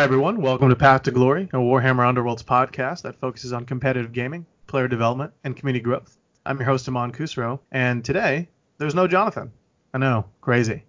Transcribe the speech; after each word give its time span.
Hi, 0.00 0.04
everyone. 0.04 0.40
Welcome 0.40 0.70
to 0.70 0.76
Path 0.76 1.02
to 1.02 1.10
Glory, 1.10 1.50
a 1.52 1.58
Warhammer 1.58 2.10
Underworlds 2.10 2.42
podcast 2.42 3.02
that 3.02 3.20
focuses 3.20 3.52
on 3.52 3.66
competitive 3.66 4.14
gaming, 4.14 4.46
player 4.66 4.88
development, 4.88 5.34
and 5.44 5.54
community 5.54 5.82
growth. 5.82 6.16
I'm 6.46 6.56
your 6.56 6.64
host, 6.64 6.88
Aman 6.88 7.12
Kusro, 7.12 7.60
and 7.70 8.02
today 8.02 8.48
there's 8.78 8.94
no 8.94 9.06
Jonathan. 9.06 9.52
I 9.92 9.98
know, 9.98 10.24
crazy. 10.40 10.84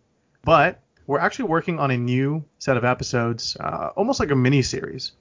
But 0.45 0.79
we're 1.07 1.19
actually 1.19 1.49
working 1.49 1.77
on 1.77 1.91
a 1.91 1.97
new 1.97 2.45
set 2.59 2.77
of 2.77 2.85
episodes, 2.85 3.57
uh, 3.59 3.89
almost 3.97 4.21
like 4.21 4.31
a 4.31 4.35
mini 4.35 4.61
series, 4.61 5.11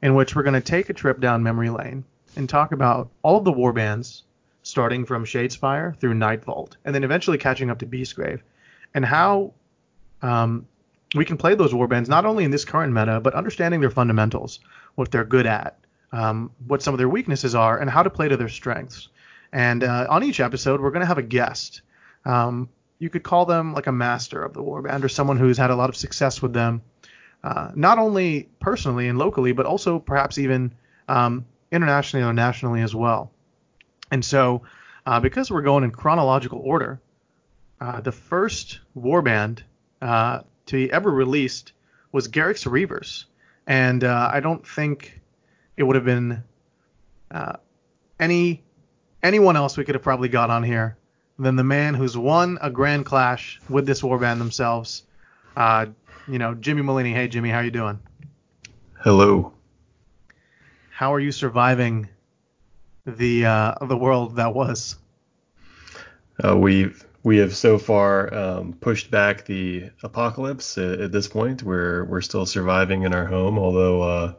in 0.00 0.14
which 0.14 0.36
we're 0.36 0.44
going 0.44 0.54
to 0.54 0.60
take 0.60 0.88
a 0.88 0.94
trip 0.94 1.18
down 1.18 1.42
memory 1.42 1.70
lane 1.70 2.04
and 2.36 2.48
talk 2.48 2.70
about 2.70 3.10
all 3.22 3.36
of 3.36 3.44
the 3.44 3.50
war 3.50 3.72
bands, 3.72 4.22
starting 4.62 5.04
from 5.04 5.24
Shadespire 5.24 5.98
through 5.98 6.14
Nightvault, 6.14 6.74
and 6.84 6.94
then 6.94 7.02
eventually 7.02 7.36
catching 7.36 7.68
up 7.68 7.80
to 7.80 7.86
Beastgrave, 7.86 8.42
and 8.94 9.04
how 9.04 9.54
um, 10.22 10.68
we 11.14 11.24
can 11.24 11.36
play 11.36 11.54
those 11.54 11.72
warbands 11.72 12.08
not 12.08 12.24
only 12.24 12.44
in 12.44 12.50
this 12.50 12.64
current 12.64 12.92
meta, 12.92 13.20
but 13.20 13.34
understanding 13.34 13.80
their 13.80 13.90
fundamentals, 13.90 14.60
what 14.94 15.10
they're 15.10 15.24
good 15.24 15.46
at, 15.46 15.78
um, 16.12 16.50
what 16.66 16.82
some 16.82 16.94
of 16.94 16.98
their 16.98 17.08
weaknesses 17.08 17.54
are, 17.54 17.78
and 17.78 17.90
how 17.90 18.02
to 18.02 18.10
play 18.10 18.28
to 18.28 18.36
their 18.36 18.48
strengths. 18.48 19.08
And 19.52 19.82
uh, 19.82 20.06
on 20.08 20.22
each 20.22 20.40
episode, 20.40 20.80
we're 20.80 20.90
going 20.90 21.00
to 21.00 21.06
have 21.06 21.18
a 21.18 21.22
guest. 21.22 21.82
Um, 22.24 22.68
you 22.98 23.10
could 23.10 23.24
call 23.24 23.46
them 23.46 23.74
like 23.74 23.86
a 23.86 23.92
master 23.92 24.42
of 24.42 24.52
the 24.52 24.62
warband 24.62 25.02
or 25.02 25.08
someone 25.08 25.38
who's 25.38 25.58
had 25.58 25.70
a 25.70 25.76
lot 25.76 25.88
of 25.88 25.96
success 25.96 26.40
with 26.40 26.52
them, 26.52 26.82
uh, 27.42 27.70
not 27.74 27.98
only 27.98 28.48
personally 28.60 29.08
and 29.08 29.18
locally, 29.18 29.52
but 29.52 29.66
also 29.66 29.98
perhaps 29.98 30.38
even 30.38 30.72
um, 31.08 31.46
internationally 31.72 32.24
or 32.24 32.32
nationally 32.32 32.82
as 32.82 32.94
well. 32.94 33.32
And 34.12 34.24
so, 34.24 34.62
uh, 35.06 35.18
because 35.18 35.50
we're 35.50 35.62
going 35.62 35.82
in 35.82 35.90
chronological 35.90 36.60
order, 36.62 37.00
uh, 37.80 38.00
the 38.00 38.12
first 38.12 38.80
warband 38.96 39.60
uh, 40.02 40.40
to 40.70 40.76
be 40.76 40.92
ever 40.92 41.10
released 41.10 41.72
was 42.12 42.28
Garrek's 42.28 42.64
Reavers, 42.64 43.24
and 43.66 44.04
uh, 44.04 44.30
I 44.32 44.40
don't 44.40 44.66
think 44.66 45.20
it 45.76 45.82
would 45.82 45.96
have 45.96 46.04
been 46.04 46.42
uh, 47.30 47.56
any 48.18 48.62
anyone 49.22 49.56
else 49.56 49.76
we 49.76 49.84
could 49.84 49.94
have 49.94 50.02
probably 50.02 50.28
got 50.28 50.48
on 50.48 50.62
here 50.62 50.96
than 51.38 51.56
the 51.56 51.64
man 51.64 51.94
who's 51.94 52.16
won 52.16 52.58
a 52.60 52.70
grand 52.70 53.04
clash 53.04 53.60
with 53.68 53.86
this 53.86 54.02
warband 54.02 54.38
themselves. 54.38 55.04
Uh, 55.56 55.86
you 56.28 56.38
know, 56.38 56.54
Jimmy 56.54 56.82
Molini. 56.82 57.12
Hey, 57.12 57.26
Jimmy, 57.26 57.50
how 57.50 57.60
you 57.60 57.70
doing? 57.70 57.98
Hello. 59.02 59.52
How 60.90 61.12
are 61.12 61.20
you 61.20 61.32
surviving 61.32 62.08
the 63.06 63.46
uh, 63.46 63.74
the 63.86 63.96
world 63.96 64.36
that 64.36 64.54
was? 64.54 64.96
Uh, 66.42 66.56
we've 66.56 67.04
we 67.22 67.38
have 67.38 67.54
so 67.54 67.78
far 67.78 68.32
um, 68.32 68.72
pushed 68.74 69.10
back 69.10 69.44
the 69.44 69.90
apocalypse. 70.02 70.78
At, 70.78 71.00
at, 71.00 71.12
this 71.12 71.28
point, 71.28 71.62
we're 71.62 72.04
we're 72.04 72.20
still 72.20 72.46
surviving 72.46 73.02
in 73.02 73.14
our 73.14 73.26
home, 73.26 73.58
although 73.58 74.02
uh, 74.02 74.34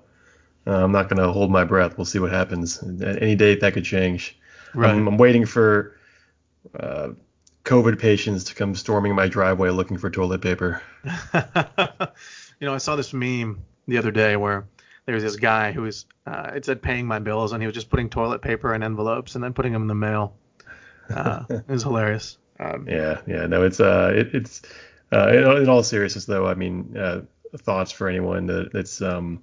I'm 0.66 0.92
not 0.92 1.10
going 1.10 1.22
to 1.22 1.32
hold 1.32 1.52
my 1.52 1.64
breath. 1.64 1.98
We'll 1.98 2.06
see 2.06 2.20
what 2.20 2.32
happens. 2.32 2.82
At 3.02 3.22
any 3.22 3.36
date, 3.36 3.62
that 3.62 3.74
could 3.74 3.86
change. 3.86 4.38
Right. 4.74 4.92
I'm, 4.92 5.08
I'm 5.08 5.18
waiting 5.18 5.46
for 5.46 5.98
uh, 6.78 7.10
COVID 7.66 8.00
patients 8.00 8.46
to 8.46 8.56
come 8.56 8.76
storming 8.76 9.16
my 9.16 9.28
driveway 9.28 9.70
looking 9.70 9.98
for 9.98 10.10
toilet 10.10 10.42
paper. 10.42 10.82
you 11.04 12.68
know, 12.68 12.74
I 12.74 12.78
saw 12.78 12.96
this 12.96 13.14
meme 13.14 13.64
the 13.88 13.98
other 13.98 14.12
day 14.12 14.36
where 14.36 14.66
there 15.06 15.16
was 15.16 15.24
this 15.24 15.36
guy 15.36 15.72
who 15.72 15.82
was 15.84 16.06
uh, 16.26 16.52
it 16.56 16.66
said 16.66 16.82
paying 16.82 17.06
my 17.06 17.20
bills, 17.20 17.52
and 17.52 17.62
he 17.62 17.68
was 17.68 17.76
just 17.76 17.90
putting 17.90 18.10
toilet 18.10 18.42
paper 18.42 18.74
in 18.74 18.84
envelopes 18.84 19.36
and 19.36 19.44
then 19.44 19.54
putting 19.54 19.74
them 19.74 19.84
in 19.84 19.88
the 19.88 19.96
mail. 19.96 20.36
Uh, 21.14 21.44
it 21.50 21.68
was 21.68 21.84
hilarious. 21.84 22.38
Um, 22.62 22.88
yeah, 22.88 23.22
yeah, 23.26 23.48
no, 23.48 23.64
it's 23.64 23.80
uh, 23.80 24.14
it, 24.16 24.36
it's 24.36 24.62
uh, 25.12 25.30
in, 25.30 25.64
in, 25.64 25.70
all 25.70 25.84
seriousness 25.84 26.26
though. 26.26 26.46
I 26.46 26.54
mean, 26.54 26.96
uh, 26.96 27.22
thoughts 27.58 27.92
for 27.92 28.08
anyone 28.08 28.46
that, 28.48 28.72
that's 28.72 29.02
um 29.02 29.42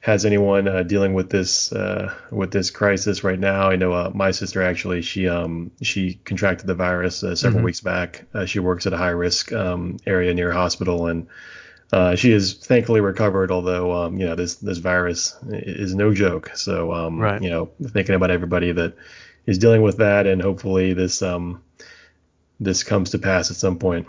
has 0.00 0.24
anyone 0.24 0.66
uh, 0.66 0.82
dealing 0.82 1.12
with 1.12 1.28
this 1.28 1.72
uh, 1.72 2.14
with 2.30 2.50
this 2.50 2.70
crisis 2.70 3.22
right 3.22 3.38
now. 3.38 3.70
I 3.70 3.76
know 3.76 3.92
uh, 3.92 4.10
my 4.14 4.30
sister 4.30 4.62
actually 4.62 5.02
she 5.02 5.28
um 5.28 5.70
she 5.82 6.14
contracted 6.24 6.66
the 6.66 6.74
virus 6.74 7.22
uh, 7.22 7.34
several 7.34 7.58
mm-hmm. 7.58 7.66
weeks 7.66 7.80
back. 7.80 8.24
Uh, 8.32 8.46
she 8.46 8.60
works 8.60 8.86
at 8.86 8.92
a 8.92 8.96
high 8.96 9.08
risk 9.08 9.52
um, 9.52 9.98
area 10.06 10.32
near 10.32 10.50
a 10.50 10.54
hospital 10.54 11.06
and 11.06 11.26
uh, 11.92 12.14
she 12.14 12.32
is 12.32 12.54
thankfully 12.54 13.00
recovered. 13.00 13.50
Although 13.50 13.92
um 13.92 14.16
you 14.18 14.26
know 14.26 14.34
this 14.34 14.54
this 14.56 14.78
virus 14.78 15.36
is 15.50 15.94
no 15.94 16.14
joke. 16.14 16.52
So 16.54 16.92
um 16.92 17.18
right. 17.18 17.42
you 17.42 17.50
know 17.50 17.70
thinking 17.88 18.14
about 18.14 18.30
everybody 18.30 18.72
that 18.72 18.94
is 19.46 19.58
dealing 19.58 19.82
with 19.82 19.98
that 19.98 20.26
and 20.26 20.40
hopefully 20.40 20.94
this 20.94 21.20
um 21.20 21.62
this 22.60 22.84
comes 22.84 23.10
to 23.10 23.18
pass 23.18 23.50
at 23.50 23.56
some 23.56 23.78
point. 23.78 24.06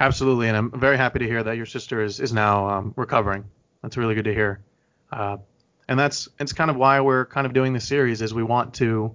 Absolutely, 0.00 0.48
and 0.48 0.56
I'm 0.56 0.70
very 0.78 0.96
happy 0.96 1.18
to 1.18 1.26
hear 1.26 1.42
that 1.42 1.56
your 1.56 1.66
sister 1.66 2.02
is 2.02 2.20
is 2.20 2.32
now 2.32 2.68
um, 2.68 2.94
recovering. 2.96 3.44
That's 3.82 3.96
really 3.96 4.14
good 4.14 4.24
to 4.24 4.34
hear. 4.34 4.60
Uh, 5.12 5.38
and 5.88 5.98
that's 5.98 6.28
it's 6.40 6.52
kind 6.52 6.70
of 6.70 6.76
why 6.76 7.00
we're 7.00 7.26
kind 7.26 7.46
of 7.46 7.52
doing 7.52 7.72
this 7.72 7.86
series 7.86 8.22
is 8.22 8.32
we 8.32 8.42
want 8.42 8.74
to 8.74 9.14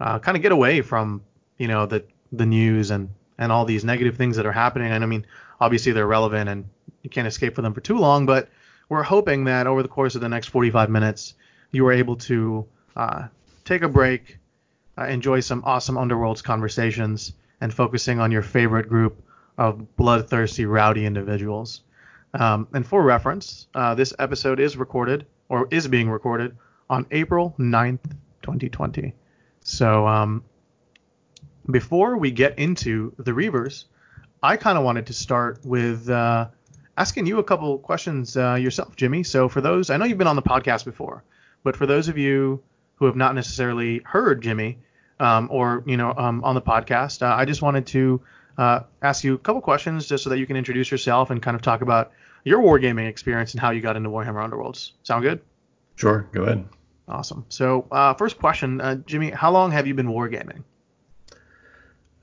uh, 0.00 0.18
kind 0.18 0.36
of 0.36 0.42
get 0.42 0.52
away 0.52 0.82
from 0.82 1.22
you 1.56 1.68
know 1.68 1.86
the 1.86 2.04
the 2.32 2.46
news 2.46 2.90
and 2.90 3.10
and 3.38 3.52
all 3.52 3.64
these 3.64 3.84
negative 3.84 4.16
things 4.16 4.36
that 4.36 4.46
are 4.46 4.52
happening. 4.52 4.90
And 4.90 5.02
I 5.02 5.06
mean, 5.06 5.26
obviously 5.60 5.92
they're 5.92 6.06
relevant 6.06 6.48
and 6.50 6.68
you 7.02 7.10
can't 7.10 7.28
escape 7.28 7.54
from 7.54 7.64
them 7.64 7.74
for 7.74 7.80
too 7.80 7.96
long, 7.96 8.26
but 8.26 8.48
we're 8.88 9.02
hoping 9.02 9.44
that 9.44 9.66
over 9.66 9.82
the 9.82 9.88
course 9.88 10.14
of 10.14 10.20
the 10.20 10.28
next 10.28 10.48
45 10.48 10.90
minutes 10.90 11.34
you 11.70 11.86
are 11.86 11.92
able 11.92 12.16
to 12.16 12.66
uh, 12.96 13.28
take 13.64 13.82
a 13.82 13.88
break, 13.88 14.38
uh, 14.96 15.04
enjoy 15.04 15.40
some 15.40 15.62
awesome 15.64 15.96
Underworlds 15.96 16.42
conversations, 16.42 17.32
and 17.60 17.72
focusing 17.72 18.20
on 18.20 18.30
your 18.30 18.42
favorite 18.42 18.88
group 18.88 19.22
of 19.56 19.96
bloodthirsty, 19.96 20.66
rowdy 20.66 21.04
individuals. 21.04 21.82
Um, 22.34 22.68
and 22.72 22.86
for 22.86 23.02
reference, 23.02 23.66
uh, 23.74 23.94
this 23.94 24.12
episode 24.18 24.60
is 24.60 24.76
recorded 24.76 25.26
or 25.48 25.66
is 25.70 25.88
being 25.88 26.10
recorded 26.10 26.56
on 26.90 27.06
April 27.10 27.54
9th, 27.58 28.12
2020. 28.42 29.14
So 29.60 30.06
um, 30.06 30.44
before 31.70 32.16
we 32.16 32.30
get 32.30 32.58
into 32.58 33.12
the 33.18 33.32
Reavers, 33.32 33.84
I 34.42 34.56
kind 34.56 34.78
of 34.78 34.84
wanted 34.84 35.06
to 35.06 35.12
start 35.12 35.60
with 35.64 36.08
uh, 36.08 36.48
asking 36.96 37.26
you 37.26 37.38
a 37.38 37.44
couple 37.44 37.78
questions 37.78 38.36
uh, 38.36 38.54
yourself, 38.54 38.94
Jimmy. 38.96 39.24
So 39.24 39.48
for 39.48 39.60
those, 39.60 39.90
I 39.90 39.96
know 39.96 40.04
you've 40.04 40.18
been 40.18 40.26
on 40.26 40.36
the 40.36 40.42
podcast 40.42 40.84
before, 40.84 41.24
but 41.64 41.76
for 41.76 41.86
those 41.86 42.08
of 42.08 42.16
you 42.16 42.62
who 42.96 43.06
have 43.06 43.16
not 43.16 43.34
necessarily 43.34 44.00
heard 44.04 44.42
Jimmy, 44.42 44.78
um, 45.20 45.48
or 45.50 45.82
you 45.86 45.96
know 45.96 46.12
um, 46.16 46.42
on 46.44 46.54
the 46.54 46.62
podcast. 46.62 47.22
Uh, 47.22 47.34
I 47.34 47.44
just 47.44 47.62
wanted 47.62 47.86
to 47.88 48.20
uh, 48.56 48.80
ask 49.02 49.24
you 49.24 49.34
a 49.34 49.38
couple 49.38 49.60
questions 49.60 50.06
just 50.06 50.24
so 50.24 50.30
that 50.30 50.38
you 50.38 50.46
can 50.46 50.56
introduce 50.56 50.90
yourself 50.90 51.30
and 51.30 51.42
kind 51.42 51.54
of 51.54 51.62
talk 51.62 51.80
about 51.80 52.12
your 52.44 52.60
wargaming 52.62 53.08
experience 53.08 53.52
and 53.52 53.60
how 53.60 53.70
you 53.70 53.80
got 53.80 53.96
into 53.96 54.08
Warhammer 54.08 54.48
Underworlds. 54.48 54.92
Sound 55.02 55.22
good? 55.22 55.40
Sure, 55.96 56.28
go 56.32 56.42
ahead. 56.42 56.68
Awesome. 57.08 57.44
So 57.48 57.86
uh, 57.90 58.14
first 58.14 58.38
question, 58.38 58.80
uh, 58.80 58.96
Jimmy, 59.06 59.30
how 59.30 59.50
long 59.50 59.70
have 59.70 59.86
you 59.86 59.94
been 59.94 60.08
wargaming? 60.08 60.62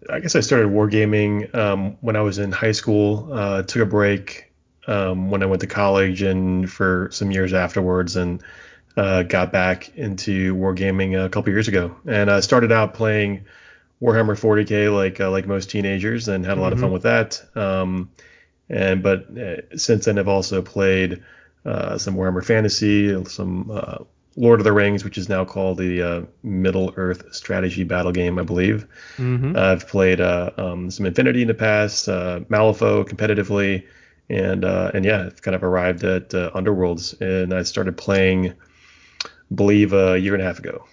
I 0.10 0.20
guess 0.20 0.36
I 0.36 0.42
started 0.42 0.70
wargaming 0.70 1.54
um, 1.56 1.98
when 2.02 2.16
I 2.16 2.22
was 2.22 2.38
in 2.38 2.52
high 2.52 2.72
school. 2.72 3.30
Uh, 3.32 3.64
took 3.64 3.82
a 3.82 3.86
break 3.86 4.52
um, 4.88 5.32
when 5.32 5.42
I 5.42 5.48
went 5.48 5.62
to 5.62 5.68
college 5.68 6.22
and 6.22 6.72
for 6.72 7.10
some 7.12 7.32
years 7.32 7.54
afterwards, 7.54 8.16
and 8.16 8.44
uh, 8.98 9.24
got 9.24 9.52
back 9.52 9.96
into 9.98 10.56
wargaming 10.56 11.24
a 11.24 11.30
couple 11.30 11.52
years 11.52 11.68
ago, 11.68 11.96
and 12.06 12.32
I 12.32 12.40
started 12.40 12.72
out 12.72 12.94
playing 12.94 13.46
Warhammer 14.02 14.40
40k 14.40 14.94
like 14.94 15.20
uh, 15.20 15.32
like 15.32 15.48
most 15.48 15.70
teenagers, 15.70 16.28
and 16.28 16.46
had 16.46 16.58
a 16.58 16.62
lot 16.62 16.74
mm-hmm. 16.74 16.74
of 16.74 16.80
fun 16.80 16.88
mm-hmm. 16.88 16.94
with 16.94 17.04
that. 17.04 17.42
Um, 17.56 18.12
and 18.70 19.04
but 19.04 19.38
uh, 19.38 19.78
since 19.78 20.06
then, 20.06 20.18
I've 20.18 20.28
also 20.28 20.62
played 20.62 21.24
uh, 21.66 21.98
some 21.98 22.16
Warhammer 22.16 22.44
Fantasy, 22.44 23.24
some 23.26 23.70
uh, 23.72 23.98
Lord 24.38 24.60
of 24.60 24.64
the 24.64 24.74
Rings, 24.74 25.04
which 25.04 25.18
is 25.18 25.30
now 25.30 25.46
called 25.46 25.78
the 25.78 26.02
uh, 26.02 26.22
Middle 26.44 26.94
Earth 26.96 27.34
Strategy 27.34 27.84
Battle 27.84 28.12
Game, 28.12 28.38
I 28.38 28.44
believe. 28.44 28.88
Mm-hmm. 29.18 29.56
I've 29.56 29.88
played 29.88 30.20
um, 30.22 30.92
some 30.92 31.06
Infinity 31.06 31.42
in 31.42 31.48
the 31.48 31.54
past, 31.54 32.08
Malifaux 32.08 33.08
competitively, 33.08 33.86
and 34.30 34.64
and 34.64 35.06
yeah, 35.06 35.26
I've 35.26 35.42
kind 35.42 35.56
of 35.56 35.64
arrived 35.64 36.04
at 36.04 36.30
Underworlds, 36.30 37.20
and 37.22 37.54
I 37.54 37.64
started 37.64 37.98
playing 37.98 38.54
believe 39.54 39.94
a 39.94 40.18
year 40.18 40.34
and 40.34 40.42
a 40.42 40.46
half 40.46 40.60
ago. 40.60 40.86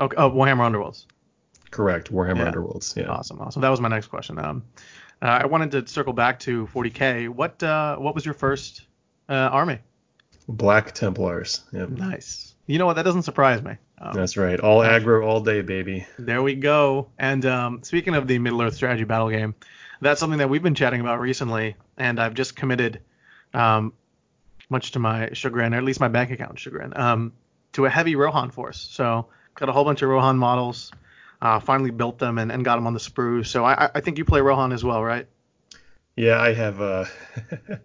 Okay, 0.00 0.16
oh, 0.16 0.30
Warhammer 0.30 0.68
Underworlds. 0.70 1.06
Correct, 1.70 2.12
Warhammer 2.12 2.38
yeah. 2.38 2.52
Underworlds. 2.52 2.96
Yeah. 2.96 3.08
Awesome, 3.08 3.40
awesome. 3.40 3.62
That 3.62 3.70
was 3.70 3.80
my 3.80 3.88
next 3.88 4.08
question. 4.08 4.38
Um, 4.38 4.64
uh, 5.20 5.40
I 5.42 5.46
wanted 5.46 5.70
to 5.72 5.86
circle 5.86 6.12
back 6.12 6.38
to 6.40 6.66
40k. 6.66 7.28
What 7.28 7.62
uh, 7.62 7.96
what 7.96 8.14
was 8.14 8.24
your 8.24 8.34
first 8.34 8.82
uh, 9.28 9.34
army? 9.34 9.78
Black 10.48 10.92
Templars. 10.92 11.62
Yep. 11.72 11.90
Nice. 11.90 12.54
You 12.66 12.78
know 12.78 12.86
what? 12.86 12.94
That 12.94 13.04
doesn't 13.04 13.22
surprise 13.22 13.62
me. 13.62 13.76
Um, 13.98 14.14
That's 14.14 14.36
right. 14.36 14.58
All 14.58 14.80
aggro 14.80 15.24
all 15.24 15.40
day, 15.40 15.62
baby. 15.62 16.06
There 16.18 16.42
we 16.42 16.56
go. 16.56 17.08
And 17.18 17.46
um, 17.46 17.82
speaking 17.84 18.14
of 18.14 18.26
the 18.26 18.38
Middle 18.38 18.60
Earth 18.62 18.74
strategy 18.74 19.04
battle 19.04 19.30
game, 19.30 19.54
that's 20.00 20.18
something 20.18 20.38
that 20.38 20.50
we've 20.50 20.62
been 20.62 20.74
chatting 20.74 21.00
about 21.00 21.20
recently, 21.20 21.76
and 21.96 22.20
I've 22.20 22.34
just 22.34 22.56
committed, 22.56 23.00
um, 23.54 23.92
much 24.68 24.92
to 24.92 24.98
my 24.98 25.30
chagrin, 25.32 25.74
or 25.74 25.78
at 25.78 25.84
least 25.84 26.00
my 26.00 26.08
bank 26.08 26.30
account 26.30 26.58
chagrin, 26.58 26.92
um, 26.96 27.32
to 27.72 27.84
a 27.86 27.90
heavy 27.90 28.16
Rohan 28.16 28.50
force. 28.50 28.80
So 28.80 29.26
got 29.54 29.68
a 29.68 29.72
whole 29.72 29.84
bunch 29.84 30.02
of 30.02 30.08
Rohan 30.08 30.38
models. 30.38 30.92
Uh, 31.40 31.58
finally 31.58 31.90
built 31.90 32.18
them 32.20 32.38
and, 32.38 32.52
and 32.52 32.64
got 32.64 32.76
them 32.76 32.86
on 32.86 32.94
the 32.94 33.00
sprue. 33.00 33.44
So 33.44 33.64
I, 33.64 33.90
I 33.96 34.00
think 34.00 34.16
you 34.16 34.24
play 34.24 34.40
Rohan 34.40 34.70
as 34.70 34.84
well, 34.84 35.02
right? 35.02 35.26
Yeah, 36.14 36.40
I 36.40 36.52
have. 36.52 36.80
Uh, 36.80 37.04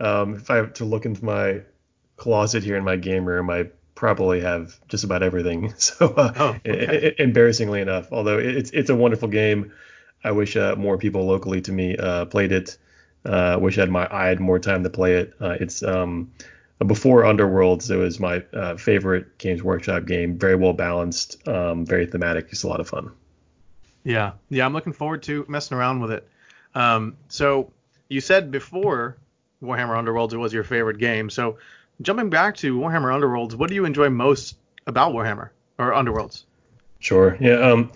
Um, 0.00 0.34
if 0.34 0.50
I 0.50 0.56
have 0.56 0.74
to 0.74 0.84
look 0.84 1.06
into 1.06 1.24
my 1.24 1.62
closet 2.16 2.62
here 2.62 2.76
in 2.76 2.84
my 2.84 2.96
game 2.96 3.24
room, 3.24 3.50
I 3.50 3.70
probably 3.94 4.40
have 4.40 4.78
just 4.88 5.04
about 5.04 5.22
everything. 5.22 5.74
So, 5.78 6.08
uh, 6.08 6.32
oh, 6.36 6.48
okay. 6.66 7.14
embarrassingly 7.18 7.80
enough, 7.80 8.12
although 8.12 8.38
it's 8.38 8.70
it's 8.70 8.90
a 8.90 8.96
wonderful 8.96 9.28
game, 9.28 9.72
I 10.22 10.32
wish 10.32 10.56
uh, 10.56 10.76
more 10.76 10.98
people 10.98 11.26
locally 11.26 11.60
to 11.62 11.72
me 11.72 11.96
uh, 11.96 12.26
played 12.26 12.52
it. 12.52 12.78
Uh, 13.24 13.58
wish 13.60 13.78
I 13.78 13.82
had 13.82 13.90
my 13.90 14.08
I 14.10 14.28
had 14.28 14.40
more 14.40 14.58
time 14.58 14.82
to 14.84 14.90
play 14.90 15.14
it. 15.14 15.34
Uh, 15.40 15.56
it's 15.60 15.82
um, 15.82 16.30
before 16.86 17.22
Underworlds, 17.22 17.90
it 17.90 17.96
was 17.96 18.20
my 18.20 18.42
uh, 18.52 18.76
favorite 18.76 19.38
Games 19.38 19.62
Workshop 19.62 20.06
game. 20.06 20.38
Very 20.38 20.54
well 20.54 20.72
balanced, 20.72 21.46
um, 21.48 21.84
very 21.84 22.06
thematic, 22.06 22.50
just 22.50 22.64
a 22.64 22.68
lot 22.68 22.80
of 22.80 22.88
fun. 22.88 23.10
Yeah, 24.04 24.32
yeah, 24.48 24.64
I'm 24.64 24.72
looking 24.72 24.92
forward 24.92 25.22
to 25.24 25.44
messing 25.48 25.76
around 25.76 26.00
with 26.00 26.12
it. 26.12 26.28
Um, 26.74 27.16
so 27.28 27.72
you 28.08 28.20
said 28.20 28.50
before 28.50 29.16
Warhammer 29.62 29.96
Underworlds 30.02 30.32
it 30.32 30.38
was 30.38 30.52
your 30.52 30.64
favorite 30.64 30.98
game. 30.98 31.30
So 31.30 31.58
jumping 32.00 32.30
back 32.30 32.56
to 32.58 32.78
Warhammer 32.78 33.12
Underworlds, 33.12 33.54
what 33.54 33.68
do 33.68 33.74
you 33.74 33.84
enjoy 33.84 34.08
most 34.08 34.56
about 34.86 35.12
Warhammer 35.12 35.50
or 35.78 35.92
Underworlds? 35.92 36.44
Sure. 37.00 37.36
Yeah. 37.40 37.54
Um, 37.54 37.92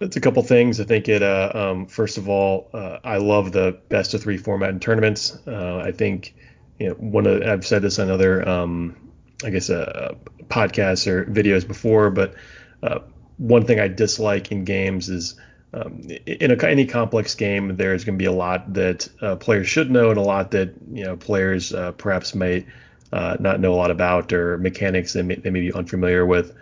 it's 0.00 0.16
a 0.16 0.20
couple 0.20 0.42
things. 0.42 0.80
I 0.80 0.84
think 0.84 1.08
it. 1.08 1.22
Uh, 1.22 1.50
um, 1.54 1.86
first 1.86 2.18
of 2.18 2.28
all, 2.28 2.70
uh, 2.72 2.98
I 3.02 3.18
love 3.18 3.52
the 3.52 3.78
best 3.88 4.14
of 4.14 4.22
three 4.22 4.36
format 4.36 4.70
in 4.70 4.80
tournaments. 4.80 5.36
Uh, 5.46 5.78
I 5.78 5.92
think 5.92 6.34
you 6.78 6.88
know 6.88 6.94
one 6.94 7.26
of 7.26 7.42
I've 7.42 7.66
said 7.66 7.82
this 7.82 7.98
on 7.98 8.10
other 8.10 8.48
um, 8.48 8.96
I 9.44 9.50
guess 9.50 9.70
uh, 9.70 10.14
podcasts 10.48 11.06
or 11.06 11.24
videos 11.24 11.66
before, 11.66 12.10
but 12.10 12.34
uh, 12.82 13.00
one 13.38 13.64
thing 13.64 13.80
I 13.80 13.88
dislike 13.88 14.52
in 14.52 14.64
games 14.64 15.08
is 15.08 15.34
um, 15.74 16.02
in 16.26 16.50
a, 16.50 16.66
any 16.66 16.86
complex 16.86 17.34
game, 17.34 17.76
there's 17.76 18.04
going 18.04 18.16
to 18.16 18.22
be 18.22 18.26
a 18.26 18.32
lot 18.32 18.72
that 18.74 19.08
uh, 19.20 19.36
players 19.36 19.68
should 19.68 19.90
know 19.90 20.10
and 20.10 20.18
a 20.18 20.22
lot 20.22 20.52
that 20.52 20.74
you 20.92 21.04
know 21.04 21.16
players 21.16 21.74
uh, 21.74 21.92
perhaps 21.92 22.34
may 22.34 22.66
not 23.12 23.58
know 23.58 23.74
a 23.74 23.76
lot 23.76 23.90
about 23.90 24.32
or 24.32 24.58
mechanics 24.58 25.14
they 25.14 25.22
may, 25.22 25.34
they 25.34 25.50
may 25.50 25.60
be 25.60 25.72
unfamiliar 25.72 26.24
with. 26.24 26.54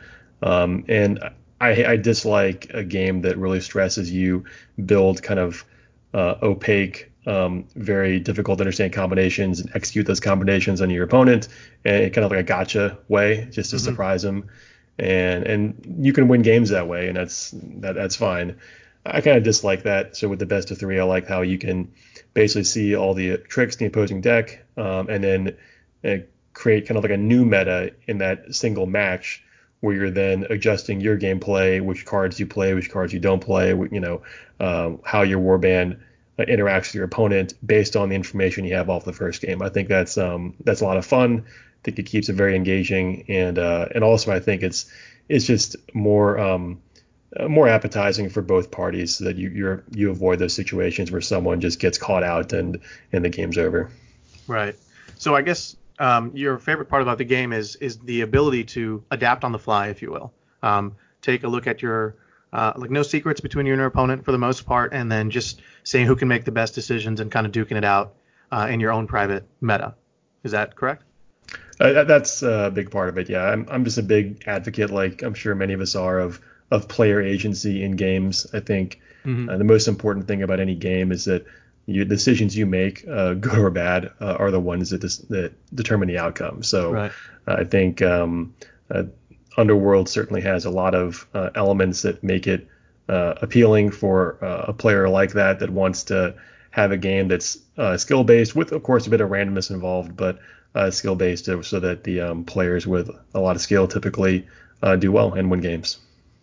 Um, 0.43 0.85
and 0.89 1.19
I, 1.61 1.85
I, 1.85 1.97
dislike 1.97 2.71
a 2.75 2.85
game 2.85 3.23
that 3.23 3.39
really 3.39 3.61
stresses 3.61 4.11
you 4.11 4.45
build 4.85 5.23
kind 5.23 5.41
of 5.41 5.65
uh, 6.13 6.35
opaque, 6.43 7.11
um, 7.27 7.67
very 7.75 8.21
difficult 8.21 8.59
to 8.59 8.63
understand 8.63 8.93
combinations 8.93 9.61
and 9.61 9.75
execute 9.75 10.07
those 10.07 10.21
combinations 10.21 10.81
on 10.81 10.91
your 10.91 11.05
opponent, 11.05 11.49
and 11.85 12.13
kind 12.13 12.25
of 12.25 12.31
like 12.31 12.41
a 12.41 12.45
gotcha 12.45 12.99
way, 13.09 13.49
just 13.51 13.71
to 13.71 13.77
mm-hmm. 13.77 13.85
surprise 13.85 14.23
them. 14.23 14.49
And 14.99 15.45
and 15.45 15.99
you 16.05 16.13
can 16.13 16.29
win 16.29 16.43
games 16.43 16.71
that 16.71 16.89
way, 16.89 17.09
and 17.09 17.17
that's 17.17 17.53
that 17.53 17.95
that's 17.95 18.17
fine. 18.17 18.59
I 19.05 19.21
kind 19.21 19.37
of 19.37 19.43
dislike 19.43 19.85
that. 19.85 20.17
So 20.17 20.29
with 20.29 20.39
the 20.39 20.47
best 20.47 20.71
of 20.71 20.79
three, 20.79 20.99
I 20.99 21.05
like 21.05 21.27
how 21.27 21.43
you 21.43 21.59
can 21.59 21.93
basically 22.35 22.65
see 22.65 22.97
all 22.97 23.15
the 23.15 23.39
tricks 23.39 23.77
in 23.77 23.81
the 23.81 23.87
opposing 23.87 24.21
deck, 24.21 24.65
um, 24.77 25.09
and 25.09 25.25
then 25.25 25.57
uh, 26.05 26.25
create 26.53 26.87
kind 26.87 26.97
of 26.97 27.05
like 27.05 27.13
a 27.13 27.17
new 27.17 27.45
meta 27.45 27.93
in 28.07 28.19
that 28.19 28.55
single 28.55 28.87
match 28.87 29.43
where 29.81 29.95
you're 29.95 30.11
then 30.11 30.47
adjusting 30.51 31.01
your 31.01 31.19
gameplay, 31.19 31.81
which 31.81 32.05
cards 32.05 32.41
you 32.41 32.47
play, 32.47 32.75
which 32.75 32.91
cards 32.91 33.13
you 33.13 33.21
don't 33.21 33.41
play, 33.41 33.69
you 33.69 34.01
know, 34.01 34.23
um, 34.61 35.01
how 35.05 35.23
your 35.23 35.41
warband 35.41 35.99
uh, 36.39 36.43
interacts 36.43 36.89
with 36.89 36.95
your 36.95 37.05
opponent 37.05 37.55
based 37.65 37.97
on 37.97 38.09
the 38.09 38.15
information 38.15 38.65
you 38.65 38.75
have 38.75 38.91
off 38.91 39.05
the 39.05 39.13
first 39.13 39.43
game. 39.43 39.63
I 39.63 39.69
think 39.69 39.89
that's 39.89 40.19
um, 40.19 40.55
that's 40.65 40.81
a 40.81 40.85
lot 40.85 40.97
of 40.97 41.07
fun. 41.07 41.45
I 41.47 41.79
think 41.83 41.99
it 41.99 42.05
keeps 42.05 42.29
it 42.29 42.35
very 42.35 42.57
engaging, 42.57 43.25
and 43.29 43.59
uh, 43.59 43.89
and 43.95 44.03
also 44.03 44.33
I 44.33 44.41
think 44.41 44.63
it's 44.63 44.91
it's 45.29 45.47
just 45.47 45.77
more 45.95 46.39
um, 46.39 46.81
uh, 47.39 47.49
more 47.49 47.69
appetizing 47.69 48.29
for 48.29 48.43
both 48.43 48.71
parties 48.71 49.17
so 49.17 49.25
that 49.25 49.37
you 49.37 49.51
you 49.51 49.83
you 49.93 50.11
avoid 50.11 50.39
those 50.39 50.55
situations 50.55 51.11
where 51.11 51.21
someone 51.21 51.61
just 51.61 51.81
gets 51.81 51.99
caught 51.99 52.23
out 52.23 52.53
and 52.53 52.81
and 53.13 53.25
the 53.25 53.29
game's 53.29 53.59
over. 53.59 53.91
Right. 54.47 54.77
So 55.19 55.35
I 55.35 55.43
guess 55.43 55.77
um, 55.99 56.33
your 56.35 56.59
favorite 56.59 56.89
part 56.89 57.03
about 57.03 57.19
the 57.19 57.25
game 57.25 57.53
is 57.53 57.77
is 57.77 57.99
the 57.99 58.23
ability 58.23 58.65
to 58.65 59.03
adapt 59.11 59.45
on 59.45 59.53
the 59.53 59.59
fly, 59.59 59.89
if 59.89 60.03
you 60.03 60.11
will. 60.11 60.33
Um, 60.63 60.97
take 61.23 61.45
a 61.45 61.49
look 61.49 61.67
at 61.67 61.83
your 61.83 62.17
uh, 62.53 62.73
like 62.77 62.91
no 62.91 63.03
secrets 63.03 63.41
between 63.41 63.67
you 63.67 63.73
and 63.73 63.81
your 63.81 63.89
opponent 63.89 64.25
for 64.25 64.33
the 64.33 64.39
most 64.39 64.67
part, 64.67 64.93
and 64.93 65.11
then 65.11 65.31
just 65.31 65.63
seeing 65.85 66.07
who 66.07 66.17
can 66.17 66.29
make 66.29 66.45
the 66.45 66.53
best 66.53 66.75
decisions 66.75 67.21
and 67.21 67.31
kind 67.31 67.47
of 67.47 67.53
duking 67.53 67.77
it 67.77 67.85
out 67.85 68.15
uh, 68.51 68.69
in 68.71 68.81
your 68.81 68.93
own 68.93 69.07
private 69.07 69.45
meta. 69.61 69.95
Is 70.45 70.53
that 70.53 70.77
correct? 70.77 71.03
Uh, 71.79 72.05
that's 72.05 72.43
a 72.43 72.71
big 72.73 72.91
part 72.91 73.09
of 73.09 73.19
it. 73.19 73.29
Yeah, 73.29 73.45
I'm 73.45 73.67
I'm 73.71 73.85
just 73.85 73.99
a 73.99 74.03
big 74.03 74.45
advocate, 74.47 74.91
like 74.91 75.23
I'm 75.23 75.35
sure 75.35 75.55
many 75.55 75.73
of 75.73 75.81
us 75.81 75.95
are, 75.95 76.19
of 76.19 76.41
of 76.71 76.89
player 76.89 77.21
agency 77.21 77.83
in 77.83 77.97
games. 77.97 78.47
I 78.53 78.61
think 78.61 79.01
mm-hmm. 79.25 79.49
Uh, 79.49 79.57
the 79.57 79.65
most 79.65 79.89
important 79.89 80.27
thing 80.27 80.43
about 80.43 80.61
any 80.61 80.75
game 80.75 81.13
is 81.13 81.27
that 81.27 81.45
you, 81.87 82.05
decisions 82.05 82.57
you 82.57 82.67
make, 82.67 83.07
uh, 83.09 83.35
good 83.47 83.59
or 83.59 83.71
bad, 83.71 84.13
uh, 84.21 84.35
are 84.35 84.51
the 84.51 84.61
ones 84.61 84.91
that 84.91 85.01
dis- 85.01 85.19
that 85.19 85.53
determine 85.75 86.09
the 86.09 86.19
outcome. 86.19 86.63
So 86.63 86.93
right. 86.93 87.13
I 87.47 87.65
think 87.65 88.03
um, 88.03 88.55
uh, 88.91 89.05
Underworld 89.57 90.09
certainly 90.09 90.43
has 90.43 90.65
a 90.65 90.71
lot 90.71 90.95
of 90.95 91.27
uh, 91.33 91.51
elements 91.55 92.03
that 92.03 92.23
make 92.23 92.47
it 92.47 92.69
uh, 93.09 93.35
appealing 93.41 93.91
for 93.93 94.45
uh, 94.45 94.65
a 94.69 94.73
player 94.73 95.09
like 95.09 95.33
that 95.33 95.61
that 95.61 95.71
wants 95.71 96.05
to 96.05 96.35
have 96.71 96.91
a 96.91 96.97
game 96.97 97.29
that's 97.29 97.59
skill 97.97 98.23
based, 98.23 98.55
with 98.55 98.73
of 98.73 98.83
course 98.83 99.07
a 99.07 99.11
bit 99.11 99.23
of 99.23 99.31
randomness 99.31 99.71
involved, 99.71 100.15
but 100.15 100.39
skill 100.91 101.15
based, 101.17 101.47
so 101.47 101.81
that 101.81 102.05
the 102.05 102.21
um, 102.21 102.45
players 102.45 102.87
with 102.87 103.11
a 103.33 103.41
lot 103.41 103.57
of 103.57 103.63
skill 103.63 103.89
typically 103.89 104.47
do 104.99 105.11
well 105.11 105.33
and 105.33 105.51
win 105.51 105.61
games. 105.61 105.99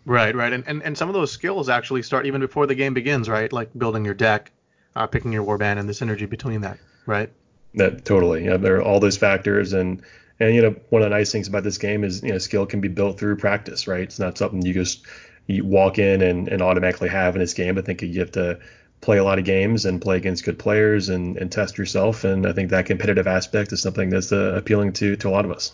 Right, 0.05 0.35
right, 0.35 0.51
and, 0.51 0.63
and 0.65 0.81
and 0.81 0.97
some 0.97 1.07
of 1.07 1.13
those 1.13 1.31
skills 1.31 1.69
actually 1.69 2.01
start 2.01 2.25
even 2.25 2.41
before 2.41 2.65
the 2.65 2.73
game 2.73 2.95
begins, 2.95 3.29
right? 3.29 3.53
Like 3.53 3.69
building 3.77 4.03
your 4.03 4.15
deck 4.15 4.51
uh, 4.95 5.07
picking 5.07 5.31
your 5.31 5.45
warband 5.45 5.79
and 5.79 5.87
the 5.87 5.93
synergy 5.93 6.29
between 6.29 6.61
that, 6.61 6.77
right? 7.05 7.31
That 7.75 8.05
totally. 8.05 8.45
Yeah, 8.45 8.57
there 8.57 8.77
are 8.77 8.81
all 8.81 8.99
those 8.99 9.17
factors, 9.17 9.73
and 9.73 10.01
and 10.39 10.55
you 10.55 10.61
know 10.61 10.75
one 10.89 11.01
of 11.01 11.09
the 11.09 11.15
nice 11.15 11.31
things 11.31 11.47
about 11.47 11.63
this 11.63 11.77
game 11.77 12.03
is 12.03 12.21
you 12.21 12.31
know 12.31 12.37
skill 12.37 12.65
can 12.65 12.81
be 12.81 12.87
built 12.87 13.19
through 13.19 13.37
practice, 13.37 13.87
right? 13.87 14.01
It's 14.01 14.19
not 14.19 14.37
something 14.37 14.61
you 14.65 14.73
just 14.73 15.05
you 15.47 15.65
walk 15.65 15.99
in 15.99 16.21
and, 16.21 16.47
and 16.47 16.61
automatically 16.61 17.09
have 17.09 17.35
in 17.35 17.41
this 17.41 17.53
game. 17.53 17.77
I 17.77 17.81
think 17.81 18.01
you 18.01 18.19
have 18.19 18.31
to 18.33 18.59
play 19.01 19.17
a 19.17 19.23
lot 19.23 19.37
of 19.37 19.45
games 19.45 19.85
and 19.85 20.01
play 20.01 20.15
against 20.15 20.45
good 20.45 20.57
players 20.57 21.09
and, 21.09 21.35
and 21.37 21.51
test 21.51 21.77
yourself. 21.77 22.23
And 22.23 22.47
I 22.47 22.53
think 22.53 22.69
that 22.69 22.85
competitive 22.85 23.27
aspect 23.27 23.73
is 23.73 23.81
something 23.81 24.09
that's 24.09 24.31
uh, 24.31 24.53
appealing 24.55 24.93
to 24.93 25.15
to 25.17 25.29
a 25.29 25.31
lot 25.31 25.45
of 25.45 25.51
us. 25.51 25.73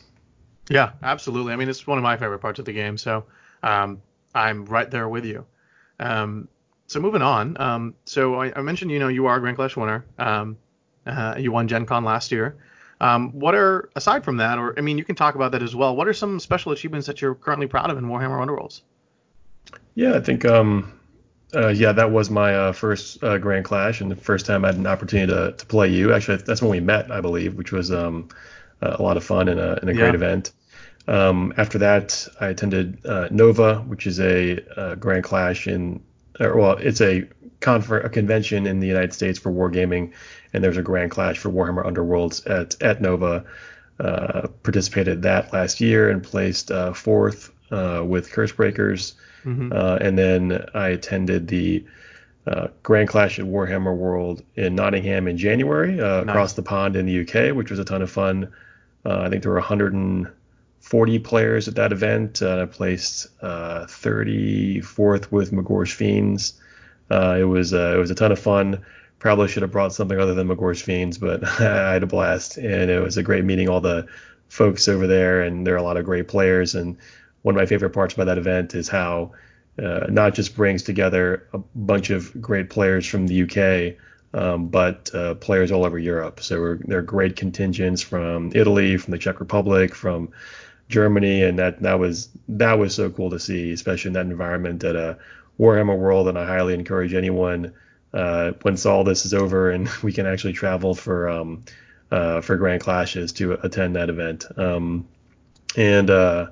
Yeah, 0.70 0.92
absolutely. 1.04 1.54
I 1.54 1.56
mean, 1.56 1.70
it's 1.70 1.86
one 1.86 1.98
of 1.98 2.04
my 2.04 2.18
favorite 2.18 2.40
parts 2.40 2.60
of 2.60 2.66
the 2.66 2.74
game. 2.74 2.98
So 2.98 3.26
um, 3.64 4.02
I'm 4.34 4.66
right 4.66 4.90
there 4.90 5.10
with 5.10 5.26
you. 5.26 5.46
Um, 6.00 6.48
so 6.90 7.00
moving 7.00 7.22
on. 7.22 7.56
Um, 7.62 7.96
so 8.06 8.42
I, 8.42 8.52
I, 8.58 8.62
mentioned, 8.62 8.90
you 8.90 8.98
know, 8.98 9.10
you 9.10 9.28
are 9.28 9.38
a 9.38 9.40
Grand 9.40 9.56
Clash 9.56 9.78
winner. 9.78 10.06
Um, 10.18 10.58
uh, 11.06 11.36
you 11.38 11.52
won 11.52 11.68
Gen 11.68 11.86
Con 11.86 12.04
last 12.04 12.32
year. 12.32 12.58
Um, 13.00 13.32
what 13.32 13.54
are 13.56 13.90
aside 13.96 14.26
from 14.26 14.38
that, 14.38 14.58
or 14.58 14.78
I 14.78 14.82
mean, 14.82 14.98
you 14.98 15.06
can 15.06 15.16
talk 15.16 15.36
about 15.36 15.52
that 15.54 15.62
as 15.62 15.76
well. 15.76 15.96
What 15.96 16.08
are 16.08 16.14
some 16.14 16.40
special 16.40 16.72
achievements 16.72 17.06
that 17.08 17.22
you're 17.22 17.36
currently 17.36 17.68
proud 17.68 17.92
of 17.92 17.98
in 17.98 18.06
Warhammer 18.06 18.46
Underworlds? 18.46 18.82
Yeah, 19.94 20.16
I 20.16 20.20
think, 20.20 20.46
um, 20.46 21.00
uh, 21.56 21.68
yeah, 21.68 21.92
that 21.92 22.12
was 22.12 22.32
my 22.32 22.56
uh, 22.56 22.72
first 22.74 23.24
uh, 23.24 23.38
Grand 23.38 23.66
Clash 23.66 24.02
and 24.02 24.12
the 24.12 24.16
first 24.16 24.48
time 24.48 24.66
I 24.66 24.70
had 24.70 24.78
an 24.78 24.88
opportunity 24.88 25.32
to, 25.32 25.54
to 25.54 25.66
play 25.68 25.88
you. 25.90 26.12
Actually, 26.12 26.38
that's 26.38 26.62
when 26.62 26.72
we 26.72 26.80
met, 26.80 27.12
I 27.12 27.22
believe, 27.22 27.54
which 27.54 27.72
was 27.72 27.92
um, 27.92 28.30
a 28.82 29.02
lot 29.02 29.16
of 29.16 29.24
fun 29.24 29.48
and 29.48 29.60
a, 29.60 29.80
and 29.80 29.92
a 29.92 29.94
yeah. 29.94 30.00
great 30.00 30.16
event. 30.16 30.52
Um, 31.08 31.54
after 31.56 31.78
that, 31.78 32.28
I 32.42 32.48
attended 32.48 33.06
uh, 33.06 33.28
Nova, 33.32 33.80
which 33.82 34.08
is 34.08 34.20
a, 34.20 34.60
a 34.76 34.96
Grand 34.96 35.24
Clash 35.24 35.68
in 35.68 36.04
or 36.40 36.58
well, 36.58 36.78
it's 36.78 37.02
a 37.02 37.28
confer- 37.60 38.02
a 38.02 38.10
convention 38.10 38.66
in 38.66 38.80
the 38.80 38.88
United 38.88 39.14
States 39.14 39.40
for 39.40 39.52
wargaming, 39.52 40.14
and 40.54 40.64
there's 40.64 40.78
a 40.78 40.82
grand 40.82 41.12
clash 41.12 41.38
for 41.38 41.50
Warhammer 41.50 41.86
Underworlds 41.86 42.50
at 42.50 42.82
at 42.82 43.02
Nova. 43.02 43.46
Uh, 44.00 44.48
participated 44.64 45.24
that 45.24 45.52
last 45.52 45.82
year 45.82 46.10
and 46.10 46.24
placed 46.24 46.72
uh, 46.72 46.94
fourth 46.94 47.52
uh, 47.70 48.02
with 48.06 48.32
Cursebreakers, 48.32 49.14
mm-hmm. 49.44 49.74
Uh, 49.74 49.98
and 50.00 50.18
then 50.18 50.66
I 50.74 50.88
attended 50.90 51.50
the 51.50 51.84
uh, 52.48 52.70
Grand 52.82 53.10
Clash 53.10 53.40
at 53.40 53.46
Warhammer 53.46 53.94
World 53.94 54.42
in 54.56 54.74
Nottingham 54.76 55.28
in 55.28 55.38
January, 55.38 56.00
uh, 56.00 56.22
nice. 56.22 56.30
across 56.30 56.54
the 56.54 56.62
pond 56.62 56.96
in 56.96 57.08
the 57.08 57.22
UK, 57.22 57.54
which 57.54 57.70
was 57.70 57.80
a 57.80 57.84
ton 57.84 58.02
of 58.02 58.10
fun. 58.10 58.54
I 59.06 59.28
think 59.28 59.42
there 59.42 59.52
were 59.52 59.58
100 59.58 59.94
and 59.94 60.28
40 60.90 61.20
players 61.20 61.68
at 61.68 61.76
that 61.76 61.92
event. 61.92 62.42
Uh, 62.42 62.64
I 62.64 62.66
placed 62.66 63.28
uh, 63.44 63.86
34th 63.86 65.32
with 65.32 65.52
Magore's 65.52 65.94
Fiends. 65.94 66.60
Uh, 67.12 67.38
it 67.40 67.44
was 67.44 67.76
uh, 67.76 67.94
it 67.96 68.00
was 68.00 68.10
a 68.10 68.16
ton 68.16 68.32
of 68.32 68.40
fun. 68.40 68.84
Probably 69.20 69.48
should 69.48 69.62
have 69.62 69.72
brought 69.72 69.94
something 69.94 70.20
other 70.20 70.34
than 70.34 70.48
Magore's 70.48 70.82
Fiends, 70.82 71.20
but 71.20 71.44
I 71.62 71.94
had 71.94 72.02
a 72.02 72.08
blast, 72.08 72.58
and 72.58 72.90
it 72.90 73.04
was 73.04 73.18
a 73.18 73.24
great 73.24 73.46
meeting 73.46 73.70
all 73.70 73.82
the 73.82 74.08
folks 74.48 74.88
over 74.88 75.06
there, 75.06 75.44
and 75.44 75.66
there 75.66 75.76
are 75.76 75.78
a 75.78 75.84
lot 75.84 75.98
of 75.98 76.06
great 76.06 76.28
players. 76.28 76.74
And 76.74 76.98
one 77.44 77.54
of 77.54 77.60
my 77.60 77.68
favorite 77.68 77.92
parts 77.92 78.16
about 78.16 78.26
that 78.26 78.40
event 78.40 78.74
is 78.74 78.90
how 78.90 79.34
uh, 79.78 80.08
not 80.10 80.34
just 80.34 80.56
brings 80.56 80.82
together 80.82 81.48
a 81.54 81.60
bunch 81.76 82.10
of 82.10 82.42
great 82.42 82.72
players 82.72 83.06
from 83.06 83.28
the 83.28 83.44
UK, 83.44 83.96
um, 84.34 84.70
but 84.70 85.14
uh, 85.14 85.36
players 85.36 85.72
all 85.72 85.86
over 85.86 86.00
Europe. 86.00 86.40
So 86.40 86.78
there 86.82 86.98
are 86.98 87.04
great 87.04 87.36
contingents 87.36 88.02
from 88.02 88.52
Italy, 88.56 88.98
from 88.98 89.12
the 89.12 89.20
Czech 89.20 89.40
Republic, 89.40 89.94
from 89.94 90.32
Germany, 90.90 91.44
and 91.44 91.58
that 91.60 91.82
that 91.84 92.00
was 92.00 92.30
that 92.50 92.78
was 92.78 92.96
so 92.96 93.10
cool 93.10 93.30
to 93.30 93.40
see, 93.40 93.72
especially 93.72 94.10
in 94.10 94.14
that 94.14 94.26
environment 94.26 94.84
at 94.84 94.96
a 94.96 95.18
Warhammer 95.60 95.98
World. 95.98 96.28
And 96.28 96.38
I 96.38 96.46
highly 96.46 96.74
encourage 96.74 97.14
anyone 97.14 97.74
uh, 98.14 98.54
once 98.66 98.86
all 98.86 99.04
this 99.04 99.26
is 99.26 99.34
over 99.34 99.70
and 99.70 99.88
we 100.04 100.12
can 100.12 100.26
actually 100.26 100.54
travel 100.54 100.96
for 100.96 101.30
um, 101.30 101.64
uh, 102.12 102.42
for 102.42 102.58
Grand 102.58 102.82
Clashes 102.82 103.32
to 103.34 103.54
attend 103.54 103.96
that 103.96 104.10
event. 104.10 104.46
Um, 104.58 105.08
and 105.78 106.10
uh, 106.10 106.48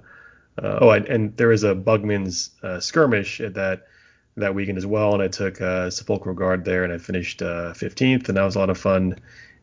uh, 0.62 0.78
oh, 0.82 0.92
and, 0.92 1.36
there 1.38 1.48
was 1.48 1.64
a 1.64 1.74
Bugman's 1.74 2.52
uh, 2.64 2.80
skirmish 2.80 3.42
at 3.42 3.56
that 3.56 3.88
that 4.36 4.54
weekend 4.54 4.78
as 4.78 4.86
well, 4.86 5.16
and 5.16 5.24
I 5.24 5.30
took 5.30 5.60
uh, 5.60 5.90
Sepulchral 5.90 6.36
Guard 6.36 6.64
there, 6.64 6.84
and 6.84 6.94
I 6.94 7.00
finished 7.00 7.40
15th, 7.40 8.28
and 8.28 8.38
that 8.38 8.44
was 8.44 8.56
a 8.56 8.60
lot 8.60 8.70
of 8.70 8.78
fun. 8.78 9.18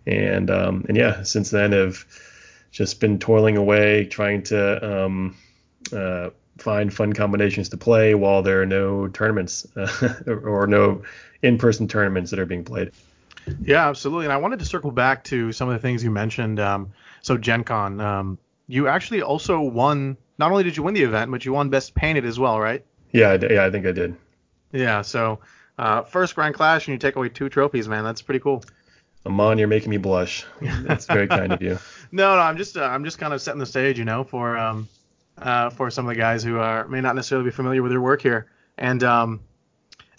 And 0.05 0.51
um, 0.51 0.85
and 0.89 0.97
yeah, 0.97 1.23
since 1.23 1.51
then 1.51 1.71
have 1.71 2.05
just 2.75 2.99
been 2.99 3.21
toiling 3.21 3.57
away 3.57 4.05
trying 4.05 4.43
to 4.43 5.05
um, 5.05 5.37
uh, 5.93 6.31
find 6.59 6.93
fun 6.93 7.13
combinations 7.13 7.69
to 7.69 7.77
play 7.77 8.17
while 8.17 8.43
there 8.43 8.61
are 8.61 8.67
no 8.67 9.07
tournaments 9.07 9.65
uh, 9.77 10.11
or 10.27 10.67
no 10.67 11.01
in-person 11.43 11.87
tournaments 11.87 12.31
that 12.31 12.41
are 12.41 12.47
being 12.47 12.65
played. 12.65 12.91
Yeah, 13.63 13.89
absolutely. 13.89 14.27
And 14.27 14.33
I 14.33 14.39
wanted 14.39 14.59
to 14.59 14.65
circle 14.65 14.91
back 14.91 15.23
to 15.25 15.53
some 15.53 15.69
of 15.69 15.75
the 15.75 15.79
things 15.79 16.03
you 16.03 16.11
mentioned. 16.11 16.59
Um, 16.59 16.93
so 17.23 17.39
Gen 17.39 17.63
Con, 17.63 18.01
um, 18.01 18.39
you 18.67 18.89
actually 18.89 19.23
also 19.23 19.61
won. 19.61 20.17
Not 20.39 20.51
only 20.51 20.65
did 20.65 20.77
you 20.77 20.83
win 20.83 20.95
the 20.95 21.03
event, 21.03 21.31
but 21.31 21.45
you 21.45 21.53
won 21.53 21.69
Best 21.69 21.95
Painted 21.95 22.25
as 22.25 22.41
well, 22.41 22.59
right? 22.59 22.85
Yeah, 23.13 23.29
I, 23.29 23.35
yeah, 23.37 23.65
I 23.65 23.71
think 23.71 23.87
I 23.87 23.93
did. 23.93 24.17
Yeah. 24.73 25.03
So 25.03 25.39
uh, 25.79 26.03
first 26.03 26.35
Grand 26.35 26.57
Clash, 26.57 26.89
and 26.89 26.93
you 26.93 26.99
take 26.99 27.15
away 27.15 27.29
two 27.29 27.49
trophies, 27.49 27.87
man. 27.87 28.03
That's 28.03 28.23
pretty 28.23 28.41
cool. 28.41 28.65
Aman, 29.27 29.59
you're 29.59 29.69
making 29.69 29.91
me 29.91 29.97
blush. 29.97 30.45
That's 30.61 31.07
very 31.07 31.27
kind 31.27 31.53
of 31.53 31.63
you. 31.63 31.79
No, 32.15 32.37
no, 32.37 32.43
I'm 32.43 32.57
just 32.57 32.77
uh, 32.77 32.85
I'm 32.85 33.05
just 33.05 33.19
kind 33.19 33.35
of 33.35 33.43
setting 33.43 33.59
the 33.59 33.67
stage, 33.67 33.99
you 33.99 34.05
know, 34.05 34.23
for 34.23 34.57
um 34.57 34.89
uh 35.37 35.69
for 35.71 35.91
some 35.91 36.07
of 36.07 36.15
the 36.15 36.15
guys 36.15 36.45
who 36.45 36.59
are 36.59 36.87
may 36.87 37.01
not 37.01 37.17
necessarily 37.17 37.47
be 37.47 37.51
familiar 37.51 37.83
with 37.83 37.91
your 37.91 38.01
work 38.01 38.23
here. 38.23 38.47
And 38.79 39.03
um 39.03 39.41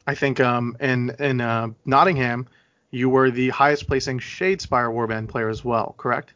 I 0.06 0.14
think 0.14 0.42
um 0.42 0.76
in 0.82 1.16
in 1.20 1.40
uh, 1.40 1.70
Nottingham 1.86 2.48
you 2.92 3.10
were 3.10 3.32
the 3.32 3.48
highest 3.50 3.88
placing 3.88 4.20
Shadespire 4.20 4.94
Warband 4.94 5.30
player 5.30 5.48
as 5.48 5.64
well, 5.64 5.96
correct? 5.98 6.34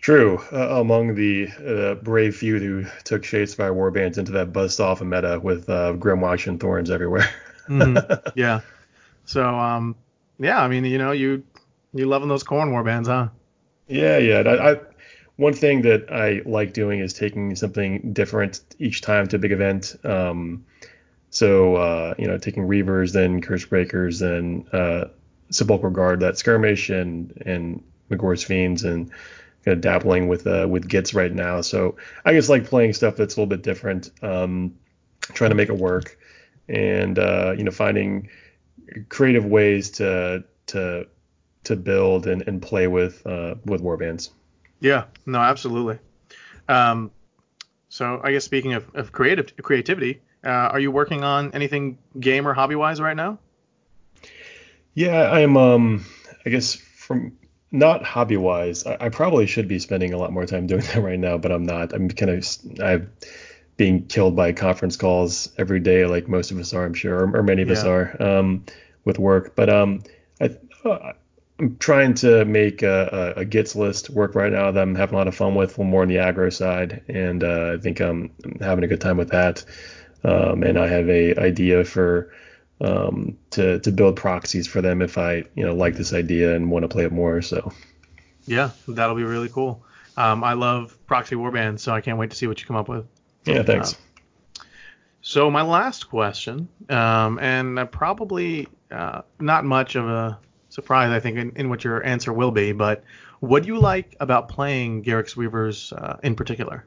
True. 0.00 0.40
Uh, 0.52 0.80
among 0.80 1.16
the 1.16 1.48
uh, 1.66 1.94
brave 1.94 2.36
few 2.36 2.60
who 2.60 2.84
took 3.02 3.22
Shadespire 3.22 3.74
Warbands 3.74 4.18
into 4.18 4.30
that 4.32 4.52
buzzed 4.52 4.78
off 4.78 5.02
meta 5.02 5.40
with 5.42 5.68
uh, 5.68 5.94
Grymwatch 5.94 6.46
and 6.46 6.60
Thorns 6.60 6.92
everywhere. 6.92 7.28
mm-hmm. 7.68 8.28
Yeah. 8.38 8.60
So 9.24 9.44
um 9.48 9.96
yeah, 10.38 10.62
I 10.62 10.68
mean 10.68 10.84
you 10.84 10.98
know 10.98 11.10
you 11.10 11.42
you 11.92 12.06
loving 12.06 12.28
those 12.28 12.44
Khorne 12.44 12.70
Warbands, 12.70 13.06
huh? 13.06 13.30
Yeah, 13.88 14.18
yeah. 14.18 14.38
I, 14.40 14.72
I, 14.72 14.80
one 15.36 15.52
thing 15.52 15.82
that 15.82 16.10
I 16.10 16.42
like 16.48 16.72
doing 16.72 17.00
is 17.00 17.12
taking 17.12 17.54
something 17.56 18.12
different 18.12 18.60
each 18.78 19.00
time 19.02 19.26
to 19.28 19.36
a 19.36 19.38
big 19.38 19.52
event. 19.52 19.96
Um, 20.04 20.64
so 21.30 21.76
uh, 21.76 22.14
you 22.18 22.26
know, 22.26 22.38
taking 22.38 22.66
Reavers, 22.66 23.12
then 23.12 23.40
Cursebreakers, 23.42 24.20
then 24.20 24.66
uh, 24.72 25.08
Sepulchral 25.50 25.92
Guard, 25.92 26.20
that 26.20 26.38
skirmish, 26.38 26.90
and 26.90 27.32
and 27.46 27.82
Magore's 28.10 28.44
Fiends, 28.44 28.84
and 28.84 29.10
kind 29.64 29.74
of 29.76 29.80
dabbling 29.80 30.28
with 30.28 30.46
uh, 30.46 30.66
with 30.68 30.88
Gits 30.88 31.14
right 31.14 31.32
now. 31.32 31.60
So 31.60 31.96
I 32.24 32.32
just 32.32 32.48
like 32.48 32.64
playing 32.66 32.94
stuff 32.94 33.16
that's 33.16 33.36
a 33.36 33.40
little 33.40 33.50
bit 33.50 33.62
different, 33.62 34.10
um, 34.22 34.74
trying 35.22 35.50
to 35.50 35.56
make 35.56 35.68
it 35.68 35.76
work, 35.78 36.18
and 36.68 37.18
uh, 37.18 37.54
you 37.56 37.64
know, 37.64 37.70
finding 37.70 38.28
creative 39.08 39.44
ways 39.44 39.90
to 39.90 40.44
to 40.68 41.06
to 41.66 41.76
build 41.76 42.26
and, 42.26 42.42
and 42.46 42.62
play 42.62 42.86
with 42.86 43.26
uh, 43.26 43.56
with 43.64 43.82
warbands. 43.82 44.30
Yeah, 44.80 45.04
no, 45.24 45.38
absolutely. 45.38 45.98
Um, 46.68 47.10
so 47.88 48.20
I 48.22 48.32
guess 48.32 48.44
speaking 48.44 48.74
of, 48.74 48.88
of 48.94 49.12
creative 49.12 49.56
creativity, 49.56 50.20
uh, 50.44 50.48
are 50.48 50.80
you 50.80 50.90
working 50.90 51.24
on 51.24 51.52
anything 51.52 51.98
game 52.18 52.46
or 52.46 52.54
hobby 52.54 52.74
wise 52.74 53.00
right 53.00 53.16
now? 53.16 53.38
Yeah, 54.94 55.30
I'm. 55.30 55.56
Um, 55.56 56.04
I 56.44 56.50
guess 56.50 56.74
from 56.74 57.36
not 57.72 58.04
hobby 58.04 58.36
wise, 58.36 58.86
I, 58.86 58.96
I, 59.00 59.08
probably 59.08 59.46
should 59.46 59.66
be 59.66 59.78
spending 59.78 60.12
a 60.12 60.18
lot 60.18 60.32
more 60.32 60.46
time 60.46 60.66
doing 60.66 60.80
that 60.92 61.02
right 61.02 61.18
now, 61.18 61.36
but 61.36 61.52
I'm 61.52 61.64
not. 61.64 61.92
I'm 61.92 62.08
kind 62.08 62.30
of 62.30 62.80
I'm 62.80 63.10
being 63.76 64.06
killed 64.06 64.36
by 64.36 64.52
conference 64.52 64.96
calls 64.96 65.52
every 65.58 65.80
day, 65.80 66.06
like 66.06 66.28
most 66.28 66.50
of 66.50 66.58
us 66.58 66.72
are, 66.72 66.84
I'm 66.84 66.94
sure, 66.94 67.26
or, 67.26 67.38
or 67.38 67.42
many 67.42 67.62
of 67.62 67.68
yeah. 67.68 67.74
us 67.74 67.84
are, 67.84 68.22
um, 68.22 68.64
with 69.04 69.18
work. 69.18 69.54
But 69.54 69.68
um, 69.68 70.02
I, 70.40 70.56
uh, 70.84 71.12
I'm 71.58 71.76
trying 71.78 72.14
to 72.14 72.44
make 72.44 72.82
a, 72.82 73.34
a, 73.36 73.40
a, 73.40 73.44
gits 73.44 73.74
list 73.74 74.10
work 74.10 74.34
right 74.34 74.52
now 74.52 74.70
that 74.70 74.80
I'm 74.80 74.94
having 74.94 75.14
a 75.14 75.18
lot 75.18 75.28
of 75.28 75.34
fun 75.34 75.54
with, 75.54 75.70
a 75.70 75.72
little 75.72 75.84
more 75.84 76.02
on 76.02 76.08
the 76.08 76.16
aggro 76.16 76.52
side, 76.52 77.02
and 77.08 77.42
uh, 77.42 77.72
I 77.74 77.80
think 77.80 78.00
I'm 78.00 78.30
having 78.60 78.84
a 78.84 78.86
good 78.86 79.00
time 79.00 79.16
with 79.16 79.30
that. 79.30 79.64
Um, 80.22 80.62
and 80.62 80.78
I 80.78 80.86
have 80.88 81.08
a 81.08 81.34
idea 81.36 81.84
for 81.84 82.32
um, 82.80 83.38
to 83.50 83.80
to 83.80 83.92
build 83.92 84.16
proxies 84.16 84.66
for 84.66 84.82
them 84.82 85.00
if 85.00 85.16
I 85.16 85.44
you 85.54 85.64
know 85.64 85.74
like 85.74 85.96
this 85.96 86.12
idea 86.12 86.54
and 86.54 86.70
want 86.70 86.82
to 86.82 86.88
play 86.88 87.04
it 87.04 87.12
more. 87.12 87.40
So 87.40 87.72
yeah, 88.44 88.70
that'll 88.88 89.16
be 89.16 89.24
really 89.24 89.48
cool. 89.48 89.82
Um, 90.16 90.44
I 90.44 90.54
love 90.54 90.96
proxy 91.06 91.36
warbands, 91.36 91.80
so 91.80 91.92
I 91.92 92.00
can't 92.00 92.18
wait 92.18 92.30
to 92.30 92.36
see 92.36 92.46
what 92.46 92.60
you 92.60 92.66
come 92.66 92.76
up 92.76 92.88
with. 92.88 93.06
Yeah, 93.44 93.62
thanks. 93.62 93.94
Uh, 93.94 94.64
so 95.20 95.50
my 95.50 95.62
last 95.62 96.08
question, 96.08 96.68
um, 96.88 97.38
and 97.38 97.90
probably 97.90 98.68
uh, 98.90 99.22
not 99.40 99.64
much 99.64 99.96
of 99.96 100.06
a 100.06 100.38
surprise, 100.76 101.10
I 101.10 101.18
think, 101.18 101.38
in, 101.38 101.52
in 101.56 101.68
what 101.68 101.82
your 101.82 102.04
answer 102.06 102.32
will 102.32 102.52
be. 102.52 102.70
But 102.72 103.02
what 103.40 103.64
do 103.64 103.68
you 103.68 103.80
like 103.80 104.14
about 104.20 104.48
playing 104.48 105.02
Garrek's 105.02 105.34
Reavers 105.34 105.92
uh, 105.92 106.18
in 106.22 106.36
particular? 106.36 106.84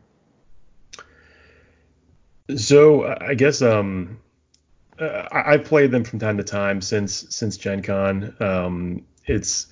So 2.55 3.05
I 3.05 3.33
guess 3.33 3.61
um, 3.61 4.19
uh, 4.97 5.27
I've 5.31 5.65
played 5.65 5.91
them 5.91 6.03
from 6.03 6.19
time 6.19 6.37
to 6.37 6.43
time 6.43 6.81
since 6.81 7.25
since 7.29 7.57
Gen 7.57 7.81
Con. 7.83 8.35
Um, 8.39 9.05
it's 9.25 9.67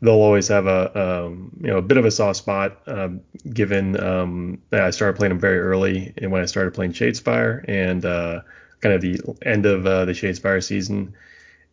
they'll 0.00 0.14
always 0.14 0.48
have 0.48 0.66
a 0.66 1.24
um, 1.26 1.56
you 1.60 1.68
know 1.68 1.78
a 1.78 1.82
bit 1.82 1.98
of 1.98 2.04
a 2.04 2.10
soft 2.10 2.38
spot 2.38 2.78
um, 2.86 3.20
given 3.52 3.98
um, 4.00 4.58
I 4.72 4.90
started 4.90 5.16
playing 5.16 5.30
them 5.30 5.40
very 5.40 5.58
early 5.58 6.12
and 6.18 6.30
when 6.30 6.42
I 6.42 6.46
started 6.46 6.74
playing 6.74 6.92
Shadespire 6.92 7.64
and 7.68 8.04
uh, 8.04 8.40
kind 8.80 8.94
of 8.94 9.00
the 9.00 9.20
end 9.42 9.64
of 9.66 9.86
uh, 9.86 10.04
the 10.04 10.12
Shadespire 10.12 10.62
season 10.62 11.14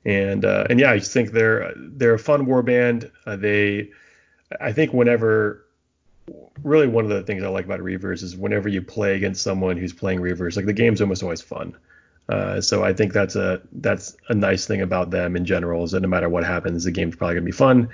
and 0.05 0.43
uh, 0.45 0.67
and 0.69 0.79
yeah, 0.79 0.91
I 0.91 0.99
just 0.99 1.13
think 1.13 1.31
they're 1.31 1.73
they're 1.75 2.13
a 2.13 2.19
fun 2.19 2.45
war 2.45 2.61
band. 2.61 3.09
Uh, 3.25 3.35
they, 3.35 3.91
I 4.59 4.71
think 4.73 4.93
whenever, 4.93 5.65
really 6.61 6.87
one 6.87 7.05
of 7.05 7.09
the 7.09 7.23
things 7.23 7.43
I 7.43 7.47
like 7.47 7.65
about 7.65 7.79
Reavers 7.79 8.23
is 8.23 8.35
whenever 8.35 8.67
you 8.67 8.81
play 8.81 9.15
against 9.15 9.43
someone 9.43 9.77
who's 9.77 9.93
playing 9.93 10.19
Reavers, 10.19 10.55
like 10.55 10.65
the 10.65 10.73
game's 10.73 11.01
almost 11.01 11.23
always 11.23 11.41
fun. 11.41 11.75
Uh, 12.29 12.61
so 12.61 12.83
I 12.83 12.93
think 12.93 13.13
that's 13.13 13.35
a 13.35 13.61
that's 13.73 14.15
a 14.29 14.33
nice 14.33 14.65
thing 14.65 14.81
about 14.81 15.11
them 15.11 15.35
in 15.35 15.45
general 15.45 15.83
is 15.83 15.91
that 15.91 16.01
no 16.01 16.07
matter 16.07 16.29
what 16.29 16.43
happens, 16.43 16.83
the 16.83 16.91
game's 16.91 17.15
probably 17.15 17.35
gonna 17.35 17.45
be 17.45 17.51
fun. 17.51 17.89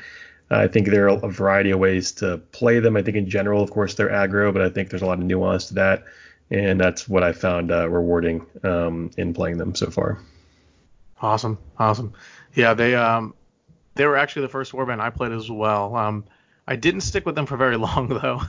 I 0.51 0.67
think 0.67 0.87
there 0.87 1.07
are 1.07 1.19
a 1.23 1.29
variety 1.29 1.69
of 1.71 1.79
ways 1.79 2.11
to 2.13 2.39
play 2.51 2.79
them. 2.79 2.97
I 2.97 3.03
think 3.03 3.17
in 3.17 3.29
general, 3.29 3.61
of 3.61 3.69
course, 3.69 3.93
they're 3.93 4.09
aggro, 4.09 4.51
but 4.51 4.63
I 4.63 4.69
think 4.69 4.89
there's 4.89 5.03
a 5.03 5.05
lot 5.05 5.19
of 5.19 5.25
nuance 5.25 5.67
to 5.67 5.75
that, 5.75 6.05
and 6.49 6.79
that's 6.79 7.07
what 7.07 7.21
I 7.21 7.33
found 7.33 7.71
uh, 7.71 7.87
rewarding 7.87 8.47
um, 8.63 9.11
in 9.15 9.33
playing 9.35 9.57
them 9.59 9.75
so 9.75 9.91
far. 9.91 10.19
Awesome, 11.21 11.57
awesome. 11.77 12.13
Yeah, 12.53 12.73
they 12.73 12.95
um 12.95 13.33
they 13.95 14.05
were 14.05 14.17
actually 14.17 14.43
the 14.43 14.49
first 14.49 14.71
warband 14.71 15.01
I 15.01 15.09
played 15.09 15.31
as 15.31 15.51
well. 15.51 15.95
Um, 15.95 16.25
I 16.67 16.75
didn't 16.75 17.01
stick 17.01 17.25
with 17.25 17.35
them 17.35 17.45
for 17.45 17.57
very 17.57 17.77
long 17.87 18.07
though. 18.07 18.41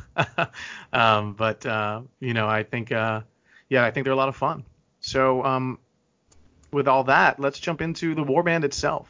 um, 0.93 1.35
but 1.35 1.67
uh, 1.67 2.03
you 2.21 2.35
know, 2.35 2.47
I 2.47 2.62
think 2.62 2.93
uh, 2.93 3.23
yeah, 3.69 3.85
I 3.85 3.91
think 3.91 4.05
they're 4.05 4.12
a 4.12 4.17
lot 4.17 4.29
of 4.29 4.37
fun. 4.37 4.65
So 5.00 5.45
um, 5.45 5.79
with 6.73 6.87
all 6.87 7.05
that, 7.05 7.41
let's 7.41 7.59
jump 7.59 7.81
into 7.81 8.15
the 8.15 8.25
warband 8.25 8.65
itself. 8.65 9.09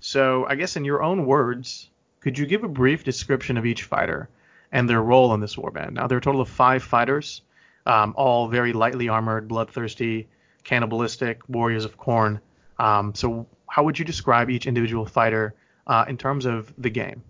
So 0.00 0.46
I 0.46 0.54
guess 0.54 0.76
in 0.76 0.84
your 0.84 1.02
own 1.02 1.26
words, 1.26 1.90
could 2.20 2.38
you 2.38 2.46
give 2.46 2.64
a 2.64 2.68
brief 2.68 3.04
description 3.04 3.56
of 3.58 3.66
each 3.66 3.84
fighter 3.84 4.28
and 4.72 4.88
their 4.88 5.02
role 5.02 5.34
in 5.34 5.40
this 5.40 5.56
warband? 5.56 5.92
Now 5.92 6.06
there 6.06 6.16
are 6.16 6.20
a 6.20 6.22
total 6.22 6.40
of 6.40 6.48
five 6.48 6.82
fighters, 6.82 7.42
um, 7.86 8.14
all 8.16 8.48
very 8.48 8.72
lightly 8.72 9.08
armored, 9.08 9.46
bloodthirsty, 9.46 10.28
cannibalistic 10.64 11.48
warriors 11.48 11.84
of 11.84 11.98
Khorne. 11.98 12.40
Um, 12.80 13.14
so 13.14 13.46
how 13.68 13.84
would 13.84 13.98
you 13.98 14.04
describe 14.04 14.50
each 14.50 14.66
individual 14.66 15.06
fighter 15.06 15.54
uh, 15.86 16.06
in 16.08 16.16
terms 16.16 16.46
of 16.46 16.72
the 16.78 16.90
game? 16.90 17.22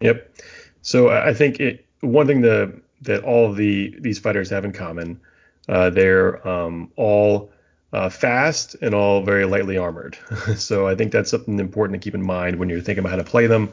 Yep. 0.00 0.36
So 0.82 1.10
I 1.10 1.32
think 1.32 1.60
it, 1.60 1.86
one 2.00 2.26
thing 2.26 2.42
that 2.42 2.80
that 3.02 3.22
all 3.24 3.48
of 3.48 3.56
the 3.56 3.94
these 4.00 4.18
fighters 4.18 4.50
have 4.50 4.64
in 4.64 4.72
common, 4.72 5.20
uh, 5.68 5.90
they're 5.90 6.46
um, 6.46 6.90
all 6.96 7.52
uh, 7.92 8.08
fast 8.08 8.74
and 8.82 8.94
all 8.94 9.22
very 9.22 9.44
lightly 9.44 9.78
armored. 9.78 10.18
so 10.56 10.88
I 10.88 10.96
think 10.96 11.12
that's 11.12 11.30
something 11.30 11.60
important 11.60 12.00
to 12.00 12.04
keep 12.04 12.14
in 12.14 12.22
mind 12.22 12.56
when 12.56 12.68
you're 12.68 12.80
thinking 12.80 13.00
about 13.00 13.10
how 13.10 13.16
to 13.16 13.24
play 13.24 13.46
them. 13.46 13.72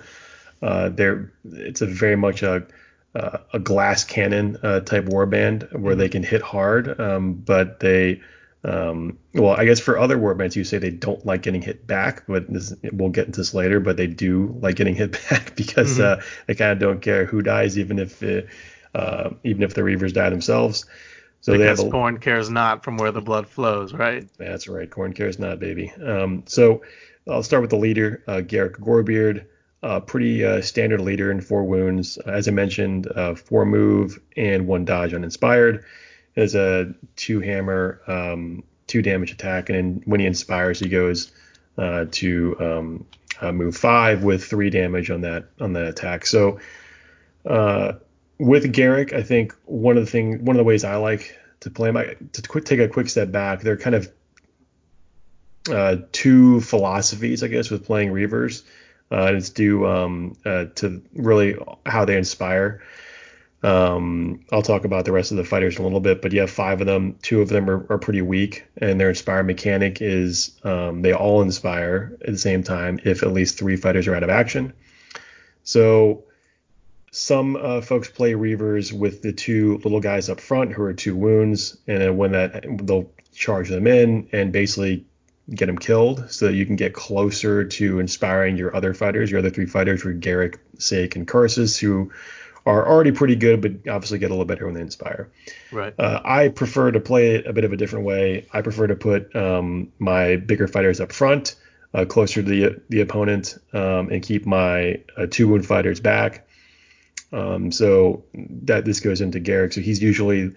Uh, 0.62 0.90
they're 0.90 1.32
it's 1.52 1.82
a 1.82 1.88
very 1.88 2.16
much 2.16 2.44
a 2.44 2.66
a 3.16 3.58
glass 3.60 4.04
cannon 4.04 4.56
uh, 4.62 4.82
type 4.82 5.06
warband 5.06 5.72
where 5.74 5.94
mm-hmm. 5.94 6.00
they 6.00 6.10
can 6.10 6.22
hit 6.22 6.44
hard, 6.44 7.00
um, 7.00 7.34
but 7.34 7.80
they 7.80 8.22
um, 8.64 9.18
well, 9.34 9.54
I 9.54 9.66
guess 9.66 9.80
for 9.80 9.98
other 9.98 10.18
warbands, 10.18 10.56
you 10.56 10.64
say 10.64 10.80
they 10.80 10.90
don't 10.90 11.26
like 11.26 11.44
getting 11.44 11.62
hit 11.62 11.88
back, 11.88 12.24
but 12.28 12.52
this, 12.52 12.74
we'll 12.92 13.10
get 13.10 13.28
into 13.28 13.40
this 13.40 13.54
later. 13.54 13.80
But 13.80 13.98
they 13.98 14.08
do 14.08 14.58
like 14.62 14.76
getting 14.76 14.96
hit 14.96 15.12
back 15.30 15.56
because 15.56 15.98
mm-hmm. 15.98 16.20
uh, 16.20 16.24
they 16.48 16.56
kind 16.56 16.72
of 16.72 16.80
don't 16.80 17.02
care 17.02 17.26
who 17.26 17.42
dies, 17.42 17.78
even 17.78 18.00
if 18.00 18.22
it, 18.22 18.50
uh, 18.94 19.32
even 19.44 19.64
if 19.64 19.74
the 19.74 19.82
Reavers 19.82 20.14
die 20.14 20.30
themselves. 20.30 20.86
So 21.42 21.54
because 21.54 21.78
they 21.80 21.84
have 21.84 21.94
a, 21.94 21.96
Khorne 21.96 22.20
cares 22.20 22.50
not 22.50 22.84
from 22.84 22.98
where 22.98 23.14
the 23.14 23.22
blood 23.22 23.48
flows, 23.48 23.94
right? 23.94 24.28
That's 24.38 24.68
right. 24.68 24.90
Khorne 24.90 25.16
cares 25.16 25.40
not, 25.40 25.60
baby. 25.60 25.94
Um, 26.04 26.44
so 26.46 26.82
I'll 27.30 27.44
start 27.44 27.62
with 27.62 27.70
the 27.70 27.78
leader, 27.78 28.24
uh, 28.28 28.42
Garrek 28.42 28.74
Gorebeard. 28.74 29.46
a 29.84 30.02
pretty 30.02 30.44
uh, 30.44 30.62
standard 30.62 31.00
leader 31.00 31.32
in 31.32 31.40
four 31.40 31.64
wounds. 31.64 32.18
As 32.18 32.50
I 32.50 32.52
mentioned, 32.52 33.08
uh, 33.16 33.36
four 33.36 33.66
move 33.66 34.20
and 34.36 34.68
one 34.68 34.84
dodge 34.84 35.14
uninspired. 35.14 35.86
As 36.36 36.56
a 36.56 36.94
two 37.16 37.40
hammer, 37.40 38.02
um, 38.08 38.64
two 38.88 39.02
damage 39.02 39.32
attack, 39.32 39.70
and 39.70 40.02
when 40.06 40.20
he 40.20 40.26
inspires, 40.26 40.80
he 40.80 40.88
goes 40.88 41.32
uh, 41.78 42.06
to 42.12 42.56
um, 42.60 43.06
uh, 43.42 43.52
move 43.52 43.76
five 43.76 44.24
with 44.24 44.44
three 44.46 44.70
damage 44.70 45.10
on 45.12 45.22
that 45.22 45.46
on 45.60 45.74
that 45.74 45.86
attack. 45.86 46.26
So 46.26 46.60
uh, 47.46 47.94
with 48.38 48.72
Garrek, 48.74 49.14
I 49.14 49.24
think 49.24 49.56
one 49.66 49.98
of 49.98 50.06
the 50.06 50.12
thing, 50.12 50.46
one 50.46 50.56
of 50.56 50.60
the 50.60 50.64
ways 50.64 50.84
I 50.84 50.96
like 50.96 51.38
to 51.62 51.70
play 51.70 51.90
him, 51.90 51.98
I, 51.98 52.16
to 52.34 52.42
quick, 52.42 52.66
take 52.66 52.80
a 52.80 52.88
quick 52.88 53.10
step 53.10 53.32
back, 53.32 53.62
they're 53.62 53.78
kind 53.78 53.96
of 53.96 54.12
uh, 55.70 55.98
two 56.12 56.62
philosophies, 56.62 57.44
I 57.44 57.48
guess, 57.48 57.70
with 57.70 57.86
playing 57.86 58.12
Reavers. 58.12 58.64
Uh, 59.12 59.26
and 59.26 59.38
it's 59.38 59.50
due 59.50 59.88
um, 59.88 60.38
uh, 60.46 60.66
to 60.76 61.02
really 61.14 61.58
how 61.86 62.06
they 62.06 62.16
inspire. 62.16 62.82
Um, 63.62 64.46
I'll 64.52 64.62
talk 64.62 64.86
about 64.86 65.04
the 65.06 65.12
rest 65.12 65.32
of 65.32 65.38
the 65.38 65.44
fighters 65.44 65.76
in 65.76 65.82
a 65.82 65.84
little 65.84 66.00
bit, 66.00 66.22
but 66.22 66.32
you 66.32 66.40
have 66.42 66.50
five 66.50 66.80
of 66.80 66.88
them. 66.88 67.18
Two 67.22 67.42
of 67.42 67.50
them 67.50 67.70
are, 67.70 67.86
are 67.90 67.98
pretty 67.98 68.22
weak, 68.22 68.66
and 68.78 69.00
their 69.00 69.10
inspire 69.10 69.44
mechanic 69.44 70.02
is 70.02 70.58
um, 70.64 71.02
they 71.02 71.14
all 71.14 71.42
inspire 71.42 72.18
at 72.22 72.28
the 72.28 72.38
same 72.38 72.64
time 72.64 73.00
if 73.04 73.22
at 73.22 73.34
least 73.34 73.58
three 73.58 73.76
fighters 73.76 74.08
are 74.08 74.16
out 74.16 74.24
of 74.24 74.30
action. 74.30 74.74
So 75.64 76.24
some 77.12 77.58
uh, 77.58 77.82
folks 77.82 78.10
play 78.10 78.34
Reavers 78.34 78.94
with 78.94 79.22
the 79.22 79.34
two 79.34 79.80
little 79.84 80.00
guys 80.00 80.30
up 80.30 80.40
front 80.40 80.72
who 80.72 80.84
are 80.84 80.94
two 80.94 81.16
wounds, 81.16 81.78
and 81.86 82.02
then 82.02 82.18
when 82.18 82.32
that 82.32 82.66
they'll 82.86 83.12
charge 83.34 83.70
them 83.70 83.88
in 83.88 84.30
and 84.32 84.54
basically 84.54 85.06
get 85.54 85.66
them 85.66 85.78
killed 85.78 86.32
so 86.32 86.46
that 86.46 86.54
you 86.54 86.66
can 86.66 86.76
get 86.76 86.94
closer 86.94 87.64
to 87.66 88.00
inspiring 88.00 88.56
your 88.56 88.76
other 88.76 88.94
fighters, 88.94 89.32
your 89.32 89.40
other 89.40 89.50
three 89.50 89.66
fighters, 89.66 90.04
were 90.04 90.14
Garrek, 90.14 90.58
Saek, 90.78 91.16
and 91.16 91.28
Karsus, 91.28 91.78
who 91.78 92.12
are 92.70 92.88
already 92.88 93.12
pretty 93.12 93.36
good, 93.36 93.62
but 93.62 93.92
obviously 93.92 94.20
get 94.20 94.30
a 94.30 94.34
little 94.34 94.46
better 94.46 94.66
when 94.66 94.76
they 94.76 94.82
inspire. 94.82 95.32
Right. 95.72 95.94
Uh, 95.98 96.22
I 96.24 96.50
prefer 96.50 96.92
to 96.92 97.00
play 97.00 97.36
it 97.36 97.48
a 97.48 97.54
bit 97.54 97.64
of 97.64 97.74
a 97.74 97.78
different 97.78 98.06
way. 98.06 98.46
I 98.54 98.62
prefer 98.62 98.88
to 98.88 98.96
put 98.96 99.36
um, 99.36 99.92
my 99.98 100.36
bigger 100.36 100.68
fighters 100.68 101.00
up 101.00 101.12
front, 101.12 101.56
uh, 101.94 102.06
closer 102.06 102.44
to 102.44 102.50
the 102.50 102.82
the 102.90 103.02
opponent, 103.02 103.58
um, 103.74 104.10
and 104.12 104.22
keep 104.22 104.46
my 104.46 105.02
uh, 105.18 105.26
two 105.30 105.48
wound 105.48 105.66
fighters 105.66 106.00
back. 106.00 106.48
Um, 107.32 107.72
so 107.72 108.24
that 108.64 108.86
this 108.86 109.00
goes 109.00 109.22
into 109.22 109.40
Garrek. 109.40 109.74
So 109.74 109.82
he's 109.82 110.02
usually 110.02 110.54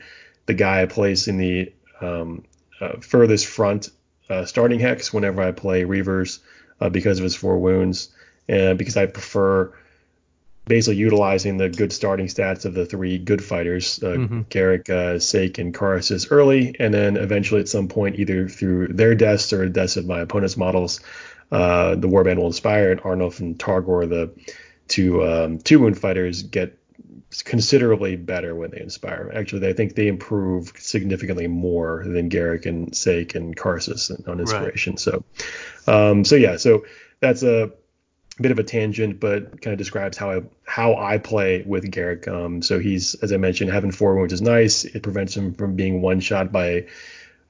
the 0.46 0.54
guy 0.54 0.82
I 0.82 0.86
place 0.86 1.28
in 1.28 1.38
the 1.38 1.72
um, 2.00 2.44
uh, 2.80 3.00
furthest 3.00 3.46
front 3.46 3.88
uh, 4.28 4.44
starting 4.44 4.80
hex 4.80 5.12
whenever 5.12 5.42
I 5.42 5.52
play 5.52 5.84
Reavers 5.84 6.40
uh, 6.80 6.88
because 6.88 7.18
of 7.18 7.24
his 7.24 7.36
four 7.36 7.58
wounds, 7.58 8.10
and 8.48 8.76
because 8.76 8.96
I 8.96 9.06
prefer 9.06 9.72
basically 10.66 10.96
utilizing 10.96 11.56
the 11.56 11.68
good 11.68 11.92
starting 11.92 12.26
stats 12.26 12.64
of 12.64 12.74
the 12.74 12.86
three 12.86 13.18
good 13.18 13.42
fighters, 13.42 14.02
uh, 14.02 14.06
mm-hmm. 14.06 14.40
Garrek, 14.42 14.88
uh, 14.88 15.18
Saek, 15.18 15.58
and 15.58 15.74
Karsus 15.74 16.28
early, 16.30 16.76
and 16.78 16.94
then 16.94 17.16
eventually 17.16 17.60
at 17.60 17.68
some 17.68 17.88
point, 17.88 18.18
either 18.18 18.48
through 18.48 18.88
their 18.88 19.14
deaths 19.14 19.52
or 19.52 19.68
deaths 19.68 19.96
of 19.96 20.06
my 20.06 20.20
opponent's 20.20 20.56
models, 20.56 21.00
uh, 21.50 21.96
the 21.96 22.08
Warband 22.08 22.36
will 22.36 22.46
inspire, 22.46 22.92
and 22.92 23.00
Arnulf 23.00 23.40
and 23.40 23.58
Targor, 23.58 24.08
the 24.08 24.32
two 24.88 25.24
um, 25.24 25.58
two 25.58 25.80
wound 25.80 25.98
fighters, 25.98 26.42
get 26.42 26.78
considerably 27.44 28.16
better 28.16 28.54
when 28.54 28.70
they 28.70 28.80
inspire. 28.80 29.32
Actually, 29.34 29.66
I 29.68 29.72
think 29.72 29.94
they 29.94 30.06
improve 30.06 30.72
significantly 30.76 31.46
more 31.46 32.04
than 32.06 32.30
Garrek 32.30 32.66
and 32.66 32.92
Saek 32.92 33.34
and 33.34 33.56
Karsus 33.56 34.10
on 34.28 34.40
inspiration. 34.40 34.92
Right. 34.92 35.00
So, 35.00 35.24
um, 35.86 36.24
so 36.24 36.36
yeah, 36.36 36.56
so 36.56 36.84
that's 37.20 37.42
a 37.42 37.72
bit 38.40 38.50
of 38.50 38.58
a 38.58 38.64
tangent, 38.64 39.20
but 39.20 39.60
kind 39.60 39.72
of 39.72 39.78
describes 39.78 40.16
how 40.16 40.30
I 40.30 40.42
how 40.64 40.96
I 40.96 41.18
play 41.18 41.62
with 41.66 41.90
Garrek. 41.90 42.28
Um, 42.28 42.62
so 42.62 42.78
he's, 42.78 43.14
as 43.16 43.32
I 43.32 43.36
mentioned, 43.36 43.70
having 43.70 43.92
four 43.92 44.16
wounds 44.16 44.32
is 44.32 44.42
nice. 44.42 44.84
It 44.84 45.02
prevents 45.02 45.36
him 45.36 45.54
from 45.54 45.76
being 45.76 46.00
one 46.00 46.20
shot 46.20 46.52
by 46.52 46.86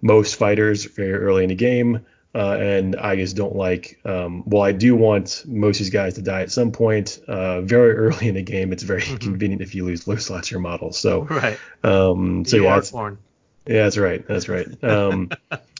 most 0.00 0.36
fighters 0.36 0.84
very 0.84 1.14
early 1.14 1.44
in 1.44 1.48
the 1.48 1.54
game. 1.54 2.04
Uh, 2.34 2.56
and 2.58 2.96
I 2.96 3.16
just 3.16 3.36
don't 3.36 3.54
like. 3.54 4.00
Um, 4.06 4.42
well, 4.46 4.62
I 4.62 4.72
do 4.72 4.96
want 4.96 5.44
most 5.46 5.76
of 5.76 5.78
these 5.80 5.90
guys 5.90 6.14
to 6.14 6.22
die 6.22 6.40
at 6.40 6.50
some 6.50 6.72
point. 6.72 7.20
Uh, 7.28 7.60
very 7.60 7.92
early 7.96 8.28
in 8.28 8.34
the 8.34 8.42
game, 8.42 8.72
it's 8.72 8.82
very 8.82 9.02
mm-hmm. 9.02 9.16
convenient 9.16 9.62
if 9.62 9.74
you 9.74 9.84
lose 9.84 10.08
low 10.08 10.16
slots 10.16 10.50
your 10.50 10.60
model. 10.60 10.92
So 10.92 11.22
right. 11.30 11.58
Um, 11.84 12.44
so 12.44 12.56
you 12.56 12.64
yeah, 12.64 12.78
are 12.78 12.82
born. 12.82 13.18
Yeah, 13.66 13.84
that's 13.84 13.98
right. 13.98 14.26
That's 14.26 14.48
right. 14.48 14.66
Um, 14.82 15.30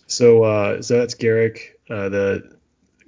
so 0.07 0.45
uh, 0.45 0.83
so 0.83 0.99
that's 0.99 1.15
Garrek. 1.15 1.71
Uh, 1.89 2.11
the 2.11 2.57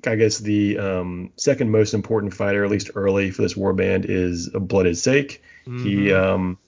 I 0.07 0.17
guess 0.17 0.38
the 0.38 0.79
um, 0.79 1.33
second 1.37 1.71
most 1.71 1.95
important 1.95 2.35
fighter, 2.35 2.64
at 2.64 2.71
least 2.71 2.90
early 2.95 3.31
for 3.31 3.43
this 3.43 3.55
warband, 3.55 4.07
is 4.09 4.49
Blooded 4.49 4.95
Saek. 4.95 5.38
Mm-hmm. 5.67 5.85
He 5.85 6.12
um, 6.12 6.59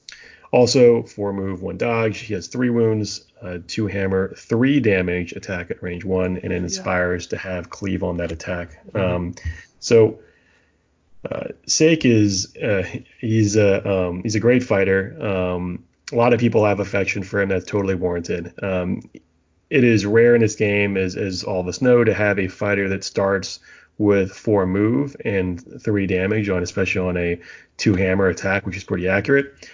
also 0.53 1.03
four 1.03 1.33
move, 1.33 1.63
one 1.63 1.77
dodge. 1.77 2.19
He 2.19 2.35
has 2.35 2.49
three 2.49 2.71
wounds, 2.71 3.27
uh, 3.43 3.59
two 3.67 3.87
hammer, 3.87 4.35
three 4.37 4.81
damage 4.81 5.33
attack 5.33 5.71
at 5.71 5.83
range 5.83 6.05
one, 6.05 6.39
and 6.39 6.53
it 6.53 6.57
inspires 6.57 7.25
yeah. 7.27 7.31
to 7.31 7.37
have 7.39 7.71
cleave 7.71 8.03
on 8.03 8.17
that 8.19 8.33
attack. 8.33 8.85
Mm-hmm. 8.93 9.15
Um, 9.15 9.35
so 9.81 10.21
uh, 11.31 11.49
Saek 11.67 12.05
is 12.05 12.57
uh, 12.57 12.85
he's 13.21 13.57
a 13.57 14.09
um, 14.09 14.23
he's 14.23 14.35
a 14.35 14.41
great 14.41 14.63
fighter. 14.63 15.17
Um, 15.21 15.85
a 16.13 16.17
lot 16.17 16.33
of 16.33 16.41
people 16.41 16.65
have 16.65 16.81
affection 16.81 17.23
for 17.23 17.41
him. 17.41 17.49
That's 17.49 17.65
totally 17.65 17.97
warranted. 17.97 18.55
Um, 18.63 19.03
it 19.71 19.85
is 19.85 20.07
rare 20.07 20.35
in 20.35 20.41
this 20.41 20.57
game, 20.57 20.97
as 20.97 21.17
as 21.17 21.45
all 21.45 21.61
of 21.61 21.69
us 21.69 21.81
know, 21.81 22.05
to 22.05 22.15
have 22.15 22.39
a 22.39 22.49
fighter 22.49 22.89
that 22.91 23.05
starts 23.05 23.61
with 23.99 24.31
four 24.33 24.67
move 24.67 25.17
and 25.25 25.83
three 25.83 26.07
damage 26.07 26.49
on, 26.49 26.63
especially 26.63 27.09
on 27.09 27.17
a 27.17 27.41
two 27.77 27.95
hammer 27.95 28.29
attack, 28.29 28.67
which 28.67 28.77
is 28.77 28.85
pretty 28.85 29.09
accurate. 29.09 29.69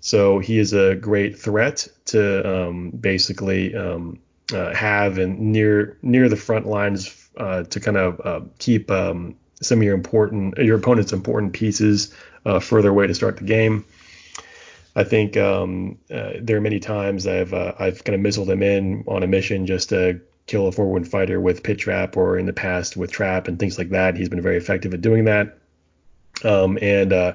So 0.00 0.40
he 0.40 0.58
is 0.58 0.72
a 0.72 0.94
great 0.94 1.38
threat 1.38 1.86
to 2.06 2.66
um, 2.68 2.90
basically 2.90 3.74
um, 3.74 4.18
uh, 4.52 4.74
have 4.74 5.18
and 5.18 5.38
near 5.38 5.96
near 6.02 6.28
the 6.28 6.36
front 6.36 6.66
lines 6.66 7.28
uh, 7.36 7.62
to 7.64 7.80
kind 7.80 7.96
of 7.96 8.20
uh, 8.24 8.40
keep 8.58 8.90
um, 8.90 9.36
some 9.60 9.78
of 9.78 9.84
your 9.84 9.94
important 9.94 10.58
your 10.58 10.76
opponent's 10.76 11.12
important 11.12 11.52
pieces 11.52 12.14
uh, 12.44 12.58
further 12.58 12.90
away 12.90 13.06
to 13.06 13.14
start 13.14 13.36
the 13.36 13.44
game. 13.44 13.84
I 14.94 15.04
think 15.04 15.36
um, 15.36 15.98
uh, 16.10 16.32
there 16.40 16.58
are 16.58 16.60
many 16.60 16.80
times 16.80 17.26
I've 17.26 17.54
uh, 17.54 17.72
I've 17.78 18.04
kind 18.04 18.14
of 18.14 18.20
missiled 18.20 18.48
him 18.48 18.62
in 18.62 19.04
on 19.06 19.22
a 19.22 19.26
mission 19.26 19.66
just 19.66 19.88
to 19.90 20.20
kill 20.46 20.66
a 20.66 20.72
forward 20.72 21.08
fighter 21.08 21.40
with 21.40 21.62
pit 21.62 21.78
trap 21.78 22.16
or 22.16 22.38
in 22.38 22.46
the 22.46 22.52
past 22.52 22.96
with 22.96 23.10
trap 23.10 23.48
and 23.48 23.58
things 23.58 23.78
like 23.78 23.90
that. 23.90 24.16
He's 24.16 24.28
been 24.28 24.42
very 24.42 24.56
effective 24.56 24.92
at 24.92 25.00
doing 25.00 25.24
that. 25.24 25.58
Um, 26.44 26.78
and 26.82 27.12
uh, 27.12 27.34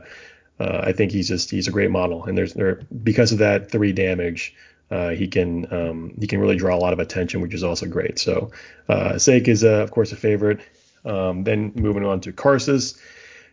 I 0.59 0.91
think 0.91 1.11
he's 1.11 1.27
just 1.27 1.49
he's 1.49 1.67
a 1.67 1.71
great 1.71 1.91
model, 1.91 2.25
and 2.25 2.37
there's 2.37 2.53
there 2.53 2.81
because 3.03 3.31
of 3.31 3.39
that 3.39 3.71
three 3.71 3.93
damage. 3.93 4.55
Uh, 4.89 5.09
he 5.09 5.27
can 5.27 5.71
um, 5.73 6.13
he 6.19 6.27
can 6.27 6.39
really 6.39 6.55
draw 6.55 6.75
a 6.75 6.79
lot 6.79 6.93
of 6.93 6.99
attention, 6.99 7.41
which 7.41 7.53
is 7.53 7.63
also 7.63 7.87
great. 7.87 8.19
So 8.19 8.51
uh, 8.87 9.13
Saek 9.13 9.47
is 9.47 9.63
uh, 9.63 9.83
of 9.83 9.91
course 9.91 10.11
a 10.11 10.15
favorite. 10.15 10.59
Um, 11.05 11.43
then 11.43 11.71
moving 11.75 12.05
on 12.05 12.21
to 12.21 12.33
Karsus. 12.33 12.97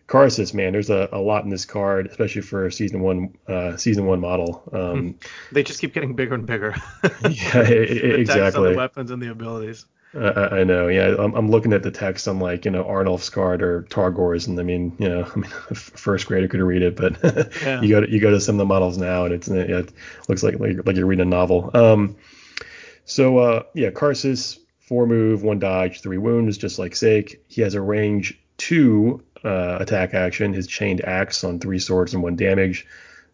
Karsus, 0.06 0.52
man, 0.52 0.72
there's 0.72 0.90
a, 0.90 1.08
a 1.12 1.18
lot 1.18 1.44
in 1.44 1.50
this 1.50 1.64
card, 1.64 2.06
especially 2.08 2.42
for 2.42 2.70
season 2.70 3.00
one 3.00 3.34
uh, 3.48 3.76
season 3.76 4.04
one 4.06 4.20
model. 4.20 4.62
Um, 4.72 5.18
they 5.52 5.62
just 5.62 5.80
keep 5.80 5.94
getting 5.94 6.14
bigger 6.14 6.34
and 6.34 6.46
bigger. 6.46 6.74
yeah, 7.30 7.58
exactly. 7.60 8.72
The 8.72 8.76
weapons 8.76 9.10
and 9.10 9.22
the 9.22 9.30
abilities. 9.30 9.86
Uh, 10.14 10.48
I 10.52 10.62
know, 10.62 10.86
yeah. 10.86 11.16
I'm, 11.18 11.34
I'm, 11.34 11.50
looking 11.50 11.72
at 11.72 11.82
the 11.82 11.90
text. 11.90 12.28
I'm 12.28 12.40
like, 12.40 12.64
you 12.64 12.70
know, 12.70 12.84
Arnulf's 12.84 13.30
card 13.30 13.62
or 13.62 13.82
Targor's, 13.82 14.46
and 14.46 14.60
I 14.60 14.62
mean, 14.62 14.94
you 15.00 15.08
know, 15.08 15.24
I 15.24 15.34
mean, 15.34 15.50
first 15.72 16.28
grader 16.28 16.46
could 16.46 16.60
read 16.60 16.82
it, 16.82 16.94
but 16.94 17.20
yeah. 17.62 17.80
you 17.80 17.88
go 17.88 18.00
to 18.00 18.08
you 18.08 18.20
go 18.20 18.30
to 18.30 18.40
some 18.40 18.54
of 18.54 18.58
the 18.58 18.64
models 18.64 18.96
now, 18.96 19.24
and 19.24 19.34
it's 19.34 19.48
it 19.48 19.92
looks 20.28 20.44
like 20.44 20.60
like, 20.60 20.86
like 20.86 20.94
you're 20.94 21.06
reading 21.06 21.26
a 21.26 21.30
novel. 21.30 21.70
Um, 21.74 22.16
so 23.06 23.38
uh, 23.38 23.62
yeah, 23.74 23.90
Karsus, 23.90 24.60
four 24.78 25.06
move, 25.06 25.42
one 25.42 25.58
dodge, 25.58 26.00
three 26.00 26.18
wounds, 26.18 26.58
just 26.58 26.78
like 26.78 26.92
Saek. 26.92 27.38
He 27.48 27.62
has 27.62 27.74
a 27.74 27.80
range 27.80 28.38
two 28.56 29.20
uh, 29.44 29.78
attack 29.80 30.14
action. 30.14 30.52
His 30.52 30.66
chained 30.66 31.04
axe 31.04 31.44
on 31.44 31.60
three 31.60 31.78
swords 31.78 32.14
and 32.14 32.22
one 32.22 32.36
damage. 32.36 32.86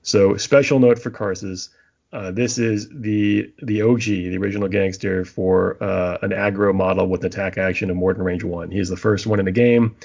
So 0.03 0.37
special 0.37 0.79
note 0.79 0.99
for 0.99 1.11
Karsus 1.11 1.69
uh, 2.13 2.33
this 2.33 2.59
is 2.59 2.89
the 2.89 3.53
the 3.63 3.83
OG, 3.83 4.03
the 4.03 4.37
original 4.37 4.69
gangster 4.69 5.25
for 5.25 5.83
uh, 5.83 6.19
an 6.23 6.31
aggro 6.31 6.75
model 6.75 7.07
with 7.07 7.25
attack 7.25 7.57
action 7.57 7.95
more 7.95 8.13
than 8.13 8.25
range 8.25 8.43
one. 8.43 8.71
He's 8.71 8.89
the 8.89 8.97
first 8.97 9.27
one 9.27 9.39
in 9.39 9.45
the 9.45 9.53
game. 9.53 9.97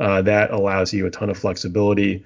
Uh, 0.00 0.22
that 0.22 0.50
allows 0.50 0.92
you 0.92 1.06
a 1.06 1.10
ton 1.10 1.30
of 1.30 1.38
flexibility. 1.38 2.24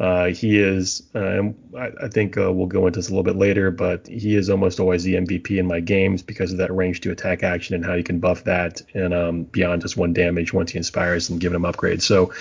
Uh, 0.00 0.28
he 0.28 0.58
is, 0.58 1.02
uh, 1.14 1.42
I, 1.76 1.90
I 2.02 2.08
think 2.08 2.38
uh, 2.38 2.50
we'll 2.50 2.66
go 2.66 2.86
into 2.86 2.98
this 2.98 3.08
a 3.08 3.10
little 3.12 3.22
bit 3.22 3.36
later, 3.36 3.70
but 3.70 4.06
he 4.06 4.34
is 4.34 4.48
almost 4.48 4.80
always 4.80 5.04
the 5.04 5.14
MVP 5.14 5.58
in 5.58 5.66
my 5.66 5.80
games 5.80 6.22
because 6.22 6.52
of 6.52 6.58
that 6.58 6.74
range 6.74 7.02
to 7.02 7.10
attack 7.10 7.42
action 7.42 7.74
and 7.74 7.84
how 7.84 7.92
you 7.94 8.02
can 8.02 8.18
buff 8.18 8.44
that 8.44 8.80
and 8.94 9.12
um, 9.12 9.42
beyond 9.44 9.82
just 9.82 9.98
one 9.98 10.14
damage 10.14 10.54
once 10.54 10.72
he 10.72 10.78
inspires 10.78 11.28
and 11.28 11.38
giving 11.38 11.56
him 11.56 11.70
upgrades. 11.70 12.02
So 12.02 12.32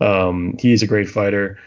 um, 0.00 0.56
he's 0.60 0.84
a 0.84 0.86
great 0.86 1.08
fighter. 1.08 1.58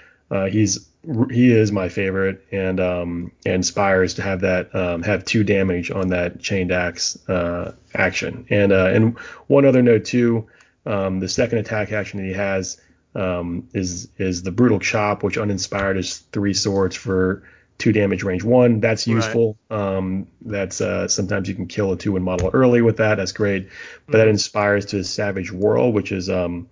he's 0.50 0.88
he 1.30 1.52
is 1.52 1.72
my 1.72 1.90
favorite 1.90 2.46
and 2.52 2.80
um, 2.80 3.32
inspires 3.46 4.16
to 4.16 4.22
have 4.22 4.42
that 4.42 4.74
um, 4.74 5.04
have 5.04 5.26
two 5.26 5.44
damage 5.44 5.92
on 5.92 6.10
that 6.10 6.40
chained 6.40 6.72
axe 6.72 7.18
uh, 7.30 7.74
action. 7.94 8.48
And 8.50 8.72
uh, 8.72 8.88
and 8.88 9.18
one 9.48 9.66
other 9.66 9.82
note 9.82 10.06
too, 10.06 10.48
um, 10.86 11.20
the 11.20 11.30
second 11.30 11.60
attack 11.60 11.92
action 11.92 12.20
that 12.20 12.28
he 12.28 12.34
has 12.34 12.80
um, 13.16 13.68
is 13.74 14.10
is 14.18 14.44
the 14.44 14.52
brutal 14.52 14.80
chop, 14.80 15.24
which 15.24 15.38
uninspired 15.38 15.98
is 15.98 16.18
three 16.32 16.54
swords 16.54 16.96
for 16.96 17.44
two 17.78 17.92
damage 17.92 18.24
range 18.24 18.44
one. 18.44 18.80
That's 18.80 19.08
useful. 19.08 19.58
Right. 19.70 19.80
Um, 19.80 20.28
that's 20.42 20.82
uh, 20.82 21.08
sometimes 21.08 21.50
you 21.50 21.56
can 21.56 21.68
kill 21.68 21.92
a 21.92 21.98
two 21.98 22.14
one 22.14 22.24
model 22.24 22.50
early 22.54 22.82
with 22.82 22.98
that. 22.98 23.16
That's 23.16 23.32
great. 23.32 23.68
But 24.06 24.12
mm-hmm. 24.12 24.18
that 24.18 24.28
inspires 24.28 24.86
to 24.88 25.04
Savage 25.04 25.52
Whirl, 25.52 25.92
which 25.92 26.12
is 26.12 26.30
um, 26.30 26.70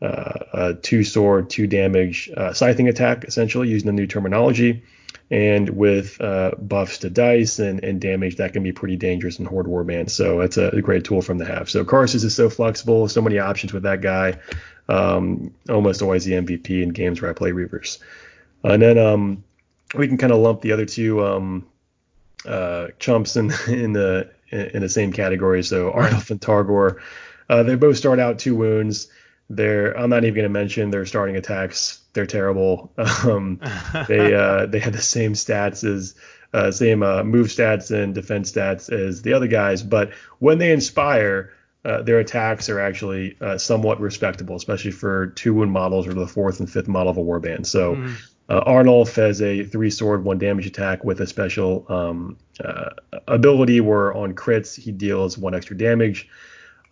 uh, 0.00 0.38
a 0.52 0.74
two 0.74 1.04
sword, 1.04 1.50
two 1.50 1.66
damage 1.66 2.30
uh, 2.36 2.52
scything 2.52 2.88
attack, 2.88 3.24
essentially 3.24 3.68
using 3.68 3.86
the 3.86 3.92
new 3.92 4.06
terminology. 4.06 4.82
And 5.28 5.70
with 5.70 6.20
uh, 6.20 6.52
buffs 6.56 6.98
to 6.98 7.10
dice 7.10 7.58
and, 7.58 7.82
and 7.82 8.00
damage, 8.00 8.36
that 8.36 8.52
can 8.52 8.62
be 8.62 8.70
pretty 8.70 8.94
dangerous 8.94 9.40
in 9.40 9.44
Horde 9.44 9.66
Warband. 9.66 10.08
So 10.08 10.38
that's 10.38 10.56
a, 10.56 10.68
a 10.68 10.80
great 10.80 11.04
tool 11.04 11.20
from 11.20 11.38
the 11.38 11.44
have. 11.44 11.68
So 11.68 11.84
Karsus 11.84 12.22
is 12.22 12.32
so 12.36 12.48
flexible, 12.48 13.08
so 13.08 13.20
many 13.20 13.40
options 13.40 13.72
with 13.72 13.82
that 13.82 14.02
guy. 14.02 14.38
Um, 14.88 15.52
almost 15.68 16.00
always 16.02 16.24
the 16.24 16.32
MVP 16.32 16.82
in 16.82 16.90
games 16.90 17.20
where 17.20 17.30
I 17.30 17.34
play 17.34 17.50
Reavers. 17.50 17.98
And 18.62 18.80
then 18.80 18.98
um, 18.98 19.44
we 19.94 20.08
can 20.08 20.18
kind 20.18 20.32
of 20.32 20.38
lump 20.38 20.60
the 20.60 20.72
other 20.72 20.86
two 20.86 21.24
um, 21.24 21.66
uh, 22.46 22.88
chumps 22.98 23.36
in 23.36 23.52
in 23.68 23.92
the 23.92 24.30
in 24.50 24.80
the 24.80 24.88
same 24.88 25.12
category. 25.12 25.62
So 25.62 25.90
Arnulf 25.92 26.30
and 26.30 26.40
Targor, 26.40 27.00
uh, 27.48 27.62
they 27.62 27.74
both 27.74 27.96
start 27.96 28.18
out 28.18 28.38
two 28.38 28.54
wounds. 28.54 29.08
They're 29.48 29.96
I'm 29.96 30.10
not 30.10 30.24
even 30.24 30.34
going 30.34 30.44
to 30.44 30.48
mention 30.48 30.90
their 30.90 31.06
starting 31.06 31.36
attacks. 31.36 32.00
They're 32.12 32.26
terrible. 32.26 32.92
Um, 33.24 33.60
they 34.08 34.34
uh, 34.34 34.66
they 34.70 34.78
have 34.80 34.92
the 34.92 35.00
same 35.00 35.32
stats 35.32 35.84
as 35.84 36.14
uh, 36.52 36.70
same 36.70 37.02
uh, 37.02 37.22
move 37.22 37.48
stats 37.48 37.90
and 37.90 38.14
defense 38.14 38.52
stats 38.52 38.90
as 38.90 39.22
the 39.22 39.32
other 39.32 39.46
guys, 39.46 39.82
but 39.82 40.12
when 40.38 40.58
they 40.58 40.72
inspire, 40.72 41.52
uh, 41.86 42.02
their 42.02 42.18
attacks 42.18 42.68
are 42.68 42.80
actually 42.80 43.36
uh, 43.40 43.56
somewhat 43.56 44.00
respectable, 44.00 44.56
especially 44.56 44.90
for 44.90 45.28
two 45.28 45.54
wound 45.54 45.70
models 45.70 46.06
or 46.06 46.14
the 46.14 46.26
fourth 46.26 46.58
and 46.58 46.70
fifth 46.70 46.88
model 46.88 47.10
of 47.10 47.16
a 47.16 47.22
warband. 47.22 47.64
So 47.64 47.94
mm. 47.94 48.16
Uh, 48.48 48.62
Arnulf 48.64 49.16
has 49.16 49.42
a 49.42 49.64
three 49.64 49.90
sword, 49.90 50.22
one 50.22 50.38
damage 50.38 50.66
attack 50.66 51.02
with 51.02 51.20
a 51.20 51.26
special 51.26 51.84
um, 51.88 52.36
uh, 52.64 52.90
ability 53.26 53.80
where 53.80 54.14
on 54.14 54.34
crits 54.34 54.78
he 54.80 54.92
deals 54.92 55.36
one 55.36 55.54
extra 55.54 55.76
damage. 55.76 56.28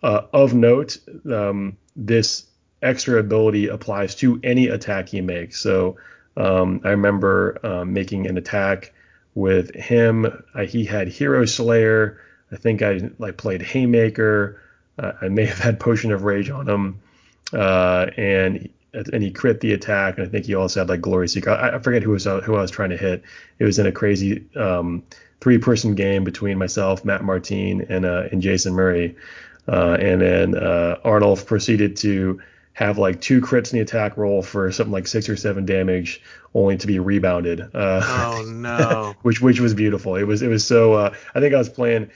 Uh, 0.03 0.23
of 0.33 0.53
note, 0.53 0.97
um, 1.31 1.77
this 1.95 2.45
extra 2.81 3.19
ability 3.19 3.67
applies 3.67 4.15
to 4.15 4.39
any 4.43 4.67
attack 4.67 5.07
he 5.07 5.21
makes. 5.21 5.59
So 5.61 5.95
um, 6.35 6.81
I 6.83 6.89
remember 6.89 7.57
um, 7.63 7.93
making 7.93 8.27
an 8.27 8.37
attack 8.37 8.93
with 9.33 9.73
him. 9.73 10.43
he 10.67 10.83
had 10.83 11.07
Hero 11.07 11.45
Slayer. 11.45 12.19
I 12.51 12.57
think 12.57 12.81
I 12.81 12.99
like 13.17 13.37
played 13.37 13.61
Haymaker. 13.61 14.61
Uh, 14.97 15.11
I 15.21 15.29
may 15.29 15.45
have 15.45 15.59
had 15.59 15.79
Potion 15.79 16.11
of 16.11 16.23
Rage 16.23 16.49
on 16.49 16.67
him. 16.67 17.01
Uh, 17.53 18.07
and 18.17 18.69
and 18.93 19.21
he 19.21 19.31
crit 19.31 19.59
the 19.59 19.73
attack. 19.73 20.17
And 20.17 20.25
I 20.25 20.29
think 20.29 20.45
he 20.45 20.55
also 20.55 20.81
had 20.81 20.89
like 20.89 21.01
Glory 21.01 21.27
Seeker. 21.27 21.51
I, 21.51 21.75
I 21.75 21.79
forget 21.79 22.03
who 22.03 22.11
was 22.11 22.27
uh, 22.27 22.41
who 22.41 22.55
I 22.55 22.61
was 22.61 22.71
trying 22.71 22.91
to 22.91 22.97
hit. 22.97 23.23
It 23.59 23.65
was 23.65 23.79
in 23.79 23.85
a 23.85 23.91
crazy 23.91 24.45
um, 24.55 25.03
three 25.41 25.57
person 25.57 25.95
game 25.95 26.23
between 26.23 26.57
myself, 26.57 27.03
Matt 27.05 27.23
Martine, 27.23 27.85
and 27.89 28.05
uh, 28.05 28.29
and 28.31 28.41
Jason 28.41 28.73
Murray. 28.73 29.15
Uh, 29.67 29.97
and 29.99 30.21
then 30.21 30.55
uh, 30.55 30.97
Arnulf 31.03 31.45
proceeded 31.45 31.97
to 31.97 32.39
have 32.73 32.97
like 32.97 33.19
two 33.21 33.41
crits 33.41 33.71
in 33.71 33.79
the 33.79 33.83
attack 33.83 34.17
roll 34.17 34.41
for 34.43 34.71
something 34.71 34.91
like 34.91 35.07
six 35.07 35.27
or 35.27 35.35
seven 35.35 35.65
damage, 35.65 36.21
only 36.53 36.77
to 36.77 36.87
be 36.87 36.99
rebounded. 36.99 37.61
Uh, 37.73 38.01
oh 38.03 38.43
no! 38.47 39.15
which 39.23 39.41
which 39.41 39.59
was 39.59 39.73
beautiful. 39.73 40.15
It 40.15 40.23
was 40.23 40.41
it 40.41 40.47
was 40.47 40.65
so. 40.65 40.93
Uh, 40.93 41.13
I 41.33 41.39
think 41.39 41.53
I 41.53 41.57
was 41.57 41.69
playing 41.69 42.11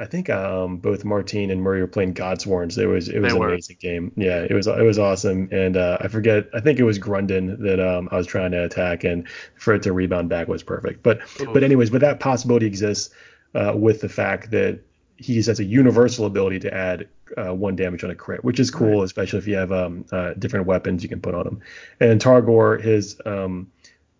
I 0.00 0.06
think 0.06 0.30
um, 0.30 0.78
both 0.78 1.04
Martine 1.04 1.50
and 1.50 1.60
Murray 1.60 1.82
were 1.82 1.86
playing 1.86 2.14
Godsworns. 2.14 2.78
It 2.78 2.86
was 2.86 3.10
it 3.10 3.20
was 3.20 3.34
an 3.34 3.42
amazing 3.42 3.76
game. 3.78 4.12
Yeah, 4.16 4.46
it 4.48 4.54
was 4.54 4.66
it 4.66 4.82
was 4.82 4.98
awesome. 4.98 5.50
And 5.52 5.76
uh, 5.76 5.98
I 6.00 6.08
forget. 6.08 6.48
I 6.54 6.60
think 6.60 6.78
it 6.78 6.84
was 6.84 6.98
Grundon 6.98 7.58
that 7.58 7.78
um, 7.78 8.08
I 8.10 8.16
was 8.16 8.26
trying 8.26 8.52
to 8.52 8.64
attack, 8.64 9.04
and 9.04 9.28
for 9.56 9.74
it 9.74 9.82
to 9.82 9.92
rebound 9.92 10.30
back 10.30 10.48
was 10.48 10.62
perfect. 10.62 11.02
But 11.02 11.20
but 11.52 11.62
anyways, 11.62 11.90
but 11.90 12.00
that 12.00 12.18
possibility 12.18 12.64
exists 12.64 13.14
uh, 13.54 13.74
with 13.76 14.00
the 14.00 14.08
fact 14.08 14.50
that 14.52 14.80
he 15.18 15.36
has 15.36 15.60
a 15.60 15.64
universal 15.64 16.24
ability 16.24 16.60
to 16.60 16.72
add 16.72 17.06
uh, 17.36 17.54
one 17.54 17.76
damage 17.76 18.02
on 18.02 18.10
a 18.10 18.14
crit, 18.14 18.42
which 18.42 18.58
is 18.58 18.70
cool, 18.70 19.00
right. 19.00 19.04
especially 19.04 19.38
if 19.38 19.46
you 19.46 19.56
have 19.56 19.70
um, 19.70 20.06
uh, 20.10 20.32
different 20.32 20.64
weapons 20.64 21.02
you 21.02 21.10
can 21.10 21.20
put 21.20 21.34
on 21.34 21.46
him. 21.46 21.60
And 22.00 22.18
Targor, 22.18 22.80
his 22.80 23.20
um, 23.26 23.70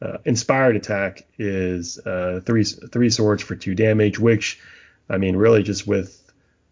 uh, 0.03 0.19
inspired 0.27 0.77
attack 0.77 1.27
is 1.39 1.99
uh, 2.01 2.41
three 2.45 2.65
three 2.65 3.09
swords 3.09 3.43
for 3.43 3.57
two 3.57 3.75
damage, 3.75 4.19
which 4.19 4.61
I 5.11 5.19
mean, 5.19 5.37
really, 5.37 5.63
just 5.63 5.87
with 5.87 6.21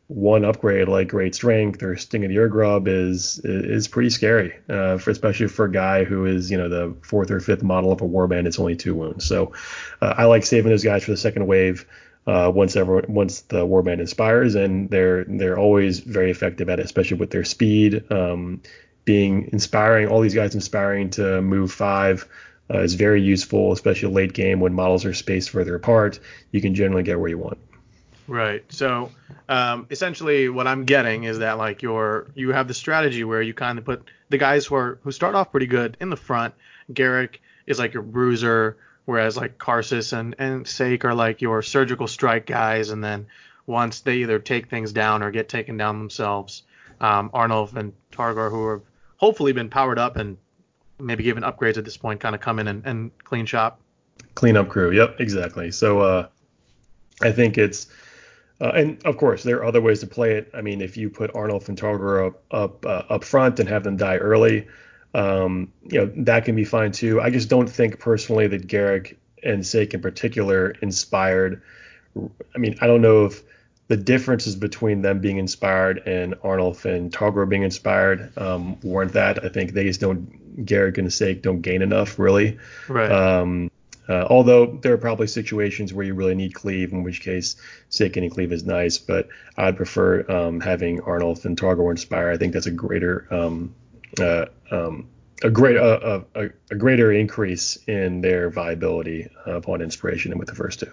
one 0.08 0.42
upgrade 0.42 0.88
like 0.88 1.08
Great 1.08 1.34
Strength 1.34 1.82
or 1.82 1.96
Sting 1.96 2.24
of 2.24 2.30
the 2.30 2.38
Ur-Grub 2.38 2.88
is 2.88 3.40
is 3.44 3.88
pretty 3.88 4.08
scary, 4.10 4.54
uh, 4.68 4.96
for 4.96 5.10
especially 5.10 5.48
for 5.48 5.66
a 5.66 5.72
guy 5.72 6.04
who 6.04 6.24
is 6.24 6.50
you 6.50 6.56
know 6.56 6.68
the 6.68 6.94
fourth 7.02 7.30
or 7.30 7.40
fifth 7.40 7.62
model 7.62 7.92
of 7.92 8.00
a 8.00 8.04
warband. 8.04 8.46
It's 8.46 8.58
only 8.58 8.74
two 8.74 8.94
wounds, 8.94 9.26
so 9.26 9.52
uh, 10.00 10.14
I 10.16 10.24
like 10.24 10.44
saving 10.46 10.70
those 10.70 10.84
guys 10.84 11.04
for 11.04 11.10
the 11.10 11.16
second 11.16 11.46
wave. 11.46 11.86
Uh, 12.26 12.50
once 12.54 12.76
ever 12.76 13.02
once 13.08 13.40
the 13.42 13.66
warband 13.66 14.00
inspires, 14.00 14.54
and 14.54 14.90
they're 14.90 15.24
they're 15.24 15.58
always 15.58 16.00
very 16.00 16.30
effective 16.30 16.68
at 16.68 16.80
it, 16.80 16.84
especially 16.84 17.16
with 17.16 17.30
their 17.30 17.44
speed, 17.44 18.04
um, 18.10 18.62
being 19.04 19.48
inspiring. 19.52 20.08
All 20.08 20.20
these 20.20 20.34
guys 20.34 20.54
inspiring 20.54 21.10
to 21.10 21.42
move 21.42 21.72
five. 21.72 22.26
Uh, 22.70 22.80
is 22.80 22.92
very 22.92 23.22
useful, 23.22 23.72
especially 23.72 24.12
late 24.12 24.34
game 24.34 24.60
when 24.60 24.74
models 24.74 25.06
are 25.06 25.14
spaced 25.14 25.48
further 25.48 25.74
apart. 25.74 26.20
You 26.52 26.60
can 26.60 26.74
generally 26.74 27.02
get 27.02 27.18
where 27.18 27.30
you 27.30 27.38
want. 27.38 27.56
Right. 28.28 28.62
So 28.70 29.10
um, 29.48 29.86
essentially, 29.90 30.50
what 30.50 30.66
I'm 30.66 30.84
getting 30.84 31.24
is 31.24 31.38
that 31.38 31.56
like 31.56 31.80
your 31.80 32.26
you 32.34 32.50
have 32.52 32.68
the 32.68 32.74
strategy 32.74 33.24
where 33.24 33.40
you 33.40 33.54
kind 33.54 33.78
of 33.78 33.86
put 33.86 34.04
the 34.28 34.36
guys 34.36 34.66
who 34.66 34.74
are 34.74 34.98
who 35.02 35.10
start 35.10 35.34
off 35.34 35.50
pretty 35.50 35.66
good 35.66 35.96
in 35.98 36.10
the 36.10 36.16
front. 36.16 36.54
Garrek 36.92 37.36
is 37.66 37.78
like 37.78 37.94
your 37.94 38.02
bruiser, 38.02 38.76
whereas 39.06 39.38
like 39.38 39.56
Karsus 39.56 40.12
and 40.12 40.34
and 40.38 40.66
Saek 40.66 41.04
are 41.04 41.14
like 41.14 41.40
your 41.40 41.62
surgical 41.62 42.06
strike 42.06 42.44
guys, 42.44 42.90
and 42.90 43.02
then 43.02 43.26
once 43.66 44.00
they 44.00 44.16
either 44.18 44.38
take 44.38 44.68
things 44.68 44.92
down 44.92 45.22
or 45.22 45.30
get 45.30 45.48
taken 45.48 45.78
down 45.78 45.98
themselves, 45.98 46.64
um, 47.00 47.30
Arnulf 47.32 47.74
and 47.76 47.94
Targor, 48.12 48.50
who 48.50 48.68
have 48.70 48.82
hopefully 49.16 49.52
been 49.52 49.70
powered 49.70 49.98
up 49.98 50.16
and 50.16 50.36
maybe 50.98 51.22
given 51.22 51.42
upgrades 51.42 51.78
at 51.78 51.84
this 51.84 51.96
point, 51.96 52.20
kind 52.20 52.34
of 52.34 52.42
come 52.42 52.58
in 52.58 52.68
and, 52.68 52.84
and 52.84 53.10
clean 53.24 53.46
shop. 53.46 53.80
Clean 54.34 54.56
up 54.56 54.68
crew. 54.68 54.90
Yep, 54.90 55.20
exactly. 55.20 55.70
So 55.70 56.00
uh, 56.00 56.28
I 57.22 57.32
think 57.32 57.58
it's 57.58 57.88
uh, 58.60 58.72
and 58.74 59.04
of 59.04 59.16
course, 59.16 59.42
there 59.42 59.58
are 59.58 59.64
other 59.64 59.80
ways 59.80 60.00
to 60.00 60.06
play 60.06 60.32
it. 60.36 60.50
I 60.52 60.62
mean, 60.62 60.80
if 60.80 60.96
you 60.96 61.10
put 61.10 61.34
Arnulf 61.34 61.68
and 61.68 61.80
Targor 61.80 62.26
up 62.26 62.42
up 62.50 62.86
uh, 62.86 63.02
up 63.08 63.24
front 63.24 63.60
and 63.60 63.68
have 63.68 63.84
them 63.84 63.96
die 63.96 64.16
early, 64.16 64.66
um, 65.14 65.72
you 65.84 66.00
know 66.00 66.12
that 66.24 66.44
can 66.44 66.56
be 66.56 66.64
fine 66.64 66.92
too. 66.92 67.20
I 67.20 67.30
just 67.30 67.48
don't 67.48 67.68
think 67.68 68.00
personally 68.00 68.48
that 68.48 68.66
Garrek 68.66 69.16
and 69.44 69.62
Saek 69.62 69.94
in 69.94 70.00
particular 70.00 70.70
inspired. 70.82 71.62
I 72.54 72.58
mean, 72.58 72.76
I 72.80 72.88
don't 72.88 73.00
know 73.00 73.26
if 73.26 73.42
the 73.86 73.96
differences 73.96 74.56
between 74.56 75.02
them 75.02 75.20
being 75.20 75.38
inspired 75.38 76.02
and 76.06 76.34
Arnulf 76.42 76.84
and 76.84 77.12
Targor 77.12 77.48
being 77.48 77.62
inspired 77.62 78.36
um, 78.36 78.78
weren't 78.82 79.12
that. 79.12 79.44
I 79.44 79.48
think 79.48 79.72
they 79.72 79.84
just 79.84 80.00
don't 80.00 80.64
Garrek 80.66 80.98
and 80.98 81.08
Saek 81.08 81.42
don't 81.42 81.62
gain 81.62 81.80
enough 81.80 82.18
really. 82.18 82.58
Right. 82.88 83.10
Um, 83.10 83.67
uh, 84.08 84.26
although 84.30 84.66
there 84.66 84.92
are 84.92 84.98
probably 84.98 85.26
situations 85.26 85.92
where 85.92 86.06
you 86.06 86.14
really 86.14 86.34
need 86.34 86.54
cleave, 86.54 86.92
in 86.92 87.02
which 87.02 87.20
case 87.20 87.56
Saek 87.90 88.16
any 88.16 88.30
cleave 88.30 88.52
is 88.52 88.64
nice. 88.64 88.96
But 88.98 89.28
I'd 89.56 89.76
prefer 89.76 90.24
um, 90.30 90.60
having 90.60 91.00
Arnulf 91.00 91.44
and 91.44 91.58
Targor 91.58 91.90
inspire. 91.90 92.30
I 92.30 92.36
think 92.36 92.52
that's 92.52 92.66
a 92.66 92.70
greater 92.70 93.26
um, 93.30 93.74
uh, 94.18 94.46
um, 94.70 95.08
a 95.42 95.50
great 95.50 95.76
uh, 95.76 96.22
a, 96.34 96.48
a, 96.70 96.74
greater 96.74 97.12
increase 97.12 97.76
in 97.86 98.20
their 98.20 98.50
viability 98.50 99.28
upon 99.46 99.82
inspiration 99.82 100.30
than 100.30 100.38
with 100.38 100.48
the 100.48 100.54
first 100.54 100.80
two. 100.80 100.90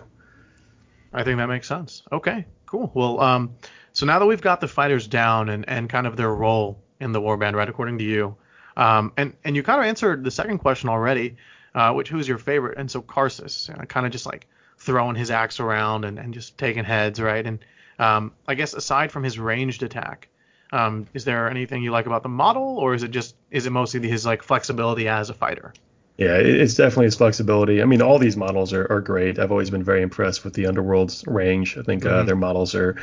I 1.13 1.23
think 1.23 1.37
that 1.37 1.47
makes 1.47 1.67
sense. 1.67 2.03
Okay, 2.11 2.45
cool. 2.65 2.91
Well, 2.93 3.21
um, 3.21 3.55
so 3.93 4.05
now 4.05 4.19
that 4.19 4.25
we've 4.25 4.41
got 4.41 4.59
the 4.59 4.67
fighters 4.67 5.07
down 5.07 5.49
and, 5.49 5.67
and 5.69 5.89
kind 5.89 6.05
of 6.05 6.17
their 6.17 6.33
role 6.33 6.83
in 6.99 7.13
the 7.13 7.21
warband, 7.21 7.53
right, 7.53 7.69
according 7.69 7.97
to 7.99 8.03
you, 8.03 8.35
um, 8.75 9.13
and 9.15 9.33
and 9.45 9.55
you 9.55 9.63
kind 9.63 9.79
of 9.79 9.85
answered 9.85 10.23
the 10.25 10.31
second 10.31 10.57
question 10.57 10.89
already 10.89 11.37
uh, 11.75 11.93
which 11.93 12.09
who's 12.09 12.27
your 12.27 12.39
favorite? 12.39 12.77
And 12.79 12.89
so 12.89 13.01
Karsus, 13.01 13.69
uh, 13.69 13.85
kind 13.85 14.05
of 14.05 14.11
just 14.11 14.25
like 14.25 14.47
throwing 14.77 15.15
his 15.15 15.29
axe 15.29 15.59
around 15.59 16.05
and, 16.05 16.17
and 16.17 16.33
just 16.33 16.57
taking 16.57 16.83
heads, 16.83 17.21
right? 17.21 17.45
And 17.45 17.59
um, 17.99 18.31
I 18.47 18.55
guess 18.55 18.73
aside 18.73 19.11
from 19.11 19.23
his 19.23 19.37
ranged 19.37 19.83
attack, 19.83 20.29
um, 20.71 21.05
is 21.13 21.25
there 21.25 21.49
anything 21.49 21.83
you 21.83 21.91
like 21.91 22.07
about 22.07 22.23
the 22.23 22.29
model, 22.29 22.77
or 22.79 22.95
is 22.95 23.03
it 23.03 23.11
just 23.11 23.35
is 23.51 23.65
it 23.65 23.69
mostly 23.69 24.07
his 24.07 24.25
like 24.25 24.41
flexibility 24.41 25.07
as 25.07 25.29
a 25.29 25.33
fighter? 25.33 25.73
Yeah, 26.17 26.37
it's 26.37 26.75
definitely 26.75 27.05
his 27.05 27.15
flexibility. 27.15 27.81
I 27.81 27.85
mean, 27.85 28.01
all 28.01 28.19
these 28.19 28.37
models 28.37 28.71
are, 28.71 28.89
are 28.89 29.01
great. 29.01 29.37
I've 29.37 29.51
always 29.51 29.69
been 29.69 29.83
very 29.83 30.01
impressed 30.01 30.45
with 30.45 30.53
the 30.53 30.65
Underworld's 30.65 31.25
range. 31.27 31.77
I 31.77 31.81
think 31.81 32.05
uh, 32.05 32.09
mm-hmm. 32.09 32.19
uh, 32.19 32.23
their 32.23 32.37
models 32.37 32.73
are 32.73 32.95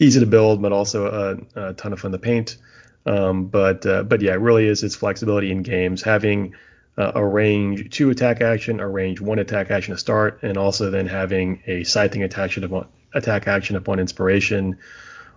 easy 0.00 0.20
to 0.20 0.26
build, 0.26 0.60
but 0.60 0.70
also 0.70 1.06
a, 1.56 1.68
a 1.70 1.74
ton 1.74 1.94
of 1.94 2.00
fun 2.00 2.12
to 2.12 2.18
paint. 2.18 2.58
Um, 3.06 3.46
but 3.46 3.86
uh, 3.86 4.02
but 4.02 4.20
yeah, 4.20 4.32
it 4.32 4.40
really 4.40 4.66
is 4.66 4.82
its 4.82 4.94
flexibility 4.94 5.50
in 5.50 5.62
games. 5.62 6.02
Having 6.02 6.54
uh, 6.98 7.12
a 7.14 7.24
range 7.24 7.90
two 7.90 8.10
attack 8.10 8.40
action, 8.40 8.80
a 8.80 8.88
range 8.88 9.20
one 9.20 9.38
attack 9.38 9.70
action 9.70 9.94
to 9.94 9.98
start, 9.98 10.40
and 10.42 10.58
also 10.58 10.90
then 10.90 11.06
having 11.06 11.62
a 11.66 11.84
scything 11.84 12.24
attack 12.24 12.56
upon, 12.56 12.86
attack 13.14 13.46
action 13.46 13.76
upon 13.76 14.00
inspiration 14.00 14.76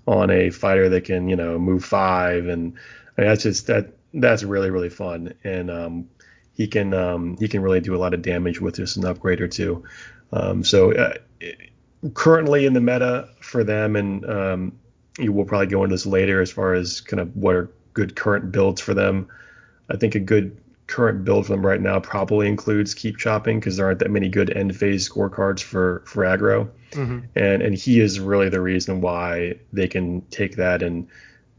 on 0.07 0.31
a 0.31 0.49
fighter 0.49 0.89
that 0.89 1.05
can 1.05 1.29
you 1.29 1.35
know 1.35 1.59
move 1.59 1.85
five, 1.85 2.47
and 2.47 2.73
I 3.17 3.21
mean, 3.21 3.29
that's 3.29 3.43
just 3.43 3.67
that 3.67 3.93
that's 4.13 4.43
really 4.43 4.71
really 4.71 4.89
fun, 4.89 5.33
and 5.43 5.69
um, 5.69 6.09
he 6.53 6.67
can 6.67 6.93
um, 6.95 7.37
he 7.37 7.47
can 7.47 7.61
really 7.61 7.79
do 7.79 7.95
a 7.95 7.99
lot 7.99 8.15
of 8.15 8.23
damage 8.23 8.59
with 8.59 8.75
just 8.75 8.97
an 8.97 9.05
upgrade 9.05 9.39
or 9.39 9.47
two. 9.47 9.83
Um, 10.33 10.63
so 10.63 10.93
uh, 10.93 11.13
currently 12.15 12.65
in 12.65 12.73
the 12.73 12.81
meta 12.81 13.29
for 13.39 13.63
them, 13.63 13.95
and 13.95 14.25
um, 14.27 14.79
you 15.19 15.31
will 15.31 15.45
probably 15.45 15.67
go 15.67 15.83
into 15.83 15.93
this 15.93 16.07
later 16.07 16.41
as 16.41 16.49
far 16.51 16.73
as 16.73 17.01
kind 17.01 17.19
of 17.19 17.35
what 17.35 17.53
are 17.53 17.69
good 17.93 18.15
current 18.15 18.51
builds 18.51 18.81
for 18.81 18.95
them. 18.95 19.27
I 19.91 19.97
think 19.97 20.15
a 20.15 20.19
good 20.19 20.57
current 20.91 21.23
build 21.23 21.47
for 21.47 21.53
them 21.53 21.65
right 21.65 21.81
now 21.81 21.99
probably 21.99 22.47
includes 22.47 22.93
keep 22.93 23.17
chopping 23.17 23.59
because 23.59 23.77
there 23.77 23.85
aren't 23.85 23.99
that 23.99 24.11
many 24.11 24.29
good 24.29 24.55
end 24.55 24.75
phase 24.75 25.07
scorecards 25.07 25.61
for 25.61 26.03
for 26.05 26.23
aggro, 26.23 26.69
mm-hmm. 26.91 27.19
and 27.35 27.61
and 27.61 27.75
he 27.75 27.99
is 27.99 28.19
really 28.19 28.49
the 28.49 28.61
reason 28.61 29.01
why 29.01 29.55
they 29.71 29.87
can 29.87 30.21
take 30.29 30.57
that 30.57 30.83
and 30.83 31.07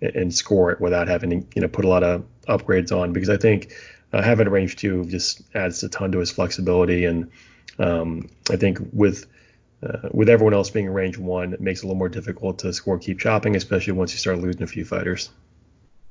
and 0.01 0.35
score 0.35 0.71
it 0.71 0.81
without 0.81 1.09
having 1.09 1.31
to 1.31 1.47
you 1.55 1.63
know 1.63 1.69
put 1.69 1.85
a 1.85 1.89
lot 1.89 2.05
of 2.05 2.25
upgrades 2.49 2.93
on 2.93 3.13
because 3.13 3.31
I 3.31 3.37
think 3.37 3.73
uh, 4.13 4.23
having 4.23 4.47
a 4.47 4.51
range 4.51 4.77
two 4.77 5.05
just 5.07 5.43
adds 5.55 5.83
a 5.83 5.89
ton 5.89 6.13
to 6.13 6.19
his 6.19 6.31
flexibility 6.31 7.07
and 7.07 7.31
um, 7.79 8.29
I 8.51 8.57
think 8.57 8.79
with 8.93 9.27
uh, 9.83 10.09
with 10.13 10.29
everyone 10.29 10.55
else 10.55 10.71
being 10.71 10.89
a 10.89 10.93
range 10.93 11.19
one, 11.19 11.55
it 11.55 11.61
makes 11.61 11.81
it 11.81 11.85
a 11.85 11.87
little 11.87 11.99
more 11.99 12.09
difficult 12.09 12.61
to 12.61 12.73
score 12.73 12.99
keep 12.99 13.19
chopping, 13.19 13.57
especially 13.57 13.95
once 13.95 14.13
you 14.13 14.19
start 14.19 14.39
losing 14.39 14.63
a 14.63 14.67
few 14.67 14.85
fighters. 14.85 15.31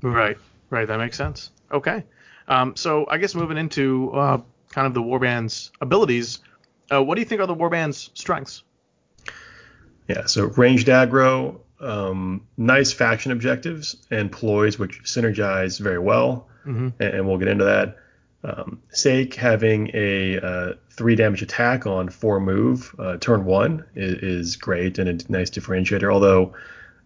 Right, 0.01 0.37
right. 0.69 0.87
That 0.87 0.97
makes 0.97 1.15
sense. 1.15 1.51
Okay. 1.71 2.03
Um, 2.47 2.75
so 2.75 3.05
I 3.09 3.17
guess 3.17 3.35
moving 3.35 3.57
into 3.57 4.11
uh, 4.11 4.41
kind 4.69 4.87
of 4.87 4.93
the 4.93 5.01
warband's 5.01 5.71
abilities, 5.81 6.39
uh, 6.91 7.03
what 7.03 7.15
do 7.15 7.21
you 7.21 7.25
think 7.25 7.41
are 7.41 7.47
the 7.47 7.55
warband's 7.55 8.09
strengths? 8.13 8.63
Yeah, 10.07 10.25
so 10.25 10.45
ranged 10.45 10.87
aggro, 10.87 11.59
um, 11.79 12.45
nice 12.57 12.91
faction 12.91 13.31
objectives, 13.31 13.95
and 14.11 14.31
ploys 14.31 14.77
which 14.77 15.03
synergize 15.03 15.79
very 15.79 15.99
well, 15.99 16.47
mm-hmm. 16.65 16.89
and, 16.99 17.27
we'll 17.27 17.37
get 17.37 17.47
into 17.47 17.63
that. 17.65 17.97
Um, 18.43 18.81
Saek 18.93 19.35
having 19.35 19.91
a 19.93 20.39
uh, 20.39 20.73
three 20.89 21.15
damage 21.15 21.41
attack 21.41 21.85
on 21.85 22.09
four 22.09 22.39
move 22.39 22.93
uh, 22.97 23.17
turn 23.17 23.45
one 23.45 23.85
is, 23.95 24.47
is, 24.47 24.55
great 24.55 24.97
and 24.97 25.09
a 25.09 25.31
nice 25.31 25.51
differentiator. 25.51 26.11
Although, 26.11 26.53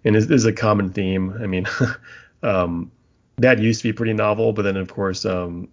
and 0.05 0.15
this 0.15 0.29
is 0.29 0.45
a 0.45 0.53
common 0.53 0.91
theme. 0.91 1.37
I 1.41 1.45
mean, 1.45 1.67
um, 2.43 2.91
that 3.37 3.59
used 3.59 3.81
to 3.81 3.89
be 3.89 3.93
pretty 3.93 4.13
novel, 4.13 4.53
but 4.53 4.63
then 4.63 4.77
of 4.77 4.87
course 4.87 5.25
um, 5.25 5.67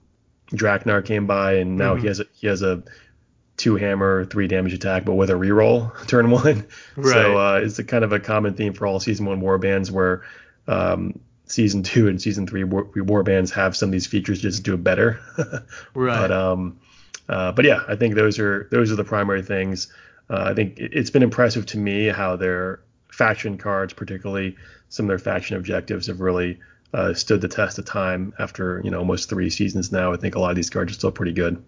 Draknar 0.51 1.05
came 1.05 1.27
by 1.27 1.55
and 1.55 1.77
now 1.77 1.94
mm-hmm. 1.94 2.03
he 2.03 2.09
has 2.09 2.20
a, 2.20 2.25
he 2.35 2.46
has 2.46 2.62
a 2.62 2.83
two 3.57 3.77
hammer 3.77 4.25
three 4.25 4.48
damage 4.48 4.72
attack, 4.72 5.05
but 5.05 5.14
with 5.14 5.31
a 5.31 5.35
reroll 5.35 6.07
turn 6.09 6.31
one. 6.31 6.66
Right. 6.96 7.12
So 7.12 7.38
uh, 7.38 7.61
it's 7.62 7.79
a 7.79 7.85
kind 7.85 8.05
of 8.05 8.12
a 8.12 8.20
common 8.20 8.55
theme 8.55 8.75
for 8.75 8.87
all 8.87 9.01
season 9.01 9.27
one 9.27 9.40
war 9.40 9.59
bands 9.59 9.90
where 9.90 10.22
um, 10.68 11.18
season 11.46 11.83
two 11.83 12.09
and 12.09 12.20
season 12.20 12.46
three 12.46 12.64
war, 12.64 12.88
war 12.96 13.22
bands 13.22 13.51
have 13.53 13.77
some 13.77 13.88
of 13.88 13.92
these 13.92 14.07
features 14.07 14.40
just 14.40 14.59
to 14.59 14.62
do 14.62 14.75
it 14.75 14.85
better. 14.85 15.20
right. 15.94 16.18
But 16.20 16.33
um, 16.33 16.79
uh, 17.29 17.53
but 17.53 17.64
yeah, 17.64 17.83
I 17.88 17.96
think 17.96 18.14
those 18.14 18.38
are 18.38 18.68
those 18.70 18.90
are 18.90 18.96
the 18.96 19.05
primary 19.05 19.42
things. 19.42 19.92
Uh, 20.29 20.44
I 20.46 20.55
think 20.55 20.79
it, 20.79 20.94
has 20.94 21.11
been 21.11 21.22
impressive 21.22 21.66
to 21.66 21.79
me 21.79 22.07
how 22.07 22.37
their 22.37 22.81
faction 23.11 23.59
cards, 23.59 23.92
particularly 23.92 24.57
some 24.88 25.07
of 25.07 25.09
their 25.09 25.18
faction 25.18 25.57
objectives, 25.57 26.07
have 26.07 26.20
really 26.20 26.59
uh, 26.92 27.14
stood 27.14 27.40
the 27.40 27.48
test 27.48 27.78
of 27.78 27.85
time 27.85 28.35
after 28.38 28.81
you 28.85 28.90
know 28.90 28.98
almost 28.98 29.28
three 29.28 29.50
seasons 29.50 29.92
now. 29.92 30.12
I 30.12 30.16
think 30.16 30.35
a 30.35 30.38
lot 30.38 30.50
of 30.50 30.57
these 30.57 30.70
cards 30.70 30.92
are 30.92 30.94
still 30.94 31.12
pretty 31.12 31.33
good. 31.33 31.62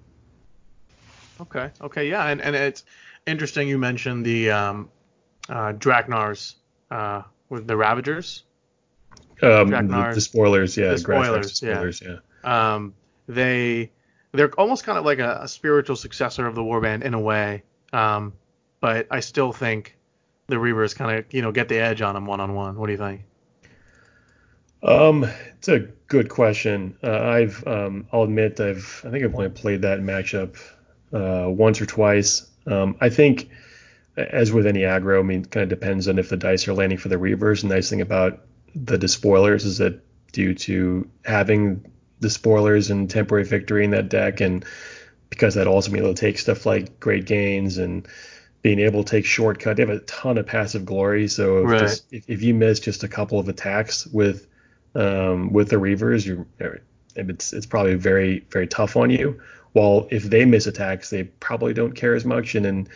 Okay. 1.40 1.70
Okay. 1.80 2.08
Yeah. 2.08 2.26
And, 2.26 2.40
and 2.40 2.54
it's 2.54 2.84
interesting 3.26 3.68
you 3.68 3.78
mentioned 3.78 4.24
the 4.24 4.50
um, 4.50 4.90
uh, 5.48 5.72
Draknar's 5.72 6.56
uh, 6.90 7.22
with 7.48 7.66
the 7.66 7.76
Ravagers. 7.76 8.44
Um, 9.42 9.70
the, 9.70 10.12
the, 10.14 10.20
spoilers, 10.20 10.76
yeah. 10.76 10.90
The 10.90 10.98
spoilers, 10.98 11.54
spoilers 11.54 12.00
yeah. 12.00 12.18
yeah. 12.44 12.74
Um, 12.74 12.94
they 13.26 13.90
they're 14.32 14.52
almost 14.58 14.84
kind 14.84 14.98
of 14.98 15.04
like 15.04 15.18
a, 15.18 15.40
a, 15.42 15.48
spiritual 15.48 15.96
successor 15.96 16.46
of 16.46 16.54
the 16.54 16.62
Warband 16.62 17.02
in 17.02 17.14
a 17.14 17.20
way. 17.20 17.62
Um, 17.92 18.32
but 18.80 19.06
I 19.10 19.20
still 19.20 19.52
think 19.52 19.96
the 20.46 20.56
Reavers 20.56 20.94
kind 20.94 21.18
of 21.18 21.32
you 21.32 21.42
know 21.42 21.52
get 21.52 21.68
the 21.68 21.78
edge 21.78 22.00
on 22.00 22.14
them 22.14 22.26
one 22.26 22.40
on 22.40 22.54
one. 22.54 22.76
What 22.76 22.86
do 22.86 22.92
you 22.92 22.98
think? 22.98 23.22
Um, 24.84 25.26
it's 25.56 25.68
a 25.68 25.80
good 26.08 26.28
question. 26.28 26.96
Uh, 27.02 27.18
I've 27.18 27.66
um, 27.66 28.06
I'll 28.12 28.24
admit 28.24 28.60
I've 28.60 29.02
I 29.04 29.10
think 29.10 29.24
I've 29.24 29.34
only 29.34 29.48
played 29.48 29.82
that 29.82 30.00
matchup 30.00 30.56
uh, 31.12 31.48
once 31.48 31.80
or 31.80 31.86
twice. 31.86 32.46
Um, 32.66 32.96
I 33.00 33.08
think, 33.08 33.48
as 34.16 34.52
with 34.52 34.66
any 34.66 34.80
aggro, 34.80 35.20
I 35.20 35.22
mean, 35.22 35.42
it 35.42 35.50
kind 35.50 35.62
of 35.62 35.68
depends 35.70 36.06
on 36.08 36.18
if 36.18 36.28
the 36.28 36.36
dice 36.36 36.68
are 36.68 36.74
landing 36.74 36.98
for 36.98 37.08
the 37.08 37.16
Reavers. 37.16 37.62
The 37.62 37.68
nice 37.68 37.88
thing 37.88 38.00
about 38.02 38.40
the 38.74 38.98
despoilers 38.98 39.64
is 39.64 39.78
that 39.78 40.00
due 40.32 40.54
to 40.54 41.08
having 41.24 41.90
the 42.20 42.30
spoilers 42.30 42.90
and 42.90 43.08
temporary 43.08 43.44
victory 43.44 43.84
in 43.84 43.90
that 43.92 44.08
deck, 44.08 44.40
and 44.40 44.64
because 45.30 45.54
that 45.54 45.66
also 45.66 45.90
means 45.90 46.02
it'll 46.02 46.14
take 46.14 46.38
stuff 46.38 46.66
like 46.66 47.00
great 47.00 47.24
gains 47.24 47.78
and 47.78 48.06
being 48.62 48.80
able 48.80 49.04
to 49.04 49.10
take 49.10 49.24
shortcut. 49.24 49.76
They 49.76 49.82
have 49.82 49.90
a 49.90 50.00
ton 50.00 50.38
of 50.38 50.46
passive 50.46 50.84
glory, 50.84 51.28
so 51.28 51.58
if, 51.58 51.70
right. 51.70 52.02
if, 52.10 52.28
if, 52.28 52.42
you 52.42 52.54
miss 52.54 52.80
just 52.80 53.04
a 53.04 53.08
couple 53.08 53.38
of 53.38 53.48
attacks 53.48 54.06
with 54.06 54.46
um, 54.94 55.52
with 55.52 55.70
the 55.70 55.76
Reavers, 55.76 56.26
you 56.26 56.46
it's 57.16 57.52
it's 57.52 57.66
probably 57.66 57.94
very 57.94 58.40
very 58.50 58.66
tough 58.66 58.96
on 58.96 59.10
you. 59.10 59.40
While 59.72 60.06
if 60.10 60.24
they 60.24 60.44
miss 60.44 60.66
attacks, 60.66 61.10
they 61.10 61.24
probably 61.24 61.74
don't 61.74 61.92
care 61.92 62.14
as 62.14 62.24
much. 62.24 62.54
And 62.54 62.64
then 62.64 62.88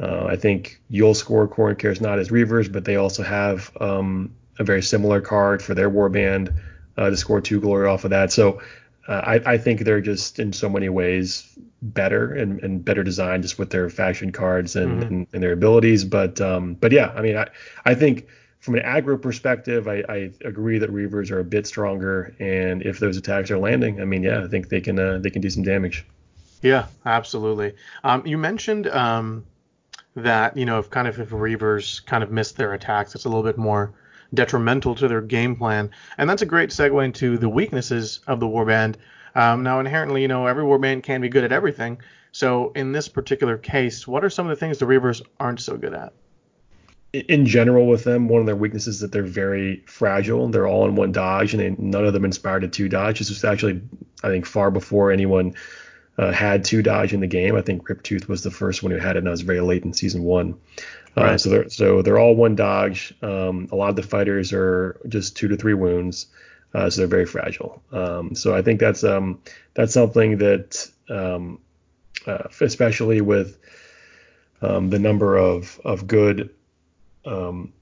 uh, 0.00 0.26
I 0.26 0.36
think 0.36 0.80
you'll 0.88 1.14
score 1.14 1.48
Khorne 1.48 1.78
cares 1.78 2.00
not 2.00 2.18
as 2.18 2.28
Reavers, 2.28 2.72
but 2.72 2.84
they 2.84 2.96
also 2.96 3.22
have 3.22 3.70
um, 3.80 4.34
a 4.58 4.64
very 4.64 4.82
similar 4.82 5.20
card 5.20 5.62
for 5.62 5.74
their 5.74 5.90
warband 5.90 6.54
uh, 6.96 7.10
to 7.10 7.16
score 7.16 7.40
two 7.40 7.60
glory 7.60 7.88
off 7.88 8.04
of 8.04 8.10
that. 8.10 8.30
So 8.32 8.60
uh, 9.08 9.22
I, 9.24 9.52
I, 9.52 9.58
think 9.58 9.80
they're 9.80 10.00
just 10.00 10.38
in 10.38 10.52
so 10.52 10.68
many 10.68 10.88
ways 10.88 11.58
better 11.82 12.32
and, 12.32 12.62
and 12.62 12.82
better 12.84 13.02
designed 13.02 13.42
just 13.42 13.58
with 13.58 13.70
their 13.70 13.90
faction 13.90 14.32
cards 14.32 14.76
and, 14.76 15.02
mm-hmm. 15.02 15.02
and, 15.02 15.26
and, 15.32 15.42
their 15.42 15.52
abilities. 15.52 16.04
But 16.04 16.40
um, 16.40 16.74
but 16.74 16.92
yeah, 16.92 17.12
I 17.14 17.20
mean 17.20 17.36
I 17.36 17.48
I 17.84 17.94
think 17.94 18.26
from 18.64 18.76
an 18.76 18.82
aggro 18.82 19.20
perspective, 19.20 19.86
I, 19.88 20.02
I, 20.08 20.30
agree 20.42 20.78
that 20.78 20.90
Reavers 20.90 21.30
are 21.30 21.38
a 21.38 21.44
bit 21.44 21.66
stronger, 21.66 22.34
and 22.38 22.80
if 22.80 22.98
those 22.98 23.18
attacks 23.18 23.50
are 23.50 23.58
landing, 23.58 24.00
I 24.00 24.06
mean, 24.06 24.22
yeah, 24.22 24.42
I 24.42 24.48
think 24.48 24.70
they 24.70 24.80
can 24.80 24.98
uh, 24.98 25.18
they 25.18 25.28
can 25.28 25.42
do 25.42 25.50
some 25.50 25.62
damage. 25.62 26.06
Yeah, 26.62 26.86
absolutely. 27.04 27.74
Um, 28.04 28.26
you 28.26 28.38
mentioned 28.38 28.86
um, 28.86 29.44
that 30.16 30.56
you 30.56 30.64
know 30.64 30.78
if 30.78 30.88
kind 30.88 31.06
of 31.06 31.20
if 31.20 31.28
Reavers 31.28 32.06
kind 32.06 32.24
of 32.24 32.30
miss 32.30 32.52
their 32.52 32.72
attacks, 32.72 33.14
it's 33.14 33.26
a 33.26 33.28
little 33.28 33.42
bit 33.42 33.58
more 33.58 33.92
detrimental 34.32 34.94
to 34.94 35.08
their 35.08 35.20
game 35.20 35.56
plan, 35.56 35.90
and 36.16 36.30
that's 36.30 36.40
a 36.40 36.46
great 36.46 36.70
segue 36.70 37.04
into 37.04 37.36
the 37.36 37.50
weaknesses 37.50 38.20
of 38.26 38.40
the 38.40 38.46
warband. 38.46 38.94
Um, 39.34 39.62
now, 39.62 39.78
inherently, 39.78 40.22
you 40.22 40.28
know, 40.28 40.46
every 40.46 40.64
warband 40.64 41.02
can 41.02 41.20
be 41.20 41.28
good 41.28 41.44
at 41.44 41.52
everything. 41.52 41.98
So, 42.32 42.72
in 42.74 42.92
this 42.92 43.08
particular 43.08 43.58
case, 43.58 44.08
what 44.08 44.24
are 44.24 44.30
some 44.30 44.46
of 44.46 44.56
the 44.56 44.56
things 44.56 44.78
the 44.78 44.86
Reavers 44.86 45.20
aren't 45.38 45.60
so 45.60 45.76
good 45.76 45.92
at? 45.92 46.14
In 47.14 47.46
general 47.46 47.86
with 47.86 48.02
them, 48.02 48.28
one 48.28 48.40
of 48.40 48.46
their 48.46 48.56
weaknesses 48.56 48.96
is 48.96 49.00
that 49.00 49.12
they're 49.12 49.22
very 49.22 49.84
fragile. 49.86 50.48
They're 50.48 50.66
all 50.66 50.86
in 50.86 50.96
one 50.96 51.12
dodge, 51.12 51.54
and 51.54 51.62
they, 51.62 51.70
none 51.82 52.04
of 52.04 52.12
them 52.12 52.24
inspired 52.24 52.64
a 52.64 52.68
two 52.68 52.88
dodge. 52.88 53.20
This 53.20 53.28
was 53.28 53.44
actually, 53.44 53.80
I 54.22 54.28
think, 54.28 54.46
far 54.46 54.70
before 54.70 55.12
anyone 55.12 55.54
uh, 56.18 56.32
had 56.32 56.64
two 56.64 56.82
dodge 56.82 57.14
in 57.14 57.20
the 57.20 57.28
game. 57.28 57.54
I 57.54 57.62
think 57.62 57.88
Riptooth 57.88 58.28
was 58.28 58.42
the 58.42 58.50
first 58.50 58.82
one 58.82 58.90
who 58.90 58.98
had 58.98 59.16
it, 59.16 59.18
and 59.18 59.26
that 59.28 59.30
was 59.30 59.42
very 59.42 59.60
late 59.60 59.84
in 59.84 59.92
season 59.92 60.24
one. 60.24 60.58
Uh, 61.16 61.38
so 61.38 61.48
they're 61.48 61.68
so 61.68 62.02
they're 62.02 62.18
all 62.18 62.34
one 62.34 62.56
dodge. 62.56 63.14
Um, 63.22 63.68
a 63.70 63.76
lot 63.76 63.90
of 63.90 63.96
the 63.96 64.02
fighters 64.02 64.52
are 64.52 65.00
just 65.06 65.36
two 65.36 65.46
to 65.46 65.56
three 65.56 65.74
wounds, 65.74 66.26
uh, 66.74 66.90
so 66.90 67.00
they're 67.00 67.06
very 67.06 67.26
fragile. 67.26 67.80
Um, 67.92 68.34
so 68.34 68.56
I 68.56 68.62
think 68.62 68.80
that's 68.80 69.04
um, 69.04 69.40
that's 69.74 69.94
something 69.94 70.38
that, 70.38 70.90
um, 71.08 71.60
uh, 72.26 72.48
especially 72.60 73.20
with 73.20 73.56
um, 74.60 74.90
the 74.90 74.98
number 74.98 75.36
of 75.36 75.80
of 75.84 76.08
good 76.08 76.50
um, 77.24 77.72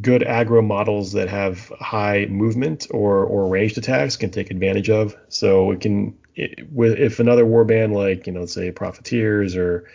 good 0.00 0.22
aggro 0.22 0.64
models 0.64 1.12
that 1.12 1.28
have 1.28 1.68
high 1.80 2.26
movement 2.26 2.86
or 2.90 3.24
or 3.24 3.48
ranged 3.48 3.78
attacks 3.78 4.16
can 4.16 4.30
take 4.30 4.50
advantage 4.50 4.90
of. 4.90 5.16
So 5.28 5.72
it 5.72 5.80
can 5.80 6.16
it, 6.34 6.70
with 6.72 6.98
if 6.98 7.20
another 7.20 7.44
warband 7.44 7.94
like 7.94 8.26
you 8.26 8.32
know 8.32 8.46
say 8.46 8.70
Profiteers 8.70 9.56
or 9.56 9.88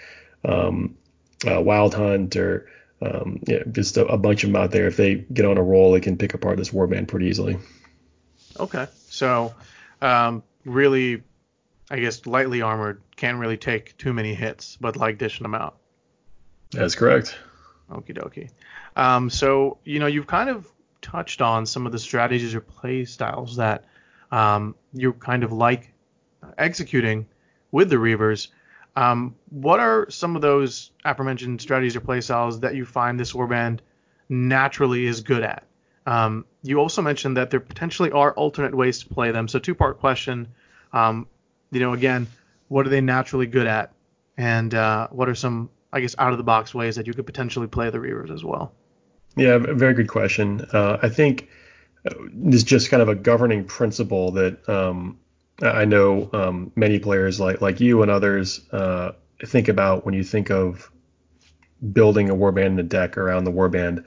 um, 0.45 0.95
uh, 1.49 1.61
Wild 1.61 1.93
Hunt 1.93 2.35
or 2.35 2.69
um, 3.01 3.39
yeah, 3.45 3.63
just 3.71 3.97
a, 3.97 4.05
a, 4.07 4.17
bunch 4.17 4.43
of 4.43 4.49
them 4.51 4.55
out 4.55 4.71
there, 4.71 4.87
if 4.87 4.97
they 4.97 5.15
get 5.15 5.45
on 5.45 5.57
a 5.57 5.63
roll, 5.63 5.91
they 5.91 5.99
can 5.99 6.17
pick 6.17 6.33
apart 6.33 6.57
this 6.57 6.71
warband 6.71 7.07
pretty 7.07 7.27
easily. 7.27 7.59
Okay, 8.59 8.87
so 9.07 9.53
um, 10.01 10.41
really, 10.65 11.21
I 11.91 11.99
guess 11.99 12.25
lightly 12.25 12.63
armored 12.63 13.01
can't 13.15 13.37
really 13.37 13.57
take 13.57 13.95
too 13.97 14.13
many 14.13 14.33
hits, 14.33 14.77
but 14.81 14.97
like 14.97 15.19
dishing 15.19 15.43
them 15.43 15.53
out. 15.53 15.77
That's 16.71 16.95
correct. 16.95 17.37
Okie 17.91 18.17
dokie. 18.17 18.49
Um, 18.95 19.29
so 19.29 19.77
you 19.83 19.99
know 19.99 20.07
you've 20.07 20.27
kind 20.27 20.49
of 20.49 20.71
touched 21.01 21.41
on 21.41 21.65
some 21.65 21.85
of 21.85 21.91
the 21.91 21.99
strategies 21.99 22.53
or 22.55 22.61
play 22.61 23.05
styles 23.05 23.55
that 23.57 23.85
um, 24.31 24.75
you 24.93 25.13
kind 25.13 25.43
of 25.43 25.51
like 25.51 25.93
executing 26.57 27.27
with 27.71 27.89
the 27.89 27.95
Reavers. 27.95 28.49
Um, 28.95 29.35
what 29.51 29.79
are 29.79 30.09
some 30.09 30.35
of 30.35 30.41
those 30.41 30.91
aforementioned 31.05 31.61
strategies 31.61 31.95
or 31.95 32.01
play 32.01 32.19
styles 32.21 32.59
that 32.61 32.75
you 32.75 32.83
find 32.83 33.19
this 33.19 33.33
warband 33.33 33.79
naturally 34.27 35.05
is 35.05 35.21
good 35.21 35.43
at? 35.43 35.63
Um, 36.07 36.45
you 36.63 36.79
also 36.79 37.01
mentioned 37.01 37.37
that 37.37 37.49
there 37.51 37.59
potentially 37.59 38.11
are 38.11 38.33
alternate 38.33 38.73
ways 38.73 38.99
to 39.03 39.09
play 39.09 39.31
them. 39.31 39.47
So 39.47 39.59
two 39.59 39.75
part 39.75 39.99
question. 39.99 40.47
Um, 40.93 41.27
you 41.71 41.79
know, 41.79 41.93
again, 41.93 42.27
what 42.69 42.87
are 42.87 42.89
they 42.89 43.01
naturally 43.01 43.45
good 43.45 43.67
at, 43.67 43.93
and 44.37 44.73
uh, 44.73 45.07
what 45.09 45.29
are 45.29 45.35
some, 45.35 45.69
I 45.93 46.01
guess, 46.01 46.15
out 46.19 46.31
of 46.31 46.37
the 46.37 46.43
box 46.43 46.73
ways 46.73 46.95
that 46.95 47.07
you 47.07 47.13
could 47.13 47.25
potentially 47.25 47.67
play 47.67 47.89
the 47.89 47.97
Reavers 47.97 48.31
as 48.31 48.43
well? 48.43 48.73
Yeah, 49.35 49.57
very 49.59 49.93
good 49.93 50.09
question. 50.09 50.65
Uh, 50.73 50.97
I 51.01 51.09
think 51.09 51.47
uh, 52.05 52.13
there's 52.33 52.63
just 52.63 52.89
kind 52.89 53.01
of 53.01 53.09
a 53.09 53.15
governing 53.15 53.65
principle 53.65 54.31
that 54.31 54.67
um, 54.67 55.19
I 55.61 55.85
know 55.85 56.29
um, 56.33 56.71
many 56.75 56.99
players 56.99 57.39
like 57.39 57.61
like 57.61 57.79
you 57.79 58.01
and 58.01 58.11
others 58.11 58.61
uh, 58.71 59.11
think 59.45 59.67
about 59.67 60.05
when 60.05 60.13
you 60.13 60.23
think 60.23 60.49
of 60.49 60.91
building 61.93 62.29
a 62.29 62.35
warband 62.35 62.67
in 62.67 62.79
a 62.79 62.83
deck 62.83 63.17
around 63.17 63.43
the 63.43 63.51
warband. 63.51 64.03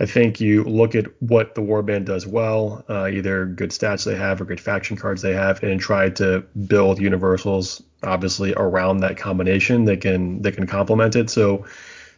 I 0.00 0.06
think 0.06 0.40
you 0.40 0.62
look 0.62 0.94
at 0.94 1.06
what 1.20 1.54
the 1.54 1.60
warband 1.60 2.04
does 2.04 2.26
well, 2.26 2.84
uh, 2.88 3.08
either 3.08 3.46
good 3.46 3.70
stats 3.70 4.04
they 4.04 4.14
have 4.14 4.40
or 4.40 4.44
good 4.44 4.60
faction 4.60 4.96
cards 4.96 5.22
they 5.22 5.34
have, 5.34 5.62
and 5.62 5.80
try 5.80 6.10
to 6.10 6.40
build 6.66 7.00
universals 7.00 7.82
obviously 8.04 8.54
around 8.54 8.98
that 8.98 9.16
combination 9.16 9.84
that 9.86 10.00
can 10.00 10.42
that 10.42 10.52
can 10.52 10.66
complement 10.66 11.16
it. 11.16 11.30
So 11.30 11.66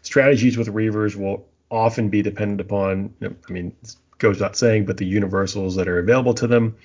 strategies 0.03 0.59
with 0.59 0.69
Reavers 0.69 1.17
will 1.17 1.47
often 1.71 2.11
be 2.11 2.21
dependent 2.21 2.61
upon, 2.61 3.15
I 3.23 3.53
mean, 3.53 3.75
goes 4.19 4.37
without 4.37 4.57
saying, 4.57 4.85
but 4.85 4.99
the 4.99 5.07
universals 5.07 5.77
that 5.77 5.89
are 5.89 5.99
available 5.99 6.35
to 6.35 6.47
them. 6.47 6.77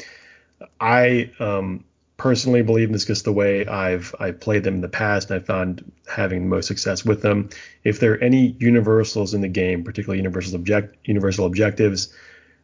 I 0.80 1.32
um, 1.40 1.84
personally 2.18 2.62
believe 2.62 2.92
this 2.92 3.04
because 3.04 3.24
the 3.24 3.34
way 3.34 3.66
I've 3.66 4.16
I've 4.20 4.40
played 4.40 4.64
them 4.64 4.76
in 4.76 4.82
the 4.82 4.90
past, 4.90 5.30
and 5.30 5.42
I 5.42 5.46
found 5.46 5.92
having 6.08 6.42
the 6.42 6.48
most 6.48 6.68
success 6.68 7.04
with 7.04 7.22
them. 7.22 7.50
If 7.84 8.00
there 8.00 8.14
are 8.14 8.18
any 8.18 8.56
universals 8.60 9.34
in 9.34 9.42
the 9.42 9.48
game, 9.48 9.84
particularly 9.84 10.20
universal 10.20 10.56
object 10.56 10.96
universal 11.06 11.46
objectives 11.46 12.14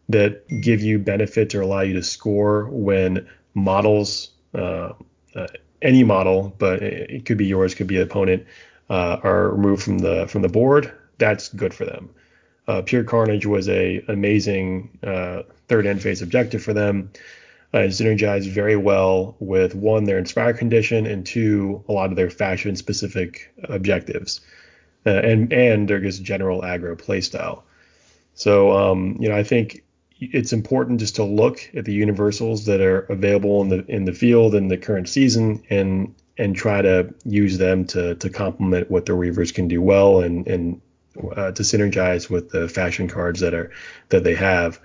that 0.09 0.47
give 0.61 0.81
you 0.81 0.99
benefit 0.99 1.53
or 1.55 1.61
allow 1.61 1.81
you 1.81 1.93
to 1.93 2.03
score 2.03 2.65
when 2.65 3.27
models, 3.53 4.31
uh, 4.53 4.93
uh, 5.35 5.47
any 5.81 6.03
model, 6.03 6.53
but 6.57 6.81
it 6.81 7.25
could 7.25 7.37
be 7.37 7.45
yours, 7.45 7.75
could 7.75 7.87
be 7.87 7.97
an 7.97 8.03
opponent, 8.03 8.45
uh, 8.89 9.17
are 9.23 9.49
removed 9.49 9.83
from 9.83 9.99
the 9.99 10.27
from 10.27 10.41
the 10.41 10.49
board, 10.49 10.91
that's 11.17 11.49
good 11.49 11.73
for 11.73 11.85
them. 11.85 12.09
Uh, 12.67 12.81
Pure 12.81 13.03
Carnage 13.03 13.45
was 13.45 13.67
a 13.67 14.03
amazing 14.07 14.97
uh, 15.03 15.41
third 15.67 15.85
end 15.85 16.01
phase 16.01 16.21
objective 16.21 16.63
for 16.63 16.73
them 16.73 17.11
uh, 17.73 17.77
synergize 17.77 18.47
very 18.49 18.75
well 18.75 19.35
with 19.39 19.75
one 19.75 20.03
their 20.03 20.17
inspire 20.17 20.53
condition 20.53 21.05
and 21.05 21.25
two 21.25 21.83
a 21.87 21.93
lot 21.93 22.09
of 22.09 22.15
their 22.15 22.29
faction 22.29 22.75
specific 22.75 23.53
objectives 23.63 24.41
uh, 25.05 25.09
and 25.09 25.53
and 25.53 25.87
their 25.87 25.99
just 25.99 26.23
general 26.23 26.61
aggro 26.61 26.95
playstyle. 26.95 27.63
So 28.33 28.71
um, 28.71 29.17
you 29.19 29.29
know 29.29 29.35
I 29.35 29.43
think 29.43 29.83
it's 30.19 30.53
important 30.53 30.99
just 30.99 31.15
to 31.15 31.23
look 31.23 31.69
at 31.73 31.85
the 31.85 31.93
universals 31.93 32.65
that 32.65 32.79
are 32.81 32.99
available 33.01 33.61
in 33.61 33.69
the 33.69 33.85
in 33.87 34.05
the 34.05 34.13
field 34.13 34.53
in 34.53 34.67
the 34.67 34.77
current 34.77 35.09
season 35.09 35.63
and 35.69 36.13
and 36.37 36.55
try 36.55 36.81
to 36.81 37.13
use 37.23 37.57
them 37.57 37.85
to 37.85 38.15
to 38.15 38.29
complement 38.29 38.91
what 38.91 39.05
the 39.05 39.13
Reavers 39.13 39.53
can 39.53 39.67
do 39.67 39.81
well 39.81 40.21
and 40.21 40.47
and 40.47 40.81
uh, 41.35 41.51
to 41.51 41.63
synergize 41.63 42.29
with 42.29 42.49
the 42.51 42.69
faction 42.69 43.07
cards 43.07 43.39
that 43.39 43.53
are 43.53 43.71
that 44.09 44.23
they 44.23 44.35
have. 44.35 44.79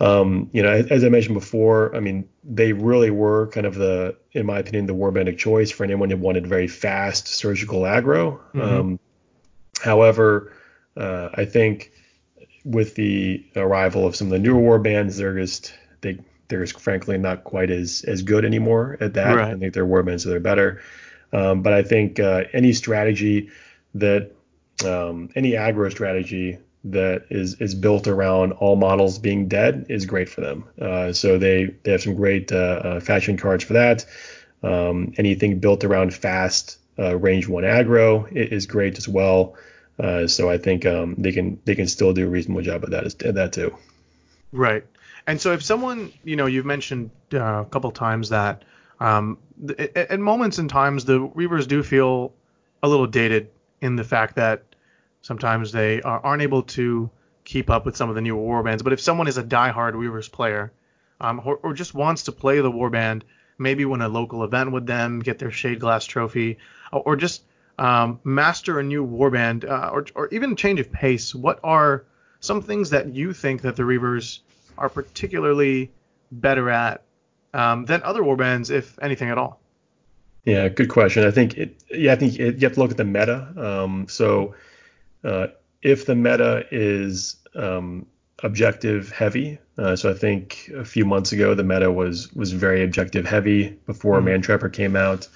Um, 0.00 0.48
you 0.52 0.62
know, 0.62 0.70
as 0.70 1.02
I 1.02 1.08
mentioned 1.08 1.34
before, 1.34 1.94
I 1.94 2.00
mean, 2.00 2.28
they 2.44 2.72
really 2.72 3.10
were 3.10 3.48
kind 3.48 3.66
of 3.66 3.74
the, 3.74 4.16
in 4.32 4.46
my 4.46 4.60
opinion, 4.60 4.86
the 4.86 4.94
warband 4.94 5.28
of 5.28 5.36
choice 5.36 5.70
for 5.70 5.82
anyone 5.82 6.08
who 6.08 6.16
wanted 6.16 6.46
very 6.46 6.68
fast 6.68 7.26
surgical 7.26 7.80
aggro. 7.80 8.38
Mm-hmm. 8.54 8.60
Um, 8.60 9.00
however, 9.80 10.52
uh, 10.96 11.30
I 11.34 11.44
think 11.44 11.92
with 12.64 12.94
the 12.94 13.44
arrival 13.56 14.06
of 14.06 14.14
some 14.14 14.28
of 14.28 14.32
the 14.32 14.38
newer 14.38 14.60
warbands, 14.60 15.16
they're 15.16 15.38
just 15.38 15.74
they 16.00 16.18
they're 16.48 16.64
just 16.64 16.78
frankly 16.78 17.18
not 17.18 17.44
quite 17.44 17.70
as 17.70 18.04
as 18.06 18.22
good 18.22 18.44
anymore 18.44 18.96
at 19.00 19.14
that. 19.14 19.34
Right. 19.34 19.52
I 19.52 19.56
think 19.56 19.74
they're 19.74 19.86
warbands 19.86 20.22
so 20.22 20.30
they're 20.30 20.40
better. 20.40 20.80
Um, 21.32 21.62
but 21.62 21.72
I 21.72 21.82
think 21.82 22.20
uh, 22.20 22.44
any 22.52 22.72
strategy 22.72 23.50
that 23.94 24.30
um, 24.84 25.30
any 25.34 25.52
aggro 25.52 25.90
strategy 25.90 26.58
that 26.84 27.26
is 27.30 27.60
is 27.60 27.74
built 27.74 28.06
around 28.06 28.52
all 28.52 28.76
models 28.76 29.18
being 29.18 29.48
dead 29.48 29.86
is 29.88 30.06
great 30.06 30.28
for 30.28 30.40
them. 30.40 30.64
Uh, 30.80 31.12
so 31.12 31.38
they 31.38 31.74
they 31.82 31.92
have 31.92 32.02
some 32.02 32.14
great 32.14 32.52
uh, 32.52 32.56
uh, 32.56 33.00
faction 33.00 33.36
cards 33.36 33.64
for 33.64 33.74
that. 33.74 34.06
Um, 34.62 35.12
anything 35.16 35.58
built 35.58 35.84
around 35.84 36.14
fast 36.14 36.78
uh, 36.98 37.16
range 37.16 37.48
one 37.48 37.64
aggro 37.64 38.30
is 38.32 38.66
great 38.66 38.98
as 38.98 39.08
well. 39.08 39.56
Uh, 39.98 40.26
so 40.26 40.48
I 40.48 40.58
think 40.58 40.86
um, 40.86 41.16
they 41.18 41.32
can 41.32 41.60
they 41.64 41.74
can 41.74 41.88
still 41.88 42.12
do 42.12 42.26
a 42.26 42.30
reasonable 42.30 42.62
job 42.62 42.84
of 42.84 42.90
that 42.90 43.22
at 43.24 43.34
that 43.34 43.52
too. 43.52 43.76
Right. 44.52 44.84
And 45.26 45.40
so 45.40 45.52
if 45.52 45.62
someone 45.62 46.12
you 46.24 46.36
know 46.36 46.46
you've 46.46 46.66
mentioned 46.66 47.10
uh, 47.34 47.62
a 47.62 47.64
couple 47.66 47.90
times 47.90 48.28
that 48.28 48.64
um, 49.00 49.38
th- 49.66 49.90
at 49.94 50.18
moments 50.20 50.58
and 50.58 50.70
times 50.70 51.04
the 51.04 51.20
Reavers 51.20 51.66
do 51.66 51.82
feel 51.82 52.32
a 52.82 52.88
little 52.88 53.06
dated 53.06 53.50
in 53.80 53.96
the 53.96 54.04
fact 54.04 54.36
that 54.36 54.67
Sometimes 55.22 55.72
they 55.72 56.00
are, 56.02 56.20
aren't 56.20 56.42
able 56.42 56.62
to 56.62 57.10
keep 57.44 57.70
up 57.70 57.86
with 57.86 57.96
some 57.96 58.08
of 58.08 58.14
the 58.14 58.20
newer 58.20 58.40
warbands. 58.40 58.84
But 58.84 58.92
if 58.92 59.00
someone 59.00 59.28
is 59.28 59.38
a 59.38 59.42
die-hard 59.42 59.94
Reavers 59.94 60.30
player, 60.30 60.72
um, 61.20 61.40
or, 61.44 61.56
or, 61.62 61.72
just 61.72 61.94
wants 61.94 62.24
to 62.24 62.32
play 62.32 62.60
the 62.60 62.70
warband, 62.70 63.22
maybe 63.58 63.84
win 63.84 64.02
a 64.02 64.08
local 64.08 64.44
event 64.44 64.70
with 64.70 64.86
them, 64.86 65.18
get 65.18 65.38
their 65.38 65.50
Shade 65.50 65.80
Glass 65.80 66.04
trophy, 66.04 66.58
or, 66.92 67.00
or 67.00 67.16
just 67.16 67.42
um, 67.78 68.20
master 68.22 68.78
a 68.78 68.82
new 68.82 69.04
warband, 69.04 69.68
uh, 69.68 69.90
or, 69.92 70.06
or 70.14 70.28
even 70.28 70.56
change 70.56 70.78
of 70.78 70.92
pace, 70.92 71.34
what 71.34 71.58
are 71.64 72.04
some 72.40 72.62
things 72.62 72.90
that 72.90 73.12
you 73.14 73.32
think 73.32 73.62
that 73.62 73.76
the 73.76 73.82
Reavers 73.82 74.40
are 74.76 74.88
particularly 74.88 75.90
better 76.30 76.70
at 76.70 77.02
um, 77.54 77.84
than 77.84 78.02
other 78.02 78.22
warbands, 78.22 78.70
if 78.70 78.98
anything 79.00 79.30
at 79.30 79.38
all? 79.38 79.60
Yeah, 80.44 80.68
good 80.68 80.88
question. 80.88 81.26
I 81.26 81.30
think 81.30 81.58
it. 81.58 81.82
Yeah, 81.90 82.12
I 82.12 82.16
think 82.16 82.38
it, 82.38 82.54
you 82.54 82.60
have 82.60 82.74
to 82.74 82.80
look 82.80 82.90
at 82.90 82.96
the 82.96 83.04
meta. 83.04 83.52
Um, 83.56 84.06
so 84.08 84.54
uh, 85.24 85.48
if 85.82 86.06
the 86.06 86.14
meta 86.14 86.64
is 86.70 87.36
um, 87.54 88.06
objective 88.42 89.10
heavy, 89.10 89.58
uh, 89.78 89.96
so 89.96 90.10
I 90.10 90.14
think 90.14 90.70
a 90.74 90.84
few 90.84 91.04
months 91.04 91.32
ago 91.32 91.54
the 91.54 91.64
meta 91.64 91.90
was 91.90 92.32
was 92.32 92.52
very 92.52 92.82
objective 92.82 93.24
heavy 93.26 93.70
before 93.86 94.20
mm-hmm. 94.20 94.28
Mantrapper 94.28 94.72
came 94.72 94.96
out. 94.96 95.28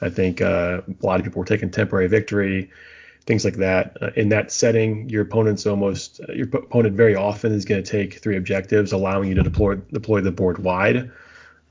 I 0.00 0.08
think 0.08 0.40
uh, 0.40 0.80
a 0.86 1.06
lot 1.06 1.20
of 1.20 1.24
people 1.24 1.40
were 1.40 1.44
taking 1.46 1.70
temporary 1.70 2.08
victory, 2.08 2.70
things 3.26 3.44
like 3.44 3.56
that. 3.56 3.98
Uh, 4.00 4.10
in 4.16 4.30
that 4.30 4.50
setting, 4.50 5.08
your 5.10 5.22
opponent's 5.22 5.66
almost 5.66 6.20
your 6.34 6.46
opponent 6.46 6.96
very 6.96 7.14
often 7.14 7.52
is 7.52 7.64
going 7.64 7.82
to 7.82 7.90
take 7.90 8.14
three 8.14 8.36
objectives, 8.36 8.92
allowing 8.92 9.28
you 9.28 9.34
to 9.34 9.42
deploy 9.42 9.76
deploy 9.76 10.20
the 10.20 10.32
board 10.32 10.58
wide. 10.58 11.10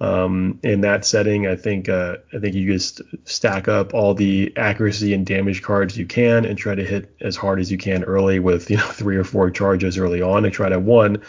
Um, 0.02 0.60
in 0.64 0.82
that 0.82 1.04
setting, 1.04 1.46
I 1.46 1.58
think 1.58 1.90
uh, 1.90 2.18
I 2.34 2.40
think 2.40 2.56
you 2.56 2.72
just 2.72 3.02
stack 3.26 3.68
up 3.68 3.94
all 3.94 4.14
the 4.14 4.54
accuracy 4.56 5.14
and 5.14 5.26
damage 5.26 5.62
cards 5.62 5.98
you 5.98 6.06
can 6.06 6.46
and 6.46 6.58
try 6.58 6.74
to 6.74 6.86
hit 6.86 7.14
as 7.20 7.36
hard 7.36 7.60
as 7.60 7.70
you 7.70 7.78
can 7.78 8.06
early 8.06 8.40
with 8.40 8.70
you 8.70 8.78
know 8.78 8.88
three 8.92 9.18
or 9.18 9.26
four 9.26 9.52
charges 9.52 9.98
early 9.98 10.22
on 10.22 10.46
and 10.46 10.54
try 10.54 10.70
to 10.70 10.80
one 10.80 11.22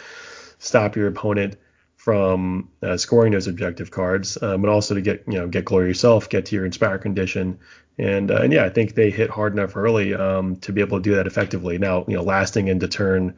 stop 0.59 0.95
your 0.95 1.07
opponent 1.07 1.57
from 2.01 2.69
uh, 2.81 2.97
scoring 2.97 3.31
those 3.33 3.47
objective 3.47 3.91
cards, 3.91 4.41
um, 4.41 4.61
but 4.61 4.69
also 4.69 4.95
to 4.95 5.01
get 5.01 5.23
you 5.27 5.37
know 5.37 5.47
get 5.47 5.65
glory 5.65 5.87
yourself, 5.87 6.29
get 6.29 6.45
to 6.45 6.55
your 6.55 6.65
inspire 6.65 6.97
condition, 6.97 7.59
and 7.97 8.31
uh, 8.31 8.37
and 8.41 8.53
yeah, 8.53 8.63
I 8.63 8.69
think 8.69 8.95
they 8.95 9.11
hit 9.11 9.29
hard 9.29 9.53
enough 9.53 9.75
early 9.75 10.13
um, 10.13 10.55
to 10.57 10.71
be 10.71 10.81
able 10.81 10.97
to 10.97 11.03
do 11.03 11.15
that 11.15 11.27
effectively. 11.27 11.77
Now 11.77 12.05
you 12.07 12.15
know 12.15 12.23
lasting 12.23 12.69
into 12.69 12.87
turn 12.87 13.35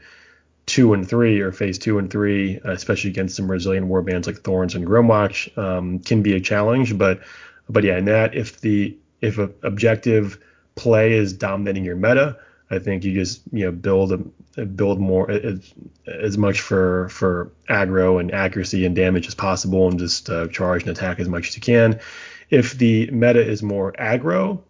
two 0.66 0.94
and 0.94 1.08
three 1.08 1.42
or 1.42 1.52
phase 1.52 1.78
two 1.78 1.98
and 1.98 2.10
three, 2.10 2.60
especially 2.64 3.10
against 3.10 3.36
some 3.36 3.48
Brazilian 3.48 3.90
warbands 3.90 4.28
like 4.28 4.42
Thorns 4.42 4.76
and 4.76 4.86
Grymwatch, 4.86 5.56
um, 5.58 6.00
can 6.00 6.22
be 6.22 6.36
a 6.36 6.40
challenge. 6.40 6.98
But 6.98 7.22
but 7.70 7.84
yeah, 7.84 7.98
in 7.98 8.06
that 8.06 8.36
if 8.36 8.62
the 8.62 8.96
if 9.22 9.38
a 9.38 9.50
objective 9.64 10.40
play 10.76 11.14
is 11.14 11.34
dominating 11.34 11.84
your 11.84 11.96
meta, 11.96 12.38
I 12.70 12.80
think 12.80 13.04
you 13.04 13.14
just 13.14 13.42
you 13.52 13.66
know 13.66 13.72
build 13.72 14.12
a, 14.58 14.66
build 14.66 15.00
more 15.00 15.30
as, 15.30 15.74
as 16.08 16.38
much 16.38 16.62
for 16.62 17.10
for 17.10 17.52
aggro 17.70 18.20
and 18.20 18.34
accuracy 18.34 18.86
and 18.86 18.96
damage 18.96 19.28
as 19.28 19.36
possible, 19.36 19.88
and 19.88 20.00
just 20.00 20.30
uh, 20.30 20.48
charge 20.48 20.84
and 20.84 20.92
attack 20.92 21.20
as 21.20 21.28
much 21.28 21.50
as 21.50 21.56
you 21.56 21.62
can. 21.62 22.00
If 22.50 22.78
the 22.78 23.10
meta 23.12 23.42
is 23.42 23.64
more 23.64 23.94
aggro, 23.94 24.62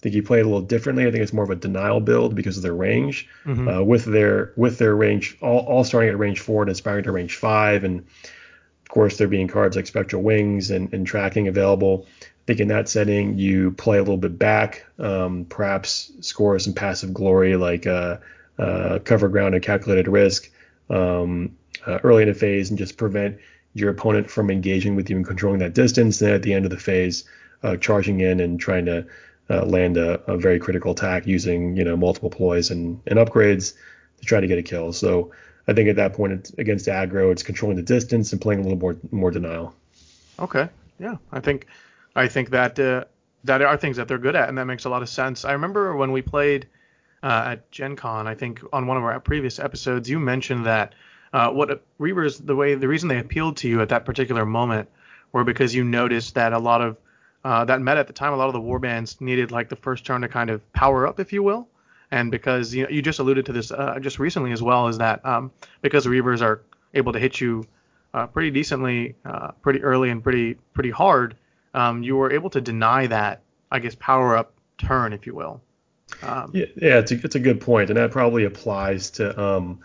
I 0.00 0.02
think 0.02 0.14
you 0.14 0.22
play 0.22 0.38
it 0.38 0.46
a 0.46 0.48
little 0.48 0.62
differently. 0.62 1.06
I 1.06 1.10
think 1.10 1.22
it's 1.22 1.34
more 1.34 1.44
of 1.44 1.50
a 1.50 1.56
denial 1.56 2.00
build 2.00 2.34
because 2.34 2.56
of 2.56 2.62
their 2.62 2.74
range. 2.74 3.28
Mm-hmm. 3.44 3.68
Uh, 3.68 3.82
with 3.82 4.06
their 4.06 4.54
with 4.56 4.78
their 4.78 4.96
range, 4.96 5.36
all, 5.42 5.58
all 5.66 5.84
starting 5.84 6.08
at 6.08 6.18
range 6.18 6.40
four 6.40 6.62
and 6.62 6.70
aspiring 6.70 7.04
to 7.04 7.12
range 7.12 7.36
five, 7.36 7.84
and 7.84 8.00
of 8.00 8.88
course 8.88 9.18
there 9.18 9.28
being 9.28 9.46
cards 9.46 9.76
like 9.76 9.86
Spectral 9.86 10.22
Wings 10.22 10.70
and, 10.70 10.90
and 10.94 11.06
tracking 11.06 11.48
available. 11.48 12.06
I 12.22 12.44
think 12.46 12.60
in 12.60 12.68
that 12.68 12.88
setting 12.88 13.36
you 13.36 13.72
play 13.72 13.98
a 13.98 14.00
little 14.00 14.16
bit 14.16 14.38
back, 14.38 14.86
um, 14.98 15.44
perhaps 15.50 16.10
score 16.20 16.58
some 16.58 16.72
passive 16.72 17.12
glory 17.12 17.56
like 17.56 17.86
uh, 17.86 18.16
uh, 18.58 19.00
cover 19.04 19.28
ground 19.28 19.54
and 19.54 19.62
calculated 19.62 20.08
risk 20.08 20.50
um, 20.88 21.54
uh, 21.86 21.98
early 22.02 22.22
in 22.22 22.28
the 22.28 22.34
phase, 22.34 22.70
and 22.70 22.78
just 22.78 22.96
prevent 22.96 23.36
your 23.74 23.90
opponent 23.90 24.30
from 24.30 24.50
engaging 24.50 24.96
with 24.96 25.10
you 25.10 25.16
and 25.16 25.26
controlling 25.26 25.60
that 25.60 25.74
distance. 25.74 26.20
Then 26.20 26.32
at 26.32 26.42
the 26.42 26.54
end 26.54 26.64
of 26.64 26.70
the 26.70 26.78
phase, 26.78 27.24
uh, 27.62 27.76
charging 27.76 28.20
in 28.20 28.40
and 28.40 28.58
trying 28.58 28.86
to 28.86 29.06
uh, 29.50 29.64
land 29.64 29.96
a, 29.96 30.20
a, 30.30 30.38
very 30.38 30.60
critical 30.60 30.92
attack 30.92 31.26
using 31.26 31.76
you 31.76 31.84
know 31.84 31.96
multiple 31.96 32.30
ploys 32.30 32.70
and, 32.70 33.00
and 33.06 33.18
upgrades 33.18 33.74
to 34.18 34.24
try 34.24 34.40
to 34.40 34.46
get 34.46 34.58
a 34.58 34.62
kill. 34.62 34.92
So 34.92 35.32
I 35.66 35.72
think 35.72 35.88
at 35.88 35.96
that 35.96 36.14
point 36.14 36.52
against 36.56 36.86
aggro, 36.86 37.32
it's 37.32 37.42
controlling 37.42 37.76
the 37.76 37.82
distance 37.82 38.32
and 38.32 38.40
playing 38.40 38.60
a 38.60 38.62
little 38.62 38.78
more 38.78 38.96
more 39.10 39.30
denial. 39.30 39.74
Okay. 40.38 40.68
Yeah, 40.98 41.16
I 41.32 41.40
think 41.40 41.66
I 42.14 42.28
think 42.28 42.50
that 42.50 42.78
uh, 42.78 43.04
that 43.44 43.62
are 43.62 43.76
things 43.76 43.96
that 43.96 44.06
they're 44.06 44.18
good 44.18 44.36
at, 44.36 44.48
and 44.48 44.58
that 44.58 44.66
makes 44.66 44.84
a 44.84 44.90
lot 44.90 45.02
of 45.02 45.08
sense. 45.08 45.44
I 45.44 45.52
remember 45.52 45.96
when 45.96 46.12
we 46.12 46.22
played 46.22 46.68
uh, 47.22 47.52
at 47.52 47.70
Gen 47.70 47.96
Con, 47.96 48.26
I 48.26 48.34
think 48.34 48.60
on 48.72 48.86
one 48.86 48.96
of 48.96 49.02
our 49.02 49.18
previous 49.20 49.58
episodes, 49.58 50.08
you 50.08 50.20
mentioned 50.20 50.66
that 50.66 50.94
uh, 51.32 51.50
what 51.50 51.82
Reavers, 51.98 52.44
the 52.44 52.54
way 52.54 52.74
the 52.74 52.88
reason 52.88 53.08
they 53.08 53.18
appealed 53.18 53.56
to 53.58 53.68
you 53.68 53.80
at 53.80 53.88
that 53.88 54.04
particular 54.04 54.44
moment 54.46 54.88
were 55.32 55.44
because 55.44 55.74
you 55.74 55.84
noticed 55.84 56.34
that 56.34 56.52
a 56.52 56.58
lot 56.58 56.80
of 56.80 56.96
uh, 57.44 57.64
that 57.64 57.80
meta 57.80 57.98
at 57.98 58.06
the 58.06 58.12
time, 58.12 58.32
a 58.32 58.36
lot 58.36 58.48
of 58.48 58.52
the 58.52 58.60
warbands 58.60 59.20
needed 59.20 59.50
like 59.50 59.68
the 59.68 59.76
first 59.76 60.04
turn 60.04 60.20
to 60.22 60.28
kind 60.28 60.50
of 60.50 60.72
power 60.72 61.06
up, 61.06 61.20
if 61.20 61.32
you 61.32 61.42
will. 61.42 61.68
And 62.10 62.30
because 62.30 62.74
you 62.74 62.82
know, 62.82 62.88
you 62.90 63.02
just 63.02 63.18
alluded 63.18 63.46
to 63.46 63.52
this 63.52 63.70
uh, 63.70 63.98
just 64.00 64.18
recently 64.18 64.52
as 64.52 64.62
well, 64.62 64.88
is 64.88 64.98
that 64.98 65.24
um, 65.24 65.52
because 65.80 66.04
the 66.04 66.10
Reavers 66.10 66.42
are 66.42 66.62
able 66.92 67.12
to 67.12 67.18
hit 67.18 67.40
you 67.40 67.64
uh, 68.12 68.26
pretty 68.26 68.50
decently, 68.50 69.14
uh, 69.24 69.52
pretty 69.62 69.82
early 69.82 70.10
and 70.10 70.22
pretty 70.22 70.54
pretty 70.74 70.90
hard, 70.90 71.36
um, 71.74 72.02
you 72.02 72.16
were 72.16 72.32
able 72.32 72.50
to 72.50 72.60
deny 72.60 73.06
that, 73.06 73.42
I 73.70 73.78
guess, 73.78 73.94
power 73.94 74.36
up 74.36 74.52
turn, 74.78 75.12
if 75.12 75.26
you 75.26 75.34
will. 75.34 75.60
Um, 76.22 76.50
yeah, 76.52 76.66
yeah, 76.76 76.98
it's 76.98 77.12
a, 77.12 77.20
it's 77.24 77.36
a 77.36 77.40
good 77.40 77.60
point, 77.60 77.90
and 77.90 77.96
that 77.96 78.10
probably 78.10 78.44
applies 78.44 79.10
to 79.10 79.40
um, 79.40 79.80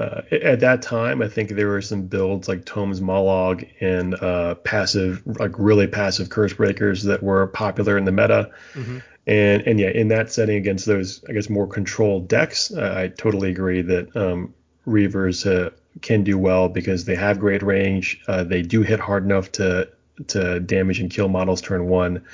uh, 0.00 0.22
at 0.32 0.60
that 0.60 0.80
time, 0.80 1.20
I 1.20 1.28
think 1.28 1.50
there 1.50 1.68
were 1.68 1.82
some 1.82 2.02
builds 2.02 2.48
like 2.48 2.64
Tome's 2.64 3.02
Mollog 3.02 3.68
and 3.80 4.14
uh, 4.14 4.54
passive, 4.56 5.22
like 5.26 5.52
really 5.58 5.86
passive 5.86 6.30
curse 6.30 6.54
breakers 6.54 7.02
that 7.04 7.22
were 7.22 7.46
popular 7.48 7.98
in 7.98 8.06
the 8.06 8.12
meta. 8.12 8.50
Mm-hmm. 8.72 8.98
And 9.26 9.62
and 9.62 9.78
yeah, 9.78 9.90
in 9.90 10.08
that 10.08 10.32
setting 10.32 10.56
against 10.56 10.86
those, 10.86 11.22
I 11.28 11.32
guess 11.32 11.50
more 11.50 11.66
controlled 11.66 12.28
decks, 12.28 12.72
uh, 12.72 12.94
I 12.96 13.08
totally 13.08 13.50
agree 13.50 13.82
that 13.82 14.16
um, 14.16 14.54
Reavers 14.86 15.44
uh, 15.46 15.70
can 16.00 16.24
do 16.24 16.38
well 16.38 16.70
because 16.70 17.04
they 17.04 17.14
have 17.16 17.38
great 17.38 17.62
range. 17.62 18.22
Uh, 18.26 18.42
they 18.42 18.62
do 18.62 18.80
hit 18.80 19.00
hard 19.00 19.24
enough 19.24 19.52
to 19.52 19.86
to 20.28 20.60
damage 20.60 21.00
and 21.00 21.10
kill 21.10 21.28
models 21.28 21.60
turn 21.60 21.88
one. 21.88 22.24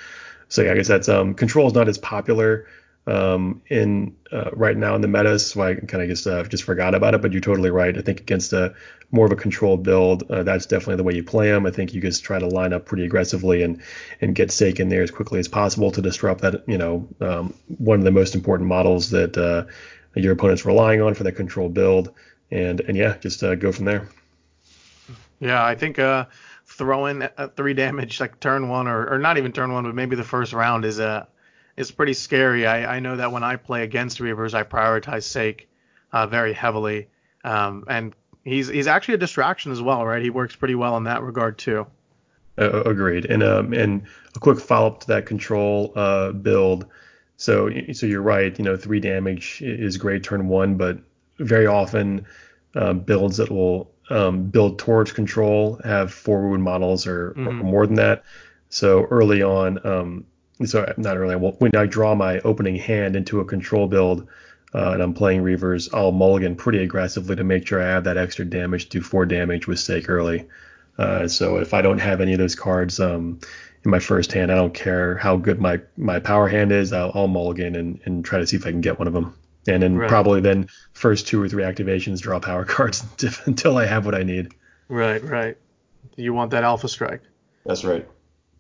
So 0.48 0.62
yeah, 0.62 0.72
I 0.72 0.74
guess 0.76 0.88
that's 0.88 1.08
um, 1.08 1.34
control 1.34 1.66
is 1.66 1.74
not 1.74 1.88
as 1.88 1.98
popular 1.98 2.68
um, 3.06 3.62
in 3.68 4.16
uh, 4.32 4.50
right 4.52 4.76
now 4.76 4.94
in 4.94 5.00
the 5.00 5.08
metas, 5.08 5.46
so 5.46 5.60
I 5.60 5.74
kind 5.74 6.02
of 6.02 6.08
just 6.08 6.26
uh, 6.26 6.42
just 6.44 6.64
forgot 6.64 6.94
about 6.94 7.14
it. 7.14 7.22
But 7.22 7.32
you're 7.32 7.40
totally 7.40 7.70
right. 7.70 7.96
I 7.96 8.00
think 8.00 8.20
against 8.20 8.52
a 8.52 8.74
more 9.12 9.26
of 9.26 9.32
a 9.32 9.36
controlled 9.36 9.84
build, 9.84 10.28
uh, 10.30 10.42
that's 10.42 10.66
definitely 10.66 10.96
the 10.96 11.04
way 11.04 11.14
you 11.14 11.22
play 11.22 11.50
them. 11.50 11.66
I 11.66 11.70
think 11.70 11.94
you 11.94 12.00
just 12.00 12.24
try 12.24 12.38
to 12.38 12.46
line 12.46 12.72
up 12.72 12.86
pretty 12.86 13.04
aggressively 13.04 13.62
and 13.62 13.80
and 14.20 14.34
get 14.34 14.48
Saek 14.48 14.80
in 14.80 14.88
there 14.88 15.02
as 15.02 15.10
quickly 15.10 15.38
as 15.38 15.48
possible 15.48 15.90
to 15.92 16.02
disrupt 16.02 16.40
that. 16.42 16.68
You 16.68 16.78
know, 16.78 17.08
um, 17.20 17.54
one 17.78 17.98
of 17.98 18.04
the 18.04 18.10
most 18.10 18.34
important 18.34 18.68
models 18.68 19.10
that 19.10 19.38
uh, 19.38 19.64
your 20.14 20.32
opponent's 20.32 20.64
relying 20.64 21.00
on 21.00 21.14
for 21.14 21.24
that 21.24 21.32
control 21.32 21.68
build. 21.68 22.12
And 22.50 22.80
and 22.80 22.96
yeah, 22.96 23.16
just 23.18 23.42
uh, 23.42 23.54
go 23.54 23.72
from 23.72 23.84
there. 23.86 24.08
Yeah, 25.40 25.64
I 25.64 25.74
think 25.74 25.98
uh, 25.98 26.26
throwing 26.66 27.28
three 27.56 27.74
damage 27.74 28.20
like 28.20 28.40
turn 28.40 28.68
one 28.68 28.88
or, 28.88 29.06
or 29.14 29.18
not 29.18 29.38
even 29.38 29.52
turn 29.52 29.72
one, 29.72 29.84
but 29.84 29.94
maybe 29.94 30.16
the 30.16 30.24
first 30.24 30.52
round 30.52 30.84
is 30.84 30.98
a 30.98 31.28
is 31.76 31.90
pretty 31.90 32.14
scary. 32.14 32.66
I, 32.66 32.96
I 32.96 33.00
know 33.00 33.16
that 33.16 33.32
when 33.32 33.42
I 33.42 33.56
play 33.56 33.82
against 33.82 34.18
Reavers, 34.18 34.54
I 34.54 34.62
prioritize 34.62 35.24
Saek 35.24 35.66
uh, 36.12 36.26
very 36.26 36.52
heavily, 36.52 37.08
um, 37.44 37.84
and 37.88 38.14
he's 38.44 38.68
he's 38.68 38.86
actually 38.86 39.14
a 39.14 39.18
distraction 39.18 39.72
as 39.72 39.82
well, 39.82 40.06
right? 40.06 40.22
He 40.22 40.30
works 40.30 40.56
pretty 40.56 40.74
well 40.74 40.96
in 40.96 41.04
that 41.04 41.22
regard 41.22 41.58
too. 41.58 41.86
Uh, 42.58 42.82
agreed. 42.84 43.26
And 43.26 43.42
um, 43.42 43.72
and 43.72 44.02
a 44.34 44.38
quick 44.38 44.58
follow 44.58 44.86
up 44.88 45.00
to 45.00 45.06
that 45.08 45.26
control 45.26 45.92
uh, 45.94 46.32
build. 46.32 46.86
So 47.36 47.70
so 47.92 48.06
you're 48.06 48.22
right. 48.22 48.58
You 48.58 48.64
know, 48.64 48.76
three 48.76 49.00
damage 49.00 49.60
is 49.60 49.98
great 49.98 50.22
turn 50.22 50.48
one, 50.48 50.76
but 50.76 50.98
very 51.38 51.66
often 51.66 52.24
uh, 52.74 52.94
builds 52.94 53.36
that 53.36 53.50
will 53.50 53.90
um, 54.08 54.44
build 54.44 54.78
towards 54.78 55.12
control 55.12 55.80
have 55.84 56.12
four 56.12 56.48
wound 56.48 56.62
models 56.62 57.06
or, 57.06 57.30
mm-hmm. 57.30 57.48
or, 57.48 57.52
more 57.52 57.86
than 57.86 57.96
that. 57.96 58.24
So 58.68 59.04
early 59.04 59.42
on, 59.42 59.84
um, 59.86 60.24
so 60.64 60.92
not 60.96 61.16
early. 61.16 61.36
Well, 61.36 61.56
when 61.58 61.74
I 61.76 61.86
draw 61.86 62.14
my 62.14 62.40
opening 62.40 62.76
hand 62.76 63.16
into 63.16 63.40
a 63.40 63.44
control 63.44 63.86
build 63.86 64.26
uh, 64.74 64.92
and 64.92 65.02
I'm 65.02 65.14
playing 65.14 65.42
Reavers, 65.42 65.92
I'll 65.92 66.12
mulligan 66.12 66.56
pretty 66.56 66.82
aggressively 66.82 67.36
to 67.36 67.44
make 67.44 67.66
sure 67.66 67.82
I 67.82 67.86
have 67.86 68.04
that 68.04 68.16
extra 68.16 68.44
damage, 68.44 68.88
do 68.88 69.00
four 69.00 69.26
damage 69.26 69.66
with 69.66 69.78
Saek 69.78 70.08
early. 70.08 70.46
Uh, 70.98 71.28
so 71.28 71.58
if 71.58 71.74
I 71.74 71.82
don't 71.82 71.98
have 71.98 72.20
any 72.20 72.32
of 72.32 72.38
those 72.38 72.54
cards 72.54 72.98
um, 73.00 73.40
in 73.84 73.90
my 73.90 73.98
first 73.98 74.32
hand, 74.32 74.50
I 74.50 74.54
don't 74.54 74.72
care 74.72 75.16
how 75.16 75.36
good 75.36 75.60
my, 75.60 75.80
my 75.96 76.20
power 76.20 76.48
hand 76.48 76.72
is, 76.72 76.92
I'll, 76.92 77.12
I'll 77.14 77.28
mulligan 77.28 77.76
and, 77.76 78.00
and 78.04 78.24
try 78.24 78.38
to 78.38 78.46
see 78.46 78.56
if 78.56 78.66
I 78.66 78.70
can 78.70 78.80
get 78.80 78.98
one 78.98 79.06
of 79.06 79.14
them. 79.14 79.36
And 79.68 79.82
then 79.82 79.96
right. 79.96 80.08
probably 80.08 80.40
then 80.40 80.68
first 80.92 81.26
two 81.26 81.42
or 81.42 81.48
three 81.48 81.64
activations 81.64 82.20
draw 82.20 82.38
power 82.40 82.64
cards 82.66 83.04
until 83.46 83.76
I 83.76 83.84
have 83.84 84.06
what 84.06 84.14
I 84.14 84.22
need. 84.22 84.54
Right, 84.88 85.22
right. 85.22 85.56
You 86.16 86.32
want 86.32 86.52
that 86.52 86.64
alpha 86.64 86.88
strike. 86.88 87.20
That's 87.66 87.84
right. 87.84 88.08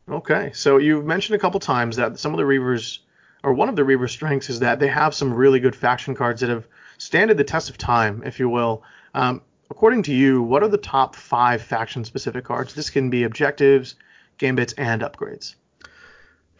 Okay, 0.08 0.52
so 0.54 0.78
you've 0.78 1.04
mentioned 1.04 1.34
a 1.34 1.38
couple 1.38 1.58
times 1.58 1.96
that 1.96 2.18
some 2.18 2.32
of 2.32 2.38
the 2.38 2.44
Reavers, 2.44 3.00
or 3.42 3.52
one 3.52 3.68
of 3.68 3.74
the 3.74 3.84
Reaver 3.84 4.06
strengths, 4.06 4.48
is 4.48 4.60
that 4.60 4.78
they 4.78 4.86
have 4.86 5.14
some 5.14 5.34
really 5.34 5.58
good 5.58 5.74
faction 5.74 6.14
cards 6.14 6.40
that 6.42 6.50
have 6.50 6.66
standed 6.98 7.36
the 7.36 7.44
test 7.44 7.70
of 7.70 7.76
time, 7.76 8.22
if 8.24 8.38
you 8.38 8.48
will. 8.48 8.84
Um, 9.14 9.42
according 9.68 10.04
to 10.04 10.14
you, 10.14 10.42
what 10.42 10.62
are 10.62 10.68
the 10.68 10.78
top 10.78 11.16
five 11.16 11.60
faction-specific 11.60 12.44
cards? 12.44 12.72
This 12.72 12.88
can 12.88 13.10
be 13.10 13.24
objectives, 13.24 13.96
gambits, 14.38 14.74
and 14.74 15.02
upgrades. 15.02 15.56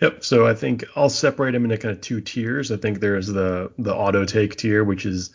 Yep. 0.00 0.24
So 0.24 0.46
I 0.46 0.54
think 0.54 0.84
I'll 0.96 1.08
separate 1.08 1.52
them 1.52 1.64
into 1.64 1.78
kind 1.78 1.94
of 1.94 2.00
two 2.00 2.20
tiers. 2.20 2.72
I 2.72 2.76
think 2.76 3.00
there's 3.00 3.28
the 3.28 3.70
the 3.78 3.94
auto 3.94 4.24
take 4.24 4.56
tier, 4.56 4.84
which 4.84 5.06
is, 5.06 5.30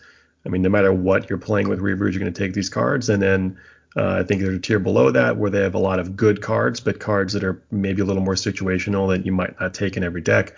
I 0.45 0.49
mean, 0.49 0.61
no 0.61 0.69
matter 0.69 0.93
what 0.93 1.29
you're 1.29 1.39
playing 1.39 1.69
with 1.69 1.79
Reavers, 1.79 2.11
you're 2.11 2.19
going 2.19 2.31
to 2.33 2.39
take 2.39 2.53
these 2.53 2.69
cards, 2.69 3.09
and 3.09 3.21
then 3.21 3.57
uh, 3.95 4.19
I 4.19 4.23
think 4.23 4.41
there's 4.41 4.55
a 4.57 4.59
tier 4.59 4.79
below 4.79 5.11
that 5.11 5.37
where 5.37 5.49
they 5.49 5.61
have 5.61 5.75
a 5.75 5.79
lot 5.79 5.99
of 5.99 6.15
good 6.15 6.41
cards, 6.41 6.79
but 6.79 6.99
cards 6.99 7.33
that 7.33 7.43
are 7.43 7.61
maybe 7.71 8.01
a 8.01 8.05
little 8.05 8.23
more 8.23 8.35
situational 8.35 9.09
that 9.09 9.25
you 9.25 9.31
might 9.31 9.59
not 9.59 9.73
take 9.73 9.97
in 9.97 10.03
every 10.03 10.21
deck. 10.21 10.55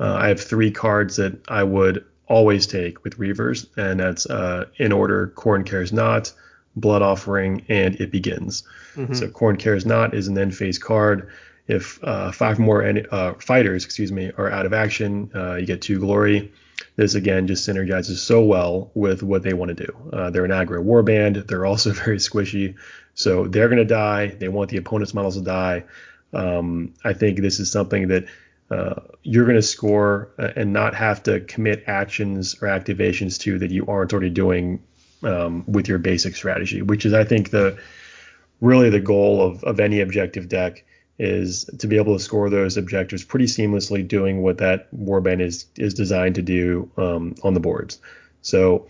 Uh, 0.00 0.14
I 0.14 0.28
have 0.28 0.40
three 0.40 0.70
cards 0.72 1.16
that 1.16 1.38
I 1.48 1.62
would 1.62 2.04
always 2.26 2.66
take 2.66 3.04
with 3.04 3.18
Reavers, 3.18 3.66
and 3.76 4.00
that's 4.00 4.26
uh, 4.26 4.66
in 4.76 4.90
order 4.90 5.32
Khorne 5.36 5.64
Cares 5.64 5.92
Not, 5.92 6.32
Blood 6.74 7.02
Offering, 7.02 7.64
and 7.68 7.94
It 8.00 8.10
Begins. 8.10 8.64
Mm-hmm. 8.96 9.14
So 9.14 9.28
Khorne 9.28 9.58
Cares 9.58 9.86
Not 9.86 10.14
is 10.14 10.26
an 10.26 10.36
end 10.36 10.56
phase 10.56 10.78
card. 10.78 11.30
If 11.68 12.02
uh, 12.02 12.32
five 12.32 12.58
more 12.58 12.82
en- 12.82 13.06
uh, 13.10 13.34
fighters, 13.34 13.84
excuse 13.84 14.10
me, 14.10 14.32
are 14.36 14.50
out 14.50 14.66
of 14.66 14.72
action, 14.72 15.30
uh, 15.34 15.54
you 15.54 15.66
get 15.66 15.80
two 15.80 16.00
glory. 16.00 16.52
This 16.96 17.14
again 17.14 17.46
just 17.46 17.68
synergizes 17.68 18.16
so 18.16 18.44
well 18.44 18.90
with 18.94 19.22
what 19.22 19.42
they 19.42 19.52
want 19.52 19.76
to 19.76 19.86
do. 19.86 20.10
Uh, 20.12 20.30
they're 20.30 20.44
an 20.44 20.50
aggro 20.50 20.84
warband. 20.84 21.46
They're 21.46 21.66
also 21.66 21.92
very 22.04 22.18
squishy, 22.18 22.76
so 23.14 23.46
they're 23.46 23.68
going 23.68 23.78
to 23.78 23.84
die. 23.84 24.28
They 24.28 24.48
want 24.48 24.70
the 24.70 24.76
opponent's 24.76 25.14
models 25.14 25.36
to 25.36 25.42
die. 25.42 25.84
Um, 26.32 26.94
I 27.04 27.12
think 27.12 27.40
this 27.40 27.60
is 27.60 27.70
something 27.70 28.08
that 28.08 28.26
uh, 28.70 29.00
you're 29.22 29.44
going 29.44 29.56
to 29.56 29.62
score 29.62 30.30
uh, 30.38 30.50
and 30.56 30.72
not 30.72 30.94
have 30.94 31.22
to 31.24 31.40
commit 31.40 31.84
actions 31.86 32.56
or 32.60 32.68
activations 32.68 33.38
to 33.40 33.58
that 33.58 33.70
you 33.70 33.86
aren't 33.86 34.12
already 34.12 34.30
doing 34.30 34.82
um, 35.22 35.64
with 35.66 35.88
your 35.88 35.98
basic 35.98 36.34
strategy, 36.34 36.82
which 36.82 37.06
is 37.06 37.12
I 37.12 37.24
think 37.24 37.50
the 37.50 37.78
really 38.60 38.90
the 38.90 39.00
goal 39.00 39.42
of, 39.42 39.62
of 39.64 39.80
any 39.80 40.00
objective 40.00 40.48
deck 40.48 40.84
is 41.18 41.64
to 41.78 41.86
be 41.86 41.96
able 41.96 42.16
to 42.16 42.22
score 42.22 42.50
those 42.50 42.76
objectives 42.76 43.24
pretty 43.24 43.46
seamlessly 43.46 44.06
doing 44.06 44.42
what 44.42 44.58
that 44.58 44.92
warband 44.94 45.40
is 45.40 45.66
is 45.76 45.94
designed 45.94 46.34
to 46.34 46.42
do 46.42 46.90
um, 46.96 47.34
on 47.42 47.54
the 47.54 47.60
boards. 47.60 48.00
So 48.42 48.88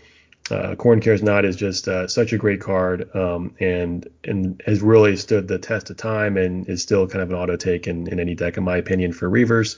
uh, 0.51 0.75
Khorne 0.75 1.01
Cares 1.01 1.23
Not 1.23 1.45
is 1.45 1.55
just 1.55 1.87
uh, 1.87 2.07
such 2.07 2.33
a 2.33 2.37
great 2.37 2.61
card 2.61 3.15
um, 3.15 3.55
and 3.59 4.07
and 4.23 4.61
has 4.65 4.81
really 4.81 5.15
stood 5.17 5.47
the 5.47 5.57
test 5.57 5.89
of 5.89 5.97
time 5.97 6.37
and 6.37 6.67
is 6.69 6.81
still 6.81 7.07
kind 7.07 7.21
of 7.21 7.29
an 7.29 7.35
auto 7.35 7.55
take 7.55 7.87
in, 7.87 8.07
in 8.07 8.19
any 8.19 8.35
deck 8.35 8.57
in 8.57 8.63
my 8.63 8.77
opinion 8.77 9.13
for 9.13 9.29
Reavers. 9.29 9.77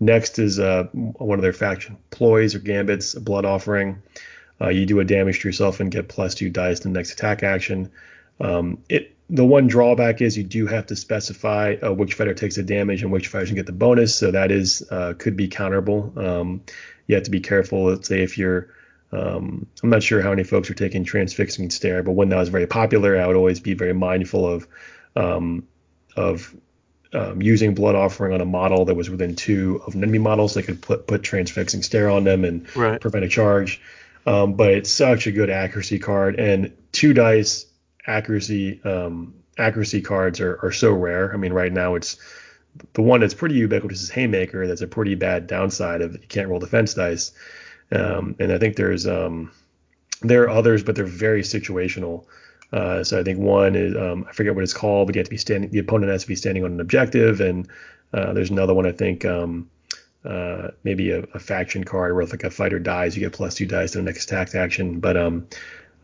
Next 0.00 0.38
is 0.38 0.58
uh, 0.58 0.84
one 0.92 1.38
of 1.38 1.42
their 1.42 1.52
faction 1.52 1.96
ploys 2.10 2.54
or 2.54 2.60
gambits, 2.60 3.14
blood 3.14 3.44
offering. 3.44 4.00
Uh, 4.60 4.68
you 4.68 4.86
do 4.86 5.00
a 5.00 5.04
damage 5.04 5.40
to 5.40 5.48
yourself 5.48 5.80
and 5.80 5.90
get 5.90 6.08
plus 6.08 6.34
two 6.34 6.50
dice 6.50 6.84
in 6.84 6.92
the 6.92 6.98
next 6.98 7.12
attack 7.12 7.42
action. 7.42 7.90
Um, 8.40 8.78
it 8.88 9.14
the 9.30 9.44
one 9.44 9.66
drawback 9.66 10.22
is 10.22 10.36
you 10.38 10.44
do 10.44 10.66
have 10.66 10.86
to 10.86 10.96
specify 10.96 11.76
uh, 11.82 11.92
which 11.92 12.14
fighter 12.14 12.34
takes 12.34 12.56
the 12.56 12.62
damage 12.62 13.02
and 13.02 13.12
which 13.12 13.28
fighter 13.28 13.46
can 13.46 13.56
get 13.56 13.66
the 13.66 13.72
bonus. 13.72 14.14
So 14.14 14.30
that 14.30 14.50
is 14.50 14.82
uh, 14.90 15.14
could 15.18 15.36
be 15.36 15.48
counterable. 15.48 16.16
Um, 16.16 16.62
you 17.06 17.14
have 17.14 17.24
to 17.24 17.30
be 17.30 17.40
careful. 17.40 17.84
Let's 17.84 18.08
say 18.08 18.22
if 18.22 18.38
you're 18.38 18.70
um, 19.10 19.66
I'm 19.82 19.90
not 19.90 20.02
sure 20.02 20.20
how 20.20 20.30
many 20.30 20.44
folks 20.44 20.70
are 20.70 20.74
taking 20.74 21.04
transfixing 21.04 21.70
stare, 21.70 22.02
but 22.02 22.12
when 22.12 22.28
that 22.28 22.36
was 22.36 22.50
very 22.50 22.66
popular, 22.66 23.18
I 23.18 23.26
would 23.26 23.36
always 23.36 23.60
be 23.60 23.74
very 23.74 23.94
mindful 23.94 24.46
of 24.46 24.68
um, 25.16 25.66
of 26.16 26.54
um, 27.12 27.40
using 27.40 27.74
blood 27.74 27.94
offering 27.94 28.34
on 28.34 28.40
a 28.40 28.46
model 28.46 28.84
that 28.86 28.94
was 28.94 29.08
within 29.08 29.34
two 29.34 29.82
of 29.86 29.94
an 29.94 30.02
enemy 30.02 30.18
models. 30.18 30.54
They 30.54 30.62
could 30.62 30.82
put 30.82 31.06
put 31.06 31.22
transfixing 31.22 31.82
stare 31.82 32.10
on 32.10 32.24
them 32.24 32.44
and 32.44 32.74
right. 32.76 33.00
prevent 33.00 33.24
a 33.24 33.28
charge. 33.28 33.80
Um, 34.26 34.54
but 34.54 34.72
it's 34.72 34.90
such 34.90 35.26
a 35.26 35.32
good 35.32 35.48
accuracy 35.48 35.98
card, 35.98 36.38
and 36.38 36.76
two 36.92 37.14
dice 37.14 37.64
accuracy 38.08 38.80
um, 38.84 39.34
accuracy 39.58 40.00
cards 40.00 40.40
are, 40.40 40.58
are 40.62 40.72
so 40.72 40.92
rare. 40.92 41.32
I 41.32 41.36
mean, 41.36 41.52
right 41.52 41.72
now 41.72 41.94
it's 41.94 42.16
the 42.94 43.02
one 43.02 43.20
that's 43.20 43.34
pretty 43.34 43.56
ubiquitous 43.56 44.02
is 44.02 44.10
Haymaker. 44.10 44.66
That's 44.66 44.80
a 44.80 44.86
pretty 44.86 45.14
bad 45.14 45.46
downside 45.46 46.00
of 46.00 46.12
you 46.12 46.28
can't 46.28 46.48
roll 46.48 46.60
defense 46.60 46.94
dice. 46.94 47.32
Um, 47.90 48.36
and 48.38 48.52
I 48.52 48.58
think 48.58 48.76
there's 48.76 49.06
um, 49.06 49.50
there 50.22 50.42
are 50.44 50.50
others, 50.50 50.82
but 50.82 50.94
they're 50.94 51.04
very 51.04 51.42
situational. 51.42 52.24
Uh, 52.72 53.02
so 53.02 53.18
I 53.18 53.22
think 53.22 53.38
one 53.38 53.74
is 53.74 53.96
um, 53.96 54.26
I 54.28 54.32
forget 54.32 54.54
what 54.54 54.64
it's 54.64 54.74
called, 54.74 55.08
but 55.08 55.14
you 55.14 55.20
have 55.20 55.26
to 55.26 55.30
be 55.30 55.38
standing. 55.38 55.70
The 55.70 55.78
opponent 55.78 56.12
has 56.12 56.22
to 56.22 56.28
be 56.28 56.36
standing 56.36 56.64
on 56.64 56.72
an 56.72 56.80
objective, 56.80 57.40
and 57.40 57.68
uh, 58.12 58.32
there's 58.32 58.50
another 58.50 58.74
one 58.74 58.86
I 58.86 58.92
think 58.92 59.24
um, 59.24 59.70
uh, 60.24 60.68
maybe 60.84 61.10
a, 61.10 61.20
a, 61.34 61.38
faction 61.38 61.84
card 61.84 62.14
where 62.14 62.22
if 62.22 62.30
like 62.30 62.44
a 62.44 62.50
fighter 62.50 62.78
dies, 62.78 63.16
you 63.16 63.20
get 63.20 63.32
plus 63.32 63.54
two 63.54 63.66
dice 63.66 63.92
to 63.92 63.98
the 63.98 64.04
next 64.04 64.24
attack 64.24 64.54
action. 64.54 65.00
But 65.00 65.16
um, 65.16 65.46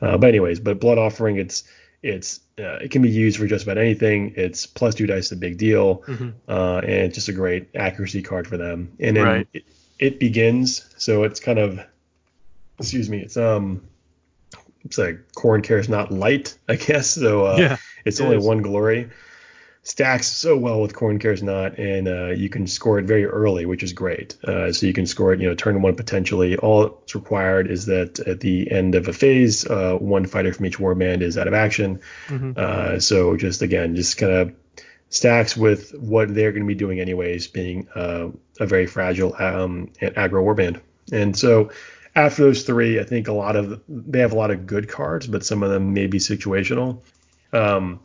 uh, 0.00 0.16
but 0.16 0.28
anyways, 0.28 0.60
but 0.60 0.80
blood 0.80 0.98
offering, 0.98 1.36
it's 1.36 1.64
it's 2.04 2.40
uh, 2.58 2.76
it 2.76 2.90
can 2.90 3.00
be 3.00 3.10
used 3.10 3.38
for 3.38 3.46
just 3.46 3.64
about 3.64 3.78
anything. 3.78 4.34
It's 4.36 4.66
plus 4.66 4.94
two 4.94 5.06
dice, 5.06 5.32
a 5.32 5.36
big 5.36 5.56
deal, 5.56 6.02
mm-hmm. 6.02 6.30
uh, 6.46 6.78
and 6.78 6.90
it's 6.90 7.14
just 7.14 7.28
a 7.28 7.32
great 7.32 7.68
accuracy 7.74 8.22
card 8.22 8.46
for 8.46 8.58
them. 8.58 8.92
And 9.00 9.16
then 9.16 9.24
right. 9.24 9.48
it, 9.54 9.64
it, 9.98 10.20
begins, 10.20 10.86
so 10.98 11.24
it's 11.24 11.40
kind 11.40 11.58
of, 11.58 11.80
excuse 12.78 13.08
me, 13.08 13.20
it's 13.20 13.38
um, 13.38 13.82
it's 14.84 14.98
like 14.98 15.32
Khorne 15.32 15.64
cares 15.64 15.88
not 15.88 16.12
light, 16.12 16.58
I 16.68 16.76
guess. 16.76 17.08
So 17.08 17.46
uh, 17.46 17.56
yeah, 17.58 17.76
it's 18.04 18.20
it 18.20 18.24
only 18.24 18.36
is. 18.36 18.44
one 18.44 18.60
glory 18.60 19.08
stacks 19.84 20.26
so 20.26 20.56
well 20.56 20.80
with 20.80 20.94
Khorne 20.94 21.20
Cares 21.20 21.42
Not, 21.42 21.78
and 21.78 22.08
uh, 22.08 22.30
you 22.30 22.48
can 22.48 22.66
score 22.66 22.98
it 22.98 23.04
very 23.04 23.26
early, 23.26 23.66
which 23.66 23.82
is 23.82 23.92
great. 23.92 24.36
Uh, 24.42 24.72
so 24.72 24.86
you 24.86 24.94
can 24.94 25.06
score 25.06 25.32
it, 25.34 25.40
you 25.40 25.48
know, 25.48 25.54
turn 25.54 25.80
one 25.82 25.94
potentially. 25.94 26.56
All 26.56 26.88
that's 26.88 27.14
required 27.14 27.70
is 27.70 27.86
that 27.86 28.18
at 28.20 28.40
the 28.40 28.70
end 28.70 28.94
of 28.94 29.08
a 29.08 29.12
phase, 29.12 29.66
uh, 29.66 29.96
one 29.96 30.26
fighter 30.26 30.52
from 30.52 30.66
each 30.66 30.78
warband 30.78 31.20
is 31.20 31.36
out 31.36 31.46
of 31.46 31.54
action. 31.54 32.00
Mm-hmm. 32.28 32.52
Uh, 32.56 32.98
so 32.98 33.36
just 33.36 33.60
again, 33.62 33.94
just 33.94 34.16
kind 34.16 34.32
of 34.32 34.54
stacks 35.10 35.54
with 35.56 35.92
what 35.92 36.34
they're 36.34 36.50
going 36.50 36.64
to 36.64 36.66
be 36.66 36.74
doing 36.74 36.98
anyways, 36.98 37.46
being 37.48 37.86
uh, 37.94 38.28
a 38.58 38.66
very 38.66 38.86
fragile 38.86 39.34
um, 39.38 39.90
aggro 40.00 40.42
warband. 40.42 40.80
And 41.12 41.36
so 41.36 41.70
after 42.16 42.44
those 42.44 42.62
three, 42.62 42.98
I 43.00 43.04
think 43.04 43.28
a 43.28 43.32
lot 43.32 43.54
of 43.54 43.82
they 43.86 44.20
have 44.20 44.32
a 44.32 44.36
lot 44.36 44.50
of 44.50 44.66
good 44.66 44.88
cards, 44.88 45.26
but 45.26 45.44
some 45.44 45.62
of 45.62 45.68
them 45.70 45.92
may 45.92 46.06
be 46.06 46.18
situational. 46.18 47.02
Um, 47.52 48.00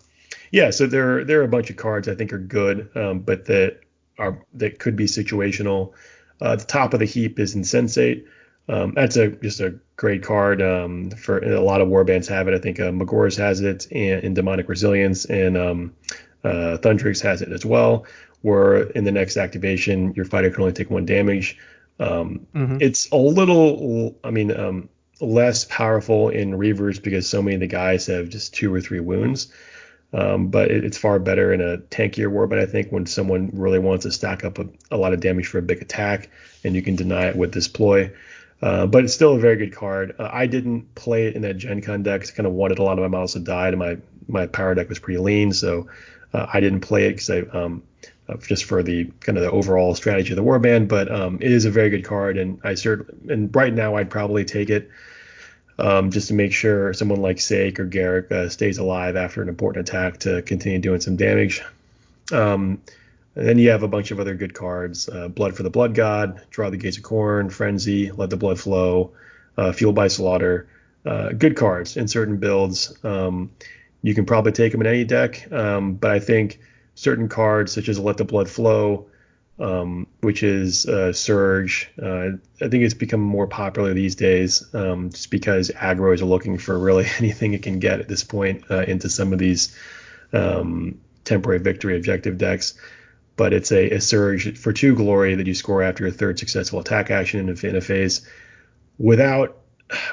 yeah, 0.52 0.70
so 0.72 0.88
there 0.88 1.24
there 1.24 1.42
are 1.42 1.46
a 1.46 1.50
bunch 1.50 1.70
of 1.70 1.76
cards 1.76 2.08
I 2.08 2.16
think 2.16 2.34
are 2.34 2.40
good, 2.40 2.90
um, 2.96 3.20
but 3.20 3.46
that 3.46 3.82
are 4.18 4.44
that 4.56 4.80
could 4.80 4.96
be 4.96 5.06
situational. 5.06 5.94
Uh, 6.42 6.56
the 6.56 6.66
top 6.66 6.94
of 6.94 7.00
the 7.00 7.06
heap 7.06 7.40
is 7.40 7.56
Insensate. 7.56 8.26
Um, 8.68 8.94
that's 8.96 9.18
a 9.18 9.30
just 9.30 9.60
a 9.60 9.80
great 9.96 10.24
card 10.24 10.62
um, 10.62 11.10
for 11.12 11.40
a 11.40 11.60
lot 11.60 11.82
of 11.82 11.88
warbands 11.88 12.28
have 12.28 12.48
it. 12.48 12.54
I 12.54 12.60
think 12.60 12.80
uh, 12.80 12.92
Magore's 12.92 13.36
has 13.38 13.62
it 13.62 13.88
and 13.92 14.24
in 14.24 14.34
Demonic 14.34 14.70
Resilience, 14.70 15.26
and 15.26 15.58
um, 15.58 15.96
uh, 16.44 16.78
Thundrik's 16.78 17.22
has 17.22 17.42
it 17.42 17.52
as 17.52 17.66
well. 17.66 18.06
Where 18.42 18.84
in 18.92 19.04
the 19.04 19.12
next 19.12 19.38
activation, 19.38 20.14
your 20.14 20.26
fighter 20.26 20.50
can 20.50 20.62
only 20.62 20.74
take 20.74 20.90
one 20.90 21.06
damage. 21.06 21.58
Um, 22.00 22.48
mm-hmm. 22.56 22.78
It's 22.80 23.12
a 23.12 23.18
little, 23.18 24.18
I 24.24 24.32
mean, 24.32 24.58
um, 24.58 24.88
less 25.20 25.66
powerful 25.66 26.30
in 26.30 26.52
Reavers 26.52 27.04
because 27.04 27.28
so 27.28 27.42
many 27.42 27.56
of 27.56 27.60
the 27.60 27.68
guys 27.68 28.06
have 28.08 28.30
just 28.30 28.54
two 28.54 28.74
or 28.74 28.80
three 28.80 29.02
wounds. 29.02 29.52
Um, 30.12 30.48
but 30.48 30.72
it, 30.72 30.84
it's 30.84 30.98
far 30.98 31.20
better 31.20 31.54
in 31.54 31.62
a 31.62 31.78
tankier 31.78 32.32
war. 32.32 32.48
But 32.48 32.60
I 32.60 32.66
think 32.66 32.92
when 32.92 33.06
someone 33.06 33.52
really 33.54 33.80
wants 33.80 34.04
to 34.06 34.12
stack 34.12 34.44
up 34.44 34.58
a, 34.58 34.68
a, 34.90 34.98
lot 34.98 35.14
of 35.14 35.20
damage 35.20 35.48
for 35.48 35.60
a 35.60 35.62
big 35.62 35.82
attack, 35.82 36.30
and 36.64 36.76
you 36.76 36.82
can 36.82 36.96
deny 36.96 37.28
it 37.28 37.36
with 37.36 37.54
this 37.54 37.68
ploy. 37.68 38.12
Uh, 38.62 38.86
but 38.88 39.06
it's 39.06 39.14
still 39.14 39.36
a 39.36 39.40
very 39.40 39.56
good 39.56 39.74
card. 39.74 40.16
Uh, 40.20 40.30
I 40.32 40.48
didn't 40.48 40.94
play 40.96 41.28
it 41.28 41.36
in 41.36 41.44
that 41.44 41.58
Gen 41.58 41.82
Con 41.82 42.04
deck 42.04 42.22
because 42.22 42.34
I 42.34 42.36
kind 42.36 42.48
of 42.48 42.54
wanted 42.54 42.80
a 42.80 42.84
lot 42.84 42.98
of 42.98 43.04
my 43.04 43.08
models 43.08 43.34
to 43.34 43.40
die, 43.40 43.70
and 43.70 43.78
my 43.78 43.98
my 44.28 44.48
power 44.48 44.76
deck 44.76 44.90
was 44.90 45.00
pretty 45.00 45.20
lean, 45.20 45.54
so 45.54 45.88
uh, 46.34 46.48
I 46.52 46.60
didn't 46.60 46.82
play 46.82 47.06
it 47.06 47.12
because 47.12 47.30
I 47.30 47.40
um, 47.58 47.84
uh, 48.28 48.38
just 48.38 48.66
for 48.66 48.84
the 48.84 49.06
kind 49.22 49.38
of 49.38 49.44
the 49.44 49.52
overall 49.52 49.96
strategy 49.96 50.32
of 50.32 50.36
the 50.36 50.44
warband. 50.44 50.88
But 50.88 51.12
um, 51.12 51.38
it 51.42 51.52
is 51.52 51.66
a 51.66 51.72
very 51.72 51.90
good 51.90 52.04
card, 52.04 52.38
and 52.38 52.60
I 52.64 52.74
certainly 52.76 53.34
and 53.34 53.56
right 53.56 53.74
now 53.74 53.96
I'd 53.96 54.10
probably 54.10 54.44
take 54.44 54.70
it 54.70 54.90
um, 55.80 56.12
just 56.12 56.28
to 56.28 56.34
make 56.34 56.54
sure 56.54 56.94
someone 56.94 57.22
like 57.22 57.38
Saek 57.38 57.80
or 57.80 57.88
Garrek 57.88 58.32
uh, 58.32 58.50
stays 58.50 58.78
alive 58.78 59.16
after 59.16 59.42
an 59.42 59.50
important 59.50 59.88
attack 59.88 60.20
to 60.20 60.42
continue 60.42 60.80
doing 60.80 61.00
some 61.00 61.16
damage. 61.16 61.62
Um, 62.32 62.82
then 63.36 63.58
you 63.58 63.70
have 63.70 63.84
a 63.84 63.88
bunch 63.88 64.12
of 64.12 64.20
other 64.20 64.36
good 64.36 64.54
cards: 64.54 65.08
uh, 65.10 65.30
Blood 65.30 65.56
for 65.56 65.64
the 65.64 65.70
Blood 65.70 65.96
God, 65.96 66.42
Draw 66.50 66.70
the 66.70 66.78
Gaze 66.78 66.98
of 66.98 67.04
Khorne, 67.04 67.52
Frenzy, 67.52 68.12
Let 68.12 68.30
the 68.30 68.38
Blood 68.38 68.60
Flow, 68.60 69.12
uh, 69.58 69.72
Fueled 69.72 69.96
by 69.96 70.08
Slaughter. 70.08 70.68
Uh, 71.06 71.30
good 71.30 71.56
cards 71.56 71.96
in 71.96 72.08
certain 72.08 72.38
builds. 72.38 72.94
Um, 73.06 73.50
you 74.02 74.14
can 74.14 74.26
probably 74.26 74.52
take 74.52 74.72
them 74.72 74.82
in 74.82 74.88
any 74.88 75.06
deck, 75.06 75.50
um, 75.52 75.94
but 75.94 76.12
I 76.12 76.20
think 76.20 76.60
certain 76.96 77.30
cards 77.30 77.72
such 77.72 77.88
as 77.88 77.98
Let 77.98 78.18
the 78.18 78.26
Blood 78.26 78.50
Flow 78.50 79.08
um, 79.60 80.08
which 80.22 80.42
is 80.42 80.86
uh, 80.86 81.12
Surge. 81.12 81.92
Uh, 82.02 82.30
I 82.62 82.68
think 82.70 82.84
it's 82.84 82.94
become 82.94 83.20
more 83.20 83.48
popular 83.48 83.94
these 83.94 84.16
days 84.16 84.64
um, 84.74 85.10
just 85.10 85.30
because 85.30 85.70
aggros 85.72 86.22
are 86.22 86.26
looking 86.26 86.58
for 86.58 86.78
really 86.78 87.06
anything 87.18 87.54
it 87.54 87.64
can 87.64 87.80
get 87.80 88.00
at 88.00 88.08
this 88.08 88.24
point 88.24 88.64
uh, 88.70 88.84
into 88.84 89.10
some 89.10 89.34
of 89.34 89.40
these 89.40 89.76
um, 90.32 91.00
temporary 91.26 91.60
victory 91.60 91.98
objective 91.98 92.38
decks. 92.38 92.74
But 93.36 93.54
it's 93.54 93.72
a, 93.72 93.92
a, 93.92 94.02
Surge 94.02 94.58
for 94.58 94.74
two 94.74 94.96
glory 94.96 95.36
that 95.36 95.48
you 95.48 95.54
score 95.54 95.82
after 95.82 96.06
a 96.06 96.12
third 96.12 96.40
successful 96.40 96.80
attack 96.80 97.10
action 97.10 97.40
in 97.40 97.50
a, 97.50 97.68
in 97.68 97.76
a 97.76 97.82
phase. 97.82 98.28
Without 98.98 99.58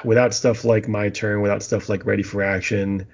without 0.03 0.33
stuff 0.33 0.63
like 0.65 0.87
my 0.87 1.09
turn, 1.09 1.41
without 1.41 1.61
stuff 1.61 1.89
like 1.89 2.05
ready 2.05 2.23
for 2.23 2.41
action, 2.41 3.05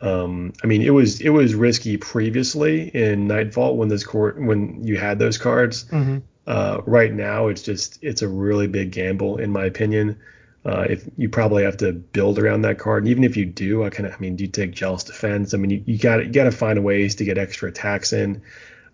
um, 0.00 0.52
I 0.62 0.66
mean, 0.66 0.82
it 0.82 0.90
was 0.90 1.20
it 1.20 1.30
was 1.30 1.54
risky 1.54 1.96
previously 1.96 2.88
in 2.88 3.26
Nightfall 3.26 3.76
when 3.76 3.88
this 3.88 4.04
court 4.04 4.40
when 4.40 4.82
you 4.84 4.96
had 4.96 5.18
those 5.18 5.38
cards. 5.38 5.84
Mm-hmm. 5.84 6.18
Uh, 6.46 6.80
right 6.86 7.12
now, 7.12 7.48
it's 7.48 7.62
just 7.62 7.98
it's 8.02 8.22
a 8.22 8.28
really 8.28 8.66
big 8.66 8.92
gamble 8.92 9.38
in 9.38 9.50
my 9.50 9.64
opinion. 9.64 10.18
Uh, 10.64 10.84
if 10.90 11.08
you 11.16 11.28
probably 11.28 11.62
have 11.62 11.76
to 11.76 11.92
build 11.92 12.38
around 12.38 12.62
that 12.62 12.78
card, 12.78 13.04
and 13.04 13.10
even 13.10 13.24
if 13.24 13.36
you 13.36 13.46
do, 13.46 13.84
I 13.84 13.90
kind 13.90 14.06
of 14.06 14.14
I 14.14 14.18
mean, 14.18 14.36
do 14.36 14.44
you 14.44 14.50
take 14.50 14.72
jealous 14.72 15.04
defense? 15.04 15.54
I 15.54 15.56
mean, 15.56 15.70
you, 15.70 15.82
you 15.86 15.98
got 15.98 16.24
you 16.24 16.32
got 16.32 16.44
to 16.44 16.52
find 16.52 16.82
ways 16.84 17.14
to 17.16 17.24
get 17.24 17.38
extra 17.38 17.68
attacks 17.68 18.12
in. 18.12 18.42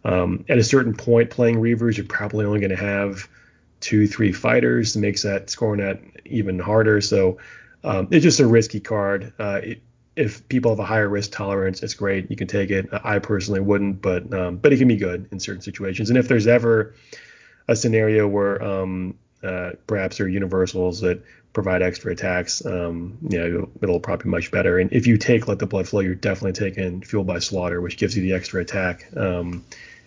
Um, 0.05 0.45
at 0.49 0.59
a 0.59 0.65
certain 0.65 0.95
point, 0.95 1.31
playing 1.31 1.57
Reavers, 1.57 1.97
you're 1.97 2.07
probably 2.07 2.45
only 2.45 2.61
going 2.61 2.71
to 2.71 2.77
have 2.77 3.29
two, 3.81 4.07
three 4.07 4.33
fighters. 4.33 4.97
It 4.97 5.01
makes 5.01 5.23
that 5.23 5.51
scoring 5.51 5.81
that 5.81 6.01
even 6.25 6.59
harder. 6.59 7.01
So 7.01 7.39
um, 7.85 8.09
it's 8.11 8.23
just 8.23 8.41
a 8.41 8.47
risky 8.47 8.81
card. 8.81 9.33
Uh, 9.39 9.61
it, 9.63 9.83
if 10.15 10.47
people 10.49 10.73
have 10.73 10.79
a 10.79 10.85
higher 10.85 11.09
risk 11.09 11.33
tolerance, 11.33 11.83
it's 11.83 11.95
great. 11.95 12.31
You 12.31 12.37
can 12.37 12.47
take 12.47 12.71
it. 12.71 12.89
I 12.93 13.19
personally 13.19 13.61
wouldn't, 13.61 14.03
but 14.03 14.33
um, 14.33 14.57
but 14.57 14.73
it 14.73 14.79
can 14.79 14.89
be 14.89 14.97
good 14.97 15.29
in 15.33 15.41
certain 15.41 15.63
situations. 15.63 16.11
And 16.11 16.19
if 16.19 16.29
there's 16.29 16.47
ever 16.47 16.95
a 17.69 17.77
scenario 17.77 18.29
where 18.29 18.63
um, 18.63 19.15
uh, 19.43 19.71
perhaps 19.87 20.19
there 20.19 20.27
are 20.27 20.29
universals 20.29 21.01
that 21.01 21.23
provide 21.53 21.83
extra 21.83 22.13
attacks, 22.13 22.65
um, 22.65 23.19
you 23.29 23.39
know, 23.39 23.69
it'll 23.83 24.01
probably 24.01 24.25
be 24.25 24.31
much 24.31 24.51
better. 24.51 24.79
And 24.79 24.93
if 24.93 25.07
you 25.07 25.17
take 25.17 25.49
let 25.49 25.59
the 25.59 25.67
blood 25.67 25.89
flow, 25.89 26.01
you're 26.01 26.15
definitely 26.15 26.53
taking 26.53 27.03
fueled 27.03 27.27
by 27.27 27.39
slaughter, 27.39 27.81
which 27.81 27.97
gives 27.97 28.17
you 28.17 28.23
the 28.23 28.35
extra 28.35 28.61
attack 28.61 29.07
um, 29.17 29.65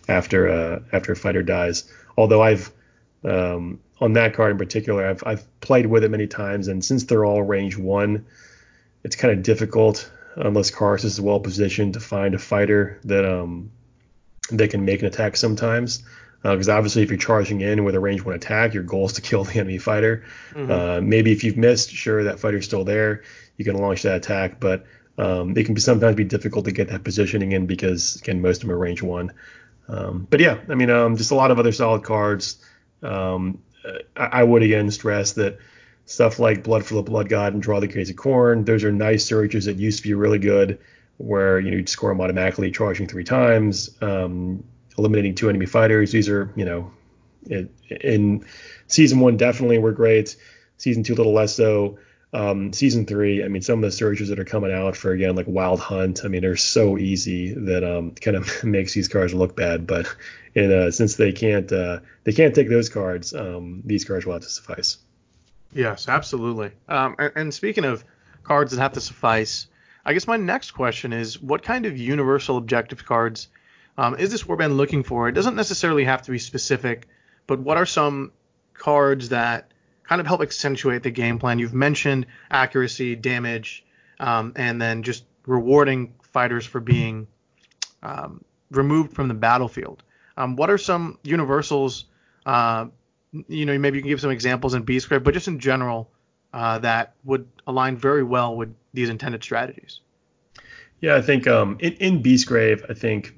after 0.07 0.49
uh, 0.49 0.79
after 0.91 1.13
a 1.13 1.15
fighter 1.15 1.41
dies. 1.41 1.91
Although 2.15 2.43
I've 2.43 2.71
um, 3.23 3.79
on 3.99 4.13
that 4.13 4.35
card 4.35 4.51
in 4.51 4.57
particular, 4.59 5.07
I've 5.07 5.23
I've 5.25 5.61
played 5.61 5.87
with 5.87 6.03
it 6.03 6.11
many 6.11 6.27
times, 6.27 6.67
and 6.67 6.85
since 6.85 7.05
they're 7.05 7.25
all 7.25 7.41
range 7.41 7.75
one 7.75 8.25
it's 9.05 9.15
kind 9.15 9.31
of 9.31 9.43
difficult 9.43 10.11
unless 10.35 10.71
Karsus 10.71 11.05
is 11.05 11.21
well 11.21 11.39
positioned 11.39 11.93
to 11.93 11.99
find 11.99 12.33
a 12.33 12.39
fighter 12.39 12.99
that 13.05 13.23
um 13.23 13.71
that 14.49 14.71
can 14.71 14.83
make 14.83 15.01
an 15.01 15.07
attack 15.07 15.37
sometimes. 15.37 16.03
Because 16.41 16.69
uh, 16.69 16.75
obviously, 16.75 17.01
if 17.01 17.09
you're 17.09 17.17
charging 17.17 17.61
in 17.61 17.83
with 17.83 17.95
a 17.95 17.99
range 17.99 18.23
one 18.23 18.35
attack, 18.35 18.73
your 18.73 18.83
goal 18.83 19.05
is 19.05 19.13
to 19.13 19.21
kill 19.29 19.43
the 19.43 19.59
enemy 19.59 19.77
fighter. 19.77 20.25
Mm-hmm. 20.53 20.71
Uh, 20.71 21.01
maybe 21.01 21.31
if 21.31 21.43
you've 21.43 21.57
missed, 21.57 21.91
sure, 21.91 22.25
that 22.25 22.39
fighter's 22.39 22.65
still 22.65 22.83
there. 22.83 23.23
You 23.57 23.65
can 23.65 23.75
launch 23.75 24.01
that 24.03 24.17
attack, 24.17 24.59
but 24.59 24.85
um, 25.17 25.57
it 25.57 25.65
can 25.65 25.73
be, 25.73 25.81
sometimes 25.81 26.15
be 26.15 26.23
difficult 26.23 26.65
to 26.65 26.71
get 26.71 26.89
that 26.89 27.03
positioning 27.03 27.53
in 27.53 27.65
because 27.67 28.17
again, 28.17 28.41
most 28.41 28.57
of 28.57 28.67
them 28.67 28.71
are 28.71 28.77
range 28.77 29.01
one. 29.01 29.33
Um, 29.87 30.27
but 30.29 30.39
yeah, 30.39 30.59
I 30.67 30.75
mean, 30.75 30.89
um, 30.89 31.15
just 31.15 31.31
a 31.31 31.35
lot 31.35 31.51
of 31.51 31.59
other 31.59 31.71
solid 31.71 32.03
cards. 32.03 32.57
Um, 33.01 33.59
I, 34.15 34.25
I, 34.39 34.43
would 34.43 34.63
again 34.63 34.89
stress 34.89 35.33
that 35.33 35.59
stuff 36.05 36.39
like 36.39 36.63
Blood 36.63 36.85
for 36.85 36.95
the 36.95 37.01
Blood 37.01 37.29
God 37.29 37.53
and 37.53 37.61
Draw 37.61 37.79
the 37.79 37.87
of 37.87 38.15
Khorne. 38.15 38.65
Those 38.65 38.83
are 38.83 38.91
nice 38.91 39.25
surges 39.25 39.65
that 39.65 39.77
used 39.77 39.97
to 39.97 40.03
be 40.03 40.13
really 40.13 40.39
good, 40.39 40.79
where 41.17 41.59
you 41.59 41.71
know 41.71 41.77
you'd 41.77 41.89
score 41.89 42.09
them 42.09 42.21
automatically, 42.21 42.71
charging 42.71 43.07
three 43.07 43.23
times, 43.23 43.89
um, 44.01 44.63
eliminating 44.97 45.35
two 45.35 45.49
enemy 45.49 45.65
fighters. 45.65 46.11
These 46.11 46.29
are 46.29 46.51
you 46.55 46.65
know 46.65 46.91
it, 47.43 47.71
in 47.89 48.45
season 48.87 49.19
one 49.19 49.37
definitely 49.37 49.79
were 49.79 49.91
great. 49.91 50.35
Season 50.77 51.03
two 51.03 51.13
a 51.13 51.15
little 51.15 51.33
less 51.33 51.55
so. 51.55 51.99
Um, 52.33 52.73
season 52.73 53.05
three, 53.05 53.45
I 53.45 53.47
mean, 53.47 53.61
some 53.61 53.81
of 53.81 53.89
the 53.89 53.95
surges 53.95 54.27
that 54.27 54.39
are 54.39 54.45
coming 54.45 54.71
out 54.71 54.97
for 54.97 55.11
again 55.11 55.37
like 55.37 55.47
Wild 55.47 55.79
Hunt, 55.79 56.25
I 56.25 56.27
mean, 56.27 56.41
they're 56.41 56.57
so 56.57 56.97
easy 56.97 57.53
that 57.53 57.83
um, 57.83 58.11
kind 58.11 58.35
of 58.35 58.63
makes 58.63 58.93
these 58.93 59.07
cards 59.07 59.33
look 59.33 59.55
bad. 59.55 59.87
But 59.87 60.13
and, 60.53 60.71
uh, 60.71 60.91
since 60.91 61.15
they 61.15 61.31
can't 61.31 61.71
uh, 61.71 61.99
they 62.25 62.33
can't 62.33 62.53
take 62.53 62.69
those 62.69 62.89
cards, 62.89 63.33
um, 63.33 63.81
these 63.85 64.03
cards 64.03 64.25
will 64.25 64.33
have 64.33 64.41
to 64.41 64.49
suffice. 64.49 64.97
Yes, 65.75 66.07
absolutely. 66.07 66.71
Um, 66.89 67.15
and, 67.19 67.31
and, 67.35 67.53
speaking 67.53 67.85
of 67.85 68.03
cards 68.43 68.71
that 68.71 68.81
have 68.81 68.93
to 68.93 69.01
suffice, 69.01 69.67
I 70.03 70.13
guess 70.13 70.25
my 70.25 70.37
next 70.37 70.71
question 70.71 71.13
is 71.13 71.39
what 71.39 71.61
kind 71.61 71.85
of 71.85 71.97
universal 71.97 72.57
objective 72.57 73.05
cards 73.05 73.49
um, 73.97 74.15
is 74.15 74.31
this 74.31 74.43
warband 74.43 74.75
looking 74.75 75.03
for? 75.03 75.29
It 75.29 75.33
doesn't 75.33 75.55
necessarily 75.55 76.05
have 76.05 76.23
to 76.23 76.31
be 76.31 76.39
specific, 76.39 77.07
but 77.45 77.59
what 77.59 77.77
are 77.77 77.85
some 77.85 78.31
cards 78.73 79.29
that 79.29 79.71
kind 80.07 80.21
of 80.21 80.27
help 80.27 80.41
accentuate 80.41 81.03
the 81.03 81.11
game 81.11 81.39
plan. 81.39 81.59
You've 81.59 81.73
mentioned 81.73 82.27
accuracy, 82.49 83.15
damage, 83.15 83.83
um, 84.19 84.53
and 84.55 84.81
then 84.81 85.03
just 85.03 85.25
rewarding 85.45 86.13
fighters 86.21 86.65
for 86.65 86.79
being 86.79 87.27
um, 88.03 88.43
removed 88.71 89.13
from 89.13 89.27
the 89.27 89.33
battlefield. 89.33 90.03
Um, 90.37 90.55
what 90.55 90.69
are 90.69 90.77
some 90.77 91.17
universals? 91.23 92.05
Uh, 92.45 92.87
you 93.47 93.65
know, 93.65 93.77
maybe 93.77 93.97
you 93.97 94.01
can 94.01 94.09
give 94.09 94.21
some 94.21 94.31
examples 94.31 94.73
in 94.73 94.85
Beastgrave, 94.85 95.23
but 95.23 95.33
just 95.33 95.47
in 95.47 95.59
general, 95.59 96.09
uh, 96.53 96.79
that 96.79 97.13
would 97.23 97.47
align 97.67 97.97
very 97.97 98.23
well 98.23 98.55
with 98.55 98.73
these 98.93 99.09
intended 99.09 99.43
strategies. 99.43 99.99
Yeah, 101.01 101.15
I 101.15 101.21
think 101.21 101.47
um, 101.47 101.77
in, 101.79 101.93
in 101.93 102.23
Beastgrave, 102.23 102.89
I 102.89 102.93
think 102.93 103.35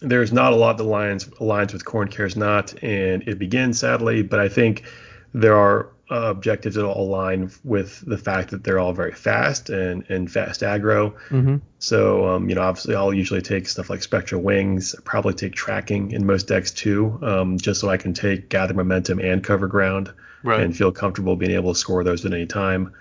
there's 0.00 0.32
not 0.32 0.52
a 0.52 0.56
lot 0.56 0.78
that 0.78 0.84
aligns 0.84 1.28
aligns 1.38 1.72
with 1.72 1.84
Khorne 1.84 2.10
Cares 2.10 2.36
Not, 2.36 2.82
and 2.82 3.22
it 3.28 3.38
begins 3.38 3.78
sadly, 3.78 4.22
but 4.22 4.40
I 4.40 4.48
think 4.48 4.84
there 5.32 5.56
are 5.56 5.90
uh, 6.10 6.30
objectives 6.30 6.74
that 6.74 6.84
all 6.84 7.08
align 7.08 7.50
with 7.62 8.04
the 8.06 8.18
fact 8.18 8.50
that 8.50 8.64
they're 8.64 8.80
all 8.80 8.92
very 8.92 9.12
fast 9.12 9.70
and, 9.70 10.04
and 10.10 10.30
fast 10.30 10.62
aggro. 10.62 11.14
Mm-hmm. 11.28 11.56
So, 11.78 12.26
um, 12.26 12.48
you 12.48 12.54
know, 12.56 12.62
obviously 12.62 12.96
I'll 12.96 13.14
usually 13.14 13.42
take 13.42 13.68
stuff 13.68 13.90
like 13.90 14.02
Spectral 14.02 14.42
Wings, 14.42 14.94
I 14.98 15.02
probably 15.04 15.34
take 15.34 15.54
Tracking 15.54 16.10
in 16.10 16.26
most 16.26 16.48
decks 16.48 16.72
too, 16.72 17.18
um, 17.22 17.58
just 17.58 17.80
so 17.80 17.88
I 17.88 17.96
can 17.96 18.12
take 18.12 18.48
Gather 18.48 18.74
Momentum 18.74 19.20
and 19.20 19.42
Cover 19.44 19.68
Ground 19.68 20.12
right. 20.42 20.60
and 20.60 20.76
feel 20.76 20.90
comfortable 20.90 21.36
being 21.36 21.52
able 21.52 21.74
to 21.74 21.78
score 21.78 22.02
those 22.02 22.24
at 22.24 22.32
any 22.32 22.46
time. 22.46 22.92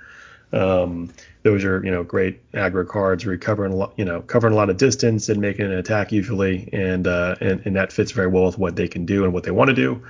Um, 0.52 1.12
those 1.44 1.64
are, 1.64 1.84
you 1.84 1.92
know, 1.92 2.04
great 2.04 2.52
aggro 2.52 2.88
cards, 2.88 3.26
recovering 3.26 3.74
a 3.74 3.76
lot, 3.76 3.94
you 3.98 4.06
know, 4.06 4.22
covering 4.22 4.54
a 4.54 4.58
lot 4.58 4.70
of 4.70 4.78
distance 4.78 5.30
and 5.30 5.40
making 5.40 5.66
an 5.66 5.72
attack 5.72 6.12
usually, 6.12 6.70
and 6.74 7.08
uh, 7.08 7.36
and, 7.40 7.62
and 7.66 7.76
that 7.76 7.94
fits 7.94 8.12
very 8.12 8.28
well 8.28 8.46
with 8.46 8.58
what 8.58 8.76
they 8.76 8.88
can 8.88 9.06
do 9.06 9.24
and 9.24 9.34
what 9.34 9.44
they 9.44 9.52
want 9.52 9.70
to 9.70 9.76
do. 9.76 10.04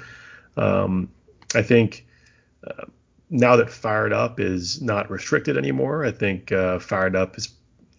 Um, 0.57 1.09
I 1.53 1.61
think 1.61 2.05
uh, 2.65 2.85
now 3.29 3.55
that 3.57 3.69
Fired 3.69 4.13
Up 4.13 4.39
is 4.39 4.81
not 4.81 5.09
restricted 5.09 5.57
anymore, 5.57 6.03
I 6.03 6.11
think 6.11 6.51
uh, 6.51 6.79
Fired 6.79 7.15
Up 7.15 7.37
is 7.37 7.49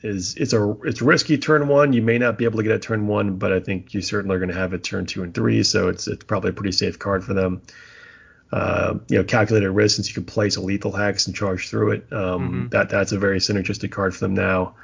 is 0.03 0.35
it's 0.37 0.53
a 0.53 0.77
it's 0.85 1.03
risky 1.03 1.39
turn 1.39 1.69
one. 1.69 1.93
You 1.93 2.03
may 2.03 2.19
not 2.19 2.39
be 2.39 2.45
able 2.45 2.59
to 2.59 2.63
get 2.63 2.73
a 2.73 2.79
turn 2.79 3.07
one, 3.07 3.37
but 3.37 3.53
I 3.53 3.61
think 3.61 3.93
you 3.95 4.01
certainly 4.01 4.37
are 4.37 4.39
going 4.39 4.51
to 4.51 4.59
have 4.59 4.73
it 4.73 4.83
turn 4.83 5.07
two 5.07 5.23
and 5.23 5.35
three, 5.35 5.63
so 5.63 5.89
it's 5.89 6.09
it's 6.09 6.25
probably 6.25 6.51
a 6.51 6.53
pretty 6.55 6.73
safe 6.73 6.99
card 6.99 7.25
for 7.25 7.35
them. 7.35 7.63
Uh, 8.53 8.95
you 9.09 9.17
know, 9.17 9.23
calculated 9.23 9.71
risk 9.71 9.97
since 9.97 10.09
you 10.09 10.15
can 10.15 10.25
place 10.25 10.57
a 10.57 10.61
lethal 10.61 10.91
hex 10.91 11.27
and 11.27 11.37
charge 11.37 11.69
through 11.69 11.93
it. 11.93 12.13
Um, 12.13 12.19
mm-hmm. 12.19 12.69
That 12.69 12.89
that's 12.89 13.13
a 13.13 13.19
very 13.19 13.39
synergistic 13.39 13.93
card 13.93 14.15
for 14.15 14.21
them 14.21 14.35
now, 14.35 14.75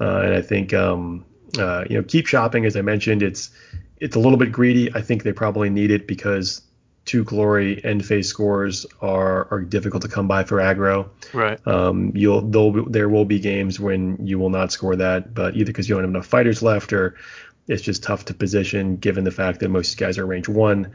uh, 0.00 0.20
and 0.20 0.34
I 0.34 0.42
think 0.42 0.74
um, 0.74 1.24
uh, 1.58 1.84
you 1.88 1.96
know 1.96 2.04
keep 2.04 2.26
chopping 2.26 2.66
as 2.66 2.76
I 2.76 2.82
mentioned. 2.82 3.22
It's 3.22 3.50
it's 3.98 4.14
a 4.14 4.20
little 4.20 4.38
bit 4.38 4.52
greedy. 4.52 4.94
I 4.94 5.00
think 5.00 5.22
they 5.22 5.32
probably 5.32 5.70
need 5.70 5.90
it 5.90 6.06
because 6.06 6.60
two 7.06 7.24
glory 7.24 7.82
end 7.84 8.04
phase 8.04 8.28
scores 8.28 8.84
are 9.00 9.48
are 9.50 9.62
difficult 9.62 10.02
to 10.02 10.08
come 10.08 10.28
by 10.28 10.44
for 10.44 10.58
aggro. 10.58 11.08
Right. 11.32 11.64
Um, 11.66 12.12
you'll 12.14 12.42
there 12.90 13.08
will 13.08 13.24
be 13.24 13.38
games 13.38 13.80
when 13.80 14.26
you 14.26 14.38
will 14.38 14.50
not 14.50 14.72
score 14.72 14.96
that, 14.96 15.32
but 15.32 15.56
either 15.56 15.66
because 15.66 15.88
you 15.88 15.94
don't 15.94 16.04
have 16.04 16.10
enough 16.10 16.26
fighters 16.26 16.62
left 16.62 16.92
or 16.92 17.16
it's 17.68 17.82
just 17.82 18.02
tough 18.02 18.26
to 18.26 18.34
position 18.34 18.96
given 18.96 19.24
the 19.24 19.30
fact 19.30 19.60
that 19.60 19.68
most 19.70 19.96
guys 19.96 20.18
are 20.18 20.26
range 20.26 20.48
one. 20.48 20.92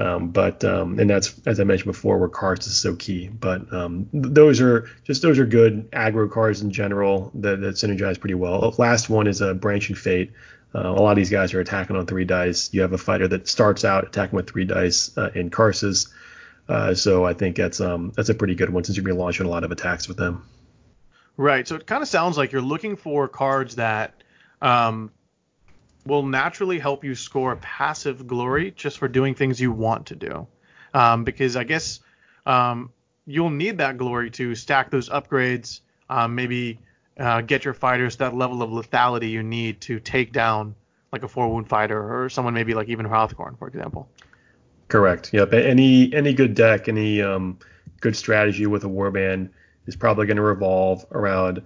Um, 0.00 0.30
but 0.30 0.62
um, 0.62 0.98
and 1.00 1.10
that's 1.10 1.34
as 1.44 1.58
I 1.58 1.64
mentioned 1.64 1.92
before, 1.92 2.18
where 2.18 2.28
Karsus 2.28 2.68
is 2.68 2.76
so 2.76 2.94
key. 2.94 3.28
But 3.28 3.72
um, 3.72 4.08
those 4.12 4.60
are 4.60 4.88
just 5.02 5.22
those 5.22 5.40
are 5.40 5.46
good 5.46 5.90
aggro 5.90 6.30
cards 6.30 6.62
in 6.62 6.70
general 6.70 7.32
that, 7.34 7.60
that 7.60 7.74
synergize 7.74 8.18
pretty 8.18 8.36
well. 8.36 8.74
Last 8.78 9.10
one 9.10 9.26
is 9.26 9.40
a 9.40 9.54
branching 9.54 9.96
fate. 9.96 10.32
Uh, 10.74 10.88
a 10.88 11.00
lot 11.00 11.12
of 11.12 11.16
these 11.16 11.30
guys 11.30 11.54
are 11.54 11.60
attacking 11.60 11.96
on 11.96 12.06
three 12.06 12.24
dice. 12.24 12.72
You 12.72 12.82
have 12.82 12.92
a 12.92 12.98
fighter 12.98 13.28
that 13.28 13.48
starts 13.48 13.84
out 13.84 14.06
attacking 14.06 14.36
with 14.36 14.50
three 14.50 14.64
dice 14.64 15.16
uh, 15.16 15.30
in 15.34 15.50
Karsus. 15.50 16.08
Uh, 16.68 16.94
so 16.94 17.24
I 17.24 17.32
think 17.32 17.56
that's 17.56 17.80
um, 17.80 18.12
that's 18.14 18.28
a 18.28 18.34
pretty 18.34 18.54
good 18.54 18.70
one 18.70 18.84
since 18.84 18.96
you're 18.96 19.04
going 19.04 19.14
to 19.14 19.18
be 19.18 19.22
launching 19.22 19.46
a 19.46 19.48
lot 19.48 19.64
of 19.64 19.72
attacks 19.72 20.06
with 20.06 20.18
them. 20.18 20.46
Right. 21.38 21.66
So 21.66 21.76
it 21.76 21.86
kind 21.86 22.02
of 22.02 22.08
sounds 22.08 22.36
like 22.36 22.52
you're 22.52 22.60
looking 22.60 22.96
for 22.96 23.28
cards 23.28 23.76
that 23.76 24.22
um, 24.60 25.10
will 26.04 26.24
naturally 26.24 26.78
help 26.78 27.04
you 27.04 27.14
score 27.14 27.56
passive 27.56 28.26
glory 28.26 28.72
just 28.72 28.98
for 28.98 29.08
doing 29.08 29.34
things 29.34 29.60
you 29.60 29.72
want 29.72 30.06
to 30.06 30.16
do. 30.16 30.46
Um, 30.92 31.24
because 31.24 31.56
I 31.56 31.64
guess 31.64 32.00
um, 32.44 32.92
you'll 33.24 33.50
need 33.50 33.78
that 33.78 33.98
glory 33.98 34.30
to 34.32 34.54
stack 34.54 34.90
those 34.90 35.08
upgrades, 35.08 35.80
um, 36.10 36.34
maybe 36.34 36.80
uh, 37.18 37.40
get 37.40 37.64
your 37.64 37.74
fighters 37.74 38.16
that 38.16 38.34
level 38.34 38.62
of 38.62 38.70
lethality 38.70 39.30
you 39.30 39.42
need 39.42 39.80
to 39.82 39.98
take 40.00 40.32
down 40.32 40.74
like 41.12 41.22
a 41.22 41.28
four 41.28 41.48
wound 41.48 41.68
fighter 41.68 42.22
or 42.22 42.28
someone 42.28 42.54
maybe 42.54 42.74
like 42.74 42.88
even 42.88 43.06
Hrothgorn, 43.06 43.58
for 43.58 43.68
example. 43.68 44.08
Correct. 44.88 45.32
Yep. 45.32 45.52
Any 45.52 46.12
any 46.14 46.32
good 46.32 46.54
deck, 46.54 46.88
any 46.88 47.20
um, 47.22 47.58
good 48.00 48.16
strategy 48.16 48.66
with 48.66 48.84
a 48.84 48.88
warband 48.88 49.50
is 49.86 49.96
probably 49.96 50.26
going 50.26 50.36
to 50.36 50.42
revolve 50.42 51.04
around 51.12 51.62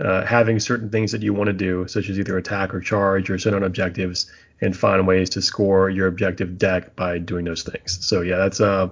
uh, 0.00 0.24
having 0.24 0.58
certain 0.58 0.90
things 0.90 1.12
that 1.12 1.22
you 1.22 1.32
want 1.32 1.48
to 1.48 1.52
do, 1.52 1.86
such 1.88 2.08
as 2.08 2.18
either 2.18 2.36
attack 2.36 2.74
or 2.74 2.80
charge 2.80 3.30
or 3.30 3.38
set 3.38 3.54
on 3.54 3.62
objectives, 3.62 4.30
and 4.60 4.76
find 4.76 5.06
ways 5.06 5.30
to 5.30 5.42
score 5.42 5.90
your 5.90 6.06
objective 6.06 6.58
deck 6.58 6.94
by 6.96 7.18
doing 7.18 7.44
those 7.44 7.62
things. 7.62 8.04
So 8.06 8.20
yeah, 8.20 8.36
that's 8.36 8.60
uh, 8.60 8.88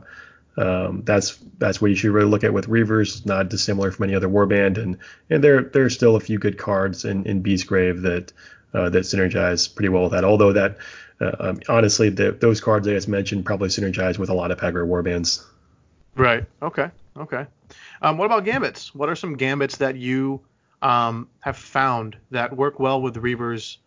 um, 0.56 1.02
that's 1.04 1.38
that's 1.58 1.80
what 1.80 1.90
you 1.90 1.96
should 1.96 2.12
really 2.12 2.30
look 2.30 2.44
at 2.44 2.52
with 2.52 2.68
Reavers, 2.68 3.26
not 3.26 3.48
dissimilar 3.48 3.90
from 3.90 4.04
any 4.04 4.14
other 4.14 4.28
warband, 4.28 4.78
and 4.78 4.98
and 5.30 5.42
there 5.42 5.62
there 5.62 5.84
are 5.84 5.90
still 5.90 6.16
a 6.16 6.20
few 6.20 6.38
good 6.38 6.58
cards 6.58 7.04
in 7.04 7.26
in 7.26 7.42
Beastgrave 7.42 8.02
that 8.02 8.32
uh, 8.72 8.90
that 8.90 9.00
synergize 9.00 9.72
pretty 9.74 9.88
well 9.88 10.04
with 10.04 10.12
that. 10.12 10.24
Although 10.24 10.52
that 10.52 10.78
uh, 11.20 11.32
um, 11.40 11.60
honestly, 11.68 12.08
the, 12.08 12.32
those 12.32 12.60
cards 12.60 12.86
I 12.88 12.92
just 12.92 13.08
mentioned 13.08 13.44
probably 13.44 13.68
synergize 13.68 14.18
with 14.18 14.30
a 14.30 14.34
lot 14.34 14.50
of 14.50 14.60
aggro 14.60 14.86
warbands. 14.86 15.44
Right. 16.16 16.44
Okay. 16.62 16.90
Okay. 17.16 17.46
Um, 18.02 18.18
what 18.18 18.26
about 18.26 18.44
gambits? 18.44 18.94
What 18.94 19.08
are 19.08 19.16
some 19.16 19.36
gambits 19.36 19.78
that 19.78 19.96
you 19.96 20.40
um, 20.82 21.28
have 21.40 21.56
found 21.56 22.16
that 22.30 22.56
work 22.56 22.78
well 22.78 23.00
with 23.00 23.16
Reavers? 23.16 23.78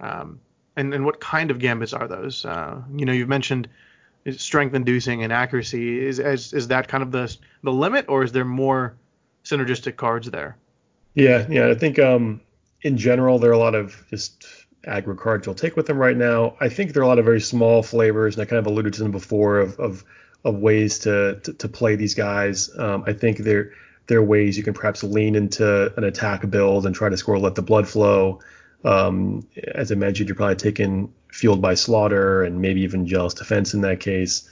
Um, 0.00 0.40
and, 0.76 0.92
and 0.92 1.04
what 1.04 1.20
kind 1.20 1.50
of 1.50 1.58
gambits 1.58 1.92
are 1.92 2.08
those? 2.08 2.44
Uh, 2.44 2.82
you 2.94 3.06
know, 3.06 3.12
you've 3.12 3.28
mentioned 3.28 3.68
strength 4.32 4.74
inducing 4.74 5.22
and 5.22 5.32
accuracy. 5.32 6.04
Is, 6.04 6.18
is 6.18 6.52
is 6.52 6.68
that 6.68 6.88
kind 6.88 7.02
of 7.02 7.10
the 7.10 7.34
the 7.62 7.72
limit, 7.72 8.06
or 8.08 8.22
is 8.22 8.32
there 8.32 8.44
more 8.44 8.96
synergistic 9.44 9.96
cards 9.96 10.30
there? 10.30 10.56
Yeah, 11.14 11.46
yeah. 11.48 11.68
I 11.68 11.74
think 11.74 11.98
um, 11.98 12.40
in 12.82 12.96
general 12.96 13.38
there 13.38 13.50
are 13.50 13.54
a 13.54 13.58
lot 13.58 13.74
of 13.74 14.04
just 14.10 14.46
aggro 14.86 15.16
cards 15.16 15.46
you'll 15.46 15.54
take 15.54 15.76
with 15.76 15.86
them 15.86 15.98
right 15.98 16.16
now. 16.16 16.56
I 16.60 16.68
think 16.68 16.92
there 16.92 17.02
are 17.02 17.04
a 17.04 17.08
lot 17.08 17.18
of 17.18 17.24
very 17.24 17.40
small 17.40 17.82
flavors, 17.82 18.36
and 18.36 18.42
I 18.42 18.46
kind 18.46 18.58
of 18.58 18.66
alluded 18.66 18.94
to 18.94 19.02
them 19.02 19.12
before 19.12 19.58
of 19.58 19.78
of, 19.78 20.04
of 20.44 20.56
ways 20.56 20.98
to, 21.00 21.40
to, 21.42 21.52
to 21.52 21.68
play 21.68 21.96
these 21.96 22.14
guys. 22.14 22.70
Um, 22.78 23.04
I 23.06 23.12
think 23.12 23.38
there 23.38 23.72
there 24.06 24.18
are 24.18 24.24
ways 24.24 24.56
you 24.56 24.64
can 24.64 24.74
perhaps 24.74 25.02
lean 25.02 25.34
into 25.34 25.92
an 25.96 26.04
attack 26.04 26.48
build 26.50 26.86
and 26.86 26.94
try 26.94 27.08
to 27.08 27.16
score 27.16 27.38
let 27.38 27.54
the 27.54 27.62
blood 27.62 27.88
flow. 27.88 28.40
Um, 28.84 29.46
as 29.74 29.90
I 29.90 29.94
mentioned, 29.94 30.28
you're 30.28 30.36
probably 30.36 30.56
taking 30.56 31.12
fueled 31.34 31.60
by 31.60 31.74
slaughter 31.74 32.44
and 32.44 32.60
maybe 32.60 32.80
even 32.82 33.06
jealous 33.06 33.34
defense 33.34 33.74
in 33.74 33.80
that 33.80 33.98
case. 33.98 34.48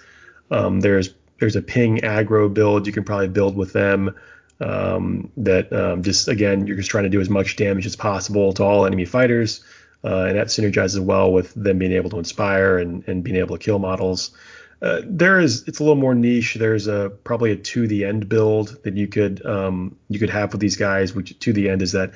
Um, 0.50 0.80
there's 0.80 1.14
there's 1.38 1.54
a 1.56 1.62
ping 1.62 1.98
aggro 1.98 2.52
build 2.52 2.86
you 2.86 2.92
can 2.92 3.04
probably 3.04 3.28
build 3.28 3.56
with 3.56 3.72
them. 3.72 4.14
Um, 4.60 5.30
that 5.38 5.72
um, 5.72 6.02
just 6.02 6.28
again 6.28 6.66
you're 6.66 6.76
just 6.76 6.90
trying 6.90 7.04
to 7.04 7.10
do 7.10 7.20
as 7.20 7.30
much 7.30 7.56
damage 7.56 7.86
as 7.86 7.96
possible 7.96 8.52
to 8.54 8.64
all 8.64 8.84
enemy 8.84 9.04
fighters, 9.04 9.64
uh, 10.04 10.24
and 10.28 10.36
that 10.36 10.48
synergizes 10.48 11.00
well 11.00 11.32
with 11.32 11.54
them 11.54 11.78
being 11.78 11.92
able 11.92 12.10
to 12.10 12.18
inspire 12.18 12.78
and, 12.78 13.06
and 13.06 13.22
being 13.24 13.36
able 13.36 13.56
to 13.56 13.64
kill 13.64 13.78
models. 13.78 14.32
Uh, 14.80 15.00
there 15.04 15.38
is 15.38 15.66
it's 15.68 15.78
a 15.78 15.82
little 15.82 15.96
more 15.96 16.14
niche. 16.14 16.54
There's 16.54 16.88
a 16.88 17.12
probably 17.22 17.52
a 17.52 17.56
to 17.56 17.86
the 17.86 18.04
end 18.04 18.28
build 18.28 18.82
that 18.82 18.96
you 18.96 19.06
could 19.06 19.44
um, 19.46 19.96
you 20.08 20.18
could 20.18 20.30
have 20.30 20.50
with 20.52 20.60
these 20.60 20.76
guys, 20.76 21.14
which 21.14 21.38
to 21.38 21.52
the 21.52 21.70
end 21.70 21.82
is 21.82 21.92
that 21.92 22.12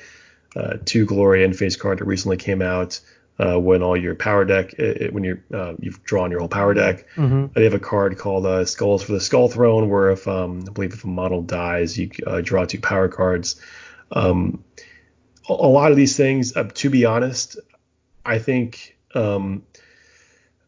uh, 0.55 0.77
two 0.83 1.05
glory 1.05 1.43
end 1.45 1.55
phase 1.57 1.77
card 1.77 1.99
that 1.99 2.05
recently 2.05 2.37
came 2.37 2.61
out 2.61 2.99
uh, 3.39 3.59
when 3.59 3.83
all 3.83 3.95
your 3.95 4.15
power 4.15 4.45
deck, 4.45 4.73
it, 4.73 5.13
when 5.13 5.23
you're 5.23 5.43
uh, 5.53 5.73
you've 5.79 6.03
drawn 6.03 6.31
your 6.31 6.39
whole 6.39 6.49
power 6.49 6.73
deck. 6.73 7.07
Mm-hmm. 7.15 7.47
They 7.53 7.63
have 7.65 7.73
a 7.73 7.79
card 7.79 8.17
called 8.17 8.45
uh, 8.45 8.65
Skulls 8.65 9.03
for 9.03 9.11
the 9.11 9.21
Skull 9.21 9.47
Throne, 9.47 9.89
where 9.89 10.09
if 10.11 10.27
um, 10.27 10.63
I 10.67 10.71
believe 10.71 10.93
if 10.93 11.03
a 11.03 11.07
model 11.07 11.41
dies, 11.41 11.97
you 11.97 12.09
uh, 12.25 12.41
draw 12.41 12.65
two 12.65 12.81
power 12.81 13.07
cards. 13.07 13.61
Um, 14.11 14.63
a, 15.47 15.53
a, 15.53 15.69
lot 15.69 15.91
of 15.91 15.97
these 15.97 16.17
things, 16.17 16.55
uh, 16.55 16.63
to 16.63 16.89
be 16.89 17.05
honest, 17.05 17.59
I 18.25 18.39
think 18.39 18.97
um, 19.13 19.63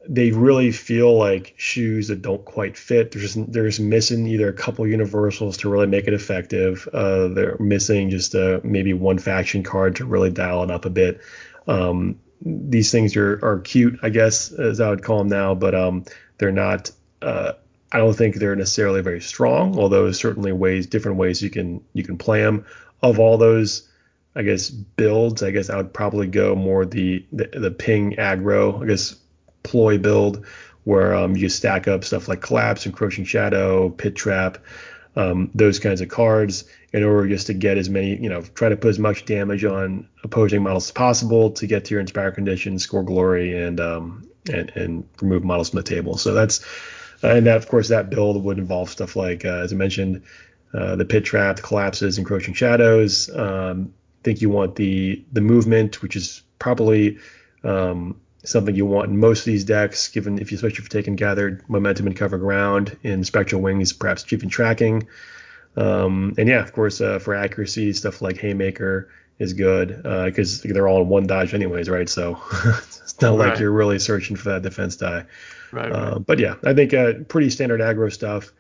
they 0.08 0.32
really 0.32 0.72
feel 0.72 1.18
like 1.18 1.56
shoes 1.58 2.10
that 2.10 2.22
don't 2.22 2.46
quite 2.46 2.78
fit. 2.78 3.12
There's 3.12 3.34
there's 3.34 3.80
missing 3.80 4.28
either 4.28 4.48
a 4.48 4.54
couple 4.54 4.86
universals 4.86 5.58
to 5.58 5.70
really 5.70 5.88
make 5.88 6.08
it 6.08 6.14
effective. 6.14 6.88
Uh, 6.94 7.30
they're 7.30 7.58
missing 7.60 8.12
just 8.12 8.36
maybe 8.64 8.94
one 8.94 9.18
faction 9.18 9.64
card 9.64 9.96
to 9.96 10.06
really 10.06 10.30
dial 10.30 10.62
it 10.62 10.70
up 10.70 10.86
a 10.86 10.92
bit. 10.92 11.22
Um, 11.68 12.20
these 12.42 12.92
things 12.92 13.16
are, 13.16 13.40
are 13.44 13.60
cute, 13.60 14.00
I 14.02 14.10
guess, 14.10 14.52
as 14.52 14.80
I 14.80 14.90
would 14.90 15.04
call 15.04 15.20
them 15.20 15.30
now, 15.30 15.56
but 15.56 15.76
um, 15.76 16.06
they're 16.38 16.52
not. 16.52 16.92
Uh, 17.22 17.54
I 17.92 17.98
don't 17.98 18.14
think 18.14 18.36
they're 18.36 18.56
necessarily 18.56 19.02
very 19.02 19.22
strong, 19.22 19.78
although 19.78 20.12
certainly 20.12 20.52
ways, 20.52 20.88
different 20.88 21.18
ways 21.18 21.42
you 21.42 21.50
can 21.50 21.82
you 21.94 22.04
can 22.04 22.18
play 22.18 22.42
them. 22.42 22.66
Of 23.02 23.20
all 23.20 23.38
those, 23.38 23.90
I 24.36 24.44
guess 24.44 24.70
builds, 24.70 25.42
I 25.42 25.52
guess 25.52 25.70
I 25.70 25.78
would 25.78 25.94
probably 25.94 26.28
go 26.28 26.56
more 26.56 26.86
the 26.86 27.26
the, 27.32 27.48
the 27.48 27.72
ping 27.72 28.16
aggro, 28.16 28.84
I 28.84 28.88
guess 28.88 29.16
ploy 29.64 29.98
build, 29.98 30.46
where 30.84 31.14
um, 31.16 31.36
you 31.36 31.50
stack 31.50 31.88
up 31.88 32.04
stuff 32.04 32.28
like 32.28 32.42
Collapse, 32.42 32.86
Encroaching 32.86 33.26
Shadow, 33.26 33.90
Pit 33.90 34.16
Trap, 34.16 34.60
um, 35.16 35.50
those 35.54 35.80
kinds 35.80 36.02
of 36.02 36.10
cards 36.10 36.66
in 36.94 37.04
order 37.04 37.28
just 37.28 37.48
to 37.48 37.54
get 37.54 37.78
as 37.78 37.90
many, 37.90 38.16
you 38.22 38.30
know, 38.30 38.42
try 38.42 38.70
to 38.70 38.78
put 38.78 38.90
as 38.90 39.00
much 39.00 39.26
damage 39.26 39.64
on 39.64 40.08
opposing 40.24 40.64
models 40.64 40.88
as 40.88 40.92
possible 40.92 41.52
to 41.52 41.68
get 41.68 41.86
to 41.86 41.94
your 41.94 42.02
Inspire 42.02 42.32
condition, 42.32 42.80
score 42.80 43.04
glory, 43.04 43.58
and 43.58 43.80
um, 43.80 44.28
and 44.52 44.72
and 44.76 45.08
remove 45.22 45.44
models 45.44 45.70
from 45.70 45.78
the 45.78 45.84
table. 45.84 46.18
So 46.18 46.34
that's 46.34 46.64
uh, 47.24 47.30
and 47.30 47.46
that 47.48 47.58
of 47.58 47.68
course 47.68 47.90
that 47.90 48.10
build 48.10 48.44
would 48.44 48.58
involve 48.58 48.90
stuff 48.90 49.16
like 49.16 49.46
uh, 49.46 49.60
as 49.60 49.74
I 49.74 49.76
mentioned, 49.76 50.24
uh, 50.74 50.96
the 50.96 51.06
pit 51.06 51.26
trap, 51.26 51.58
the 51.58 51.62
collapses, 51.62 52.18
encroaching 52.18 52.54
shadows. 52.54 53.30
Um, 53.36 53.94
I 54.22 54.24
think 54.24 54.42
you 54.42 54.50
want 54.50 54.76
the 54.76 55.24
the 55.32 55.42
movement, 55.42 56.02
which 56.02 56.16
is 56.16 56.44
probably 56.60 57.18
um, 57.64 58.20
something 58.44 58.76
you 58.76 58.86
want 58.86 59.10
in 59.10 59.18
most 59.18 59.40
of 59.40 59.46
these 59.46 59.64
decks, 59.64 60.08
given 60.08 60.40
if 60.40 60.52
you 60.52 60.56
especially 60.56 60.78
if 60.78 60.80
you're 60.80 61.02
taking 61.02 61.16
gathered 61.16 61.68
momentum 61.70 62.08
and 62.08 62.16
cover 62.16 62.38
ground 62.38 62.98
in 63.04 63.24
spectral 63.24 63.62
wings, 63.62 63.94
perhaps 63.94 64.32
even 64.32 64.50
tracking. 64.50 65.08
Um, 65.76 66.34
and 66.38 66.48
yeah, 66.48 66.62
of 66.62 66.74
course, 66.74 67.02
uh, 67.02 67.20
for 67.20 67.36
accuracy, 67.36 67.94
stuff 67.94 68.22
like 68.22 68.38
Haymaker 68.38 69.10
is 69.40 69.54
good 69.54 70.04
because 70.26 70.66
uh, 70.66 70.70
they're 70.74 70.88
all 70.88 71.02
in 71.02 71.10
one 71.10 71.28
dodge 71.28 71.54
anyways, 71.54 71.90
right? 71.90 72.10
So 72.10 72.42
it's 72.66 73.22
not 73.22 73.38
right. 73.38 73.50
like 73.50 73.60
you're 73.60 73.72
really 73.72 74.00
searching 74.00 74.36
for 74.36 74.50
that 74.50 74.62
defense 74.62 74.96
die. 74.96 75.26
Right, 75.72 75.92
right. 75.92 75.92
Uh, 75.92 76.20
but 76.20 76.40
yeah, 76.40 76.56
I 76.64 76.74
think 76.74 76.94
uh, 76.94 77.14
pretty 77.28 77.50
standard 77.50 77.80
aggro 77.80 78.12
stuff 78.12 78.52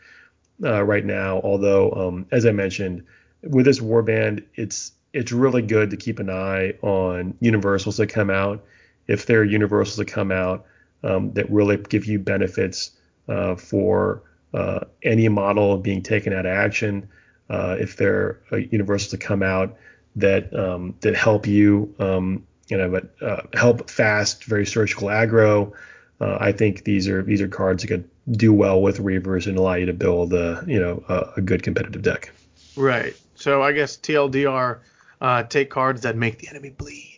uh, 0.64 0.84
right 0.84 1.06
now. 1.06 1.42
Although, 1.42 1.92
um, 1.92 2.26
as 2.32 2.46
I 2.46 2.52
mentioned, 2.52 3.06
with 3.44 3.66
this 3.66 3.80
warband, 3.80 4.44
it's 4.56 4.92
it's 5.14 5.32
really 5.32 5.62
good 5.62 5.90
to 5.90 5.98
keep 5.98 6.20
an 6.20 6.30
eye 6.30 6.74
on 6.82 7.36
universals 7.40 7.98
that 7.98 8.08
come 8.08 8.30
out 8.30 8.64
if 9.10 9.26
there 9.26 9.40
are 9.40 9.44
universals 9.44 9.98
that 9.98 10.06
come 10.06 10.32
out 10.32 10.66
um, 11.04 11.34
that 11.34 11.52
really 11.52 11.78
give 11.78 12.06
you 12.06 12.20
benefits 12.20 12.92
uh, 13.28 13.56
for 13.56 14.22
uh, 14.54 14.82
any 15.04 15.28
model 15.28 15.78
being 15.78 16.02
taken 16.02 16.32
out 16.32 16.46
of 16.46 16.52
action, 16.52 17.10
uh, 17.50 17.76
if 17.80 17.98
there 17.98 18.40
are 18.52 18.60
universals 18.60 19.12
that 19.12 19.20
come 19.20 19.42
out 19.42 19.76
that 20.16 20.54
um, 20.54 20.96
that 21.02 21.16
help 21.16 21.48
you, 21.48 21.94
um, 22.00 22.46
you 22.68 22.78
know, 22.78 22.90
but 22.90 23.10
uh, 23.22 23.42
help 23.54 23.90
fast, 23.90 24.44
very 24.44 24.66
surgical 24.66 25.08
aggro. 25.08 25.74
Uh, 26.22 26.38
I 26.40 26.52
think 26.52 26.84
these 26.84 27.08
are 27.08 27.24
these 27.24 27.42
are 27.42 27.48
cards 27.48 27.82
that 27.82 27.88
could 27.88 28.10
do 28.32 28.54
well 28.54 28.82
with 28.82 29.00
Reavers 29.00 29.48
and 29.48 29.58
allow 29.58 29.74
you 29.74 29.88
to 29.88 29.94
build 29.94 30.34
a 30.34 30.64
you 30.68 30.80
know 30.80 31.04
a, 31.10 31.34
a 31.38 31.42
good 31.42 31.64
competitive 31.64 32.04
deck. 32.04 32.32
Right. 32.76 33.16
So 33.34 33.64
I 33.64 33.72
guess 33.72 33.98
TLDR 33.98 34.80
uh, 35.22 35.44
take 35.44 35.72
cards 35.72 36.02
that 36.02 36.16
make 36.16 36.38
the 36.38 36.50
enemy 36.50 36.70
bleed. 36.70 37.09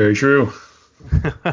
Very 0.00 0.14
true. 0.14 0.50
uh, 1.12 1.52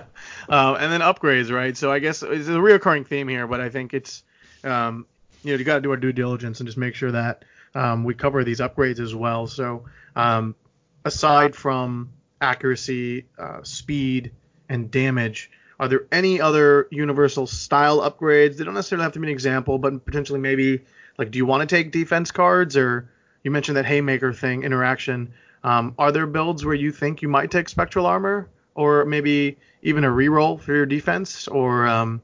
and 0.49 0.89
then 0.89 1.01
upgrades, 1.01 1.51
right? 1.51 1.75
So 1.75 1.91
I 1.91 1.99
guess 1.99 2.23
it's 2.23 2.47
a 2.47 2.51
reoccurring 2.51 3.05
theme 3.05 3.27
here, 3.27 3.45
but 3.45 3.59
I 3.59 3.67
think 3.67 3.93
it's 3.93 4.23
um, 4.63 5.05
you 5.43 5.51
know 5.51 5.59
you 5.59 5.65
got 5.65 5.75
to 5.75 5.81
do 5.81 5.91
our 5.91 5.97
due 5.97 6.13
diligence 6.13 6.61
and 6.61 6.67
just 6.67 6.77
make 6.77 6.95
sure 6.95 7.11
that 7.11 7.43
um, 7.75 8.05
we 8.05 8.13
cover 8.13 8.45
these 8.45 8.61
upgrades 8.61 9.01
as 9.01 9.13
well. 9.13 9.47
So 9.47 9.83
um, 10.15 10.55
aside 11.03 11.57
from 11.57 12.13
accuracy, 12.39 13.25
uh, 13.37 13.63
speed, 13.63 14.31
and 14.69 14.89
damage, 14.89 15.51
are 15.77 15.89
there 15.89 16.05
any 16.09 16.39
other 16.39 16.87
universal 16.89 17.47
style 17.47 17.99
upgrades? 17.99 18.55
They 18.55 18.63
don't 18.63 18.75
necessarily 18.75 19.03
have 19.03 19.11
to 19.13 19.19
be 19.19 19.27
an 19.27 19.33
example, 19.33 19.77
but 19.77 20.05
potentially 20.05 20.39
maybe 20.39 20.85
like 21.17 21.31
do 21.31 21.37
you 21.37 21.45
want 21.45 21.67
to 21.67 21.75
take 21.75 21.91
defense 21.91 22.31
cards 22.31 22.77
or 22.77 23.09
you 23.43 23.51
mentioned 23.51 23.75
that 23.75 23.85
haymaker 23.85 24.31
thing 24.31 24.63
interaction. 24.63 25.33
Um, 25.67 25.93
are 25.97 26.13
there 26.13 26.25
builds 26.25 26.63
where 26.63 26.75
you 26.75 26.93
think 26.93 27.21
you 27.21 27.27
might 27.27 27.51
take 27.51 27.67
spectral 27.67 28.05
armor, 28.05 28.49
or 28.75 29.03
maybe 29.03 29.57
even 29.81 30.05
a 30.05 30.07
reroll 30.07 30.61
for 30.61 30.73
your 30.73 30.85
defense, 30.85 31.45
or 31.49 31.85
um, 31.85 32.21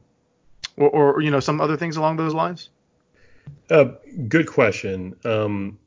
or, 0.77 0.89
or, 0.89 1.21
you 1.21 1.29
know 1.29 1.41
some 1.41 1.59
other 1.59 1.75
things 1.75 1.97
along 1.97 2.15
those 2.15 2.33
lines? 2.33 2.69
Uh, 3.69 3.95
good 4.29 4.47
question. 4.47 5.13
Um, 5.25 5.77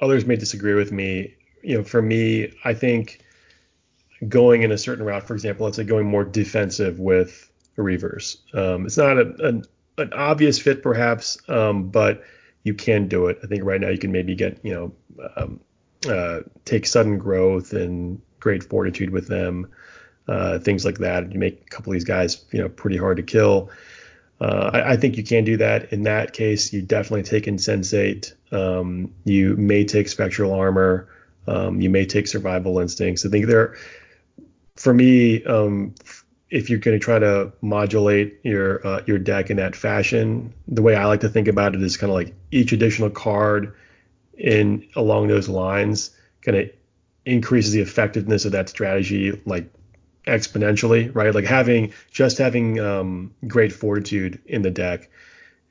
others 0.00 0.24
may 0.24 0.36
disagree 0.36 0.72
with 0.72 0.90
me. 0.90 1.34
You 1.62 1.76
know, 1.76 1.84
for 1.84 2.00
me, 2.00 2.50
I 2.64 2.72
think 2.72 3.20
going 4.26 4.62
in 4.62 4.72
a 4.72 4.78
certain 4.78 5.04
route, 5.04 5.26
for 5.26 5.34
example, 5.34 5.66
let's 5.66 5.76
say 5.76 5.84
going 5.84 6.06
more 6.06 6.24
defensive 6.24 6.98
with 6.98 7.50
Reavers. 7.76 8.38
Um, 8.54 8.86
it's 8.86 8.96
not 8.96 9.18
a, 9.18 9.34
an, 9.46 9.64
an 9.98 10.12
obvious 10.14 10.58
fit, 10.58 10.82
perhaps, 10.82 11.36
um, 11.50 11.90
but 11.90 12.24
you 12.62 12.72
can 12.72 13.06
do 13.06 13.26
it. 13.26 13.38
I 13.44 13.46
think 13.48 13.64
right 13.64 13.82
now 13.82 13.90
you 13.90 13.98
can 13.98 14.12
maybe 14.12 14.34
get, 14.34 14.58
you 14.64 14.72
know, 14.72 15.28
um, 15.36 15.60
uh, 16.06 16.40
take 16.64 16.86
sudden 16.86 17.18
growth 17.18 17.72
and 17.72 18.20
great 18.40 18.62
fortitude 18.62 19.10
with 19.10 19.28
them, 19.28 19.68
uh, 20.28 20.58
things 20.58 20.84
like 20.84 20.98
that. 20.98 21.32
You 21.32 21.38
make 21.38 21.62
a 21.62 21.70
couple 21.70 21.92
of 21.92 21.94
these 21.94 22.04
guys, 22.04 22.44
you 22.52 22.60
know, 22.60 22.68
pretty 22.68 22.96
hard 22.96 23.16
to 23.16 23.22
kill. 23.22 23.70
Uh, 24.40 24.70
I, 24.72 24.92
I, 24.92 24.96
think 24.96 25.16
you 25.16 25.24
can 25.24 25.44
do 25.44 25.56
that. 25.56 25.92
In 25.92 26.04
that 26.04 26.32
case, 26.32 26.72
you 26.72 26.80
definitely 26.80 27.24
take 27.24 27.46
Insensate. 27.46 28.34
Um, 28.52 29.12
you 29.24 29.56
may 29.56 29.84
take 29.84 30.08
Spectral 30.08 30.52
Armor. 30.52 31.08
Um, 31.48 31.80
you 31.80 31.90
may 31.90 32.06
take 32.06 32.28
Survival 32.28 32.78
Instincts. 32.78 33.26
I 33.26 33.30
think 33.30 33.46
there, 33.46 33.76
for 34.76 34.94
me, 34.94 35.42
um, 35.44 35.94
if 36.50 36.70
you're 36.70 36.78
going 36.78 36.98
to 36.98 37.04
try 37.04 37.18
to 37.18 37.52
modulate 37.62 38.38
your 38.44 38.86
uh, 38.86 39.02
your 39.06 39.18
deck 39.18 39.50
in 39.50 39.56
that 39.56 39.74
fashion, 39.74 40.54
the 40.68 40.82
way 40.82 40.94
I 40.94 41.06
like 41.06 41.20
to 41.20 41.28
think 41.28 41.48
about 41.48 41.74
it 41.74 41.82
is 41.82 41.96
kind 41.96 42.10
of 42.10 42.14
like 42.14 42.32
each 42.52 42.72
additional 42.72 43.10
card 43.10 43.74
in 44.38 44.86
along 44.96 45.28
those 45.28 45.48
lines 45.48 46.10
kind 46.42 46.56
of 46.56 46.70
increases 47.26 47.72
the 47.72 47.80
effectiveness 47.80 48.44
of 48.44 48.52
that 48.52 48.68
strategy 48.68 49.40
like 49.44 49.70
exponentially, 50.26 51.14
right? 51.14 51.34
Like 51.34 51.44
having 51.44 51.92
just 52.10 52.38
having 52.38 52.78
um, 52.78 53.34
great 53.46 53.72
fortitude 53.72 54.40
in 54.46 54.62
the 54.62 54.70
deck 54.70 55.10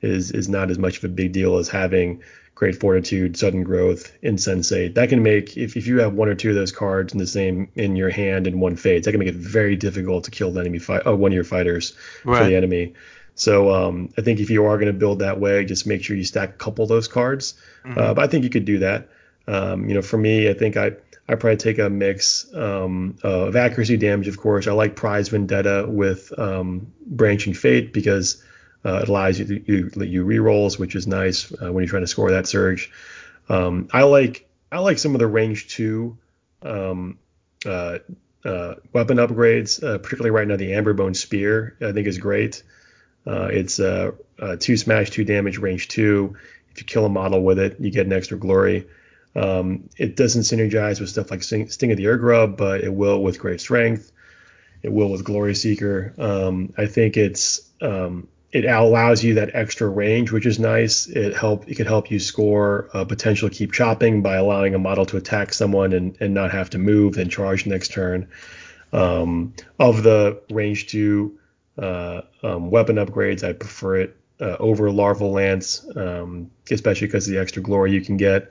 is 0.00 0.30
is 0.30 0.48
not 0.48 0.70
as 0.70 0.78
much 0.78 0.98
of 0.98 1.04
a 1.04 1.08
big 1.08 1.32
deal 1.32 1.56
as 1.56 1.68
having 1.68 2.22
great 2.54 2.74
fortitude, 2.74 3.36
sudden 3.36 3.62
growth, 3.62 4.12
insensate. 4.20 4.96
That 4.96 5.08
can 5.08 5.22
make 5.22 5.56
if, 5.56 5.76
if 5.76 5.86
you 5.86 6.00
have 6.00 6.14
one 6.14 6.28
or 6.28 6.34
two 6.34 6.50
of 6.50 6.56
those 6.56 6.72
cards 6.72 7.12
in 7.12 7.18
the 7.18 7.26
same 7.26 7.68
in 7.76 7.94
your 7.94 8.10
hand 8.10 8.46
and 8.48 8.60
one 8.60 8.74
fades, 8.74 9.04
that 9.04 9.12
can 9.12 9.20
make 9.20 9.28
it 9.28 9.36
very 9.36 9.76
difficult 9.76 10.24
to 10.24 10.30
kill 10.30 10.50
the 10.50 10.60
enemy 10.60 10.78
fight 10.80 11.02
oh, 11.06 11.14
one 11.14 11.30
of 11.30 11.36
your 11.36 11.44
fighters 11.44 11.96
right. 12.24 12.38
for 12.38 12.44
the 12.44 12.56
enemy. 12.56 12.94
So 13.38 13.72
um, 13.72 14.12
I 14.18 14.22
think 14.22 14.40
if 14.40 14.50
you 14.50 14.64
are 14.66 14.76
going 14.76 14.92
to 14.92 14.98
build 14.98 15.20
that 15.20 15.38
way, 15.38 15.64
just 15.64 15.86
make 15.86 16.02
sure 16.02 16.16
you 16.16 16.24
stack 16.24 16.50
a 16.50 16.52
couple 16.54 16.82
of 16.82 16.88
those 16.88 17.06
cards. 17.06 17.54
Mm-hmm. 17.84 17.98
Uh, 17.98 18.14
but 18.14 18.24
I 18.24 18.26
think 18.26 18.42
you 18.42 18.50
could 18.50 18.64
do 18.64 18.80
that. 18.80 19.08
Um, 19.46 19.88
you 19.88 19.94
know, 19.94 20.02
for 20.02 20.18
me, 20.18 20.50
I 20.50 20.54
think 20.54 20.76
I 20.76 20.92
I 21.28 21.36
probably 21.36 21.56
take 21.56 21.78
a 21.78 21.88
mix 21.88 22.52
um, 22.52 23.16
of 23.22 23.54
accuracy 23.54 23.96
damage. 23.96 24.28
Of 24.28 24.38
course, 24.38 24.66
I 24.66 24.72
like 24.72 24.96
Prized 24.96 25.30
Vendetta 25.30 25.86
with 25.88 26.36
um, 26.38 26.92
Branching 27.06 27.54
Fate 27.54 27.92
because 27.92 28.42
uh, 28.84 29.00
it 29.02 29.08
allows 29.08 29.38
you 29.38 29.44
to 29.44 29.72
you, 29.72 29.90
you 30.04 30.24
rerolls, 30.24 30.78
which 30.78 30.96
is 30.96 31.06
nice 31.06 31.52
uh, 31.62 31.72
when 31.72 31.84
you're 31.84 31.90
trying 31.90 32.02
to 32.02 32.08
score 32.08 32.32
that 32.32 32.48
surge. 32.48 32.90
Um, 33.48 33.88
I 33.92 34.02
like 34.02 34.48
I 34.72 34.80
like 34.80 34.98
some 34.98 35.14
of 35.14 35.20
the 35.20 35.26
range 35.28 35.68
two 35.68 36.18
um, 36.62 37.18
uh, 37.64 37.98
uh, 38.44 38.74
weapon 38.92 39.18
upgrades, 39.18 39.82
uh, 39.82 39.98
particularly 39.98 40.30
right 40.30 40.48
now 40.48 40.56
the 40.56 40.72
Amberbone 40.72 41.14
Spear 41.14 41.76
I 41.80 41.92
think 41.92 42.08
is 42.08 42.18
great. 42.18 42.64
Uh, 43.28 43.48
it's 43.52 43.78
uh, 43.78 44.12
uh, 44.38 44.56
two 44.58 44.76
smash, 44.76 45.10
two 45.10 45.24
damage, 45.24 45.58
range 45.58 45.88
two. 45.88 46.36
If 46.72 46.80
you 46.80 46.86
kill 46.86 47.04
a 47.04 47.10
model 47.10 47.42
with 47.42 47.58
it, 47.58 47.78
you 47.78 47.90
get 47.90 48.06
an 48.06 48.12
extra 48.12 48.38
glory. 48.38 48.86
Um, 49.36 49.90
it 49.96 50.16
doesn't 50.16 50.42
synergize 50.42 51.00
with 51.00 51.10
stuff 51.10 51.30
like 51.30 51.42
Sting, 51.42 51.68
Sting 51.68 51.90
of 51.90 51.98
the 51.98 52.06
Ur-Grub, 52.06 52.56
but 52.56 52.82
it 52.82 52.92
will 52.92 53.22
with 53.22 53.38
Great 53.38 53.60
Strength. 53.60 54.10
It 54.82 54.92
will 54.92 55.10
with 55.10 55.24
Glory 55.24 55.54
Seeker. 55.54 56.14
Um, 56.18 56.72
I 56.78 56.86
think 56.86 57.16
it's 57.16 57.68
um, 57.82 58.28
it 58.50 58.64
allows 58.64 59.22
you 59.22 59.34
that 59.34 59.50
extra 59.54 59.86
range, 59.86 60.32
which 60.32 60.46
is 60.46 60.58
nice. 60.58 61.06
It 61.06 61.36
help 61.36 61.68
it 61.68 61.74
could 61.74 61.86
help 61.86 62.10
you 62.10 62.18
score 62.18 62.88
a 62.94 63.04
potential 63.04 63.50
keep 63.50 63.72
chopping 63.72 64.22
by 64.22 64.36
allowing 64.36 64.74
a 64.74 64.78
model 64.78 65.04
to 65.06 65.18
attack 65.18 65.52
someone 65.52 65.92
and, 65.92 66.16
and 66.20 66.32
not 66.32 66.52
have 66.52 66.70
to 66.70 66.78
move 66.78 67.18
and 67.18 67.30
charge 67.30 67.66
next 67.66 67.92
turn. 67.92 68.28
Um, 68.90 69.52
of 69.78 70.02
the 70.02 70.40
range 70.48 70.86
two 70.86 71.38
uh, 71.78 72.22
um, 72.42 72.70
weapon 72.70 72.96
upgrades, 72.96 73.42
I 73.42 73.52
prefer 73.52 73.96
it 73.96 74.16
uh, 74.40 74.56
over 74.58 74.90
Larval 74.90 75.32
Lance, 75.32 75.86
um, 75.96 76.50
especially 76.70 77.06
because 77.06 77.26
of 77.26 77.34
the 77.34 77.40
extra 77.40 77.62
glory 77.62 77.92
you 77.92 78.00
can 78.00 78.16
get. 78.16 78.50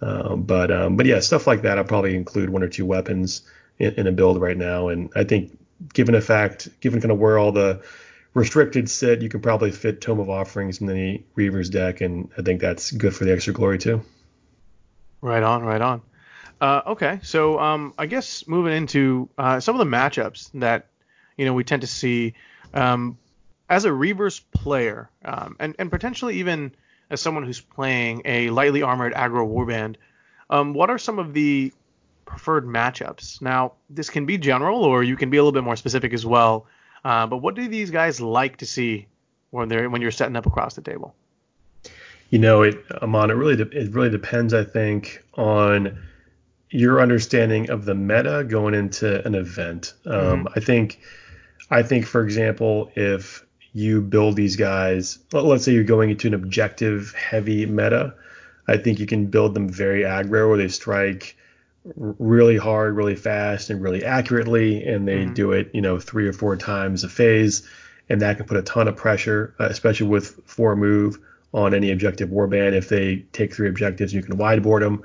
Um, 0.00 0.42
but 0.42 0.70
um, 0.70 0.96
but 0.96 1.06
yeah, 1.06 1.20
stuff 1.20 1.46
like 1.46 1.62
that. 1.62 1.78
I'll 1.78 1.84
probably 1.84 2.14
include 2.14 2.50
one 2.50 2.62
or 2.62 2.68
two 2.68 2.84
weapons 2.84 3.42
in, 3.78 3.94
in, 3.94 4.06
a 4.06 4.12
build 4.12 4.40
right 4.40 4.56
now. 4.56 4.88
And 4.88 5.10
I 5.16 5.24
think, 5.24 5.58
given 5.94 6.14
the 6.14 6.20
fact, 6.20 6.68
given 6.80 7.00
kind 7.00 7.12
of 7.12 7.18
where 7.18 7.38
all 7.38 7.52
the 7.52 7.82
restricted 8.34 8.90
sit, 8.90 9.22
you 9.22 9.30
can 9.30 9.40
probably 9.40 9.70
fit 9.70 10.02
Tome 10.02 10.20
of 10.20 10.28
Offerings 10.28 10.82
in 10.82 10.86
the 10.86 11.22
Reaver's 11.34 11.70
deck, 11.70 12.02
and 12.02 12.30
I 12.36 12.42
think 12.42 12.60
that's 12.60 12.90
good 12.90 13.14
for 13.14 13.24
the 13.24 13.32
extra 13.32 13.54
glory 13.54 13.78
too. 13.78 14.02
Right 15.22 15.42
on, 15.42 15.62
right 15.62 15.80
on. 15.80 16.02
Uh, 16.60 16.82
okay, 16.86 17.20
so 17.22 17.58
um, 17.58 17.94
I 17.98 18.06
guess 18.06 18.46
moving 18.46 18.74
into 18.74 19.28
uh, 19.38 19.60
some 19.60 19.74
of 19.74 19.78
the 19.78 19.96
matchups 19.96 20.50
that 20.54 20.88
you 21.38 21.46
know 21.46 21.54
we 21.54 21.64
tend 21.64 21.82
to 21.82 21.88
see. 21.88 22.34
Um, 22.76 23.18
as 23.68 23.84
a 23.84 23.90
Reavers 23.90 24.42
player, 24.52 25.10
um, 25.24 25.56
and, 25.58 25.74
and 25.78 25.90
potentially 25.90 26.36
even 26.36 26.72
as 27.10 27.20
someone 27.20 27.44
who's 27.44 27.60
playing 27.60 28.22
a 28.24 28.50
lightly 28.50 28.82
armored 28.82 29.14
aggro 29.14 29.48
warband, 29.48 29.96
um, 30.50 30.74
what 30.74 30.90
are 30.90 30.98
some 30.98 31.18
of 31.18 31.32
the 31.32 31.72
preferred 32.24 32.66
matchups? 32.66 33.40
Now, 33.42 33.72
this 33.90 34.10
can 34.10 34.26
be 34.26 34.38
general, 34.38 34.84
or 34.84 35.02
you 35.02 35.16
can 35.16 35.30
be 35.30 35.36
a 35.36 35.40
little 35.40 35.52
bit 35.52 35.64
more 35.64 35.76
specific 35.76 36.12
as 36.12 36.24
well. 36.24 36.66
Uh, 37.04 37.26
but 37.26 37.38
what 37.38 37.54
do 37.54 37.68
these 37.68 37.90
guys 37.90 38.20
like 38.20 38.58
to 38.58 38.66
see 38.66 39.06
when 39.50 39.68
they're 39.68 39.88
when 39.88 40.02
you're 40.02 40.10
setting 40.10 40.36
up 40.36 40.46
across 40.46 40.74
the 40.74 40.82
table? 40.82 41.14
You 42.30 42.40
know, 42.40 42.62
it 42.62 42.84
Aman, 43.02 43.30
it 43.30 43.34
really 43.34 43.56
de- 43.56 43.70
it 43.76 43.92
really 43.92 44.10
depends, 44.10 44.52
I 44.52 44.64
think, 44.64 45.24
on 45.34 45.98
your 46.70 47.00
understanding 47.00 47.70
of 47.70 47.84
the 47.84 47.94
meta 47.94 48.44
going 48.48 48.74
into 48.74 49.24
an 49.24 49.34
event. 49.34 49.94
Um, 50.04 50.12
mm-hmm. 50.12 50.46
I 50.56 50.60
think, 50.60 51.00
I 51.70 51.82
think, 51.82 52.06
for 52.06 52.22
example, 52.22 52.90
if 52.94 53.44
you 53.72 54.00
build 54.00 54.36
these 54.36 54.56
guys, 54.56 55.18
let's 55.32 55.64
say 55.64 55.72
you're 55.72 55.84
going 55.84 56.10
into 56.10 56.28
an 56.28 56.34
objective 56.34 57.12
heavy 57.14 57.66
meta, 57.66 58.14
I 58.68 58.76
think 58.76 58.98
you 58.98 59.06
can 59.06 59.26
build 59.26 59.54
them 59.54 59.68
very 59.68 60.02
aggro 60.02 60.48
where 60.48 60.58
they 60.58 60.68
strike 60.68 61.36
really 61.94 62.56
hard, 62.56 62.96
really 62.96 63.14
fast, 63.14 63.70
and 63.70 63.82
really 63.82 64.04
accurately, 64.04 64.84
and 64.84 65.06
they 65.06 65.24
mm-hmm. 65.24 65.34
do 65.34 65.52
it, 65.52 65.70
you 65.72 65.80
know, 65.80 65.98
three 65.98 66.26
or 66.26 66.32
four 66.32 66.56
times 66.56 67.04
a 67.04 67.08
phase, 67.08 67.68
and 68.08 68.20
that 68.22 68.36
can 68.36 68.46
put 68.46 68.56
a 68.56 68.62
ton 68.62 68.88
of 68.88 68.96
pressure, 68.96 69.54
uh, 69.60 69.64
especially 69.64 70.08
with 70.08 70.40
four 70.46 70.74
move 70.74 71.18
on 71.52 71.74
any 71.74 71.92
objective 71.92 72.28
warband. 72.28 72.72
If 72.72 72.88
they 72.88 73.24
take 73.32 73.54
three 73.54 73.68
objectives, 73.68 74.12
you 74.12 74.22
can 74.22 74.36
wideboard 74.36 74.80
them. 74.80 75.02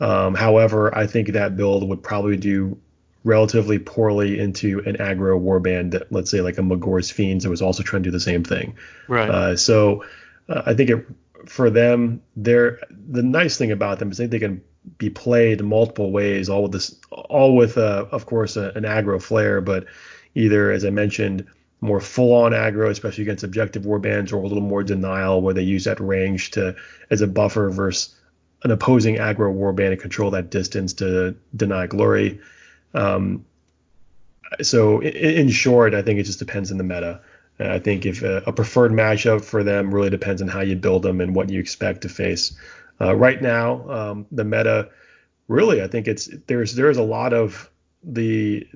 Um, 0.00 0.34
however, 0.34 0.96
I 0.96 1.06
think 1.06 1.28
that 1.28 1.56
build 1.56 1.88
would 1.88 2.02
probably 2.02 2.36
do 2.36 2.78
relatively 3.24 3.78
poorly 3.78 4.38
into 4.38 4.82
an 4.86 4.96
aggro 4.96 5.40
warband 5.40 5.92
that, 5.92 6.10
let's 6.10 6.30
say, 6.30 6.40
like 6.40 6.58
a 6.58 6.62
Magore's 6.62 7.10
Fiends 7.10 7.44
that 7.44 7.50
was 7.50 7.62
also 7.62 7.82
trying 7.82 8.02
to 8.02 8.08
do 8.08 8.12
the 8.12 8.20
same 8.20 8.44
thing. 8.44 8.76
Right. 9.08 9.28
Uh, 9.28 9.56
so 9.56 10.04
uh, 10.48 10.62
I 10.66 10.74
think 10.74 10.90
it 10.90 11.06
for 11.46 11.70
them, 11.70 12.22
they're 12.36 12.80
the 12.90 13.22
nice 13.22 13.56
thing 13.56 13.72
about 13.72 13.98
them 13.98 14.10
is 14.10 14.18
they, 14.18 14.26
they 14.26 14.38
can 14.38 14.62
be 14.98 15.10
played 15.10 15.62
multiple 15.62 16.10
ways, 16.10 16.48
all 16.48 16.62
with 16.62 16.72
this, 16.72 16.94
all 17.10 17.56
with, 17.56 17.76
uh, 17.76 18.06
of 18.10 18.26
course, 18.26 18.56
a, 18.56 18.70
an 18.70 18.84
aggro 18.84 19.20
flair, 19.20 19.60
but 19.60 19.86
either, 20.34 20.70
as 20.70 20.84
I 20.84 20.90
mentioned, 20.90 21.46
more 21.82 22.00
full-on 22.00 22.52
aggro, 22.52 22.90
especially 22.90 23.22
against 23.22 23.44
objective 23.44 23.84
warbands, 23.84 24.32
or 24.32 24.36
a 24.36 24.46
little 24.46 24.62
more 24.62 24.82
denial, 24.82 25.40
where 25.40 25.54
they 25.54 25.62
use 25.62 25.84
that 25.84 26.00
range 26.00 26.52
to 26.52 26.76
as 27.10 27.20
a 27.20 27.26
buffer 27.26 27.70
versus 27.70 28.14
an 28.62 28.70
opposing 28.70 29.16
aggro 29.16 29.54
warband 29.54 29.92
and 29.92 30.00
control 30.00 30.30
that 30.30 30.50
distance 30.50 30.92
to 30.94 31.34
deny 31.56 31.86
glory. 31.86 32.40
Um, 32.94 33.44
so 34.62 35.00
in, 35.00 35.14
in, 35.14 35.48
short, 35.48 35.94
I 35.94 36.02
think 36.02 36.18
it 36.18 36.24
just 36.24 36.38
depends 36.38 36.72
on 36.72 36.78
the 36.78 36.84
meta. 36.84 37.20
I 37.58 37.78
think 37.78 38.06
if 38.06 38.22
a, 38.22 38.38
a, 38.46 38.52
preferred 38.52 38.90
matchup 38.90 39.44
for 39.44 39.62
them 39.62 39.94
really 39.94 40.10
depends 40.10 40.40
on 40.40 40.48
how 40.48 40.60
you 40.60 40.76
build 40.76 41.02
them 41.02 41.20
and 41.20 41.34
what 41.34 41.50
you 41.50 41.60
expect 41.60 42.02
to 42.02 42.08
face. 42.08 42.56
Uh, 43.00 43.14
right 43.14 43.40
now, 43.40 43.88
um, 43.90 44.26
the 44.32 44.44
meta 44.44 44.88
really, 45.46 45.82
I 45.82 45.88
think 45.88 46.08
it's 46.08 46.28
there's 46.46 46.74
there's 46.74 46.96
a 46.96 47.02
lot 47.02 47.32
of 47.32 47.70
the 48.02 48.66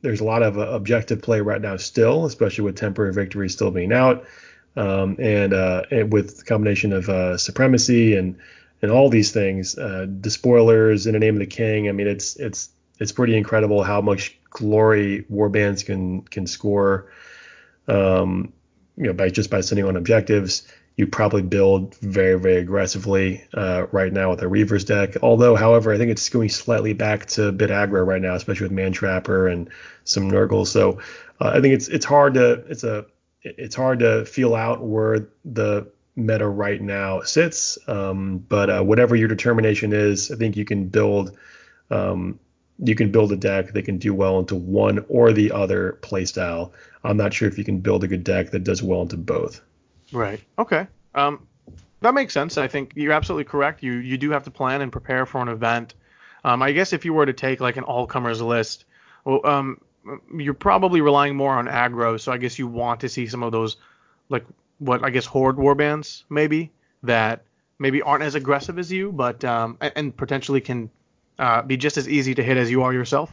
there's 0.00 0.20
a 0.20 0.24
lot 0.24 0.42
of 0.42 0.58
uh, 0.58 0.62
objective 0.62 1.22
play 1.22 1.40
right 1.40 1.60
now 1.60 1.76
still, 1.76 2.26
especially 2.26 2.64
with 2.64 2.76
temporary 2.76 3.12
victory 3.12 3.48
still 3.48 3.70
being 3.70 3.92
out, 3.92 4.26
um, 4.76 5.16
and, 5.18 5.54
uh, 5.54 5.82
and, 5.90 6.12
with 6.12 6.38
the 6.38 6.44
combination 6.44 6.92
of 6.92 7.08
uh, 7.08 7.36
supremacy 7.36 8.16
and 8.16 8.36
and 8.82 8.90
all 8.90 9.08
these 9.08 9.30
things, 9.30 9.78
uh, 9.78 10.06
despoilers 10.20 11.06
in 11.06 11.12
the 11.12 11.20
name 11.20 11.36
of 11.36 11.40
the 11.40 11.46
king. 11.46 11.88
I 11.88 11.92
mean, 11.92 12.08
it's 12.08 12.34
it's 12.36 12.70
it's 13.02 13.12
pretty 13.12 13.36
incredible 13.36 13.82
how 13.82 14.00
much 14.00 14.38
glory 14.50 15.24
warbands 15.30 15.84
can 15.84 16.22
can 16.22 16.46
score. 16.46 17.10
Um, 17.88 18.52
you 18.96 19.04
know, 19.04 19.12
by 19.12 19.28
just 19.28 19.50
by 19.50 19.60
sitting 19.60 19.84
on 19.84 19.96
objectives, 19.96 20.68
you 20.96 21.06
probably 21.06 21.42
build 21.42 21.96
very 21.96 22.38
very 22.38 22.56
aggressively 22.56 23.44
uh, 23.54 23.86
right 23.90 24.12
now 24.12 24.30
with 24.30 24.40
a 24.42 24.46
Reavers 24.46 24.86
deck. 24.86 25.16
Although, 25.22 25.56
however, 25.56 25.92
I 25.92 25.98
think 25.98 26.10
it's 26.10 26.28
going 26.28 26.48
slightly 26.48 26.92
back 26.92 27.26
to 27.26 27.50
bit 27.50 27.70
aggro 27.70 28.06
right 28.06 28.22
now, 28.22 28.34
especially 28.34 28.68
with 28.68 28.76
Mantrapper 28.76 29.52
and 29.52 29.68
some 30.04 30.30
Nurgle. 30.30 30.66
So 30.66 31.00
uh, 31.40 31.52
I 31.54 31.60
think 31.60 31.74
it's 31.74 31.88
it's 31.88 32.06
hard 32.06 32.34
to 32.34 32.52
it's 32.68 32.84
a 32.84 33.06
it's 33.42 33.74
hard 33.74 33.98
to 33.98 34.24
feel 34.24 34.54
out 34.54 34.84
where 34.84 35.26
the 35.44 35.90
meta 36.14 36.46
right 36.46 36.80
now 36.80 37.22
sits. 37.22 37.78
Um, 37.88 38.38
but 38.38 38.70
uh, 38.70 38.82
whatever 38.82 39.16
your 39.16 39.28
determination 39.28 39.92
is, 39.92 40.30
I 40.30 40.36
think 40.36 40.56
you 40.56 40.64
can 40.64 40.86
build 40.86 41.36
um, 41.90 42.38
you 42.82 42.96
can 42.96 43.12
build 43.12 43.32
a 43.32 43.36
deck 43.36 43.72
that 43.72 43.82
can 43.82 43.96
do 43.96 44.12
well 44.12 44.40
into 44.40 44.56
one 44.56 45.04
or 45.08 45.32
the 45.32 45.52
other 45.52 45.98
playstyle. 46.02 46.72
I'm 47.04 47.16
not 47.16 47.32
sure 47.32 47.48
if 47.48 47.56
you 47.56 47.64
can 47.64 47.78
build 47.78 48.02
a 48.02 48.08
good 48.08 48.24
deck 48.24 48.50
that 48.50 48.64
does 48.64 48.82
well 48.82 49.02
into 49.02 49.16
both. 49.16 49.60
Right. 50.12 50.40
Okay. 50.58 50.88
Um, 51.14 51.46
that 52.00 52.12
makes 52.12 52.34
sense. 52.34 52.58
I 52.58 52.66
think 52.66 52.92
you're 52.96 53.12
absolutely 53.12 53.44
correct. 53.44 53.82
You 53.82 53.92
you 53.94 54.18
do 54.18 54.30
have 54.32 54.42
to 54.44 54.50
plan 54.50 54.82
and 54.82 54.90
prepare 54.90 55.24
for 55.24 55.40
an 55.40 55.48
event. 55.48 55.94
Um, 56.44 56.60
I 56.60 56.72
guess 56.72 56.92
if 56.92 57.04
you 57.04 57.14
were 57.14 57.24
to 57.24 57.32
take 57.32 57.60
like 57.60 57.76
an 57.76 57.84
all 57.84 58.06
comers 58.06 58.42
list, 58.42 58.84
well, 59.24 59.40
um, 59.44 59.80
you're 60.36 60.52
probably 60.52 61.00
relying 61.00 61.36
more 61.36 61.54
on 61.54 61.66
aggro. 61.68 62.20
So 62.20 62.32
I 62.32 62.38
guess 62.38 62.58
you 62.58 62.66
want 62.66 63.00
to 63.00 63.08
see 63.08 63.28
some 63.28 63.44
of 63.44 63.52
those 63.52 63.76
like 64.28 64.44
what 64.78 65.04
I 65.04 65.10
guess 65.10 65.24
horde 65.24 65.56
warbands 65.56 66.24
maybe 66.28 66.72
that 67.04 67.44
maybe 67.78 68.02
aren't 68.02 68.24
as 68.24 68.34
aggressive 68.34 68.80
as 68.80 68.90
you, 68.90 69.12
but 69.12 69.44
um, 69.44 69.78
and, 69.80 69.92
and 69.94 70.16
potentially 70.16 70.60
can 70.60 70.90
uh, 71.38 71.62
be 71.62 71.76
just 71.76 71.96
as 71.96 72.08
easy 72.08 72.34
to 72.34 72.42
hit 72.42 72.56
as 72.56 72.70
you 72.70 72.82
are 72.82 72.92
yourself. 72.92 73.32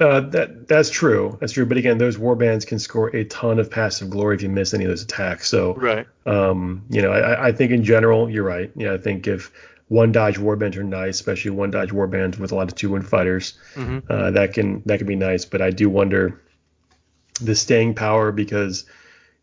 Uh, 0.00 0.20
that 0.20 0.68
that's 0.68 0.90
true. 0.90 1.36
That's 1.40 1.52
true. 1.52 1.66
But 1.66 1.76
again, 1.76 1.98
those 1.98 2.16
warbands 2.16 2.66
can 2.66 2.78
score 2.78 3.08
a 3.14 3.24
ton 3.24 3.58
of 3.58 3.70
passive 3.70 4.10
glory 4.10 4.36
if 4.36 4.42
you 4.42 4.48
miss 4.48 4.72
any 4.72 4.84
of 4.84 4.90
those 4.90 5.02
attacks. 5.02 5.48
So, 5.48 5.74
right. 5.74 6.06
Um, 6.24 6.84
you 6.88 7.02
know, 7.02 7.10
I, 7.10 7.48
I 7.48 7.52
think 7.52 7.72
in 7.72 7.82
general, 7.82 8.30
you're 8.30 8.44
right. 8.44 8.70
Yeah, 8.76 8.92
I 8.92 8.98
think 8.98 9.26
if 9.26 9.50
one 9.88 10.12
dodge 10.12 10.38
warbands 10.38 10.76
are 10.76 10.84
nice, 10.84 11.16
especially 11.16 11.50
one 11.50 11.70
dodge 11.70 11.90
warbands 11.90 12.38
with 12.38 12.52
a 12.52 12.54
lot 12.54 12.68
of 12.68 12.76
two 12.76 12.90
win 12.90 13.02
fighters, 13.02 13.58
mm-hmm. 13.74 14.10
uh, 14.10 14.30
that 14.32 14.52
can 14.54 14.82
that 14.86 14.98
can 14.98 15.06
be 15.06 15.16
nice. 15.16 15.44
But 15.44 15.62
I 15.62 15.70
do 15.70 15.90
wonder 15.90 16.40
the 17.40 17.56
staying 17.56 17.94
power 17.94 18.30
because 18.30 18.84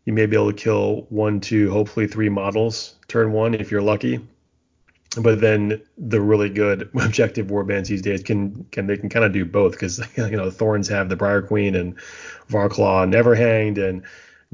you 0.06 0.14
may 0.14 0.24
be 0.24 0.36
able 0.36 0.52
to 0.52 0.56
kill 0.56 1.06
one, 1.10 1.40
two, 1.40 1.70
hopefully 1.70 2.06
three 2.06 2.28
models 2.30 2.94
turn 3.08 3.32
one 3.32 3.54
if 3.54 3.70
you're 3.70 3.82
lucky 3.82 4.20
but 5.22 5.40
then 5.40 5.82
the 5.98 6.20
really 6.20 6.48
good 6.48 6.90
objective 7.00 7.46
warbands 7.46 7.86
these 7.86 8.02
days 8.02 8.22
can 8.22 8.64
can 8.72 8.86
they 8.86 8.96
can 8.96 9.08
kind 9.08 9.24
of 9.24 9.32
do 9.32 9.44
both 9.44 9.72
because 9.72 10.00
you 10.16 10.30
know 10.30 10.50
Thorns 10.50 10.88
have 10.88 11.08
the 11.08 11.16
Briar 11.16 11.42
Queen 11.42 11.74
and 11.74 11.96
Varclav 12.48 13.08
never 13.08 13.34
hanged 13.34 13.78
and 13.78 14.02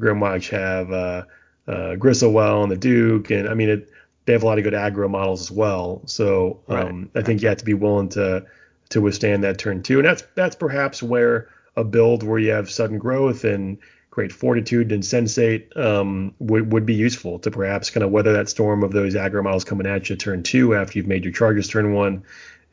Grymwatch 0.01 0.49
have 0.51 0.91
uh, 0.91 1.25
uh, 1.69 1.97
Gristlewel 1.97 2.63
and 2.63 2.73
the 2.73 2.77
Duke 2.77 3.31
and 3.31 3.49
I 3.49 3.55
mean 3.55 3.69
it, 3.69 3.91
they 4.25 4.33
have 4.33 4.43
a 4.43 4.47
lot 4.47 4.59
of 4.59 4.65
good 4.65 4.75
aggro 4.75 5.11
models 5.11 5.41
as 5.43 5.51
well. 5.51 6.03
So 6.07 6.61
um, 6.69 7.11
right. 7.15 7.23
I 7.23 7.27
think 7.27 7.43
you 7.43 7.49
have 7.49 7.59
to 7.59 7.65
be 7.65 7.75
willing 7.75 8.09
to 8.11 8.45
to 8.91 9.01
withstand 9.01 9.43
that 9.45 9.59
turn 9.59 9.83
too, 9.83 9.99
and 9.99 10.07
that's 10.07 10.23
that's 10.35 10.55
perhaps 10.55 11.03
where 11.03 11.49
a 11.77 11.85
build 11.85 12.23
where 12.23 12.39
you 12.39 12.53
have 12.53 12.71
sudden 12.71 12.99
growth 12.99 13.45
and 13.45 13.79
great 14.13 14.31
fortitude 14.31 14.93
and 14.93 15.03
sensate 15.03 15.75
um, 15.75 16.35
would, 16.39 16.71
would 16.71 16.85
be 16.85 16.93
useful 16.93 17.39
to 17.39 17.51
perhaps 17.51 17.89
kind 17.89 18.05
of 18.05 18.11
weather 18.11 18.35
that 18.35 18.47
storm 18.47 18.85
of 18.85 18.93
those 18.93 19.15
aggro 19.15 19.43
models 19.43 19.65
coming 19.65 19.87
at 19.87 20.11
you 20.11 20.15
turn 20.15 20.43
two 20.43 20.75
after 20.75 20.99
you've 20.99 21.09
made 21.09 21.25
your 21.25 21.33
charges 21.33 21.67
turn 21.67 21.95
one 21.95 22.23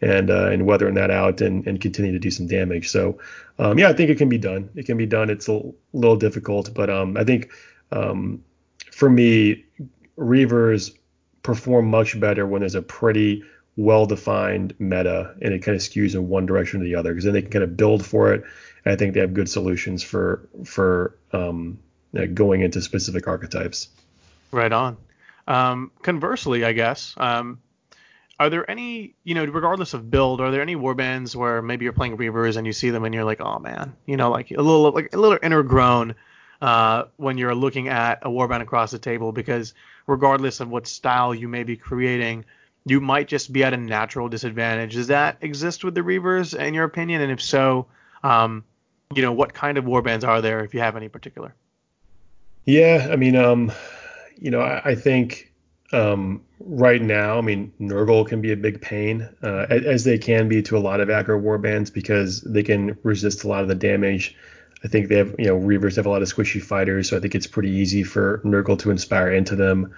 and 0.02 0.30
uh, 0.30 0.50
and 0.50 0.66
weathering 0.66 0.96
that 0.96 1.10
out 1.10 1.40
and, 1.40 1.66
and 1.66 1.80
continue 1.80 2.12
to 2.12 2.20
do 2.20 2.30
some 2.30 2.46
damage. 2.46 2.90
So 2.90 3.20
um, 3.58 3.80
yeah, 3.80 3.88
I 3.88 3.94
think 3.94 4.10
it 4.10 4.18
can 4.18 4.28
be 4.28 4.38
done. 4.38 4.70
It 4.76 4.86
can 4.86 4.98
be 4.98 5.06
done. 5.06 5.30
It's 5.30 5.48
a 5.48 5.62
little 5.94 6.18
difficult, 6.18 6.74
but 6.74 6.90
um, 6.90 7.16
I 7.16 7.24
think 7.24 7.50
um, 7.94 8.44
for 8.92 9.10
me, 9.10 9.64
Reavers 10.18 10.92
perform 11.42 11.90
much 11.90 12.20
better 12.20 12.46
when 12.46 12.60
there's 12.60 12.76
a 12.76 12.82
pretty 12.82 13.44
well-defined 13.78 14.76
meta 14.78 15.34
and 15.42 15.54
it 15.54 15.60
kind 15.60 15.78
of 15.78 15.82
skews 15.82 16.16
in 16.16 16.28
one 16.28 16.46
direction 16.46 16.82
or 16.82 16.84
the 16.84 16.96
other 16.96 17.12
because 17.12 17.24
then 17.24 17.34
they 17.34 17.42
can 17.42 17.50
kind 17.50 17.64
of 17.64 17.78
build 17.78 18.06
for 18.06 18.34
it 18.34 18.44
I 18.90 18.96
think 18.96 19.14
they 19.14 19.20
have 19.20 19.34
good 19.34 19.50
solutions 19.50 20.04
for 20.04 20.48
for 20.66 21.16
um, 21.32 21.80
going 22.34 22.62
into 22.62 22.82
specific 22.82 23.28
archetypes. 23.28 23.90
Right 24.52 24.72
on. 24.72 24.98
Um, 25.48 25.92
conversely, 26.02 26.64
I 26.64 26.74
guess, 26.74 27.14
um, 27.18 27.60
are 28.40 28.50
there 28.50 28.70
any, 28.70 29.16
you 29.24 29.36
know, 29.36 29.44
regardless 29.46 29.94
of 29.94 30.10
build, 30.10 30.42
are 30.42 30.52
there 30.52 30.62
any 30.62 30.76
warbands 30.76 31.36
where 31.36 31.62
maybe 31.62 31.84
you're 31.84 31.94
playing 31.94 32.18
Reavers 32.18 32.56
and 32.56 32.66
you 32.66 32.72
see 32.72 32.90
them 32.90 33.04
and 33.04 33.14
you're 33.14 33.26
like, 33.26 33.42
oh 33.42 33.60
man, 33.60 33.96
you 34.06 34.16
know, 34.16 34.30
like 34.30 34.52
a 34.52 34.62
little 34.62 34.92
like 34.92 35.14
a 35.14 35.18
little 35.18 35.38
inner 35.44 35.64
groan 35.64 36.16
uh, 36.62 37.06
when 37.18 37.38
you're 37.38 37.56
looking 37.56 37.90
at 37.90 38.20
a 38.22 38.30
warband 38.30 38.62
across 38.62 38.92
the 38.92 39.00
table 39.00 39.32
because 39.32 39.74
regardless 40.08 40.60
of 40.60 40.70
what 40.70 40.88
style 40.88 41.36
you 41.36 41.48
may 41.48 41.64
be 41.64 41.76
creating, 41.76 42.46
you 42.86 43.02
might 43.02 43.28
just 43.28 43.52
be 43.52 43.64
at 43.64 43.74
a 43.74 43.78
natural 43.78 44.30
disadvantage. 44.30 44.94
Does 44.94 45.08
that 45.08 45.38
exist 45.42 45.84
with 45.84 45.96
the 45.96 46.02
Reavers 46.02 46.58
in 46.58 46.74
your 46.74 46.86
opinion? 46.86 47.22
And 47.22 47.32
if 47.32 47.42
so, 47.42 47.88
um, 48.24 48.64
you 49.16 49.24
know, 49.24 49.32
what 49.32 49.54
kind 49.54 49.78
of 49.78 49.86
warbands 49.86 50.28
are 50.28 50.42
there 50.42 50.64
if 50.64 50.74
you 50.74 50.80
have 50.82 50.96
any 50.96 51.10
particular? 51.10 51.56
Yeah, 52.66 53.08
I 53.12 53.16
mean, 53.16 53.36
um, 53.36 53.72
you 54.38 54.52
know, 54.52 54.62
I, 54.62 54.92
I 54.92 54.96
think 54.96 55.52
um, 55.92 56.44
right 56.60 57.02
now, 57.02 57.40
I 57.40 57.42
mean, 57.42 57.74
Nurgle 57.80 58.28
can 58.28 58.42
be 58.42 58.52
a 58.52 58.58
big 58.58 58.82
pain, 58.82 59.28
uh, 59.42 59.66
as 59.70 60.04
they 60.04 60.20
can 60.20 60.48
be 60.48 60.62
to 60.64 60.78
a 60.78 60.80
lot 60.80 61.00
of 61.00 61.08
aggro 61.10 61.42
warbands 61.42 61.92
because 61.92 62.42
they 62.42 62.62
can 62.62 62.98
resist 63.02 63.44
a 63.44 63.48
lot 63.48 63.64
of 63.64 63.68
the 63.68 63.76
damage. 63.76 64.36
I 64.84 64.88
think 64.88 65.10
they 65.10 65.18
have, 65.18 65.34
you 65.40 65.48
know, 65.48 65.60
Reavers 65.60 65.96
have 65.96 66.06
a 66.06 66.10
lot 66.10 66.22
of 66.22 66.32
squishy 66.32 66.62
fighters, 66.62 67.10
so 67.10 67.18
I 67.18 67.20
think 67.20 67.34
it's 67.34 67.48
pretty 67.48 67.72
easy 67.72 68.04
for 68.04 68.42
Nurgle 68.46 68.78
to 68.80 68.92
inspire 68.92 69.34
into 69.34 69.56
them. 69.56 69.92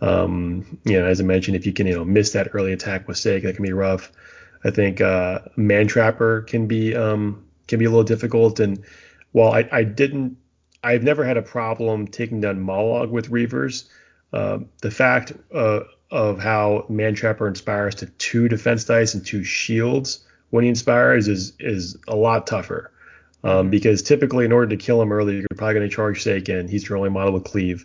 Um, 0.00 0.80
you 0.84 1.00
know, 1.00 1.06
as 1.06 1.20
I 1.20 1.24
mentioned, 1.24 1.56
if 1.56 1.64
you 1.66 1.72
can, 1.72 1.86
you 1.86 1.94
know, 1.94 2.04
miss 2.04 2.32
that 2.32 2.48
early 2.52 2.72
attack 2.72 3.06
with 3.06 3.16
mistake, 3.16 3.44
that 3.44 3.54
can 3.54 3.64
be 3.64 3.72
rough. 3.72 4.10
I 4.64 4.70
think 4.70 5.00
uh, 5.00 5.40
Mantrapper 5.56 6.46
can 6.48 6.66
be 6.66 6.94
um, 6.96 7.45
can 7.68 7.78
be 7.78 7.84
a 7.84 7.90
little 7.90 8.04
difficult. 8.04 8.60
And 8.60 8.84
while 9.32 9.52
I, 9.52 9.68
I 9.72 9.84
didn't 9.84 10.36
I've 10.86 11.02
never 11.02 11.24
had 11.24 11.36
a 11.36 11.42
problem 11.42 12.06
taking 12.06 12.40
down 12.40 12.64
Mollog 12.64 13.10
with 13.10 13.30
Reavers. 13.30 13.88
Uh, 14.32 14.58
the 14.82 14.90
fact 14.90 15.32
uh, 15.52 15.80
of 16.10 16.38
how 16.38 16.86
Mantrapper 16.88 17.48
inspires 17.48 17.96
to 17.96 18.06
two 18.06 18.48
defense 18.48 18.84
dice 18.84 19.14
and 19.14 19.26
two 19.26 19.42
shields 19.42 20.24
when 20.50 20.62
he 20.62 20.68
inspires 20.68 21.26
is 21.26 21.54
is 21.58 21.96
a 22.06 22.14
lot 22.14 22.46
tougher. 22.46 22.92
Um, 23.42 23.68
because 23.70 24.02
typically, 24.02 24.44
in 24.44 24.52
order 24.52 24.68
to 24.68 24.76
kill 24.76 25.02
him 25.02 25.12
early, 25.12 25.36
you're 25.36 25.46
probably 25.56 25.74
going 25.74 25.88
to 25.88 25.94
charge 25.94 26.22
Seiken. 26.22 26.68
He's 26.68 26.88
your 26.88 26.98
only 26.98 27.10
model 27.10 27.34
with 27.34 27.44
cleave. 27.44 27.84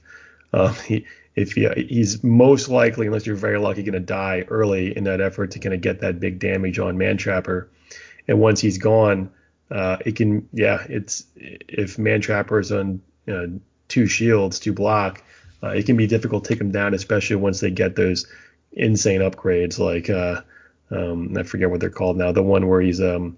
Um, 0.53 0.73
he, 0.85 1.05
if 1.35 1.53
he, 1.53 1.67
he's 1.87 2.23
most 2.23 2.69
likely, 2.69 3.07
unless 3.07 3.25
you're 3.25 3.35
very 3.35 3.59
lucky, 3.59 3.83
going 3.83 3.93
to 3.93 3.99
die 3.99 4.43
early 4.49 4.95
in 4.95 5.05
that 5.05 5.21
effort 5.21 5.51
to 5.51 5.59
kind 5.59 5.73
of 5.73 5.81
get 5.81 6.01
that 6.01 6.19
big 6.19 6.39
damage 6.39 6.77
on 6.77 6.97
Mantrapper. 6.97 7.67
And 8.27 8.39
once 8.39 8.59
he's 8.59 8.77
gone, 8.77 9.31
uh, 9.71 9.97
it 10.05 10.15
can, 10.15 10.47
yeah, 10.53 10.85
it's 10.89 11.25
if 11.35 11.97
Mantrapper 11.97 12.59
is 12.59 12.71
on 12.71 13.01
you 13.25 13.33
know, 13.33 13.59
two 13.87 14.05
shields 14.05 14.59
to 14.59 14.73
block, 14.73 15.23
uh, 15.63 15.69
it 15.69 15.85
can 15.85 15.97
be 15.97 16.07
difficult 16.07 16.43
to 16.43 16.49
take 16.49 16.59
them 16.59 16.71
down, 16.71 16.93
especially 16.93 17.35
once 17.37 17.59
they 17.59 17.71
get 17.71 17.95
those 17.95 18.27
insane 18.73 19.21
upgrades 19.21 19.79
like 19.79 20.09
uh, 20.09 20.41
um, 20.91 21.35
I 21.37 21.43
forget 21.43 21.69
what 21.69 21.79
they're 21.79 21.89
called 21.89 22.17
now. 22.17 22.31
The 22.31 22.43
one 22.43 22.67
where 22.67 22.81
he's 22.81 23.01
um, 23.01 23.37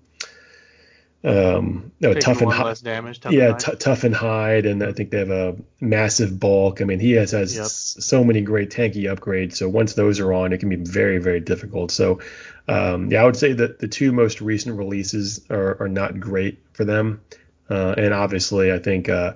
um, 1.23 1.91
no, 2.01 2.13
tough 2.13 2.41
and 2.41 2.49
less 2.49 2.81
damage. 2.81 3.21
Tough 3.21 3.31
yeah, 3.31 3.51
and 3.51 3.59
t- 3.59 3.75
tough 3.77 4.03
and 4.03 4.13
hide, 4.13 4.65
and 4.65 4.83
I 4.83 4.91
think 4.91 5.11
they 5.11 5.19
have 5.19 5.29
a 5.29 5.55
massive 5.79 6.37
bulk. 6.37 6.81
I 6.81 6.85
mean, 6.85 6.99
he 6.99 7.13
has 7.13 7.31
has 7.31 7.55
Yep. 7.55 7.65
so 7.67 8.23
many 8.23 8.41
great 8.41 8.71
tanky 8.71 9.03
upgrades. 9.03 9.55
So 9.55 9.69
once 9.69 9.93
those 9.93 10.19
are 10.19 10.33
on, 10.33 10.51
it 10.51 10.59
can 10.59 10.69
be 10.69 10.75
very 10.75 11.19
very 11.19 11.39
difficult. 11.39 11.91
So 11.91 12.19
um, 12.67 13.09
yeah, 13.09 13.21
I 13.21 13.25
would 13.25 13.37
say 13.37 13.53
that 13.53 13.79
the 13.79 13.87
two 13.87 14.11
most 14.11 14.41
recent 14.41 14.77
releases 14.77 15.41
are, 15.49 15.81
are 15.81 15.89
not 15.89 16.19
great 16.19 16.59
for 16.73 16.83
them, 16.83 17.21
uh, 17.69 17.95
and 17.97 18.13
obviously 18.13 18.73
I 18.73 18.79
think 18.79 19.07
uh, 19.07 19.33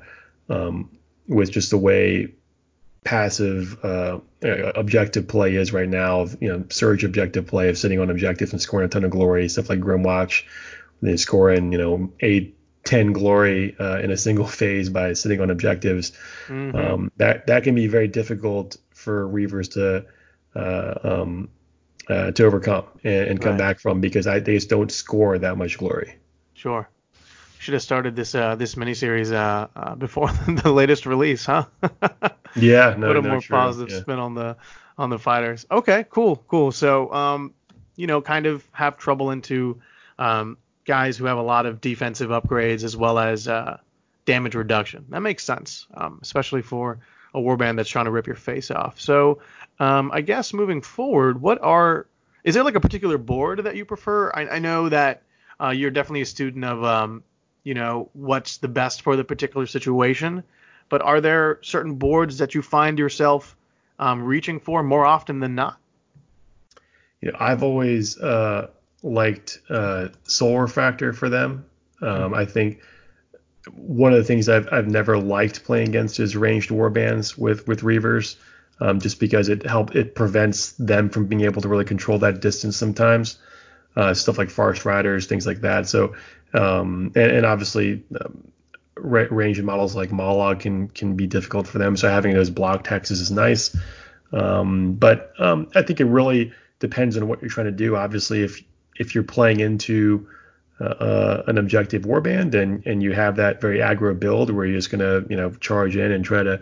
um, 0.49 0.89
with 1.27 1.51
just 1.51 1.69
the 1.69 1.77
way 1.77 2.33
passive 3.05 3.79
uh, 3.85 4.19
uh, 4.43 4.71
objective 4.75 5.29
play 5.29 5.55
is 5.55 5.71
right 5.71 5.87
now, 5.87 6.27
you 6.41 6.49
know, 6.49 6.65
surge 6.69 7.05
objective 7.05 7.47
play 7.47 7.69
of 7.69 7.77
sitting 7.77 8.01
on 8.01 8.09
objectives 8.09 8.51
and 8.51 8.61
scoring 8.61 8.85
a 8.85 8.89
ton 8.89 9.05
of 9.05 9.11
glory, 9.11 9.47
stuff 9.47 9.69
like 9.69 9.79
Grymwatch, 9.79 10.43
they 11.01 11.17
scoring, 11.17 11.71
you 11.71 11.77
know, 11.77 12.13
eight, 12.21 12.57
10 12.83 13.11
glory 13.13 13.75
uh, 13.79 13.99
in 13.99 14.11
a 14.11 14.17
single 14.17 14.47
phase 14.59 14.89
by 14.89 15.13
sitting 15.13 15.41
on 15.41 15.49
objectives. 15.49 16.11
Mhm. 16.47 16.75
Um, 16.75 17.11
that 17.17 17.47
that 17.47 17.63
can 17.63 17.75
be 17.75 17.87
very 17.87 18.07
difficult 18.07 18.77
for 18.93 19.27
Reavers 19.27 19.71
to 19.73 20.05
uh, 20.55 20.99
um, 21.03 21.49
uh, 22.09 22.31
to 22.31 22.45
overcome 22.45 22.85
and, 23.03 23.29
and 23.29 23.41
come 23.41 23.51
Right. 23.51 23.57
back 23.57 23.79
from 23.79 24.01
because 24.01 24.27
I, 24.27 24.39
they 24.39 24.55
just 24.55 24.69
don't 24.69 24.91
score 24.91 25.37
that 25.37 25.57
much 25.57 25.77
glory. 25.77 26.15
Sure. 26.53 26.87
Should 27.59 27.73
have 27.73 27.83
started 27.83 28.15
this 28.15 28.35
uh, 28.35 28.55
this 28.55 28.75
miniseries 28.75 29.33
uh, 29.33 29.67
uh, 29.75 29.95
before 29.95 30.27
the 30.47 30.71
latest 30.71 31.05
release, 31.05 31.45
huh? 31.45 31.65
Yeah, 32.55 32.95
no, 32.97 33.07
Put 33.07 33.17
a 33.17 33.21
no, 33.21 33.29
more 33.29 33.41
positive 33.41 33.91
Yeah. 33.93 34.01
spin 34.01 34.19
on 34.19 34.33
the 34.33 34.55
on 34.97 35.09
the 35.09 35.19
fighters. 35.19 35.65
Okay, 35.69 36.05
cool, 36.09 36.37
cool. 36.47 36.71
So, 36.71 37.11
um, 37.13 37.53
you 37.95 38.07
know, 38.07 38.21
kind 38.21 38.45
of 38.45 38.67
have 38.71 38.97
trouble 38.97 39.31
into 39.31 39.79
um, 40.17 40.57
guys 40.87 41.17
who 41.17 41.25
have 41.25 41.37
a 41.37 41.43
lot 41.43 41.65
of 41.65 41.81
defensive 41.81 42.29
upgrades 42.29 42.83
as 42.83 42.97
well 42.97 43.19
as 43.19 43.47
uh, 43.47 43.77
damage 44.25 44.55
reduction. 44.55 45.05
That 45.09 45.19
makes 45.19 45.43
sense, 45.43 45.85
um, 45.93 46.19
especially 46.21 46.61
for 46.61 46.99
a 47.35 47.39
warband 47.39 47.75
that's 47.75 47.89
trying 47.89 48.05
to 48.05 48.11
rip 48.11 48.25
your 48.25 48.35
face 48.35 48.71
off. 48.71 48.99
So, 48.99 49.39
um, 49.79 50.09
I 50.11 50.21
guess 50.21 50.53
moving 50.53 50.81
forward, 50.81 51.41
what 51.41 51.61
are 51.61 52.07
is 52.43 52.55
there 52.55 52.63
like 52.63 52.75
a 52.75 52.79
particular 52.79 53.17
board 53.17 53.65
that 53.65 53.75
you 53.75 53.85
prefer? 53.85 54.31
I, 54.33 54.47
I 54.47 54.59
know 54.59 54.89
that 54.89 55.21
uh, 55.61 55.69
you're 55.69 55.91
definitely 55.91 56.21
a 56.21 56.25
student 56.25 56.63
of 56.63 56.83
um, 56.83 57.23
you 57.63 57.73
know 57.73 58.09
what's 58.13 58.57
the 58.57 58.69
best 58.69 59.01
for 59.01 59.15
the 59.15 59.23
particular 59.23 59.67
situation, 59.67 60.43
but 60.89 61.01
are 61.01 61.21
there 61.21 61.59
certain 61.61 61.95
boards 61.95 62.37
that 62.37 62.55
you 62.55 62.61
find 62.61 62.97
yourself 62.97 63.55
um, 63.99 64.23
reaching 64.23 64.59
for 64.59 64.81
more 64.81 65.05
often 65.05 65.39
than 65.41 65.53
not? 65.53 65.77
you 67.21 67.31
know, 67.31 67.37
I've 67.39 67.63
always 67.63 68.17
uh, 68.19 68.69
liked 69.07 69.59
uh, 69.69 70.09
Soul 70.23 70.59
Refractor 70.59 71.13
for 71.13 71.29
them. 71.29 71.65
Um, 72.01 72.33
I 72.33 72.45
think 72.45 72.81
one 73.73 74.13
of 74.13 74.17
the 74.17 74.23
things 74.23 74.47
I've, 74.49 74.67
I've 74.71 74.87
never 74.87 75.17
liked 75.17 75.63
playing 75.63 75.89
against 75.89 76.19
is 76.19 76.35
ranged 76.35 76.69
warbands 76.69 77.37
with 77.37 77.67
with 77.67 77.81
Reavers, 77.81 78.35
um, 78.79 78.99
just 78.99 79.19
because 79.19 79.49
it 79.49 79.65
help 79.65 79.95
it 79.95 80.15
prevents 80.15 80.73
them 80.73 81.09
from 81.09 81.27
being 81.27 81.41
able 81.41 81.61
to 81.61 81.67
really 81.67 81.85
control 81.85 82.19
that 82.19 82.41
distance 82.41 82.77
sometimes. 82.77 83.39
Uh, 83.95 84.13
stuff 84.13 84.37
like 84.37 84.49
Forest 84.51 84.85
Riders, 84.85 85.25
things 85.25 85.47
like 85.47 85.61
that. 85.61 85.89
So, 85.89 86.15
um, 86.53 87.11
and, 87.15 87.31
and 87.31 87.45
obviously, 87.47 88.03
um, 88.21 88.47
ra- 88.95 89.25
range 89.31 89.59
models 89.59 89.95
like 89.95 90.11
Mollog 90.11 90.59
can 90.59 90.87
can 90.89 91.15
be 91.15 91.25
difficult 91.25 91.65
for 91.65 91.79
them. 91.79 91.97
So 91.97 92.07
having 92.07 92.33
those 92.35 92.51
block 92.51 92.85
hexes 92.85 93.19
is 93.19 93.31
nice. 93.31 93.75
Um, 94.31 94.93
but 94.93 95.33
um, 95.39 95.69
I 95.73 95.81
think 95.81 95.99
it 95.99 96.05
really 96.05 96.53
depends 96.79 97.17
on 97.17 97.27
what 97.27 97.41
you're 97.41 97.49
trying 97.49 97.65
to 97.65 97.71
do. 97.71 97.95
Obviously, 97.95 98.43
if 98.43 98.61
if 98.97 99.15
you're 99.15 99.23
playing 99.23 99.59
into 99.59 100.27
uh, 100.79 100.83
uh, 100.83 101.43
an 101.47 101.57
objective 101.57 102.03
warband 102.03 102.53
and 102.53 102.85
and 102.85 103.01
you 103.01 103.11
have 103.11 103.35
that 103.35 103.59
very 103.59 103.79
aggro 103.79 104.17
build 104.17 104.51
where 104.51 104.65
you're 104.65 104.77
just 104.77 104.91
gonna 104.91 105.23
you 105.29 105.35
know 105.35 105.49
charge 105.55 105.95
in 105.95 106.11
and 106.11 106.23
try 106.23 106.43
to 106.43 106.59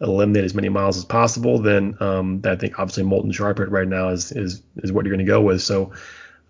eliminate 0.00 0.44
as 0.44 0.54
many 0.54 0.68
miles 0.68 0.96
as 0.96 1.04
possible, 1.04 1.58
then 1.58 1.96
um, 2.00 2.42
I 2.44 2.56
think 2.56 2.78
obviously 2.78 3.04
Molten 3.04 3.32
Shardpit 3.32 3.70
right 3.70 3.88
now 3.88 4.08
is 4.08 4.32
is 4.32 4.62
is 4.78 4.92
what 4.92 5.04
you're 5.04 5.14
gonna 5.14 5.24
go 5.24 5.40
with. 5.40 5.62
So. 5.62 5.92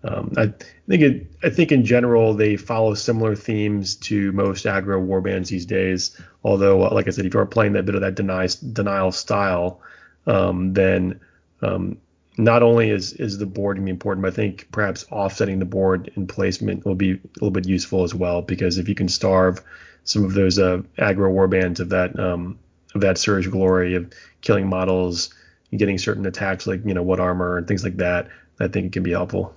Um, 0.03 0.33
I 0.37 0.53
think 0.87 1.01
it, 1.01 1.27
I 1.41 1.49
think 1.49 1.71
in 1.71 1.83
general 1.83 2.35
they 2.35 2.57
follow 2.57 2.93
similar 2.93 3.35
themes 3.35 3.95
to 3.95 4.31
most 4.33 4.65
aggro 4.65 5.03
warbands 5.03 5.47
these 5.47 5.65
days. 5.65 6.15
Although, 6.43 6.83
uh, 6.83 6.93
like 6.93 7.07
I 7.07 7.09
said, 7.09 7.25
if 7.25 7.33
you're 7.33 7.43
playing 7.47 7.73
that 7.73 7.87
bit 7.87 7.95
of 7.95 8.01
that 8.01 8.13
deny, 8.13 8.47
denial 8.71 9.11
style, 9.11 9.81
um, 10.27 10.73
then 10.73 11.19
um, 11.63 11.97
not 12.37 12.63
only 12.63 12.89
is 12.89 13.13
is 13.13 13.37
the 13.37 13.45
board 13.45 13.77
gonna 13.77 13.85
be 13.85 13.91
important, 13.91 14.23
but 14.23 14.33
I 14.33 14.35
think 14.35 14.67
perhaps 14.71 15.05
offsetting 15.11 15.59
the 15.59 15.65
board 15.65 16.11
in 16.15 16.27
placement 16.27 16.85
will 16.85 16.95
be 16.95 17.11
a 17.11 17.19
little 17.35 17.51
bit 17.51 17.67
useful 17.67 18.03
as 18.03 18.13
well. 18.13 18.41
Because 18.41 18.77
if 18.77 18.89
you 18.89 18.95
can 18.95 19.07
starve 19.07 19.61
some 20.03 20.25
of 20.25 20.33
those 20.33 20.59
uh, 20.59 20.81
aggro 20.97 21.31
warbands 21.31 21.79
of 21.79 21.89
that 21.89 22.17
um, 22.19 22.59
of 22.93 23.01
that 23.01 23.17
surge 23.17 23.49
glory 23.49 23.95
of 23.95 24.11
killing 24.41 24.67
models, 24.67 25.33
getting 25.75 25.97
certain 25.97 26.25
attacks 26.25 26.67
like 26.67 26.85
you 26.85 26.93
know 26.93 27.03
what 27.03 27.19
armor 27.19 27.57
and 27.57 27.67
things 27.67 27.83
like 27.83 27.97
that, 27.97 28.29
I 28.59 28.67
think 28.67 28.87
it 28.87 28.91
can 28.93 29.03
be 29.03 29.11
helpful. 29.11 29.55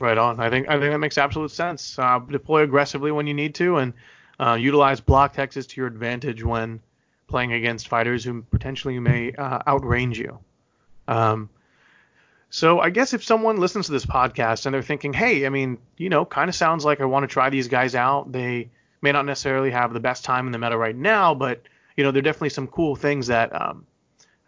Right 0.00 0.18
on. 0.18 0.40
I 0.40 0.50
think 0.50 0.68
I 0.68 0.78
think 0.78 0.92
that 0.92 0.98
makes 0.98 1.18
absolute 1.18 1.50
sense. 1.50 1.98
Uh, 1.98 2.18
deploy 2.18 2.62
aggressively 2.62 3.10
when 3.12 3.26
you 3.26 3.34
need 3.34 3.54
to, 3.56 3.78
and 3.78 3.94
uh, 4.38 4.58
utilize 4.60 5.00
block 5.00 5.34
hexes 5.34 5.68
to 5.68 5.80
your 5.80 5.86
advantage 5.86 6.42
when 6.42 6.80
playing 7.26 7.52
against 7.52 7.88
fighters 7.88 8.22
who 8.22 8.42
potentially 8.42 8.98
may 8.98 9.32
uh, 9.32 9.60
outrange 9.66 10.16
you. 10.16 10.38
Um, 11.08 11.50
so 12.50 12.78
I 12.78 12.90
guess 12.90 13.14
if 13.14 13.24
someone 13.24 13.56
listens 13.56 13.86
to 13.86 13.92
this 13.92 14.06
podcast 14.06 14.64
and 14.64 14.74
they're 14.74 14.82
thinking, 14.82 15.12
hey, 15.12 15.44
I 15.44 15.48
mean, 15.48 15.78
you 15.96 16.08
know, 16.08 16.24
kind 16.24 16.48
of 16.48 16.54
sounds 16.54 16.84
like 16.84 17.00
I 17.00 17.04
want 17.04 17.24
to 17.24 17.26
try 17.26 17.50
these 17.50 17.66
guys 17.68 17.94
out. 17.94 18.30
They 18.30 18.70
may 19.02 19.12
not 19.12 19.26
necessarily 19.26 19.70
have 19.72 19.92
the 19.92 20.00
best 20.00 20.24
time 20.24 20.46
in 20.46 20.52
the 20.52 20.58
meta 20.58 20.78
right 20.78 20.94
now, 20.94 21.34
but 21.34 21.62
you 21.96 22.04
know, 22.04 22.10
there 22.10 22.20
are 22.20 22.22
definitely 22.22 22.50
some 22.50 22.68
cool 22.68 22.96
things 22.96 23.26
that 23.26 23.60
um, 23.60 23.86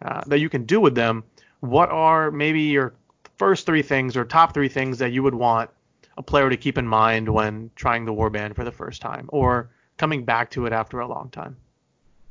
uh, 0.01 0.21
that 0.27 0.39
you 0.39 0.49
can 0.49 0.63
do 0.63 0.79
with 0.79 0.95
them. 0.95 1.23
What 1.59 1.89
are 1.89 2.31
maybe 2.31 2.61
your 2.61 2.93
first 3.37 3.65
three 3.65 3.81
things 3.81 4.15
or 4.15 4.25
top 4.25 4.53
three 4.53 4.69
things 4.69 4.99
that 4.99 5.11
you 5.11 5.23
would 5.23 5.35
want 5.35 5.69
a 6.17 6.23
player 6.23 6.49
to 6.49 6.57
keep 6.57 6.77
in 6.77 6.87
mind 6.87 7.29
when 7.29 7.71
trying 7.75 8.05
the 8.05 8.13
warband 8.13 8.55
for 8.55 8.63
the 8.63 8.71
first 8.71 9.01
time 9.01 9.29
or 9.29 9.69
coming 9.97 10.23
back 10.23 10.51
to 10.51 10.65
it 10.65 10.73
after 10.73 10.99
a 10.99 11.07
long 11.07 11.29
time? 11.29 11.57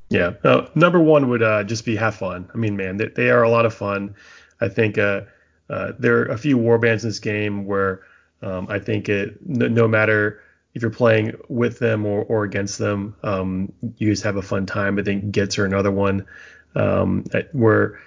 Yeah. 0.08 0.34
Uh, 0.44 0.68
number 0.74 1.00
one 1.00 1.28
would 1.28 1.42
uh, 1.42 1.64
just 1.64 1.84
be 1.84 1.96
have 1.96 2.14
fun. 2.14 2.48
I 2.54 2.56
mean, 2.56 2.76
man, 2.76 2.96
they, 2.96 3.08
they 3.08 3.30
are 3.30 3.42
a 3.42 3.50
lot 3.50 3.66
of 3.66 3.74
fun. 3.74 4.14
I 4.60 4.68
think 4.68 4.98
uh, 4.98 5.22
uh, 5.68 5.92
there 5.98 6.18
are 6.20 6.26
a 6.26 6.38
few 6.38 6.58
warbands 6.58 7.02
in 7.02 7.08
this 7.08 7.18
game 7.18 7.66
where 7.66 8.02
um, 8.42 8.66
I 8.70 8.78
think 8.78 9.08
it, 9.08 9.38
no, 9.44 9.68
no 9.68 9.88
matter 9.88 10.40
if 10.74 10.82
you're 10.82 10.90
playing 10.90 11.32
with 11.48 11.78
them 11.78 12.06
or, 12.06 12.22
or 12.24 12.44
against 12.44 12.78
them, 12.78 13.16
um, 13.22 13.72
you 13.96 14.10
just 14.10 14.22
have 14.22 14.36
a 14.36 14.42
fun 14.42 14.66
time. 14.66 14.98
I 14.98 15.02
think 15.02 15.32
Gitz 15.34 15.58
are 15.58 15.64
another 15.64 15.90
one 15.90 16.26
um, 16.74 17.24
where 17.52 17.98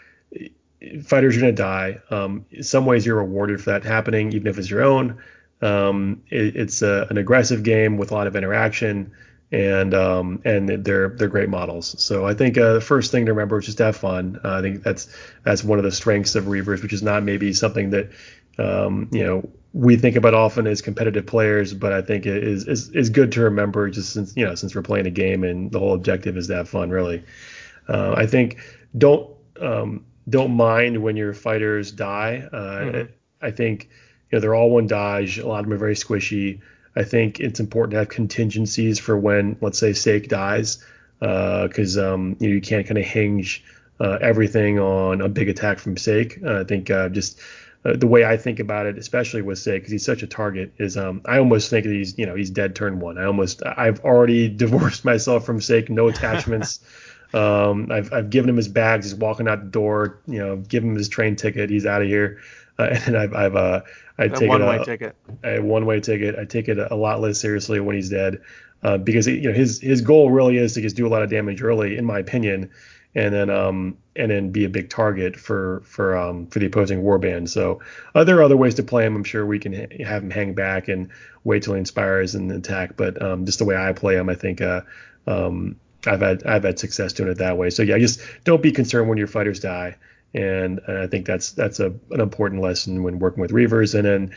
fighters 1.03 1.35
are 1.35 1.41
going 1.41 1.55
to 1.55 1.61
die. 1.61 1.99
Um, 2.11 2.45
in 2.51 2.63
some 2.63 2.85
ways, 2.85 3.05
you're 3.05 3.17
rewarded 3.17 3.59
for 3.61 3.71
that 3.71 3.83
happening, 3.83 4.31
even 4.33 4.47
if 4.47 4.57
it's 4.57 4.69
your 4.69 4.83
own. 4.83 5.21
Um, 5.61 6.23
it, 6.29 6.55
it's 6.55 6.81
a, 6.81 7.07
an 7.09 7.17
aggressive 7.17 7.63
game 7.63 7.97
with 7.97 8.11
a 8.11 8.13
lot 8.13 8.27
of 8.27 8.35
interaction, 8.35 9.11
and 9.51 9.93
um, 9.93 10.41
and 10.45 10.69
they're 10.69 11.09
they're 11.09 11.27
great 11.27 11.49
models. 11.49 11.95
So 12.01 12.25
I 12.25 12.33
think 12.33 12.57
uh, 12.57 12.73
the 12.73 12.81
first 12.81 13.11
thing 13.11 13.25
to 13.25 13.33
remember 13.33 13.59
is 13.59 13.65
just 13.65 13.77
to 13.79 13.85
have 13.85 13.97
fun. 13.97 14.39
Uh, 14.43 14.55
I 14.55 14.61
think 14.61 14.83
that's 14.83 15.07
that's 15.43 15.63
one 15.63 15.79
of 15.79 15.83
the 15.85 15.91
strengths 15.91 16.35
of 16.35 16.45
Reavers, 16.45 16.81
which 16.83 16.93
is 16.93 17.01
not 17.01 17.23
maybe 17.23 17.53
something 17.53 17.89
that 17.91 18.09
um, 18.57 19.09
you 19.11 19.23
know 19.23 19.49
we 19.73 19.95
think 19.97 20.15
about 20.15 20.33
often 20.33 20.67
as 20.67 20.81
competitive 20.81 21.25
players, 21.25 21.73
but 21.73 21.93
I 21.93 22.01
think 22.01 22.25
it 22.25 22.43
is, 22.43 22.67
is 22.67 22.89
is 22.89 23.09
good 23.09 23.31
to 23.33 23.41
remember 23.41 23.89
just 23.89 24.13
since 24.13 24.35
you 24.35 24.45
know 24.45 24.55
since 24.55 24.75
we're 24.75 24.81
playing 24.83 25.07
a 25.07 25.11
game 25.11 25.43
and 25.43 25.71
the 25.71 25.79
whole 25.79 25.93
objective 25.93 26.37
is 26.37 26.47
to 26.47 26.55
have 26.55 26.69
fun. 26.69 26.89
Really, 26.91 27.23
uh, 27.87 28.13
I 28.15 28.25
think 28.27 28.59
don't 28.97 29.31
um, 29.59 30.05
don't 30.29 30.51
mind 30.51 31.01
when 31.01 31.17
your 31.17 31.33
fighters 31.33 31.91
die. 31.91 32.47
Uh, 32.51 32.57
Mhm. 32.57 33.09
I 33.41 33.51
think 33.51 33.89
you 34.31 34.35
know 34.35 34.41
they're 34.41 34.55
all 34.55 34.69
one 34.69 34.85
dodge. 34.87 35.39
A 35.39 35.47
lot 35.47 35.59
of 35.59 35.65
them 35.65 35.73
are 35.73 35.77
very 35.77 35.95
squishy. 35.95 36.59
I 36.99 37.03
think 37.03 37.39
it's 37.39 37.61
important 37.61 37.91
to 37.91 37.99
have 37.99 38.09
contingencies 38.09 38.99
for 38.99 39.17
when, 39.17 39.55
let's 39.61 39.79
say, 39.79 39.91
Saek 39.91 40.27
dies. 40.27 40.83
because 41.19 41.97
uh, 41.97 42.13
um, 42.13 42.35
you 42.39 42.49
know 42.49 42.55
you 42.55 42.61
can't 42.61 42.85
kind 42.85 42.97
of 42.97 43.05
hinge 43.05 43.63
uh, 44.01 44.17
everything 44.21 44.79
on 44.79 45.21
a 45.21 45.29
big 45.29 45.47
attack 45.47 45.79
from 45.79 45.95
Saek. 45.95 46.43
Uh, 46.45 46.61
I 46.61 46.63
think 46.65 46.89
uh, 46.89 47.07
just 47.07 47.39
uh, 47.85 47.95
the 47.95 48.07
way 48.07 48.25
I 48.25 48.35
think 48.35 48.59
about 48.59 48.85
it, 48.85 48.97
especially 48.97 49.41
with 49.41 49.59
Saek, 49.59 49.75
because 49.75 49.91
he's 49.91 50.05
such 50.05 50.23
a 50.23 50.27
target, 50.27 50.73
is 50.77 50.97
um, 50.97 51.21
I 51.25 51.37
almost 51.37 51.69
think 51.69 51.85
that 51.85 51.93
he's 51.93 52.17
you 52.17 52.25
know 52.25 52.35
he's 52.35 52.49
dead 52.49 52.75
turn 52.75 52.99
one. 52.99 53.17
I 53.17 53.23
almost 53.23 53.63
I've 53.65 54.01
already 54.01 54.49
divorced 54.63 55.05
myself 55.05 55.45
from 55.45 55.59
Saek, 55.59 55.89
no 55.89 56.09
attachments. 56.09 56.81
um, 57.33 57.89
I've 57.91 58.11
I've 58.11 58.29
given 58.29 58.49
him 58.49 58.57
his 58.57 58.67
bags. 58.67 59.05
He's 59.05 59.15
walking 59.15 59.47
out 59.47 59.63
the 59.63 59.69
door. 59.69 60.19
You 60.27 60.39
know, 60.39 60.57
give 60.57 60.83
him 60.83 60.95
his 60.95 61.07
train 61.07 61.37
ticket. 61.37 61.69
He's 61.69 61.85
out 61.85 62.01
of 62.01 62.09
here. 62.09 62.39
Uh, 62.79 62.97
and 63.05 63.17
I've 63.17 63.33
I've 63.33 63.55
uh 63.55 63.81
I 64.17 64.27
take 64.29 64.49
one 64.49 64.65
way 64.65 64.83
ticket. 64.83 65.15
A 65.43 65.59
one 65.59 65.85
way 65.85 65.99
ticket. 65.99 66.35
I 66.39 66.45
take 66.45 66.67
it 66.67 66.77
a 66.79 66.95
lot 66.95 67.21
less 67.21 67.39
seriously 67.39 67.79
when 67.79 67.95
he's 67.95 68.09
dead, 68.09 68.41
uh, 68.81 68.97
because 68.97 69.27
you 69.27 69.49
know 69.49 69.53
his 69.53 69.79
his 69.81 70.01
goal 70.01 70.31
really 70.31 70.57
is 70.57 70.73
to 70.73 70.81
just 70.81 70.95
do 70.95 71.05
a 71.05 71.09
lot 71.09 71.21
of 71.21 71.29
damage 71.29 71.61
early, 71.61 71.97
in 71.97 72.05
my 72.05 72.19
opinion 72.19 72.71
and 73.15 73.33
then 73.33 73.49
um 73.49 73.97
and 74.15 74.31
then 74.31 74.51
be 74.51 74.65
a 74.65 74.69
big 74.69 74.89
target 74.89 75.35
for 75.35 75.81
for 75.85 76.15
um 76.15 76.47
for 76.47 76.59
the 76.59 76.65
opposing 76.65 77.01
warband. 77.01 77.49
So 77.49 77.81
uh, 78.13 78.23
there 78.23 78.37
are 78.37 78.43
other 78.43 78.57
ways 78.57 78.75
to 78.75 78.83
play 78.83 79.05
him. 79.05 79.15
I'm 79.15 79.23
sure 79.23 79.45
we 79.45 79.59
can 79.59 79.73
ha- 79.73 80.03
have 80.05 80.23
him 80.23 80.29
hang 80.29 80.53
back 80.53 80.87
and 80.87 81.09
wait 81.43 81.63
till 81.63 81.73
he 81.73 81.79
inspires 81.79 82.35
and 82.35 82.51
attack. 82.51 82.97
But 82.97 83.21
um, 83.21 83.45
just 83.45 83.59
the 83.59 83.65
way 83.65 83.75
I 83.75 83.93
play 83.93 84.15
him, 84.15 84.29
I 84.29 84.35
think 84.35 84.61
uh, 84.61 84.81
um, 85.25 85.77
I've 86.05 86.21
had 86.21 86.43
I've 86.45 86.63
had 86.63 86.79
success 86.79 87.13
doing 87.13 87.29
it 87.29 87.37
that 87.39 87.57
way. 87.57 87.69
So 87.69 87.81
yeah, 87.81 87.97
just 87.97 88.21
don't 88.43 88.61
be 88.61 88.71
concerned 88.71 89.09
when 89.09 89.17
your 89.17 89.27
fighters 89.27 89.59
die. 89.59 89.95
And, 90.33 90.79
and 90.87 90.97
I 90.97 91.07
think 91.07 91.25
that's 91.25 91.51
that's 91.53 91.79
a, 91.79 91.87
an 92.11 92.21
important 92.21 92.61
lesson 92.61 93.03
when 93.03 93.19
working 93.19 93.41
with 93.41 93.51
Reavers. 93.51 93.95
And 93.95 94.05
then 94.05 94.35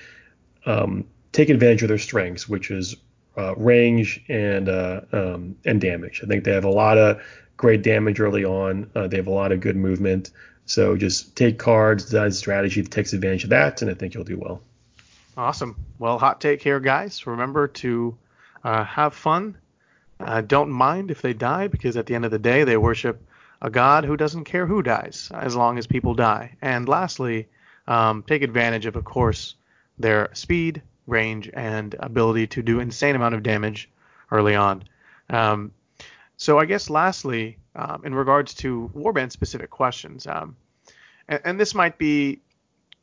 um, 0.65 1.05
take 1.33 1.49
advantage 1.49 1.83
of 1.83 1.89
their 1.89 1.99
strengths, 1.99 2.49
which 2.49 2.71
is 2.71 2.97
uh, 3.37 3.55
range 3.57 4.23
and 4.29 4.69
uh, 4.69 5.01
um, 5.13 5.57
and 5.65 5.81
damage. 5.81 6.21
I 6.23 6.27
think 6.27 6.45
they 6.45 6.53
have 6.53 6.65
a 6.65 6.71
lot 6.71 6.99
of 6.99 7.23
great 7.57 7.83
damage 7.83 8.21
early 8.21 8.45
on. 8.45 8.91
Uh, 8.95 9.07
they 9.07 9.17
have 9.17 9.27
a 9.27 9.33
lot 9.33 9.53
of 9.53 9.61
good 9.61 9.77
movement. 9.77 10.31
So 10.65 10.97
just 10.97 11.37
take 11.37 11.59
cards, 11.59 12.05
design 12.05 12.31
strategy 12.31 12.81
that 12.81 12.91
takes 12.91 13.13
advantage 13.13 13.45
of 13.45 13.51
that, 13.51 13.83
and 13.83 13.91
I 13.91 13.95
think 13.95 14.15
you'll 14.15 14.25
do 14.25 14.39
well. 14.39 14.63
Awesome. 15.37 15.77
Well, 15.99 16.19
hot 16.19 16.41
take 16.41 16.63
here, 16.63 16.81
guys. 16.81 17.27
Remember 17.27 17.69
to 17.69 18.17
uh, 18.65 18.85
have 18.85 19.15
fun. 19.15 19.57
Uh, 20.21 20.41
don't 20.41 20.71
mind 20.71 21.11
if 21.11 21.21
they 21.21 21.33
die, 21.33 21.67
because 21.69 21.97
at 21.97 22.07
the 22.07 22.15
end 22.15 22.25
of 22.25 22.31
the 22.31 22.39
day, 22.39 22.65
they 22.65 22.77
worship 22.77 23.21
a 23.63 23.71
god 23.71 24.05
who 24.05 24.17
doesn't 24.17 24.45
care 24.45 24.67
who 24.67 24.83
dies, 24.83 25.31
as 25.33 25.55
long 25.55 25.79
as 25.79 25.87
people 25.87 26.15
die. 26.15 26.57
And 26.61 26.89
lastly, 26.89 27.49
um, 27.87 28.25
take 28.25 28.43
advantage 28.43 28.87
of, 28.87 28.97
of 28.97 29.05
course, 29.05 29.55
their 29.99 30.31
speed, 30.35 30.83
range, 31.07 31.49
and 31.55 31.95
ability 32.01 32.49
to 32.49 32.63
do 32.63 32.81
insane 32.81 33.15
amount 33.15 33.37
of 33.37 33.43
damage 33.45 33.89
early 34.33 34.57
on. 34.57 34.83
Um, 35.31 35.73
so 36.37 36.59
I 36.59 36.65
guess 36.65 36.91
lastly, 36.91 37.57
um, 37.77 38.03
in 38.05 38.15
regards 38.15 38.53
to 38.55 38.91
warband 38.97 39.31
specific 39.31 39.71
questions, 39.71 40.27
um, 40.27 40.57
and, 41.29 41.41
and, 41.45 41.61
this 41.61 41.73
might 41.73 41.99
be, 41.99 42.41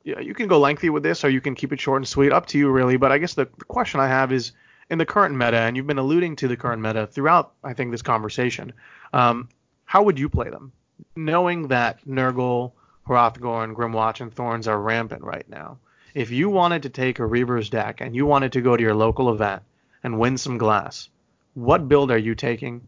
you 0.04 0.34
can 0.34 0.48
go 0.48 0.60
lengthy 0.60 0.90
with 0.90 1.04
this 1.04 1.24
or 1.24 1.30
you 1.30 1.40
can 1.40 1.56
keep 1.56 1.72
it 1.72 1.80
short 1.80 2.02
and 2.02 2.08
sweet, 2.08 2.34
up 2.34 2.48
to 2.48 2.58
you 2.58 2.70
really. 2.70 2.98
But 2.98 3.14
I 3.14 3.18
guess 3.18 3.34
the, 3.34 3.48
the 3.58 3.66
question 3.66 4.02
I 4.02 4.08
have 4.08 4.34
is 4.34 4.52
in 4.90 4.98
the 4.98 5.06
current 5.06 5.36
meta, 5.36 5.58
and 5.58 5.78
you've 5.78 5.88
been 5.88 6.00
alluding 6.00 6.36
to 6.38 6.50
the 6.50 6.58
current 6.58 6.82
meta 6.82 7.08
throughout, 7.08 7.54
I 7.64 7.74
think, 7.74 7.92
this 7.92 8.02
conversation. 8.02 8.74
Um, 9.14 9.48
how 9.90 10.04
would 10.04 10.20
you 10.20 10.30
play 10.30 10.52
them, 10.52 10.72
knowing 11.16 11.70
that 11.70 12.06
Nurgle, 12.06 12.74
Hrothgorn, 13.08 13.74
Grymwatch, 13.74 14.22
and 14.22 14.32
Thorns 14.32 14.68
are 14.68 14.80
rampant 14.80 15.24
right 15.24 15.50
now? 15.50 15.80
If 16.14 16.30
you 16.30 16.52
wanted 16.52 16.84
to 16.84 16.90
take 16.90 17.18
a 17.18 17.26
Reaver's 17.26 17.72
deck 17.72 18.00
and 18.00 18.16
you 18.16 18.28
wanted 18.28 18.52
to 18.52 18.62
go 18.62 18.78
to 18.78 18.84
your 18.84 18.94
local 18.94 19.34
event 19.34 19.64
and 20.04 20.20
win 20.20 20.38
some 20.38 20.60
glass, 20.60 21.10
what 21.56 21.90
build 21.90 22.12
are 22.12 22.20
you 22.20 22.36
taking? 22.36 22.88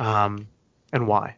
um, 0.00 0.48
and 0.92 1.06
why? 1.06 1.36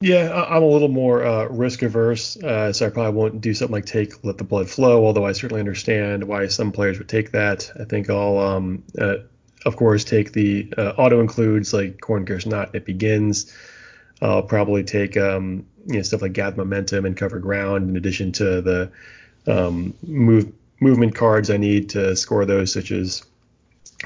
Yeah, 0.00 0.46
I'm 0.48 0.62
a 0.62 0.66
little 0.66 0.88
more 0.88 1.22
uh, 1.22 1.44
risk 1.48 1.82
averse, 1.82 2.38
uh, 2.42 2.72
so 2.72 2.86
I 2.86 2.88
probably 2.88 3.12
won't 3.12 3.42
do 3.42 3.52
something 3.52 3.74
like 3.74 3.84
take 3.84 4.24
let 4.24 4.38
the 4.38 4.44
blood 4.44 4.70
flow. 4.70 5.04
Although 5.04 5.26
I 5.26 5.32
certainly 5.32 5.60
understand 5.60 6.24
why 6.24 6.46
some 6.46 6.72
players 6.72 6.96
would 6.96 7.08
take 7.08 7.32
that. 7.32 7.70
I 7.78 7.84
think 7.84 8.08
I'll, 8.08 8.38
um, 8.38 8.82
uh, 8.98 9.16
of 9.66 9.76
course, 9.76 10.04
take 10.04 10.32
the 10.32 10.72
uh, 10.78 10.94
auto 10.96 11.20
includes 11.20 11.74
like 11.74 11.98
Khorne 11.98 12.26
cares 12.26 12.46
not. 12.46 12.74
It 12.74 12.86
begins. 12.86 13.52
I'll 14.22 14.42
probably 14.42 14.84
take 14.84 15.16
um, 15.16 15.66
you 15.86 15.96
know 15.96 16.02
stuff 16.02 16.22
like 16.22 16.32
gather 16.32 16.56
momentum 16.56 17.04
and 17.04 17.16
cover 17.16 17.38
ground 17.38 17.88
in 17.88 17.96
addition 17.96 18.32
to 18.32 18.60
the 18.60 18.90
um, 19.46 19.94
move 20.06 20.52
movement 20.80 21.14
cards 21.14 21.50
I 21.50 21.56
need 21.56 21.90
to 21.90 22.16
score 22.16 22.44
those, 22.46 22.72
such 22.72 22.90
as 22.90 23.24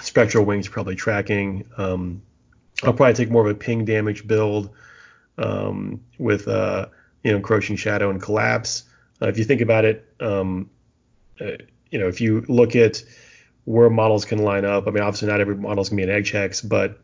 spectral 0.00 0.44
wings, 0.44 0.68
probably 0.68 0.96
tracking. 0.96 1.64
Um, 1.76 2.22
I'll 2.82 2.92
probably 2.92 3.14
take 3.14 3.30
more 3.30 3.42
of 3.42 3.50
a 3.50 3.54
ping 3.54 3.84
damage 3.84 4.26
build 4.26 4.70
um, 5.38 6.00
with 6.18 6.48
uh, 6.48 6.86
you 7.22 7.30
know 7.30 7.36
encroaching 7.36 7.76
shadow 7.76 8.10
and 8.10 8.20
collapse. 8.20 8.84
Uh, 9.22 9.28
if 9.28 9.38
you 9.38 9.44
think 9.44 9.60
about 9.60 9.84
it, 9.84 10.12
um, 10.20 10.68
uh, 11.40 11.52
you 11.90 11.98
know 11.98 12.08
if 12.08 12.20
you 12.20 12.44
look 12.48 12.76
at 12.76 13.02
where 13.64 13.88
models 13.88 14.24
can 14.24 14.38
line 14.38 14.64
up, 14.64 14.86
I 14.86 14.90
mean 14.90 15.02
obviously 15.02 15.28
not 15.28 15.40
every 15.40 15.56
model 15.56 15.82
is 15.82 15.88
gonna 15.88 16.04
be 16.04 16.10
an 16.10 16.16
edge 16.16 16.30
hex, 16.30 16.60
but 16.60 17.00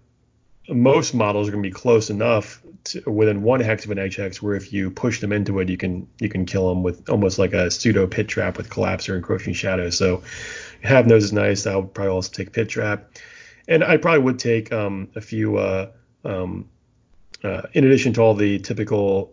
most 0.71 1.15
models 1.15 1.49
are 1.49 1.53
gonna 1.53 1.63
be 1.63 1.71
close 1.71 2.11
enough 2.11 2.63
to, 2.85 3.03
within 3.11 3.43
one 3.43 3.61
hex 3.61 3.85
of 3.85 3.91
an 3.91 3.99
edge 3.99 4.17
hex 4.17 4.41
where 4.41 4.55
if 4.55 4.73
you 4.73 4.91
push 4.91 5.21
them 5.21 5.33
into 5.33 5.59
it, 5.61 5.69
you 5.69 5.77
can 5.77 6.09
you 6.19 6.29
can 6.29 6.47
kill 6.47 6.69
them 6.69 6.83
with 6.83 7.09
almost 7.11 7.39
like 7.39 7.53
a 7.53 7.71
pseudo 7.71 8.07
pit 8.07 8.29
trap 8.29 8.57
with 8.57 8.71
collapse 8.71 9.09
or 9.09 9.17
encroaching 9.17 9.55
shadow. 9.55 9.91
So 9.91 10.23
having 10.83 11.09
those 11.09 11.25
is 11.25 11.33
nice. 11.33 11.67
I'll 11.67 11.83
probably 11.83 12.13
also 12.13 12.33
take 12.33 12.53
pit 12.53 12.69
trap 12.69 13.11
and 13.71 13.85
I 13.85 13.97
probably 13.99 14.21
would 14.25 14.41
take 14.41 14.73
um, 14.73 15.09
a 15.15 15.21
few, 15.21 15.57
uh, 15.57 15.91
um, 16.25 16.69
uh, 17.45 17.63
in 17.73 17.85
addition 17.85 18.13
to 18.15 18.21
all 18.21 18.35
the 18.35 18.59
typical 18.59 19.33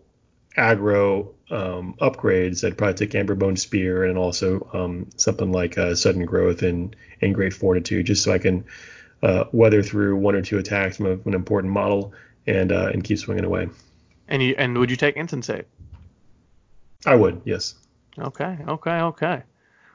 aggro 0.56 1.34
um, 1.50 1.94
upgrades, 2.00 2.64
I'd 2.64 2.78
probably 2.78 2.94
take 2.94 3.10
Amberbone 3.10 3.58
Spear 3.58 4.04
and 4.04 4.16
also 4.16 4.68
um, 4.72 5.10
something 5.16 5.50
like 5.50 5.76
uh, 5.76 5.96
Sudden 5.96 6.24
Growth 6.24 6.62
and, 6.62 6.94
and 7.20 7.34
Great 7.34 7.52
Fortitude, 7.52 8.06
just 8.06 8.22
so 8.22 8.32
I 8.32 8.38
can 8.38 8.64
uh, 9.22 9.44
weather 9.52 9.82
through 9.82 10.16
one 10.16 10.34
or 10.34 10.42
two 10.42 10.58
attacks 10.58 10.96
from, 10.96 11.06
a, 11.06 11.12
an 11.28 11.34
important 11.34 11.72
model 11.72 12.12
and 12.46 12.72
uh, 12.72 12.90
and 12.92 13.04
keep 13.04 13.18
swinging 13.18 13.44
away. 13.44 13.68
And 14.28 14.42
you 14.42 14.54
and 14.58 14.76
would 14.78 14.90
you 14.90 14.96
take 14.96 15.16
Insensate? 15.16 15.66
I 17.06 17.14
would, 17.14 17.42
yes. 17.44 17.74
Okay, 18.18 18.58
okay, 18.66 19.00
okay. 19.00 19.42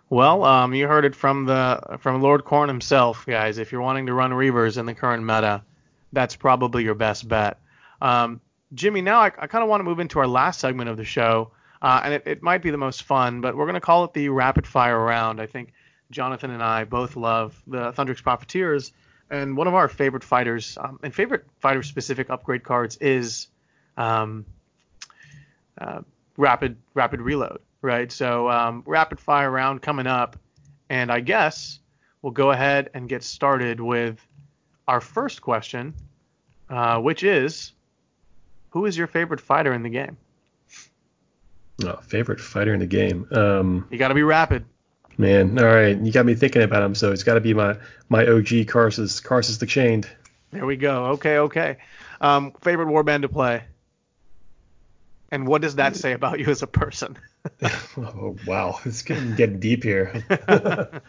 Well, 0.09 0.43
um, 0.43 0.73
you 0.73 0.87
heard 0.87 1.05
it 1.05 1.15
from 1.15 1.45
the 1.45 1.97
from 1.99 2.21
Lord 2.21 2.43
Khorne 2.45 2.67
himself, 2.67 3.25
guys. 3.25 3.57
If 3.57 3.71
you're 3.71 3.81
wanting 3.81 4.05
to 4.05 4.13
run 4.13 4.31
Reavers 4.31 4.77
in 4.77 4.85
the 4.85 4.93
current 4.93 5.23
meta, 5.23 5.63
that's 6.11 6.35
probably 6.35 6.83
your 6.83 6.95
best 6.95 7.27
bet. 7.27 7.59
Um, 8.01 8.39
Jimmy, 8.73 9.01
now 9.01 9.19
I, 9.19 9.31
I 9.37 9.47
kind 9.47 9.63
of 9.63 9.69
want 9.69 9.81
to 9.81 9.85
move 9.85 9.99
into 9.99 10.19
our 10.19 10.27
last 10.27 10.59
segment 10.59 10.89
of 10.89 10.97
the 10.97 11.05
show, 11.05 11.51
uh, 11.81 12.01
and 12.03 12.13
it, 12.13 12.23
it 12.25 12.43
might 12.43 12.61
be 12.61 12.69
the 12.69 12.77
most 12.77 13.03
fun, 13.03 13.41
but 13.41 13.55
we're 13.55 13.65
going 13.65 13.75
to 13.75 13.81
call 13.81 14.03
it 14.03 14.13
the 14.13 14.29
rapid 14.29 14.65
fire 14.67 14.99
round. 14.99 15.41
I 15.41 15.45
think 15.45 15.73
Jonathan 16.11 16.51
and 16.51 16.63
I 16.63 16.83
both 16.83 17.15
love 17.15 17.61
the 17.67 17.91
Thundrik's 17.93 18.21
Profiteers, 18.21 18.93
and 19.29 19.57
one 19.57 19.67
of 19.67 19.73
our 19.73 19.87
favorite 19.87 20.23
fighters 20.23 20.77
um, 20.79 20.99
and 21.03 21.13
favorite 21.13 21.45
fighter 21.59 21.83
specific 21.83 22.29
upgrade 22.29 22.63
cards 22.63 22.97
is 22.97 23.47
um, 23.97 24.45
uh, 25.79 26.01
rapid 26.37 26.77
rapid 26.93 27.21
reload 27.21 27.59
right? 27.83 28.11
So 28.11 28.49
um, 28.49 28.81
rapid 28.87 29.19
fire 29.19 29.51
round 29.51 29.83
coming 29.83 30.07
up, 30.07 30.37
and 30.89 31.11
I 31.11 31.19
guess 31.19 31.79
we'll 32.23 32.31
go 32.31 32.49
ahead 32.49 32.89
and 32.95 33.07
get 33.07 33.21
started 33.21 33.79
with 33.79 34.25
our 34.87 35.01
first 35.01 35.41
question, 35.41 35.93
uh, 36.69 36.99
which 36.99 37.23
is, 37.23 37.73
who 38.71 38.87
is 38.87 38.97
your 38.97 39.07
favorite 39.07 39.41
fighter 39.41 39.73
in 39.73 39.83
the 39.83 39.89
game? 39.89 40.17
Oh, 41.85 41.97
favorite 42.07 42.39
fighter 42.39 42.73
in 42.73 42.79
the 42.79 42.87
game. 42.87 43.27
Um, 43.31 43.87
you 43.91 43.99
got 43.99 44.07
to 44.07 44.15
be 44.15 44.23
rapid. 44.23 44.65
Man, 45.17 45.59
all 45.59 45.65
right, 45.65 45.97
you 45.97 46.11
got 46.11 46.25
me 46.25 46.35
thinking 46.35 46.61
about 46.61 46.83
him. 46.83 46.95
So 46.95 47.11
it's 47.11 47.23
got 47.23 47.35
to 47.35 47.41
be 47.41 47.53
my 47.53 47.77
my 48.09 48.25
OG 48.25 48.67
Karsus 48.67 49.21
Karsus 49.21 49.59
the 49.59 49.65
Chained. 49.65 50.07
There 50.51 50.65
we 50.65 50.75
go. 50.75 51.05
Okay, 51.05 51.37
okay. 51.39 51.77
Um, 52.21 52.53
favorite 52.61 52.87
warband 52.87 53.21
to 53.21 53.29
play. 53.29 53.63
And 55.31 55.47
what 55.47 55.61
does 55.61 55.75
that 55.75 55.95
say 55.95 56.13
about 56.13 56.39
you 56.39 56.45
as 56.45 56.61
a 56.61 56.67
person? 56.67 57.17
oh, 57.97 58.35
wow, 58.45 58.79
it's 58.85 59.01
getting 59.01 59.35
getting 59.35 59.59
deep 59.59 59.83
here. 59.83 60.23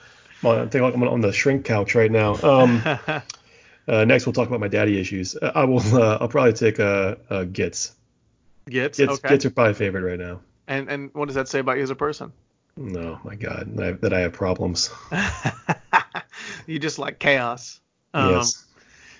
I 0.42 0.66
think 0.66 0.94
I'm 0.94 1.02
on 1.02 1.20
the 1.20 1.32
shrink 1.32 1.64
couch 1.64 1.94
right 1.94 2.10
now. 2.10 2.34
Um, 2.42 2.82
uh, 3.88 4.04
next, 4.04 4.26
we'll 4.26 4.32
talk 4.32 4.48
about 4.48 4.60
my 4.60 4.68
daddy 4.68 4.98
issues. 4.98 5.36
Uh, 5.36 5.52
I 5.54 5.64
will. 5.64 5.80
Uh, 5.80 6.18
I'll 6.20 6.28
probably 6.28 6.54
take 6.54 6.80
uh, 6.80 7.16
uh 7.30 7.44
Gitz. 7.44 7.92
Gitz. 8.68 8.96
Gitz, 8.96 9.08
okay. 9.08 9.28
Gitz 9.28 9.44
are 9.44 9.50
probably 9.50 9.74
favorite 9.74 10.02
right 10.02 10.18
now. 10.18 10.40
And 10.66 10.88
and 10.88 11.10
what 11.14 11.26
does 11.26 11.34
that 11.34 11.48
say 11.48 11.58
about 11.58 11.76
you 11.76 11.82
as 11.82 11.90
a 11.90 11.94
person? 11.94 12.32
No, 12.76 13.20
my 13.24 13.36
God, 13.36 13.76
that 13.76 13.86
I, 13.86 13.92
that 13.92 14.12
I 14.12 14.20
have 14.20 14.32
problems. 14.32 14.90
you 16.66 16.78
just 16.78 16.98
like 16.98 17.18
chaos. 17.18 17.80
Um, 18.12 18.32
yes. 18.32 18.64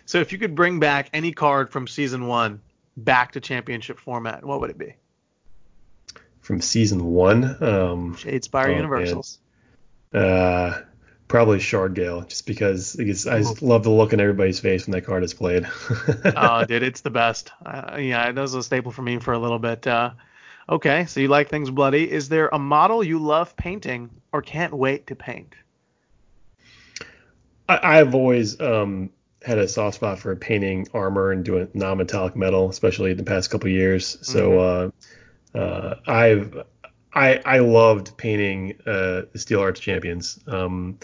So 0.06 0.18
if 0.18 0.32
you 0.32 0.39
could 0.39 0.55
bring 0.55 0.81
back 0.81 1.10
any 1.12 1.32
card 1.32 1.70
from 1.70 1.86
season 1.86 2.26
one, 2.26 2.60
back 2.97 3.32
to 3.32 3.40
championship 3.40 3.98
format, 3.98 4.44
what 4.44 4.60
would 4.60 4.70
it 4.70 4.78
be? 4.78 4.94
From 6.40 6.60
season 6.60 7.05
one, 7.05 7.44
um, 7.44 8.16
Shadespire 8.16 8.68
oh, 8.68 8.76
Universals. 8.76 9.39
Uh, 10.12 10.81
Probably 11.26 11.59
Shardgale, 11.59 12.28
just 12.28 12.47
because 12.47 13.01
I, 13.01 13.05
guess 13.05 13.26
I 13.26 13.39
just 13.39 13.62
love 13.62 13.82
the 13.82 13.90
look 13.90 14.12
on 14.12 14.20
everybody's 14.20 14.60
face 14.60 14.86
when 14.86 14.93
that 14.93 15.06
card 15.06 15.24
is 15.24 15.32
played. 15.32 15.66
oh, 16.36 16.64
dude, 16.66 16.82
it's 16.82 17.01
the 17.01 17.10
best. 17.10 17.51
Uh, 17.64 17.97
yeah, 17.98 18.31
that 18.31 18.40
was 18.40 18.52
a 18.52 18.62
staple 18.62 18.93
for 18.93 19.01
me 19.01 19.18
for 19.18 19.32
a 19.32 19.39
little 19.39 19.59
bit. 19.59 19.86
Uh, 19.86 20.10
okay, 20.69 21.07
so 21.07 21.20
you 21.20 21.28
like 21.28 21.49
things 21.49 21.70
bloody. 21.70 22.11
Is 22.11 22.28
there 22.28 22.49
a 22.53 22.59
model 22.59 23.03
you 23.03 23.19
love 23.19 23.57
painting 23.57 24.11
or 24.32 24.43
can't 24.43 24.74
wait 24.74 25.07
to 25.09 25.16
paint? 25.16 25.55
I, 27.69 27.97
have 27.97 28.15
always 28.15 28.61
um, 28.61 29.11
had 29.43 29.59
a 29.59 29.66
soft 29.69 29.97
spot 29.97 30.19
for 30.19 30.36
painting 30.36 30.86
armor 30.93 31.32
and 31.32 31.45
doing 31.45 31.69
non-metallic 31.73 32.36
metal, 32.36 32.69
especially 32.69 33.12
in 33.12 33.16
the 33.16 33.24
past 33.24 33.51
couple 33.51 33.70
years. 33.70 34.19
So 34.23 34.51
mm-hmm. 34.51 35.59
uh, 35.59 35.61
uh, 35.61 35.99
I've 36.07 36.62
I 37.12 37.41
I 37.45 37.59
loved 37.59 38.16
painting 38.16 38.77
uh, 38.81 39.23
the 39.32 39.39
Steelheart's 39.39 39.81
champions. 39.81 40.39
Um, 40.47 40.99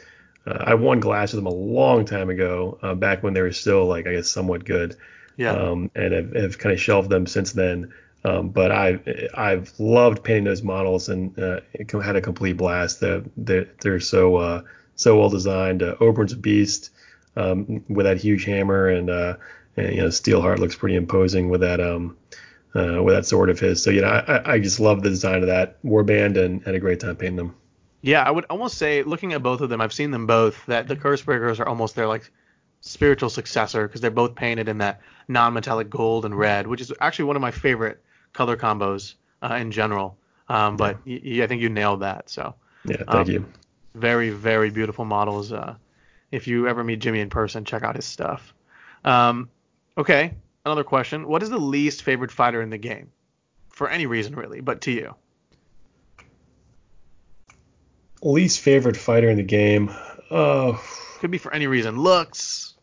uh, 0.46 0.58
I 0.60 0.74
won 0.74 1.00
glass 1.00 1.32
with 1.32 1.42
them 1.42 1.52
a 1.52 1.56
long 1.56 2.04
time 2.04 2.30
ago, 2.30 2.78
uh, 2.82 2.94
back 2.94 3.22
when 3.22 3.34
they 3.34 3.42
were 3.42 3.52
still 3.52 3.86
like 3.86 4.06
I 4.06 4.14
guess 4.14 4.28
somewhat 4.28 4.64
good. 4.64 4.96
Yeah. 5.36 5.52
Um, 5.52 5.90
and 5.94 6.12
have, 6.12 6.34
have 6.34 6.58
kind 6.58 6.74
of 6.74 6.80
shelved 6.80 7.08
them 7.08 7.26
since 7.26 7.52
then. 7.52 7.94
Um, 8.24 8.50
but 8.50 8.70
I've 8.70 9.02
I've 9.34 9.72
loved 9.78 10.22
painting 10.22 10.44
those 10.44 10.62
models 10.62 11.08
and 11.08 11.38
uh, 11.38 11.60
had 12.02 12.16
a 12.16 12.20
complete 12.20 12.56
blast. 12.56 13.00
They're 13.00 13.24
they're, 13.36 14.00
so 14.00 14.36
uh, 14.36 14.62
so 14.96 15.18
well 15.18 15.30
designed. 15.30 15.82
Uh, 15.82 15.96
Obryn's 15.96 16.34
beast 16.34 16.90
um, 17.36 17.82
with 17.88 18.04
that 18.04 18.18
huge 18.18 18.44
hammer 18.44 18.88
and, 18.88 19.08
uh, 19.08 19.36
and 19.76 19.94
you 19.94 20.02
know 20.02 20.08
Steelheart 20.08 20.58
looks 20.58 20.76
pretty 20.76 20.96
imposing 20.96 21.48
with 21.48 21.62
that 21.62 21.80
um 21.80 22.16
uh, 22.74 23.02
with 23.02 23.14
that 23.14 23.26
sword 23.26 23.50
of 23.50 23.58
his. 23.58 23.82
So 23.82 23.90
you 23.90 24.02
know, 24.02 24.08
I, 24.08 24.54
I 24.54 24.58
just 24.58 24.80
love 24.80 25.02
the 25.02 25.10
design 25.10 25.40
of 25.40 25.46
that 25.48 25.82
warband 25.82 26.36
and 26.36 26.62
had 26.62 26.74
a 26.74 26.80
great 26.80 27.00
time 27.00 27.16
painting 27.16 27.36
them. 27.36 27.54
Yeah, 28.02 28.22
I 28.22 28.30
would 28.30 28.46
almost 28.48 28.78
say, 28.78 29.02
looking 29.02 29.34
at 29.34 29.42
both 29.42 29.60
of 29.60 29.68
them, 29.68 29.80
I've 29.80 29.92
seen 29.92 30.10
them 30.10 30.26
both. 30.26 30.64
That 30.66 30.88
the 30.88 30.96
Curse 30.96 31.22
Breakers 31.22 31.60
are 31.60 31.68
almost 31.68 31.96
their 31.96 32.06
like 32.06 32.30
spiritual 32.80 33.28
successor 33.28 33.86
because 33.86 34.00
they're 34.00 34.10
both 34.10 34.34
painted 34.34 34.68
in 34.68 34.78
that 34.78 35.00
non-metallic 35.28 35.90
gold 35.90 36.24
and 36.24 36.36
red, 36.36 36.66
which 36.66 36.80
is 36.80 36.92
actually 37.00 37.26
one 37.26 37.36
of 37.36 37.42
my 37.42 37.50
favorite 37.50 38.02
color 38.32 38.56
combos 38.56 39.14
uh, 39.42 39.54
in 39.54 39.70
general. 39.70 40.16
Um, 40.48 40.76
but 40.76 40.98
yeah. 41.04 41.44
I 41.44 41.46
think 41.46 41.62
you 41.62 41.68
nailed 41.68 42.00
that. 42.00 42.28
So 42.28 42.54
yeah, 42.84 42.96
thank 42.96 43.28
um, 43.28 43.30
you. 43.30 43.46
Very 43.94 44.30
very 44.30 44.70
beautiful 44.70 45.04
models. 45.04 45.52
Uh, 45.52 45.76
if 46.30 46.46
you 46.46 46.68
ever 46.68 46.84
meet 46.84 47.00
Jimmy 47.00 47.20
in 47.20 47.30
person, 47.30 47.64
check 47.64 47.82
out 47.82 47.96
his 47.96 48.04
stuff. 48.04 48.54
Um, 49.04 49.48
okay, 49.96 50.34
another 50.64 50.84
question. 50.84 51.26
What 51.26 51.42
is 51.42 51.50
the 51.50 51.58
least 51.58 52.02
favorite 52.02 52.30
fighter 52.30 52.62
in 52.62 52.70
the 52.70 52.78
game? 52.78 53.10
For 53.70 53.88
any 53.88 54.06
reason, 54.06 54.34
really, 54.34 54.60
but 54.60 54.82
to 54.82 54.90
you. 54.90 55.14
Least 58.22 58.60
favorite 58.60 58.96
fighter 58.96 59.30
in 59.30 59.36
the 59.36 59.42
game? 59.42 59.90
Uh, 60.30 60.76
Could 61.20 61.30
be 61.30 61.38
for 61.38 61.52
any 61.54 61.66
reason. 61.66 61.96
Looks, 61.96 62.74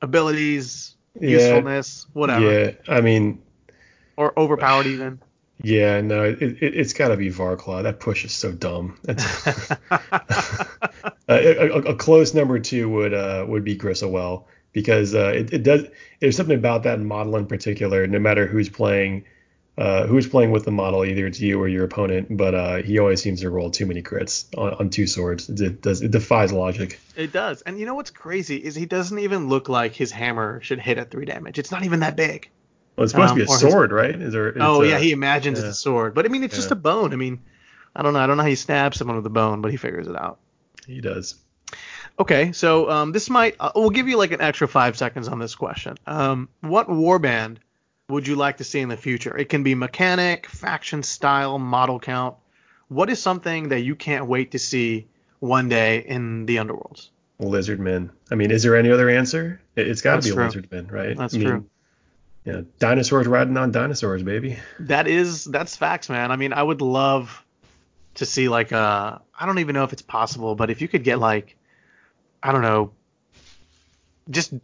abilities, 0.00 0.94
yeah, 1.18 1.30
usefulness, 1.30 2.06
whatever. 2.12 2.50
Yeah, 2.50 2.72
I 2.88 3.00
mean. 3.00 3.42
Or 4.16 4.38
overpowered 4.38 4.86
even. 4.86 5.20
Yeah, 5.62 6.00
no, 6.02 6.24
it, 6.24 6.42
it, 6.42 6.58
it's 6.62 6.92
got 6.92 7.08
to 7.08 7.16
be 7.16 7.30
Varclav. 7.30 7.84
That 7.84 8.00
push 8.00 8.24
is 8.24 8.32
so 8.32 8.52
dumb. 8.52 8.98
uh, 9.08 9.18
a, 11.28 11.68
a, 11.68 11.94
close 11.94 12.34
number 12.34 12.58
two 12.58 12.88
would 12.90 13.14
uh, 13.14 13.44
would 13.48 13.64
be 13.64 13.76
Gristlewel 13.76 14.44
because 14.72 15.14
uh, 15.14 15.32
it, 15.34 15.52
it, 15.54 15.62
does. 15.62 15.86
There's 16.20 16.36
something 16.36 16.58
about 16.58 16.82
that 16.82 17.00
model 17.00 17.36
in 17.36 17.46
particular. 17.46 18.06
No 18.06 18.18
matter 18.18 18.46
who's 18.46 18.68
playing, 18.68 19.24
uh, 19.78 20.06
who's 20.06 20.26
playing 20.26 20.50
with 20.50 20.66
the 20.66 20.70
model, 20.70 21.06
either 21.06 21.26
it's 21.26 21.40
you 21.40 21.58
or 21.58 21.68
your 21.68 21.84
opponent, 21.84 22.36
but 22.36 22.54
uh, 22.54 22.76
he 22.82 22.98
always 22.98 23.22
seems 23.22 23.40
to 23.40 23.48
roll 23.48 23.70
too 23.70 23.86
many 23.86 24.02
crits 24.02 24.46
on, 24.58 24.74
on 24.74 24.90
two 24.90 25.06
swords. 25.06 25.48
It, 25.48 25.80
does. 25.80 26.02
It 26.02 26.10
defies 26.10 26.52
logic. 26.52 27.00
It 27.16 27.32
does. 27.32 27.62
And 27.62 27.78
you 27.80 27.86
know 27.86 27.94
what's 27.94 28.10
crazy 28.10 28.56
is 28.56 28.74
he 28.74 28.84
doesn't 28.84 29.18
even 29.18 29.48
look 29.48 29.70
like 29.70 29.94
his 29.94 30.10
hammer 30.10 30.60
should 30.60 30.80
hit 30.80 30.98
at 30.98 31.10
three 31.10 31.24
damage. 31.24 31.58
It's 31.58 31.70
not 31.70 31.84
even 31.84 32.00
that 32.00 32.14
big. 32.14 32.50
Well, 32.96 33.04
it's 33.04 33.12
supposed 33.12 33.32
um, 33.32 33.38
to 33.38 33.44
be 33.46 33.52
a 33.52 33.54
sword, 33.56 33.90
his... 33.90 33.96
right? 33.96 34.14
Is 34.14 34.32
there? 34.32 34.54
Oh 34.60 34.82
yeah, 34.82 34.98
he 34.98 35.12
imagines 35.12 35.58
yeah. 35.58 35.66
it's 35.66 35.76
a 35.76 35.80
sword, 35.80 36.14
but 36.14 36.24
I 36.24 36.28
mean 36.28 36.42
it's 36.42 36.54
yeah. 36.54 36.58
just 36.58 36.70
a 36.70 36.76
bone. 36.76 37.12
I 37.12 37.16
mean, 37.16 37.40
I 37.94 38.02
don't 38.02 38.14
know. 38.14 38.20
I 38.20 38.26
don't 38.26 38.36
know 38.36 38.42
how 38.42 38.48
he 38.48 38.54
stabs 38.54 38.98
someone 38.98 39.16
with 39.16 39.26
a 39.26 39.30
bone, 39.30 39.60
but 39.60 39.70
he 39.70 39.76
figures 39.76 40.06
it 40.06 40.16
out. 40.16 40.38
He 40.86 41.00
does. 41.00 41.36
Okay, 42.18 42.52
so 42.52 42.90
um, 42.90 43.12
this 43.12 43.28
might 43.28 43.56
uh, 43.60 43.72
we'll 43.74 43.90
give 43.90 44.08
you 44.08 44.16
like 44.16 44.32
an 44.32 44.40
extra 44.40 44.66
five 44.66 44.96
seconds 44.96 45.28
on 45.28 45.38
this 45.38 45.54
question. 45.54 45.96
Um, 46.06 46.48
what 46.62 46.88
warband 46.88 47.58
would 48.08 48.26
you 48.26 48.36
like 48.36 48.58
to 48.58 48.64
see 48.64 48.80
in 48.80 48.88
the 48.88 48.96
future? 48.96 49.36
It 49.36 49.48
can 49.50 49.62
be 49.62 49.74
mechanic, 49.74 50.46
faction 50.46 51.02
style, 51.02 51.58
model 51.58 52.00
count. 52.00 52.36
What 52.88 53.10
is 53.10 53.20
something 53.20 53.68
that 53.70 53.80
you 53.80 53.96
can't 53.96 54.26
wait 54.26 54.52
to 54.52 54.58
see 54.58 55.08
one 55.40 55.68
day 55.68 55.98
in 55.98 56.46
the 56.46 56.56
underworlds? 56.56 57.08
Lizardmen. 57.40 58.10
I 58.30 58.34
mean, 58.34 58.50
is 58.50 58.62
there 58.62 58.76
any 58.76 58.90
other 58.90 59.10
answer? 59.10 59.60
It's 59.74 60.00
got 60.00 60.22
to 60.22 60.28
be 60.28 60.30
a 60.30 60.38
lizardman, 60.38 60.90
right? 60.90 61.16
That's 61.16 61.34
I 61.34 61.38
mean, 61.38 61.48
true. 61.48 61.66
Yeah, 62.46 62.60
dinosaurs 62.78 63.26
riding 63.26 63.56
on 63.56 63.72
dinosaurs, 63.72 64.22
baby. 64.22 64.58
That 64.78 65.08
is 65.08 65.44
that's 65.44 65.76
facts, 65.76 66.08
man. 66.08 66.30
I 66.30 66.36
mean, 66.36 66.52
I 66.52 66.62
would 66.62 66.80
love 66.80 67.44
to 68.14 68.24
see 68.24 68.48
like 68.48 68.70
a 68.70 68.78
uh, 68.78 69.18
I 69.38 69.46
don't 69.46 69.58
even 69.58 69.74
know 69.74 69.82
if 69.82 69.92
it's 69.92 70.02
possible, 70.02 70.54
but 70.54 70.70
if 70.70 70.80
you 70.80 70.86
could 70.86 71.02
get 71.02 71.18
like 71.18 71.56
I 72.40 72.52
don't 72.52 72.62
know, 72.62 72.92
just 74.30 74.54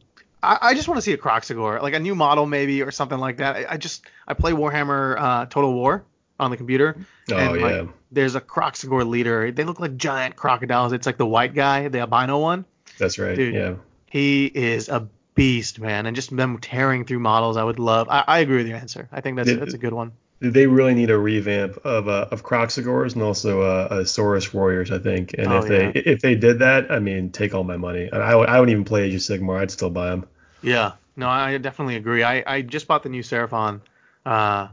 I, 0.45 0.59
I 0.63 0.75
just 0.75 0.87
want 0.87 0.99
to 0.99 1.03
see 1.03 1.13
a 1.13 1.19
Kroxigor, 1.19 1.83
like 1.83 1.95
a 1.95 1.99
new 1.99 2.15
model 2.15 2.47
maybe 2.47 2.83
or 2.83 2.93
something 2.93 3.19
like 3.19 3.39
that. 3.39 3.57
I, 3.57 3.67
I 3.71 3.77
just 3.79 4.05
I 4.29 4.35
play 4.35 4.53
Warhammer 4.53 5.17
uh, 5.19 5.47
Total 5.47 5.75
War 5.75 6.05
on 6.39 6.53
the 6.53 6.57
computer. 6.57 6.97
Oh 7.33 7.37
and, 7.37 7.61
yeah. 7.61 7.67
Like, 7.67 7.89
there's 8.13 8.37
a 8.37 8.41
Kroxigor 8.41 9.05
leader. 9.05 9.51
They 9.51 9.65
look 9.65 9.81
like 9.81 9.97
giant 9.97 10.37
crocodiles. 10.37 10.93
It's 10.93 11.07
like 11.07 11.17
the 11.17 11.27
white 11.27 11.53
guy, 11.55 11.89
the 11.89 11.99
albino 11.99 12.39
one. 12.39 12.65
That's 12.99 13.19
right. 13.19 13.35
Dude, 13.35 13.55
yeah. 13.55 13.75
He 14.09 14.47
is 14.47 14.89
a 14.89 15.09
beast, 15.35 15.79
man, 15.79 16.07
and 16.07 16.15
just 16.17 16.35
them 16.35 16.59
tearing 16.59 17.05
through 17.05 17.21
models. 17.21 17.57
I 17.57 17.65
would 17.65 17.79
love. 17.79 18.09
I, 18.09 18.25
I 18.27 18.39
agree 18.41 18.59
with 18.59 18.67
your 18.67 18.77
answer. 18.77 19.09
I 19.13 19.21
think 19.21 19.37
that's 19.37 19.49
did, 19.49 19.61
that's 19.61 19.75
a 19.75 19.79
good 19.79 19.93
one. 19.93 20.13
They 20.41 20.67
really 20.67 20.95
need 20.95 21.11
a 21.11 21.19
revamp 21.19 21.79
of 21.85 22.09
uh, 22.09 22.29
of 22.31 22.43
Kroxigors 22.43 23.15
and 23.15 23.23
also 23.23 23.63
uh, 23.63 23.89
uh, 23.91 23.95
Saurus 24.05 24.53
Warriors, 24.53 24.91
I 24.91 24.99
think. 24.99 25.35
And 25.39 25.49
oh, 25.49 25.59
if 25.59 25.69
they 25.69 25.85
yeah. 25.85 26.03
if 26.13 26.21
they 26.21 26.35
did 26.35 26.59
that, 26.59 26.91
I 26.91 26.99
mean, 26.99 27.31
take 27.31 27.55
all 27.55 27.65
my 27.65 27.77
money. 27.77 28.11
I 28.13 28.19
I, 28.19 28.33
I 28.33 28.61
wouldn't 28.61 28.73
even 28.73 28.85
play 28.85 29.05
Age 29.05 29.15
of 29.15 29.21
Sigmar. 29.21 29.61
I'd 29.61 29.71
still 29.71 29.91
buy 29.91 30.11
them. 30.11 30.27
Yeah, 30.63 30.93
no, 31.17 31.29
I 31.29 31.59
definitely 31.59 31.97
agree. 31.97 32.23
I, 32.23 32.43
I 32.47 32.63
just 32.63 32.87
bought 32.87 33.03
the 33.03 33.09
new 33.09 33.23
Seraphon 33.23 33.81
uh, 34.25 34.69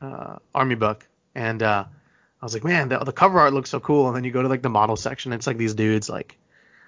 uh, 0.00 0.36
army 0.54 0.74
book, 0.74 1.06
and 1.34 1.62
uh, 1.62 1.84
I 2.40 2.44
was 2.44 2.54
like, 2.54 2.64
man, 2.64 2.88
the, 2.88 2.98
the 2.98 3.12
cover 3.12 3.38
art 3.38 3.52
looks 3.52 3.70
so 3.70 3.80
cool. 3.80 4.08
And 4.08 4.16
then 4.16 4.24
you 4.24 4.30
go 4.30 4.42
to 4.42 4.48
like 4.48 4.62
the 4.62 4.68
model 4.68 4.96
section, 4.96 5.32
it's 5.32 5.46
like 5.46 5.58
these 5.58 5.74
dudes 5.74 6.08
like 6.08 6.36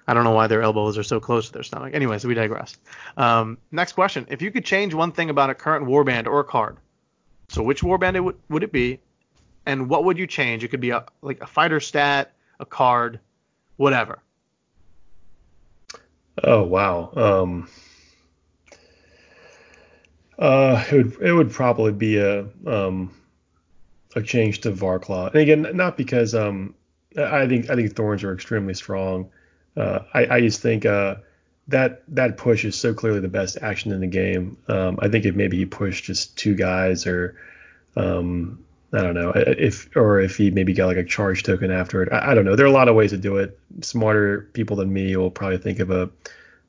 I 0.09 0.15
don't 0.15 0.23
know 0.23 0.31
why 0.31 0.47
their 0.47 0.63
elbows 0.63 0.97
are 0.97 1.03
so 1.03 1.19
close 1.19 1.45
to 1.47 1.53
their 1.53 1.61
stomach. 1.61 1.93
Anyways, 1.93 2.25
we 2.25 2.33
digress. 2.33 2.75
Um, 3.15 3.59
next 3.71 3.93
question: 3.93 4.25
If 4.27 4.41
you 4.41 4.49
could 4.49 4.65
change 4.65 4.95
one 4.95 5.11
thing 5.11 5.29
about 5.29 5.51
a 5.51 5.53
current 5.53 5.85
warband 5.85 6.25
or 6.25 6.39
a 6.39 6.43
card, 6.43 6.77
so 7.47 7.61
which 7.61 7.83
warband 7.83 8.15
it 8.15 8.21
would 8.21 8.35
would 8.49 8.63
it 8.63 8.71
be, 8.71 8.99
and 9.67 9.87
what 9.87 10.05
would 10.05 10.17
you 10.17 10.25
change? 10.25 10.63
It 10.63 10.69
could 10.69 10.81
be 10.81 10.89
a 10.89 11.05
like 11.21 11.43
a 11.43 11.45
fighter 11.45 11.79
stat, 11.79 12.33
a 12.59 12.65
card, 12.65 13.19
whatever. 13.77 14.17
Oh 16.43 16.63
wow. 16.63 17.11
Um, 17.15 17.69
uh, 20.39 20.83
it 20.91 20.95
would 20.95 21.21
it 21.21 21.33
would 21.33 21.51
probably 21.51 21.91
be 21.91 22.17
a 22.17 22.47
um, 22.65 23.13
a 24.15 24.23
change 24.23 24.61
to 24.61 24.71
Varclav, 24.71 25.35
and 25.35 25.41
again, 25.41 25.67
not 25.77 25.97
because 25.97 26.33
um, 26.33 26.73
I 27.15 27.45
think 27.45 27.69
I 27.69 27.75
think 27.75 27.95
Thorns 27.95 28.23
are 28.23 28.33
extremely 28.33 28.73
strong 28.73 29.29
uh, 29.77 29.99
I, 30.13 30.25
I, 30.35 30.41
just 30.41 30.61
think 30.61 30.85
uh, 30.85 31.15
that 31.67 32.03
that 32.09 32.37
push 32.37 32.65
is 32.65 32.75
so 32.75 32.93
clearly 32.93 33.19
the 33.19 33.27
best 33.27 33.57
action 33.61 33.91
in 33.91 34.01
the 34.01 34.07
game. 34.07 34.57
Um, 34.67 34.99
I 35.01 35.07
think 35.07 35.25
if 35.25 35.35
maybe 35.35 35.57
he 35.57 35.65
pushed 35.65 36.05
just 36.05 36.37
two 36.37 36.55
guys 36.55 37.05
or 37.07 37.35
um, 37.95 38.63
I 38.91 39.01
don't 39.01 39.13
know 39.13 39.31
if 39.35 39.95
or 39.95 40.19
if 40.19 40.37
he 40.37 40.49
maybe 40.51 40.73
got 40.73 40.87
like 40.87 40.97
a 40.97 41.03
charge 41.03 41.43
token 41.43 41.71
after 41.71 42.01
it. 42.01 42.11
I, 42.11 42.31
I, 42.31 42.35
don't 42.35 42.45
know. 42.45 42.55
There 42.55 42.65
are 42.65 42.69
a 42.69 42.73
lot 42.73 42.87
of 42.87 42.95
ways 42.95 43.11
to 43.11 43.17
do 43.17 43.37
it. 43.37 43.59
Smarter 43.81 44.49
people 44.53 44.77
than 44.77 44.91
me 44.91 45.15
will 45.15 45.31
probably 45.31 45.59
think 45.59 45.79
of 45.79 45.91
a 45.91 46.09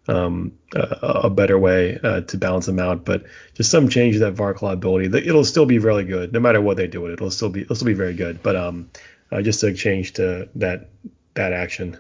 um, 0.09 0.53
a, 0.75 0.99
a, 1.25 1.31
better 1.31 1.59
way 1.59 1.99
uh, 2.03 2.23
to 2.23 2.37
balance 2.37 2.67
them 2.67 2.79
out. 2.79 3.05
But 3.05 3.25
just 3.55 3.71
some 3.71 3.89
change 3.89 4.17
to 4.17 4.21
that 4.21 4.35
Varclav 4.35 4.73
ability, 4.73 5.07
it'll 5.27 5.45
still 5.45 5.67
be 5.67 5.79
really 5.79 6.05
good 6.05 6.33
no 6.33 6.41
matter 6.41 6.61
what 6.61 6.77
they 6.77 6.87
do 6.87 7.01
with 7.01 7.13
it. 7.13 7.15
It'll 7.15 7.31
still 7.31 7.49
be 7.49 7.63
it'll 7.63 7.77
still 7.77 7.87
be 7.87 7.95
very 7.95 8.15
good. 8.15 8.43
But 8.43 8.57
um, 8.57 8.91
uh, 9.33 9.41
just 9.41 9.63
a 9.63 9.73
change 9.73 10.15
to 10.15 10.49
that 10.57 10.89
that 11.35 11.53
action. 11.53 11.99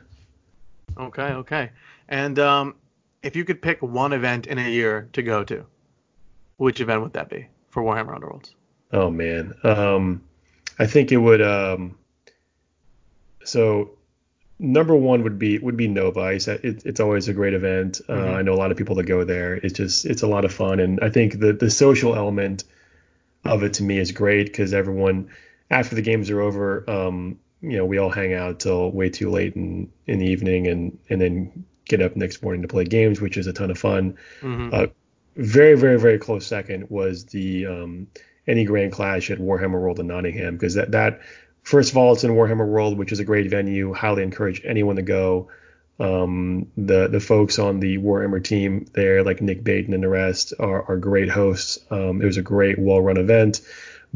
Okay, 1.01 1.23
okay. 1.23 1.71
And 2.09 2.39
um, 2.39 2.75
if 3.23 3.37
you 3.37 3.45
could 3.45 3.63
pick 3.63 3.81
one 3.81 4.13
event 4.13 4.47
in 4.47 4.59
a 4.59 4.69
year 4.69 5.09
to 5.15 5.23
go 5.23 5.45
to, 5.45 5.67
which 6.57 6.81
event 6.81 7.03
would 7.03 7.15
that 7.15 7.29
be 7.29 7.47
for 7.71 7.83
Warhammer 7.83 8.19
Underworlds? 8.19 8.55
Oh 8.93 9.11
man, 9.11 9.55
um, 9.65 10.23
I 10.79 10.87
think 10.87 11.13
it 11.13 11.17
would. 11.17 11.41
Um, 11.41 11.97
so 13.45 13.93
number 14.59 14.95
one 14.95 15.23
would 15.23 15.39
be 15.39 15.59
would 15.59 15.77
be 15.77 15.89
Nova. 15.89 16.27
It, 16.27 16.85
it's 16.85 17.01
always 17.01 17.29
a 17.29 17.33
great 17.33 17.55
event. 17.55 18.01
Uh, 18.09 18.13
mm-hmm. 18.13 18.35
I 18.37 18.43
know 18.43 18.53
a 18.53 18.61
lot 18.61 18.71
of 18.71 18.77
people 18.77 18.97
that 18.97 19.05
go 19.05 19.25
there. 19.25 19.55
It's 19.55 19.75
just 19.75 20.05
it's 20.05 20.23
a 20.23 20.27
lot 20.27 20.45
of 20.45 20.53
fun, 20.53 20.81
and 20.81 21.01
I 21.03 21.09
think 21.09 21.39
the 21.39 21.53
the 21.53 21.71
social 21.71 22.15
element 22.15 22.65
of 23.45 23.63
it 23.63 23.75
to 23.75 23.83
me 23.83 23.99
is 23.99 24.13
great 24.13 24.47
because 24.47 24.75
everyone 24.75 25.31
after 25.71 25.95
the 25.95 26.03
games 26.03 26.31
are 26.31 26.41
over, 26.41 26.89
um, 26.91 27.39
you 27.63 27.77
know 27.77 27.85
we 27.85 27.99
all 27.99 28.11
hang 28.11 28.33
out 28.33 28.61
till 28.61 28.91
way 28.91 29.11
too 29.11 29.31
late 29.31 29.55
in 29.55 29.91
in 30.07 30.19
the 30.19 30.27
evening 30.27 30.67
and 30.67 30.99
and 31.09 31.21
then 31.21 31.65
get 31.85 32.01
up 32.01 32.17
next 32.17 32.43
morning 32.43 32.63
to 32.63 32.69
play 32.69 32.85
games, 32.85 33.21
which 33.21 33.37
is 33.37 33.47
a 33.47 33.53
ton 33.53 33.71
of 33.71 33.79
fun. 33.79 34.17
Mm-hmm. 34.41 34.71
Uh, 34.73 34.87
very 35.37 35.77
very 35.77 35.99
very 35.99 36.19
close 36.19 36.47
second 36.47 36.89
was 36.89 37.27
the 37.27 37.67
um, 37.67 38.07
any 38.47 38.65
Grand 38.65 38.93
Clash 38.93 39.31
at 39.31 39.39
Warhammer 39.39 39.81
World 39.81 40.01
in 40.01 40.07
Nottingham 40.07 40.57
because 40.57 40.75
that 40.75 40.93
that 40.93 41.21
first 41.63 41.91
of 41.91 41.97
all 41.97 42.13
it's 42.13 42.25
in 42.25 42.33
Warhammer 42.33 42.67
World, 42.67 42.97
which 42.99 43.13
is 43.13 43.21
a 43.21 43.25
great 43.25 43.51
venue. 43.51 43.93
Highly 43.93 44.23
encourage 44.23 44.63
anyone 44.65 44.97
to 44.97 45.03
go. 45.03 45.49
Um, 45.99 46.67
the 46.79 47.09
the 47.09 47.21
folks 47.21 47.59
on 47.59 47.81
the 47.81 47.99
Warhammer 47.99 48.43
team 48.43 48.87
there, 48.95 49.23
like 49.23 49.43
Nick 49.43 49.63
Baton 49.63 49.93
and 49.93 50.03
the 50.03 50.09
rest, 50.09 50.55
are, 50.59 50.83
are 50.91 50.97
great 50.97 51.29
hosts. 51.29 51.79
Um, 51.91 52.23
it 52.23 52.25
was 52.25 52.39
a 52.39 52.43
great, 52.43 52.79
well-run 52.79 53.19
event. 53.19 53.61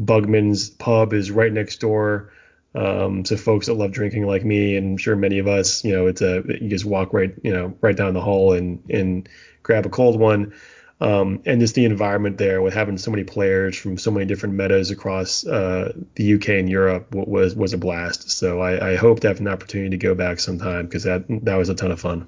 Bugman's 0.01 0.71
Pub 0.71 1.13
is 1.13 1.29
right 1.29 1.53
next 1.53 1.79
door. 1.79 2.31
Um, 2.75 3.23
so 3.23 3.37
folks 3.37 3.67
that 3.67 3.73
love 3.73 3.91
drinking 3.91 4.25
like 4.27 4.43
me, 4.43 4.75
and 4.75 4.93
I'm 4.93 4.97
sure 4.97 5.15
many 5.15 5.39
of 5.39 5.47
us, 5.47 5.83
you 5.83 5.93
know, 5.93 6.07
it's 6.07 6.21
a 6.21 6.43
you 6.47 6.69
just 6.69 6.85
walk 6.85 7.13
right, 7.13 7.33
you 7.43 7.53
know, 7.53 7.73
right 7.81 7.95
down 7.95 8.13
the 8.13 8.21
hall 8.21 8.53
and 8.53 8.83
and 8.89 9.29
grab 9.63 9.85
a 9.85 9.89
cold 9.89 10.19
one. 10.19 10.53
Um, 11.01 11.41
and 11.45 11.59
just 11.59 11.75
the 11.75 11.83
environment 11.83 12.37
there 12.37 12.61
with 12.61 12.73
having 12.73 12.97
so 12.97 13.11
many 13.11 13.25
players 13.25 13.77
from 13.77 13.97
so 13.97 14.11
many 14.11 14.25
different 14.25 14.55
metas 14.55 14.91
across 14.91 15.45
uh, 15.45 15.91
the 16.15 16.35
UK 16.35 16.49
and 16.49 16.69
Europe 16.69 17.13
was 17.13 17.53
was 17.53 17.73
a 17.73 17.77
blast. 17.77 18.31
So 18.31 18.61
I, 18.61 18.91
I 18.91 18.95
hope 18.95 19.19
to 19.21 19.27
have 19.27 19.39
an 19.39 19.47
opportunity 19.47 19.89
to 19.89 19.97
go 19.97 20.15
back 20.15 20.39
sometime 20.39 20.85
because 20.85 21.03
that 21.03 21.25
that 21.43 21.55
was 21.55 21.69
a 21.69 21.75
ton 21.75 21.91
of 21.91 21.99
fun. 21.99 22.27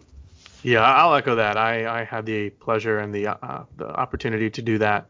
Yeah, 0.63 0.81
I'll 0.81 1.13
echo 1.15 1.35
that. 1.35 1.55
I, 1.55 2.01
I 2.01 2.03
had 2.03 2.25
the 2.25 2.49
pleasure 2.49 2.99
and 2.99 3.13
the 3.13 3.27
uh, 3.27 3.63
the 3.77 3.87
opportunity 3.87 4.49
to 4.49 4.61
do 4.61 4.77
that. 4.79 5.07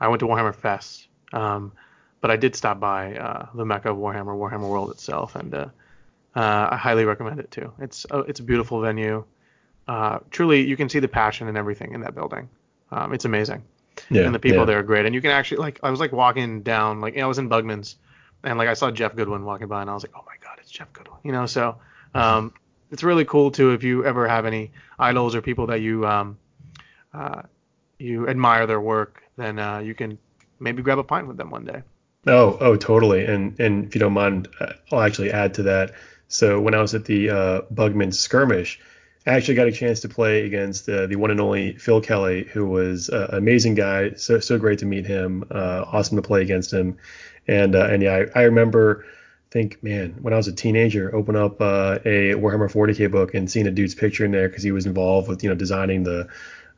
I 0.00 0.08
went 0.08 0.20
to 0.20 0.26
Warhammer 0.26 0.54
Fest, 0.54 1.08
um, 1.32 1.72
but 2.20 2.30
I 2.30 2.36
did 2.36 2.56
stop 2.56 2.80
by 2.80 3.14
uh, 3.14 3.46
the 3.54 3.64
Mecca 3.64 3.90
of 3.90 3.96
Warhammer, 3.96 4.36
Warhammer 4.36 4.68
World 4.68 4.90
itself, 4.90 5.36
and 5.36 5.54
uh, 5.54 5.66
uh, 6.34 6.68
I 6.70 6.76
highly 6.76 7.04
recommend 7.04 7.40
it 7.40 7.50
too. 7.50 7.72
It's 7.78 8.06
a, 8.10 8.20
it's 8.20 8.40
a 8.40 8.42
beautiful 8.42 8.80
venue. 8.80 9.24
Uh, 9.86 10.18
truly, 10.30 10.66
you 10.66 10.76
can 10.76 10.88
see 10.88 10.98
the 10.98 11.08
passion 11.08 11.48
and 11.48 11.56
everything 11.56 11.94
in 11.94 12.00
that 12.02 12.14
building. 12.14 12.48
Um, 12.90 13.12
it's 13.12 13.24
amazing. 13.24 13.62
Yeah, 14.10 14.22
and 14.22 14.34
the 14.34 14.38
people 14.38 14.60
yeah. 14.60 14.64
there 14.66 14.78
are 14.78 14.82
great. 14.82 15.06
And 15.06 15.14
you 15.14 15.20
can 15.20 15.30
actually 15.30 15.58
like 15.58 15.80
I 15.82 15.90
was 15.90 16.00
like 16.00 16.12
walking 16.12 16.62
down 16.62 17.00
like 17.00 17.14
you 17.14 17.20
know, 17.20 17.26
I 17.26 17.28
was 17.28 17.38
in 17.38 17.48
Bugman's 17.48 17.96
and 18.44 18.58
like 18.58 18.68
I 18.68 18.74
saw 18.74 18.90
Jeff 18.90 19.16
Goodwin 19.16 19.44
walking 19.44 19.66
by 19.66 19.80
and 19.80 19.90
I 19.90 19.94
was 19.94 20.04
like, 20.04 20.12
oh 20.14 20.24
my 20.26 20.34
god, 20.40 20.58
it's 20.60 20.70
Jeff 20.70 20.92
Goodwin. 20.92 21.18
You 21.24 21.32
know, 21.32 21.46
so 21.46 21.76
um, 22.14 22.52
it's 22.90 23.02
really 23.02 23.24
cool 23.24 23.50
too 23.50 23.72
if 23.72 23.82
you 23.82 24.04
ever 24.04 24.28
have 24.28 24.46
any 24.46 24.70
idols 24.98 25.34
or 25.34 25.42
people 25.42 25.66
that 25.66 25.80
you 25.80 26.06
um, 26.06 26.38
uh, 27.12 27.42
you 27.98 28.28
admire 28.28 28.66
their 28.66 28.80
work, 28.80 29.22
then 29.36 29.58
uh, 29.58 29.78
you 29.78 29.94
can 29.94 30.18
maybe 30.60 30.82
grab 30.82 30.98
a 30.98 31.04
pint 31.04 31.26
with 31.26 31.36
them 31.36 31.50
one 31.50 31.64
day. 31.64 31.82
Oh, 32.26 32.58
oh, 32.60 32.76
totally. 32.76 33.24
And 33.24 33.58
and 33.60 33.84
if 33.84 33.94
you 33.94 33.98
don't 34.00 34.12
mind, 34.12 34.48
uh, 34.60 34.72
I'll 34.92 35.00
actually 35.00 35.30
add 35.30 35.54
to 35.54 35.62
that. 35.64 35.92
So 36.28 36.60
when 36.60 36.74
I 36.74 36.80
was 36.80 36.94
at 36.94 37.06
the 37.06 37.30
uh, 37.30 37.60
Bugman 37.72 38.12
skirmish, 38.12 38.80
I 39.26 39.32
actually 39.32 39.54
got 39.54 39.66
a 39.66 39.72
chance 39.72 40.00
to 40.00 40.08
play 40.08 40.44
against 40.44 40.88
uh, 40.88 41.06
the 41.06 41.16
one 41.16 41.30
and 41.30 41.40
only 41.40 41.76
Phil 41.76 42.00
Kelly, 42.00 42.44
who 42.44 42.66
was 42.66 43.10
uh, 43.10 43.28
an 43.30 43.38
amazing 43.38 43.74
guy. 43.74 44.12
So 44.12 44.40
so 44.40 44.58
great 44.58 44.78
to 44.80 44.86
meet 44.86 45.06
him. 45.06 45.44
Uh, 45.50 45.84
awesome 45.86 46.16
to 46.16 46.22
play 46.22 46.42
against 46.42 46.72
him. 46.72 46.98
And 47.46 47.74
uh, 47.74 47.88
and 47.90 48.02
yeah, 48.02 48.24
I, 48.34 48.40
I, 48.40 48.42
remember, 48.44 49.06
think 49.50 49.82
man, 49.82 50.16
when 50.20 50.34
I 50.34 50.36
was 50.36 50.48
a 50.48 50.52
teenager, 50.52 51.14
open 51.14 51.36
up 51.36 51.60
uh, 51.60 51.98
a 52.04 52.34
Warhammer 52.34 52.70
40k 52.70 53.10
book 53.10 53.34
and 53.34 53.50
seeing 53.50 53.66
a 53.66 53.70
dude's 53.70 53.94
picture 53.94 54.24
in 54.24 54.32
there 54.32 54.48
because 54.48 54.62
he 54.62 54.72
was 54.72 54.86
involved 54.86 55.28
with 55.28 55.42
you 55.42 55.48
know 55.50 55.56
designing 55.56 56.04
the. 56.04 56.28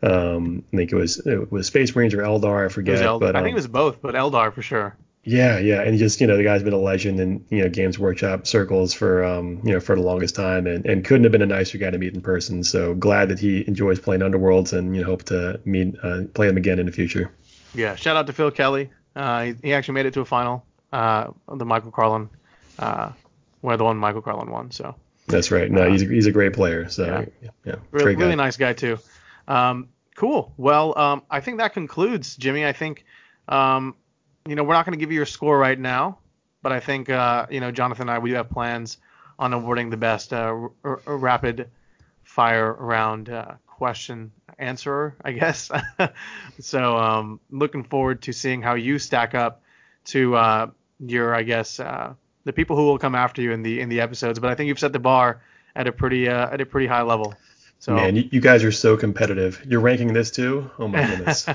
Um, 0.03 0.65
I 0.73 0.77
think 0.77 0.93
it 0.93 0.97
was 0.97 1.19
it 1.27 1.53
was 1.53 1.67
Space 1.67 1.95
Marines 1.95 2.15
or 2.15 2.23
Eldar, 2.23 2.65
I 2.65 2.69
forget. 2.69 3.01
But 3.21 3.37
um, 3.37 3.37
I 3.37 3.41
think 3.41 3.49
it 3.49 3.51
um, 3.51 3.55
was 3.57 3.67
both, 3.69 4.01
but 4.01 4.15
Eldar 4.15 4.53
for 4.53 4.63
sure. 4.63 4.97
Yeah, 5.23 5.59
yeah, 5.59 5.83
and 5.83 5.99
just 5.99 6.21
you 6.21 6.27
know 6.27 6.39
the 6.39 6.43
guy's 6.43 6.63
been 6.63 6.73
a 6.73 6.79
legend 6.79 7.21
in 7.21 7.45
you 7.51 7.63
know 7.63 7.69
Games 7.69 7.99
Workshop 7.99 8.47
circles 8.47 8.95
for 8.95 9.23
um 9.23 9.61
you 9.65 9.73
know 9.75 9.81
for 9.81 9.95
the 9.95 10.01
longest 10.01 10.35
time, 10.35 10.67
and, 10.67 10.87
and 10.87 11.05
couldn't 11.05 11.25
have 11.25 11.33
been 11.33 11.43
a 11.43 11.47
nicer 11.47 11.77
guy 11.77 11.91
to 11.91 11.99
meet 11.99 12.15
in 12.15 12.23
person. 12.23 12.65
So 12.65 12.95
glad 12.95 13.29
that 13.29 13.39
he 13.39 13.67
enjoys 13.67 14.01
playing 14.01 14.23
Underworlds, 14.23 14.73
and 14.73 14.97
you 14.97 15.03
know 15.03 15.07
hope 15.07 15.25
to 15.25 15.61
meet 15.67 15.95
uh, 16.03 16.23
play 16.33 16.49
him 16.49 16.57
again 16.57 16.79
in 16.79 16.87
the 16.87 16.93
future. 16.93 17.31
Yeah, 17.75 17.97
shout 17.97 18.17
out 18.17 18.27
to 18.29 18.33
Phil 18.33 18.51
Kelly. 18.51 18.91
Uh, 19.15 19.45
he, 19.45 19.55
he 19.63 19.75
actually 19.75 19.95
made 19.95 20.07
it 20.07 20.15
to 20.15 20.21
a 20.21 20.25
final, 20.25 20.65
uh, 20.93 21.31
the 21.53 21.67
Michael 21.67 21.91
Carlin, 21.91 22.31
uh, 22.79 23.13
where 23.61 23.77
the 23.77 23.85
one 23.85 23.99
Michael 23.99 24.23
Carlin 24.23 24.51
won. 24.51 24.71
So 24.71 24.95
that's 25.27 25.51
right. 25.51 25.71
No, 25.71 25.83
uh, 25.83 25.91
he's 25.91 26.03
a, 26.03 26.07
he's 26.07 26.27
a 26.27 26.33
great 26.33 26.55
player. 26.55 26.89
So 26.89 27.27
yeah, 27.43 27.51
yeah 27.65 27.75
really, 27.91 28.17
really 28.17 28.37
nice 28.37 28.57
guy 28.57 28.73
too. 28.73 28.99
Um, 29.47 29.89
cool. 30.17 30.55
Well, 30.57 30.99
um, 30.99 31.23
I 31.31 31.41
think 31.41 31.59
that 31.59 31.75
concludes, 31.75 32.37
Jimmy. 32.37 32.65
I 32.65 32.73
think 32.73 33.05
um, 33.49 33.97
you 34.51 34.57
know, 34.57 34.65
we're 34.65 34.75
not 34.75 34.85
going 34.85 34.99
to 34.99 35.01
give 35.01 35.13
you 35.13 35.17
your 35.17 35.27
score 35.27 35.57
right 35.57 35.79
now, 35.79 36.19
but 36.61 36.73
I 36.73 36.81
think, 36.81 37.09
uh, 37.09 37.47
you 37.51 37.61
know, 37.61 37.71
Jonathan 37.71 38.09
and 38.09 38.11
I, 38.11 38.19
we 38.19 38.31
do 38.31 38.37
have 38.37 38.51
plans 38.51 38.99
on 39.39 39.53
awarding 39.53 39.91
the 39.91 39.97
best 39.97 40.33
uh, 40.33 40.39
r- 40.39 40.73
r- 40.83 41.17
rapid 41.17 41.71
fire 42.25 42.73
round 42.73 43.29
uh, 43.29 43.53
question 43.69 44.33
answerer, 44.59 45.17
I 45.25 45.31
guess. 45.31 45.71
so, 46.59 46.97
um, 46.97 47.39
looking 47.49 47.85
forward 47.85 48.23
to 48.23 48.33
seeing 48.33 48.61
how 48.61 48.75
you 48.75 48.99
stack 48.99 49.37
up 49.37 49.63
to 50.07 50.35
uh, 50.35 50.71
your, 50.99 51.33
I 51.33 51.45
guess, 51.45 51.79
uh, 51.79 52.15
the 52.43 52.53
people 52.53 52.75
who 52.75 52.87
will 52.87 52.99
come 52.99 53.15
after 53.15 53.41
you 53.43 53.53
in 53.53 53.63
the 53.63 53.81
in 53.81 53.89
the 53.89 54.01
episodes. 54.01 54.41
But 54.41 54.51
I 54.51 54.57
think 54.57 54.67
you've 54.67 54.81
set 54.81 54.93
the 54.93 54.99
bar 54.99 55.43
at 55.77 55.87
a 55.87 55.93
pretty 55.93 56.29
uh, 56.29 56.51
at 56.51 56.61
a 56.61 56.67
pretty 56.67 56.89
high 56.89 57.03
level. 57.03 57.35
So, 57.79 57.95
Man, 57.95 58.17
you, 58.17 58.29
you, 58.33 58.41
guys 58.41 58.65
are 58.65 58.73
so 58.73 58.97
competitive. 58.97 59.65
You're 59.67 59.81
ranking 59.81 60.13
this 60.13 60.31
too? 60.31 60.71
Oh 60.79 60.89
my 60.89 61.07
goodness. 61.07 61.47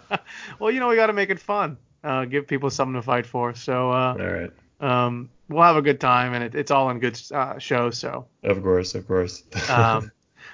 well, 0.58 0.70
you 0.70 0.78
know 0.78 0.88
we 0.88 0.94
got 0.94 1.06
to 1.06 1.12
make 1.12 1.30
it 1.30 1.40
fun 1.40 1.78
uh, 2.04 2.24
give 2.26 2.46
people 2.46 2.70
something 2.70 2.94
to 2.94 3.02
fight 3.02 3.26
for. 3.26 3.54
So 3.54 3.90
uh, 3.90 4.16
all 4.18 4.26
right. 4.26 4.52
Um, 4.80 5.30
we'll 5.48 5.62
have 5.62 5.76
a 5.76 5.82
good 5.82 6.00
time, 6.00 6.34
and 6.34 6.44
it, 6.44 6.54
it's 6.54 6.70
all 6.70 6.90
in 6.90 6.98
good 6.98 7.20
uh, 7.32 7.58
show. 7.58 7.90
So 7.90 8.26
of 8.42 8.62
course, 8.62 8.94
of 8.94 9.06
course. 9.06 9.42
um, 9.70 10.12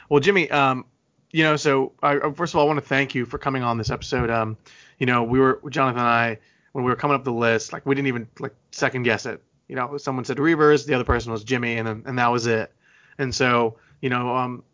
well, 0.08 0.20
Jimmy, 0.20 0.50
um, 0.50 0.84
you 1.32 1.44
know, 1.44 1.56
so 1.56 1.92
I, 2.02 2.18
first 2.34 2.54
of 2.54 2.58
all, 2.58 2.64
I 2.64 2.66
want 2.66 2.78
to 2.78 2.86
thank 2.86 3.14
you 3.14 3.24
for 3.24 3.38
coming 3.38 3.62
on 3.62 3.78
this 3.78 3.90
episode. 3.90 4.30
Um, 4.30 4.56
you 4.98 5.06
know, 5.06 5.22
we 5.22 5.38
were 5.38 5.60
Jonathan 5.68 6.00
and 6.00 6.08
I 6.08 6.38
when 6.72 6.84
we 6.84 6.90
were 6.90 6.96
coming 6.96 7.14
up 7.14 7.24
the 7.24 7.32
list, 7.32 7.72
like 7.72 7.84
we 7.86 7.94
didn't 7.94 8.08
even 8.08 8.28
like 8.38 8.54
second 8.70 9.02
guess 9.02 9.26
it. 9.26 9.42
You 9.68 9.76
know, 9.76 9.96
someone 9.98 10.24
said 10.24 10.38
Reavers, 10.38 10.86
the 10.86 10.94
other 10.94 11.04
person 11.04 11.32
was 11.32 11.44
Jimmy, 11.44 11.76
and 11.76 11.86
then 11.86 12.02
and 12.06 12.18
that 12.18 12.28
was 12.28 12.46
it. 12.46 12.72
And 13.18 13.34
so, 13.34 13.76
you 14.00 14.08
know, 14.08 14.34
um, 14.34 14.64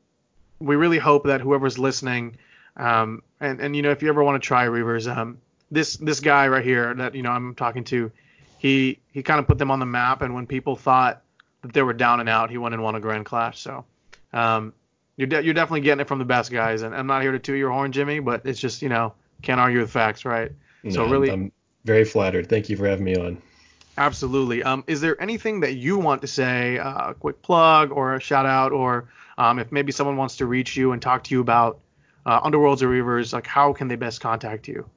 we 0.59 0.77
really 0.77 0.99
hope 0.99 1.25
that 1.25 1.41
whoever's 1.41 1.79
listening, 1.79 2.37
um, 2.77 3.23
and 3.41 3.61
and 3.61 3.77
you 3.77 3.83
know, 3.83 3.91
if 3.91 4.03
you 4.03 4.09
ever 4.09 4.23
want 4.23 4.43
to 4.43 4.47
try 4.47 4.67
Reavers, 4.67 5.15
um, 5.15 5.39
this 5.71 5.97
this 5.97 6.21
guy 6.21 6.49
right 6.49 6.65
here 6.65 6.95
that 6.95 7.15
you 7.15 7.23
know 7.23 7.31
I'm 7.31 7.55
talking 7.55 7.85
to, 7.85 8.11
he 8.59 8.99
he 9.13 9.23
kind 9.23 9.41
of 9.41 9.47
put 9.47 9.59
them 9.59 9.71
on 9.71 9.81
the 9.81 9.87
map, 9.87 10.23
and 10.23 10.35
when 10.35 10.47
people 10.47 10.77
thought 10.77 11.23
that 11.63 11.73
they 11.73 11.83
were 11.83 11.93
down 11.93 12.21
and 12.21 12.29
out, 12.29 12.51
he 12.51 12.59
went 12.59 12.75
and 12.75 12.83
won 12.83 12.95
a 12.95 13.01
Grand 13.01 13.25
Clash. 13.27 13.61
So 13.61 13.85
um, 14.33 14.73
you're 15.17 15.29
de- 15.29 15.45
you're 15.45 15.55
definitely 15.55 15.81
getting 15.81 16.01
it 16.01 16.09
from 16.09 16.19
the 16.19 16.25
best 16.25 16.51
guys, 16.51 16.83
and 16.83 16.95
I'm 16.95 17.07
not 17.07 17.23
here 17.23 17.33
to 17.33 17.39
toot 17.39 17.59
your 17.59 17.71
horn, 17.71 17.93
Jimmy, 17.93 18.21
but 18.21 18.47
it's 18.47 18.61
just 18.61 18.83
you 18.83 18.89
know 18.89 19.15
can't 19.43 19.61
argue 19.61 19.81
with 19.81 19.91
facts, 19.91 20.25
right? 20.25 20.53
No, 20.83 20.91
so 20.91 21.09
really, 21.09 21.31
I'm 21.31 21.53
very 21.85 22.05
flattered. 22.05 22.49
Thank 22.49 22.69
you 22.69 22.77
for 22.77 22.87
having 22.87 23.05
me 23.05 23.17
on. 23.17 23.43
Absolutely. 23.99 24.63
Um, 24.63 24.85
is 24.87 25.01
there 25.01 25.21
anything 25.21 25.61
that 25.61 25.75
you 25.75 25.99
want 25.99 26.21
to 26.21 26.29
say, 26.29 26.79
uh, 26.79 27.11
a 27.11 27.15
quick 27.15 27.41
plug 27.41 27.93
or 27.93 28.15
a 28.15 28.21
shout 28.21 28.45
out, 28.45 28.73
or 28.73 29.09
um, 29.39 29.59
if 29.59 29.73
maybe 29.73 29.91
someone 29.91 30.17
wants 30.17 30.37
to 30.37 30.47
reach 30.47 30.77
you 30.77 30.93
and 30.93 31.01
talk 31.01 31.25
to 31.25 31.35
you 31.35 31.41
about 31.41 31.81
uh, 32.27 32.41
Underworlds 32.43 32.83
or 32.83 32.89
Reavers, 32.89 33.33
like 33.33 33.47
how 33.47 33.73
can 33.73 33.89
they 33.89 33.97
best 33.97 34.21
contact 34.21 34.69
you? 34.69 34.89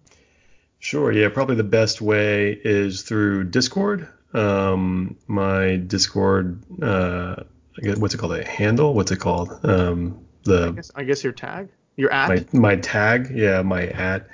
Sure. 0.79 1.11
Yeah. 1.11 1.29
Probably 1.29 1.55
the 1.55 1.63
best 1.63 2.01
way 2.01 2.51
is 2.63 3.03
through 3.03 3.45
Discord. 3.45 4.07
Um, 4.33 5.17
my 5.27 5.77
Discord, 5.77 6.61
uh, 6.81 7.43
what's 7.97 8.13
it 8.13 8.17
called? 8.17 8.33
A 8.33 8.47
handle? 8.47 8.93
What's 8.93 9.11
it 9.11 9.19
called? 9.19 9.59
Um, 9.63 10.25
the 10.43 10.67
I 10.67 10.71
guess, 10.71 10.91
I 10.95 11.03
guess 11.03 11.23
your 11.23 11.33
tag, 11.33 11.69
your 11.95 12.11
at. 12.11 12.53
My, 12.53 12.59
my 12.59 12.75
tag. 12.75 13.31
Yeah, 13.33 13.61
my 13.63 13.87
at. 13.87 14.27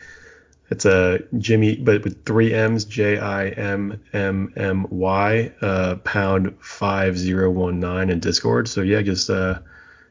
It's 0.70 0.86
a 0.86 1.20
Jimmy, 1.38 1.76
but 1.76 2.04
with 2.04 2.26
three 2.26 2.54
M's, 2.54 2.86
J 2.86 3.20
I 3.20 3.50
M 3.50 4.02
M 4.14 4.52
M 4.58 4.88
Y, 4.90 5.52
uh, 5.62 5.96
pound 6.04 6.58
five 6.60 7.18
zero 7.18 7.52
one 7.52 7.80
nine 7.80 8.10
in 8.10 8.20
Discord. 8.20 8.68
So 8.68 8.82
yeah, 8.82 9.02
just 9.02 9.30
uh, 9.30 9.60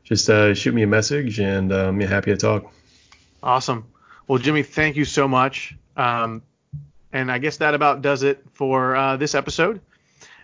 just 0.05 0.31
uh, 0.31 0.55
shoot 0.55 0.73
me 0.73 0.83
a 0.83 0.87
message, 0.87 1.41
and 1.41 1.73
um, 1.73 2.01
yeah, 2.01 2.07
happy 2.07 2.31
to 2.31 2.37
talk. 2.37 2.73
Awesome. 3.43 3.85
Well, 4.29 4.39
Jimmy, 4.39 4.63
thank 4.63 4.97
you 4.97 5.05
so 5.05 5.27
much. 5.27 5.77
Um, 5.97 6.43
and 7.13 7.31
I 7.31 7.39
guess 7.39 7.59
that 7.59 7.75
about 7.75 8.03
does 8.03 8.23
it 8.23 8.45
for 8.53 8.97
uh, 8.97 9.17
this 9.17 9.35
episode. 9.35 9.81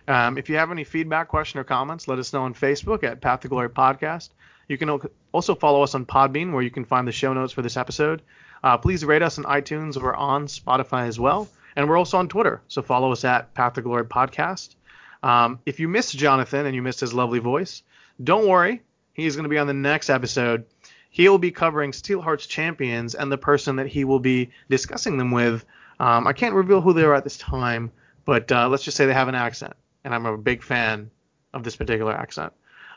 Um, 0.07 0.37
if 0.37 0.49
you 0.49 0.55
have 0.55 0.71
any 0.71 0.83
feedback, 0.83 1.27
question, 1.27 1.59
or 1.59 1.63
comments, 1.63 2.07
let 2.07 2.17
us 2.17 2.33
know 2.33 2.43
on 2.43 2.53
Facebook 2.53 3.03
at 3.03 3.21
Path 3.21 3.41
to 3.41 3.47
Glory 3.47 3.69
Podcast. 3.69 4.29
You 4.67 4.77
can 4.77 4.99
also 5.31 5.53
follow 5.53 5.83
us 5.83 5.95
on 5.95 6.05
Podbean, 6.05 6.53
where 6.53 6.63
you 6.63 6.71
can 6.71 6.85
find 6.85 7.07
the 7.07 7.11
show 7.11 7.33
notes 7.33 7.53
for 7.53 7.61
this 7.61 7.77
episode. 7.77 8.21
Uh, 8.63 8.77
please 8.77 9.03
rate 9.03 9.21
us 9.21 9.37
on 9.37 9.43
iTunes. 9.43 10.01
We're 10.01 10.15
on 10.15 10.47
Spotify 10.47 11.07
as 11.07 11.19
well, 11.19 11.49
and 11.75 11.89
we're 11.89 11.97
also 11.97 12.17
on 12.17 12.29
Twitter. 12.29 12.61
So 12.67 12.81
follow 12.81 13.11
us 13.11 13.25
at 13.25 13.53
Path 13.53 13.73
to 13.73 13.81
Glory 13.81 14.05
Podcast. 14.05 14.75
Um, 15.23 15.59
if 15.65 15.79
you 15.79 15.87
missed 15.87 16.17
Jonathan 16.17 16.65
and 16.65 16.73
you 16.73 16.81
missed 16.81 16.99
his 16.99 17.13
lovely 17.13 17.39
voice, 17.39 17.83
don't 18.23 18.47
worry. 18.47 18.81
He's 19.13 19.35
going 19.35 19.43
to 19.43 19.49
be 19.49 19.57
on 19.57 19.67
the 19.67 19.73
next 19.73 20.09
episode 20.09 20.65
he 21.11 21.29
will 21.29 21.37
be 21.37 21.51
covering 21.51 21.91
Steelheart's 21.91 22.47
champions 22.47 23.13
and 23.13 23.31
the 23.31 23.37
person 23.37 23.75
that 23.75 23.87
he 23.87 24.05
will 24.05 24.19
be 24.19 24.49
discussing 24.69 25.17
them 25.17 25.29
with. 25.29 25.65
Um, 25.99 26.25
I 26.25 26.33
can't 26.33 26.55
reveal 26.55 26.81
who 26.81 26.93
they 26.93 27.03
are 27.03 27.13
at 27.13 27.23
this 27.23 27.37
time, 27.37 27.91
but 28.25 28.51
uh, 28.51 28.67
let's 28.69 28.83
just 28.83 28.97
say 28.97 29.05
they 29.05 29.13
have 29.13 29.27
an 29.27 29.35
accent, 29.35 29.73
and 30.03 30.15
I'm 30.15 30.25
a 30.25 30.37
big 30.37 30.63
fan 30.63 31.11
of 31.53 31.63
this 31.63 31.75
particular 31.75 32.13
accent. 32.13 32.53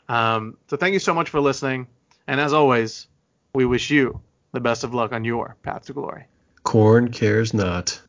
Um, 0.07 0.57
so 0.67 0.77
thank 0.77 0.93
you 0.93 0.99
so 0.99 1.13
much 1.13 1.29
for 1.29 1.41
listening, 1.41 1.87
and 2.27 2.39
as 2.39 2.53
always, 2.53 3.07
we 3.53 3.65
wish 3.65 3.91
you 3.91 4.21
the 4.53 4.61
best 4.61 4.83
of 4.83 4.93
luck 4.93 5.11
on 5.11 5.25
your 5.25 5.57
path 5.61 5.85
to 5.87 5.93
glory. 5.93 6.23
Khorne 6.63 7.11
cares 7.11 7.53
not. 7.53 8.01